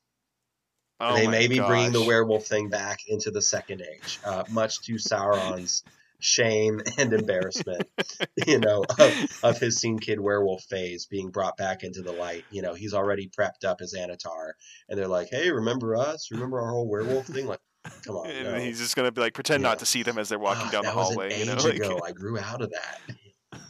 oh 1.00 1.16
they 1.16 1.28
may 1.28 1.48
be 1.48 1.60
bringing 1.60 1.92
the 1.94 2.04
werewolf 2.04 2.46
thing 2.48 2.70
back 2.70 3.00
into 3.08 3.32
the 3.32 3.42
second 3.42 3.82
age, 3.82 4.20
uh, 4.26 4.44
much 4.50 4.82
to 4.82 4.94
Sauron's 4.96 5.84
shame 6.20 6.82
and 6.98 7.14
embarrassment, 7.14 7.88
you 8.48 8.60
know, 8.60 8.84
of, 9.00 9.14
of 9.44 9.60
his 9.60 9.78
scene 9.80 10.00
kid 10.00 10.20
werewolf 10.20 10.64
phase 10.64 11.06
being 11.06 11.30
brought 11.30 11.58
back 11.58 11.84
into 11.84 12.02
the 12.02 12.12
light. 12.14 12.46
You 12.50 12.62
know, 12.62 12.74
he's 12.74 12.94
already 12.94 13.30
prepped 13.30 13.66
up 13.66 13.82
as 13.82 13.94
Annatar, 13.94 14.52
and 14.90 14.98
they're 14.98 15.08
like, 15.08 15.30
"Hey, 15.30 15.52
remember 15.52 15.96
us? 15.96 16.30
Remember 16.32 16.62
our 16.62 16.72
whole 16.72 16.90
werewolf 16.90 17.28
thing?" 17.28 17.46
Like, 17.48 17.60
come 18.06 18.16
on, 18.16 18.30
and 18.30 18.44
no. 18.54 18.60
he's 18.60 18.80
just 18.80 18.96
gonna 18.96 19.12
be 19.12 19.22
like 19.22 19.34
pretend 19.34 19.62
Yeah. 19.64 19.70
not 19.70 19.80
to 19.80 19.86
see 19.86 20.04
them 20.04 20.18
as 20.18 20.30
they're 20.30 20.40
walking 20.40 20.68
Ah, 20.68 20.72
down 20.72 20.84
the 20.86 20.92
hallway 20.92 21.40
you 21.40 21.46
know 21.46 21.54
age 21.54 21.80
like. 21.80 22.04
I 22.04 22.12
grew 22.12 22.40
out 22.40 22.62
of 22.62 22.72
that. 22.72 23.16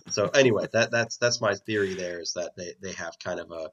So 0.09 0.29
anyway, 0.29 0.67
that 0.73 0.89
that's 0.91 1.17
that's 1.17 1.41
my 1.41 1.53
theory. 1.55 1.95
There 1.95 2.21
is 2.21 2.33
that 2.33 2.53
they 2.57 2.73
they 2.81 2.93
have 2.93 3.13
kind 3.23 3.39
of 3.39 3.51
a 3.51 3.69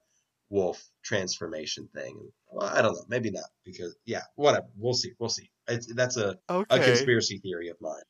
wolf 0.50 0.84
transformation 1.02 1.88
thing. 1.94 2.20
Well, 2.50 2.68
I 2.68 2.82
don't 2.82 2.94
know, 2.94 3.04
maybe 3.08 3.30
not 3.30 3.44
because 3.64 3.96
yeah, 4.04 4.22
whatever. 4.36 4.66
We'll 4.76 4.94
see. 4.94 5.12
We'll 5.18 5.28
see. 5.28 5.50
It's, 5.68 5.92
that's 5.94 6.16
a 6.16 6.36
a 6.48 6.64
conspiracy 6.78 7.38
theory 7.38 7.68
of 7.68 7.76
mine. 7.80 8.02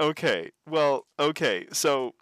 Okay. 0.00 0.50
Well, 0.66 1.06
okay. 1.18 1.66
So 1.72 2.14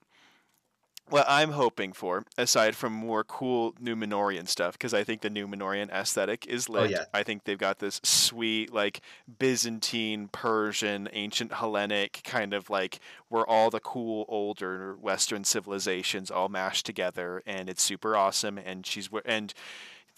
what 1.10 1.24
I'm 1.28 1.52
hoping 1.52 1.92
for, 1.92 2.24
aside 2.36 2.76
from 2.76 2.92
more 2.92 3.24
cool 3.24 3.72
Númenórean 3.74 4.48
stuff, 4.48 4.72
because 4.72 4.92
I 4.92 5.04
think 5.04 5.22
the 5.22 5.30
Númenórean 5.30 5.90
aesthetic 5.90 6.46
is 6.46 6.68
oh, 6.68 6.72
lit. 6.72 6.82
Oh, 6.82 6.90
yeah. 6.90 7.04
I 7.14 7.22
think 7.22 7.44
they've 7.44 7.56
got 7.56 7.78
this 7.78 8.00
sweet, 8.02 8.72
like 8.72 9.00
Byzantine, 9.38 10.28
Persian, 10.28 11.08
ancient 11.12 11.52
Hellenic 11.52 12.20
kind 12.24 12.52
of 12.52 12.68
like 12.68 13.00
where 13.28 13.46
all 13.46 13.70
the 13.70 13.80
cool 13.80 14.26
older 14.28 14.96
Western 15.00 15.44
civilizations 15.44 16.30
all 16.30 16.48
mashed 16.48 16.84
together, 16.84 17.42
and 17.46 17.70
it's 17.70 17.82
super 17.82 18.16
awesome. 18.16 18.58
And 18.58 18.84
she's 18.84 19.08
and 19.24 19.54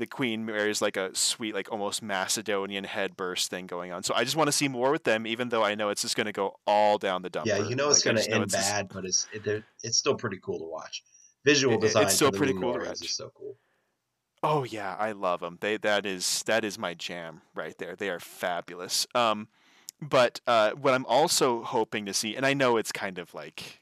the 0.00 0.06
queen 0.08 0.44
wears 0.46 0.82
like 0.82 0.96
a 0.96 1.14
sweet, 1.14 1.54
like 1.54 1.70
almost 1.70 2.02
Macedonian 2.02 2.84
headburst 2.84 3.46
thing 3.46 3.66
going 3.68 3.92
on. 3.92 4.02
So 4.02 4.12
I 4.14 4.24
just 4.24 4.34
want 4.34 4.48
to 4.48 4.52
see 4.52 4.66
more 4.66 4.90
with 4.90 5.04
them, 5.04 5.26
even 5.26 5.50
though 5.50 5.62
I 5.62 5.76
know 5.76 5.90
it's 5.90 6.02
just 6.02 6.16
going 6.16 6.26
to 6.26 6.32
go 6.32 6.56
all 6.66 6.98
down 6.98 7.22
the 7.22 7.30
dump. 7.30 7.46
Yeah, 7.46 7.58
you 7.58 7.76
know 7.76 7.88
it's 7.90 8.04
Like, 8.04 8.16
going 8.16 8.24
to 8.26 8.32
end 8.32 8.42
it's 8.44 8.54
just- 8.54 8.68
bad, 8.70 8.88
but 8.92 9.04
it's 9.04 9.28
it, 9.32 9.62
it's 9.84 9.96
still 9.96 10.16
pretty 10.16 10.38
cool 10.42 10.58
to 10.58 10.64
watch. 10.64 11.04
Visual 11.44 11.74
It- 11.74 11.76
it- 11.76 11.84
it's 11.84 11.94
design 11.94 12.10
still 12.10 12.32
pretty 12.32 12.54
cool 12.54 12.72
to 12.74 12.80
watch. 12.80 13.00
is 13.02 13.14
so 13.14 13.30
cool. 13.34 13.56
Oh 14.42 14.64
yeah, 14.64 14.96
I 14.98 15.12
love 15.12 15.40
them. 15.40 15.58
They 15.60 15.76
that 15.76 16.06
is 16.06 16.42
that 16.44 16.64
is 16.64 16.78
my 16.78 16.94
jam 16.94 17.42
right 17.54 17.76
there. 17.78 17.94
They 17.94 18.08
are 18.08 18.18
fabulous. 18.20 19.06
Um, 19.14 19.48
but 20.00 20.40
uh, 20.46 20.70
what 20.72 20.94
I'm 20.94 21.04
also 21.04 21.62
hoping 21.62 22.06
to 22.06 22.14
see, 22.14 22.34
and 22.34 22.46
I 22.46 22.54
know 22.54 22.78
it's 22.78 22.90
kind 22.90 23.18
of 23.18 23.34
like, 23.34 23.79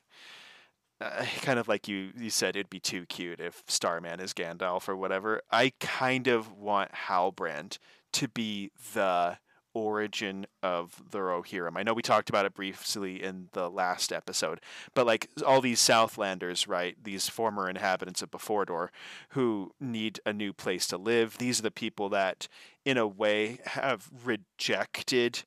uh, 1.00 1.24
kind 1.42 1.58
of 1.58 1.68
like 1.68 1.88
you 1.88 2.10
you 2.16 2.30
said, 2.30 2.56
it'd 2.56 2.70
be 2.70 2.80
too 2.80 3.06
cute 3.06 3.40
if 3.40 3.62
Starman 3.66 4.20
is 4.20 4.32
Gandalf 4.32 4.88
or 4.88 4.96
whatever. 4.96 5.42
I 5.50 5.72
kind 5.80 6.26
of 6.26 6.52
want 6.52 6.92
Halbrand 6.92 7.78
to 8.14 8.28
be 8.28 8.70
the 8.94 9.38
origin 9.74 10.46
of 10.62 11.00
the 11.10 11.18
Rohirrim. 11.18 11.76
I 11.76 11.82
know 11.82 11.94
we 11.94 12.02
talked 12.02 12.28
about 12.28 12.46
it 12.46 12.54
briefly 12.54 13.22
in 13.22 13.48
the 13.52 13.70
last 13.70 14.12
episode, 14.12 14.60
but 14.94 15.06
like 15.06 15.28
all 15.46 15.60
these 15.60 15.80
Southlanders, 15.80 16.66
right? 16.68 16.96
These 17.02 17.28
former 17.28 17.68
inhabitants 17.68 18.22
of 18.22 18.30
Befordor 18.30 18.88
who 19.30 19.72
need 19.80 20.20
a 20.26 20.32
new 20.32 20.52
place 20.52 20.86
to 20.88 20.98
live. 20.98 21.38
These 21.38 21.60
are 21.60 21.64
the 21.64 21.70
people 21.70 22.08
that, 22.08 22.48
in 22.84 22.96
a 22.96 23.06
way, 23.06 23.58
have 23.64 24.08
rejected 24.24 25.44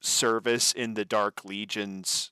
service 0.00 0.72
in 0.72 0.94
the 0.94 1.04
Dark 1.04 1.44
Legions. 1.44 2.31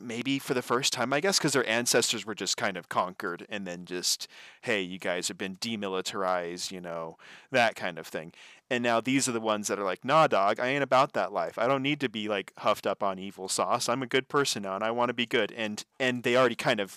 Maybe 0.00 0.38
for 0.38 0.54
the 0.54 0.62
first 0.62 0.92
time, 0.92 1.12
I 1.12 1.20
guess, 1.20 1.38
because 1.38 1.52
their 1.52 1.68
ancestors 1.68 2.24
were 2.24 2.34
just 2.34 2.56
kind 2.56 2.76
of 2.76 2.88
conquered 2.88 3.46
and 3.48 3.66
then 3.66 3.84
just, 3.84 4.26
hey, 4.62 4.80
you 4.80 4.98
guys 4.98 5.28
have 5.28 5.36
been 5.38 5.56
demilitarized, 5.56 6.70
you 6.70 6.80
know, 6.80 7.16
that 7.50 7.74
kind 7.76 7.98
of 7.98 8.06
thing. 8.06 8.32
And 8.70 8.82
now 8.82 9.00
these 9.00 9.28
are 9.28 9.32
the 9.32 9.40
ones 9.40 9.68
that 9.68 9.78
are 9.78 9.84
like, 9.84 10.04
nah, 10.04 10.26
dog, 10.26 10.58
I 10.60 10.68
ain't 10.68 10.82
about 10.82 11.12
that 11.12 11.32
life. 11.32 11.58
I 11.58 11.66
don't 11.66 11.82
need 11.82 12.00
to 12.00 12.08
be 12.08 12.28
like 12.28 12.52
huffed 12.58 12.86
up 12.86 13.02
on 13.02 13.18
evil 13.18 13.48
sauce. 13.48 13.88
I'm 13.88 14.02
a 14.02 14.06
good 14.06 14.28
person 14.28 14.62
now 14.62 14.74
and 14.74 14.84
I 14.84 14.90
want 14.90 15.08
to 15.10 15.14
be 15.14 15.26
good. 15.26 15.52
And 15.52 15.84
and 15.98 16.22
they 16.22 16.36
already 16.36 16.54
kind 16.56 16.80
of 16.80 16.96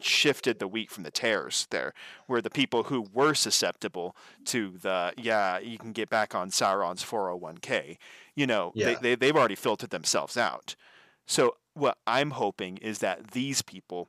shifted 0.00 0.58
the 0.58 0.66
wheat 0.66 0.90
from 0.90 1.04
the 1.04 1.10
tares 1.12 1.68
there, 1.70 1.94
where 2.26 2.42
the 2.42 2.50
people 2.50 2.84
who 2.84 3.06
were 3.12 3.34
susceptible 3.34 4.16
to 4.46 4.76
the 4.82 5.12
yeah, 5.16 5.58
you 5.58 5.78
can 5.78 5.92
get 5.92 6.10
back 6.10 6.34
on 6.34 6.50
Sauron's 6.50 7.04
401k, 7.04 7.98
you 8.34 8.46
know, 8.46 8.72
Yeah. 8.74 8.86
they, 8.86 8.94
they 8.96 9.14
they've 9.14 9.36
already 9.36 9.54
filtered 9.54 9.90
themselves 9.90 10.36
out. 10.36 10.74
So 11.26 11.54
what 11.74 11.98
I'm 12.06 12.30
hoping 12.32 12.78
is 12.78 12.98
that 13.00 13.32
these 13.32 13.62
people, 13.62 14.08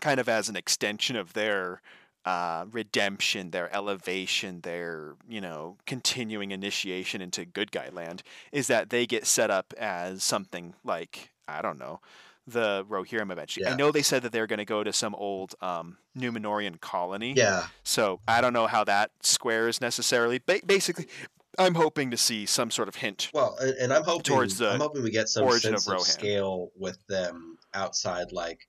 kind 0.00 0.20
of 0.20 0.28
as 0.28 0.48
an 0.48 0.56
extension 0.56 1.16
of 1.16 1.32
their 1.34 1.80
uh, 2.24 2.66
redemption, 2.70 3.50
their 3.50 3.74
elevation, 3.74 4.60
their 4.60 5.14
you 5.28 5.40
know 5.40 5.76
continuing 5.86 6.50
initiation 6.50 7.20
into 7.22 7.44
good 7.44 7.72
guy 7.72 7.88
land, 7.90 8.22
is 8.52 8.66
that 8.68 8.90
they 8.90 9.06
get 9.06 9.26
set 9.26 9.50
up 9.50 9.72
as 9.78 10.22
something 10.22 10.74
like 10.84 11.30
I 11.48 11.62
don't 11.62 11.78
know 11.78 12.00
the 12.46 12.84
Rohirrim 12.88 13.30
eventually. 13.30 13.66
I 13.66 13.70
Yeah. 13.70 13.74
know 13.74 13.92
they 13.92 14.02
said 14.02 14.22
that 14.22 14.32
they're 14.32 14.46
going 14.48 14.58
to 14.58 14.64
go 14.64 14.82
to 14.82 14.92
some 14.92 15.14
old 15.14 15.54
um, 15.60 15.98
Númenórean 16.16 16.80
colony. 16.80 17.38
Yeah, 17.38 17.68
So 17.84 18.20
I 18.26 18.40
don't 18.40 18.52
know 18.52 18.66
how 18.66 18.84
that 18.84 19.12
squares 19.22 19.80
necessarily. 19.80 20.38
Ba- 20.38 20.60
basically, 20.66 21.06
I'm 21.60 21.74
hoping 21.74 22.10
to 22.10 22.16
see 22.16 22.46
some 22.46 22.70
sort 22.70 22.88
of 22.88 22.96
hint. 22.96 23.30
well, 23.34 23.56
and, 23.60 23.76
and 23.76 23.92
I'm 23.92 24.02
hoping 24.02 24.22
Towards 24.22 24.58
the 24.58 24.72
I'm 24.72 24.80
hoping 24.80 25.02
we 25.02 25.10
get 25.10 25.28
some 25.28 25.48
sense 25.50 25.86
of 25.86 25.94
of, 25.96 26.00
scale 26.02 26.70
with 26.76 26.98
them 27.06 27.58
outside. 27.74 28.32
Like 28.32 28.60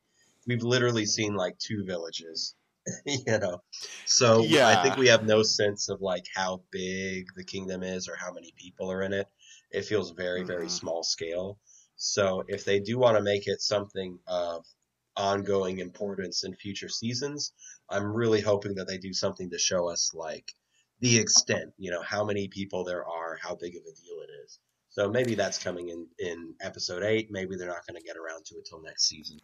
we've 0.46 0.64
literally 0.64 1.06
seen 1.06 1.34
like 1.34 1.58
two 1.58 1.84
villages, 1.86 2.56
you 3.06 3.40
know. 3.40 3.62
So 4.06 4.44
yeah. 4.44 4.68
I 4.68 4.84
think 4.84 4.98
we 4.98 5.08
have 5.08 5.24
no 5.24 5.42
sense 5.42 5.90
of 5.90 6.02
like 6.02 6.26
how 6.36 6.64
big 6.72 7.28
the 7.36 7.46
kingdom 7.46 7.82
is 7.82 8.08
or 8.10 8.16
how 8.16 8.34
many 8.34 8.54
people 8.58 8.92
are 8.92 9.04
in 9.04 9.14
it. 9.14 9.28
It 9.72 9.86
feels 9.86 10.12
very 10.12 10.44
very 10.44 10.68
Mhm. 10.68 10.72
small 10.80 11.04
scale. 11.04 11.60
So 11.96 12.44
if 12.48 12.66
they 12.66 12.80
do 12.80 12.98
want 12.98 13.18
to 13.18 13.24
make 13.24 13.48
it 13.48 13.62
something 13.62 14.20
of 14.28 14.66
ongoing 15.16 15.80
importance 15.80 16.44
in 16.44 16.56
future 16.56 16.90
seasons, 16.90 17.54
I'm 17.90 18.06
really 18.06 18.42
hoping 18.42 18.76
that 18.76 18.88
they 18.88 18.98
do 18.98 19.14
something 19.14 19.50
to 19.52 19.58
show 19.60 19.88
us 19.90 20.12
like 20.14 20.54
the 21.02 21.18
extent, 21.18 21.74
you 21.78 21.92
know, 21.92 22.02
how 22.02 22.24
many 22.24 22.48
people 22.48 22.84
there 22.84 23.06
are, 23.06 23.38
how 23.42 23.56
big 23.56 23.76
of 23.76 23.82
a 23.82 23.94
deal 24.02 24.22
it 24.22 24.32
is. 24.46 24.60
So 24.90 25.10
maybe 25.10 25.36
that's 25.36 25.58
coming 25.62 25.90
in 25.90 26.08
in 26.20 26.54
episode 26.62 27.04
eight. 27.04 27.30
Maybe 27.32 27.56
they're 27.56 27.68
not 27.68 27.86
going 27.88 28.00
to 28.00 28.06
get 28.06 28.18
around 28.18 28.46
to 28.46 28.56
it 28.56 28.66
till 28.66 28.82
next 28.82 29.08
season. 29.08 29.40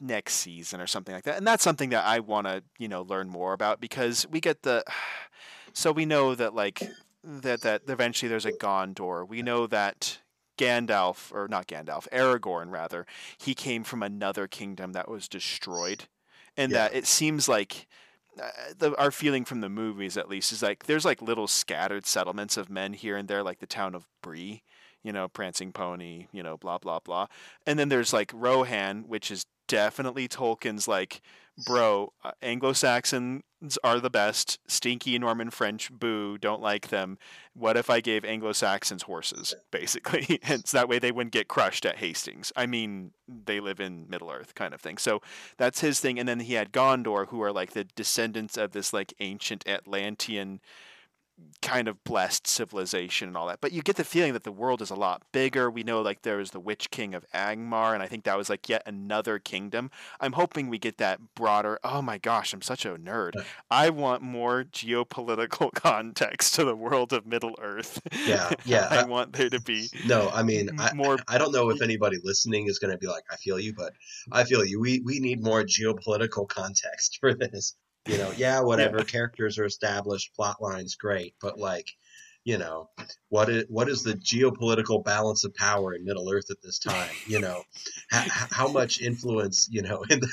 next 0.00 0.34
season 0.34 0.80
or 0.80 0.86
something 0.86 1.14
like 1.14 1.24
that. 1.24 1.36
And 1.36 1.46
that's 1.46 1.62
something 1.62 1.90
that 1.90 2.04
I 2.04 2.20
want 2.20 2.46
to, 2.46 2.62
you 2.78 2.88
know, 2.88 3.02
learn 3.02 3.28
more 3.28 3.52
about 3.52 3.80
because 3.80 4.26
we 4.30 4.40
get 4.40 4.62
the 4.62 4.84
so 5.72 5.92
we 5.92 6.04
know 6.06 6.34
that 6.34 6.54
like 6.54 6.82
that 7.22 7.62
that 7.62 7.82
eventually 7.88 8.28
there's 8.28 8.46
a 8.46 8.52
Gondor. 8.52 9.26
We 9.28 9.42
know 9.42 9.66
that 9.66 10.18
Gandalf 10.58 11.32
or 11.32 11.48
not 11.48 11.66
Gandalf, 11.66 12.08
Aragorn 12.10 12.70
rather, 12.70 13.06
he 13.36 13.54
came 13.54 13.82
from 13.82 14.02
another 14.02 14.46
kingdom 14.46 14.92
that 14.92 15.08
was 15.08 15.28
destroyed. 15.28 16.04
And 16.56 16.70
Yeah. 16.70 16.84
that 16.88 16.94
it 16.94 17.06
seems 17.06 17.48
like 17.48 17.88
uh, 18.40 18.48
the, 18.78 18.96
our 18.98 19.10
feeling 19.10 19.44
from 19.44 19.60
the 19.60 19.68
movies 19.68 20.16
at 20.16 20.28
least 20.28 20.52
is 20.52 20.62
like 20.62 20.84
there's 20.84 21.04
like 21.04 21.22
little 21.22 21.46
scattered 21.46 22.06
settlements 22.06 22.56
of 22.56 22.70
men 22.70 22.92
here 22.92 23.16
and 23.16 23.28
there 23.28 23.42
like 23.42 23.60
the 23.60 23.66
town 23.66 23.94
of 23.94 24.08
Bree 24.22 24.62
you 25.04 25.12
know 25.12 25.28
prancing 25.28 25.70
pony 25.70 26.26
you 26.32 26.42
know 26.42 26.56
blah 26.56 26.78
blah 26.78 26.98
blah. 26.98 27.26
And 27.66 27.78
then 27.78 27.88
there's 27.88 28.12
like 28.12 28.32
rohan 28.34 29.04
which 29.06 29.30
is 29.30 29.46
definitely 29.68 30.28
tolkien's 30.28 30.88
like 30.88 31.22
bro 31.66 32.12
uh, 32.24 32.32
anglo-saxons 32.42 33.42
are 33.82 34.00
the 34.00 34.10
best. 34.10 34.58
Stinky 34.66 35.18
norman 35.18 35.50
french 35.50 35.92
boo 35.92 36.36
don't 36.38 36.60
like 36.60 36.88
them. 36.88 37.18
What 37.54 37.76
if 37.76 37.88
i 37.88 38.00
gave 38.00 38.24
anglo-saxons 38.24 39.02
horses? 39.04 39.54
Basically 39.70 40.40
and 40.42 40.66
so 40.66 40.78
that 40.78 40.88
way 40.88 40.98
they 40.98 41.12
wouldn't 41.12 41.32
get 41.32 41.48
crushed 41.48 41.86
at 41.86 41.98
hastings. 41.98 42.52
I 42.56 42.66
mean 42.66 43.12
they 43.28 43.60
live 43.60 43.80
in 43.80 44.06
middle 44.08 44.30
earth 44.30 44.54
kind 44.54 44.74
of 44.74 44.80
thing. 44.80 44.98
So 44.98 45.20
that's 45.56 45.80
his 45.80 46.00
thing. 46.00 46.18
And 46.18 46.28
then 46.28 46.40
he 46.40 46.54
had 46.54 46.72
gondor 46.72 47.28
who 47.28 47.42
are 47.42 47.52
like 47.52 47.72
the 47.72 47.84
descendants 47.84 48.56
of 48.56 48.72
this 48.72 48.92
like 48.92 49.14
ancient 49.20 49.66
atlantean 49.68 50.60
kind 51.62 51.88
of 51.88 52.02
blessed 52.04 52.46
civilization 52.46 53.28
and 53.28 53.36
all 53.36 53.46
that. 53.46 53.60
But 53.60 53.72
you 53.72 53.82
get 53.82 53.96
the 53.96 54.04
feeling 54.04 54.34
that 54.34 54.44
the 54.44 54.52
world 54.52 54.82
is 54.82 54.90
a 54.90 54.94
lot 54.94 55.22
bigger. 55.32 55.70
We 55.70 55.82
know 55.82 56.02
like 56.02 56.22
there 56.22 56.36
was 56.36 56.50
the 56.50 56.60
Witch 56.60 56.90
King 56.90 57.14
of 57.14 57.24
Angmar, 57.34 57.94
and 57.94 58.02
I 58.02 58.06
think 58.06 58.24
that 58.24 58.36
was 58.36 58.50
like 58.50 58.68
yet 58.68 58.82
another 58.86 59.38
kingdom. 59.38 59.90
I'm 60.20 60.32
hoping 60.32 60.68
we 60.68 60.78
get 60.78 60.98
that 60.98 61.34
broader. 61.34 61.78
Oh 61.82 62.02
my 62.02 62.18
gosh, 62.18 62.52
I'm 62.52 62.62
such 62.62 62.84
a 62.84 62.96
nerd. 62.96 63.32
I 63.70 63.90
want 63.90 64.22
more 64.22 64.64
geopolitical 64.64 65.72
context 65.74 66.54
to 66.56 66.64
the 66.64 66.76
world 66.76 67.12
of 67.12 67.26
Middle 67.26 67.54
Earth. 67.60 68.00
Yeah, 68.26 68.50
yeah. 68.64 68.88
I 68.90 69.04
want 69.04 69.32
there 69.32 69.50
to 69.50 69.60
be 69.60 69.88
No, 70.06 70.30
I 70.32 70.42
mean, 70.42 70.70
I, 70.78 70.92
more. 70.94 71.18
I 71.28 71.38
don't 71.38 71.52
know 71.52 71.70
if 71.70 71.82
anybody 71.82 72.18
listening 72.22 72.68
is 72.68 72.78
going 72.78 72.92
to 72.92 72.98
be 72.98 73.06
like, 73.06 73.24
I 73.30 73.36
feel 73.36 73.58
you, 73.58 73.74
but 73.74 73.92
I 74.30 74.44
feel 74.44 74.64
you. 74.64 74.80
We 74.80 75.00
we 75.00 75.20
need 75.20 75.42
more 75.42 75.62
geopolitical 75.62 76.48
context 76.48 77.18
for 77.20 77.34
this. 77.34 77.74
You 78.06 78.18
know, 78.18 78.32
yeah, 78.36 78.60
whatever. 78.60 79.02
Characters 79.02 79.58
are 79.58 79.64
established, 79.64 80.34
plot 80.34 80.60
lines 80.60 80.94
great, 80.94 81.34
but 81.40 81.58
like, 81.58 81.88
you 82.44 82.58
know, 82.58 82.90
what 83.30 83.48
is 83.48 83.64
what 83.70 83.88
is 83.88 84.02
the 84.02 84.12
geopolitical 84.12 85.02
balance 85.02 85.44
of 85.44 85.54
power 85.54 85.94
in 85.94 86.04
Middle 86.04 86.30
Earth 86.30 86.50
at 86.50 86.60
this 86.62 86.78
time? 86.78 87.08
You 87.26 87.40
know, 87.40 87.62
how, 88.10 88.24
how 88.50 88.68
much 88.68 89.00
influence, 89.00 89.66
you 89.70 89.80
know, 89.80 90.04
in, 90.10 90.20
the, 90.20 90.28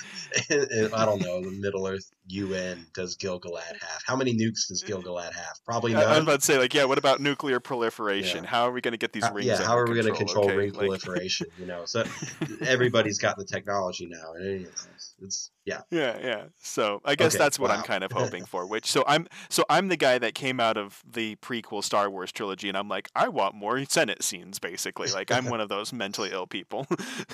in, 0.50 0.86
in 0.86 0.94
I 0.94 1.06
don't 1.06 1.22
know, 1.22 1.42
the 1.42 1.52
Middle 1.52 1.88
Earth 1.88 2.12
UN 2.28 2.86
does 2.94 3.16
Gil-galad 3.16 3.64
have? 3.80 4.02
How 4.06 4.18
many 4.18 4.34
nukes 4.34 4.68
does 4.68 4.84
Gil-galad 4.86 5.34
have? 5.34 5.54
Probably 5.66 5.96
I 5.96 6.02
I, 6.02 6.18
am 6.18 6.24
about 6.24 6.42
to 6.42 6.46
say, 6.46 6.58
like, 6.58 6.74
yeah. 6.74 6.84
What 6.84 6.98
about 6.98 7.22
nuclear 7.22 7.62
proliferation? 7.62 8.44
Yeah. 8.44 8.50
How 8.50 8.64
are 8.66 8.72
we 8.72 8.82
going 8.82 8.92
to 8.92 8.98
get 8.98 9.14
these 9.14 9.30
rings? 9.32 9.48
yeah, 9.48 9.64
how 9.64 9.78
are 9.78 9.88
we 9.88 9.94
going 9.94 10.14
to 10.14 10.18
control 10.18 10.46
okay? 10.46 10.58
ring 10.58 10.72
Like- 10.74 10.80
proliferation? 10.80 11.48
You 11.58 11.66
know, 11.66 11.86
so 11.86 12.04
everybody's 12.62 13.20
got 13.20 13.38
the 13.38 13.46
technology 13.46 14.08
now, 14.12 14.34
and 14.34 14.66
it's, 14.66 15.16
it's 15.22 15.52
yeah, 15.66 15.82
Yeah, 15.92 16.18
yeah. 16.22 16.44
So 16.62 17.02
I 17.06 17.16
guess 17.16 17.36
Okay, 17.36 17.44
that's 17.44 17.60
what 17.60 17.70
I'm 17.70 17.84
kind 17.84 18.04
of 18.04 18.12
hoping 18.12 18.46
for. 18.46 18.66
Which 18.72 18.92
so 18.92 19.04
I'm 19.08 19.28
so 19.50 19.64
I'm 19.70 19.90
the 19.90 19.98
guy 19.98 20.18
that 20.18 20.34
came 20.34 20.60
out 20.60 20.78
of 20.78 21.04
the 21.10 21.36
prequel 21.38 21.84
Star 21.84 22.10
Wars 22.10 22.32
trilogy, 22.32 22.68
and 22.68 22.78
I'm 22.78 22.90
like, 22.90 23.10
I 23.16 23.28
want 23.28 23.54
more 23.56 23.84
Senate 23.86 24.24
scenes, 24.24 24.58
basically. 24.60 25.10
Like 25.12 25.32
I'm 25.32 25.46
one 25.46 25.62
of 25.62 25.70
those 25.70 25.94
mentally 25.94 26.32
ill 26.32 26.48
people. 26.48 26.88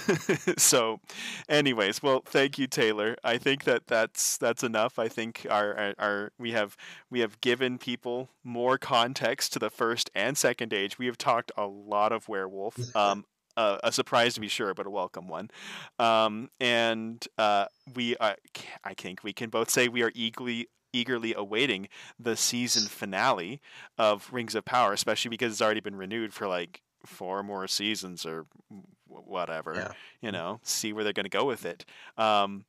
so, 0.58 1.00
anyways, 1.48 2.04
well, 2.04 2.22
thank 2.26 2.58
you, 2.58 2.68
Taylor. 2.68 3.16
I 3.24 3.38
think 3.38 3.64
that 3.64 3.88
that's 3.88 4.38
that's 4.38 4.64
enough. 4.64 5.00
I 5.00 5.08
think 5.08 5.48
our, 5.50 5.76
our 5.78 5.94
our 5.98 6.32
we 6.38 6.52
have 6.52 6.76
we 7.10 7.22
have 7.22 7.40
given 7.40 7.78
people 7.78 8.30
more 8.44 8.78
context 8.78 9.54
to 9.54 9.60
the 9.60 9.70
first 9.70 10.10
and 10.14 10.38
second 10.38 10.74
age. 10.74 11.00
We 11.00 11.06
have 11.06 11.18
talked 11.18 11.52
a 11.58 11.66
lot 11.66 12.12
of 12.12 12.28
werewolf. 12.28 12.78
Um, 12.96 13.26
uh, 13.58 13.80
a 13.84 13.92
surprise 13.92 14.36
to 14.36 14.40
be 14.40 14.48
sure, 14.48 14.74
but 14.74 14.88
a 14.88 14.90
welcome 14.90 15.28
one. 15.28 15.50
Um, 16.00 16.50
and 16.62 17.26
uh, 17.38 17.66
we, 17.96 18.16
uh, 18.18 18.36
I 18.84 18.94
think 18.94 19.24
we 19.24 19.34
can 19.34 19.50
both 19.50 19.70
say 19.70 19.88
we 19.88 20.04
are 20.04 20.12
eagerly 20.16 20.70
eagerly 20.94 21.34
awaiting 21.34 21.90
the 22.18 22.36
season 22.38 22.88
finale 22.88 23.62
of 23.98 24.30
Rings 24.32 24.56
of 24.56 24.64
Power, 24.64 24.94
especially 24.94 25.30
because 25.30 25.52
it's 25.52 25.62
already 25.62 25.82
been 25.82 25.98
renewed 25.98 26.34
for 26.34 26.48
like 26.48 26.82
four 27.06 27.44
more 27.44 27.68
seasons 27.68 28.26
or 28.26 28.46
whatever. 29.08 29.74
yeah. 29.76 29.92
You 30.22 30.32
know, 30.32 30.60
see 30.64 30.94
where 30.94 31.04
they're 31.04 31.14
going 31.14 31.26
to 31.26 31.30
go 31.30 31.46
with 31.46 31.66
it. 31.66 31.86
Um, 32.18 32.66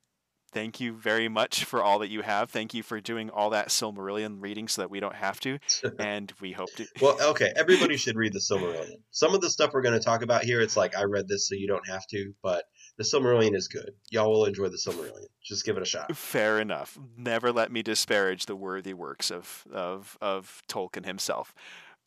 thank 0.52 0.80
you 0.80 0.92
very 0.92 1.28
much 1.28 1.64
for 1.64 1.82
all 1.82 1.98
that 2.00 2.08
you 2.08 2.22
have. 2.22 2.50
Thank 2.50 2.74
you 2.74 2.82
for 2.82 3.00
doing 3.00 3.30
all 3.30 3.50
that 3.50 3.68
Silmarillion 3.68 4.36
reading 4.40 4.68
so 4.68 4.82
that 4.82 4.90
we 4.90 5.00
don't 5.00 5.14
have 5.14 5.40
to. 5.40 5.58
And 5.98 6.32
we 6.40 6.52
hope 6.52 6.72
to. 6.76 6.86
Well, 7.00 7.16
okay, 7.30 7.52
everybody 7.56 7.96
should 7.96 8.16
read 8.16 8.32
the 8.32 8.38
Silmarillion. 8.38 9.00
Some 9.10 9.34
of 9.34 9.40
the 9.40 9.50
stuff 9.50 9.72
we're 9.72 9.82
going 9.82 9.98
to 9.98 10.04
talk 10.04 10.22
about 10.22 10.44
here, 10.44 10.60
it's 10.60 10.76
like 10.76 10.96
I 10.96 11.04
read 11.04 11.26
this 11.26 11.48
so 11.48 11.54
you 11.54 11.66
don't 11.66 11.86
have 11.88 12.06
to, 12.08 12.32
but 12.42 12.64
the 12.98 13.04
Silmarillion 13.04 13.56
is 13.56 13.68
good. 13.68 13.90
Y'all 14.10 14.30
will 14.30 14.44
enjoy 14.44 14.68
the 14.68 14.76
Silmarillion. 14.76 15.26
Just 15.42 15.64
give 15.64 15.76
it 15.76 15.82
a 15.82 15.86
shot. 15.86 16.14
Fair 16.16 16.60
enough. 16.60 16.98
Never 17.16 17.52
let 17.52 17.72
me 17.72 17.82
disparage 17.82 18.46
the 18.46 18.56
worthy 18.56 18.94
works 18.94 19.30
of, 19.30 19.66
of, 19.72 20.16
of 20.20 20.62
Tolkien 20.68 21.06
himself. 21.06 21.54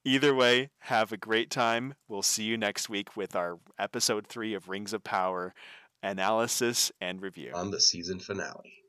Either 0.04 0.34
way, 0.34 0.72
have 0.80 1.12
a 1.12 1.18
great 1.18 1.52
time. 1.52 1.94
We'll 2.08 2.24
see 2.24 2.44
you 2.44 2.58
next 2.58 2.90
week 2.90 3.16
with 3.16 3.36
our 3.36 3.60
episode 3.78 4.26
three 4.26 4.54
of 4.56 4.68
Rings 4.68 4.94
of 4.94 5.04
Power 5.04 5.54
analysis 6.04 6.92
and 7.02 7.22
review. 7.22 7.52
On 7.54 7.72
the 7.72 7.80
season 7.80 8.20
finale. 8.20 8.81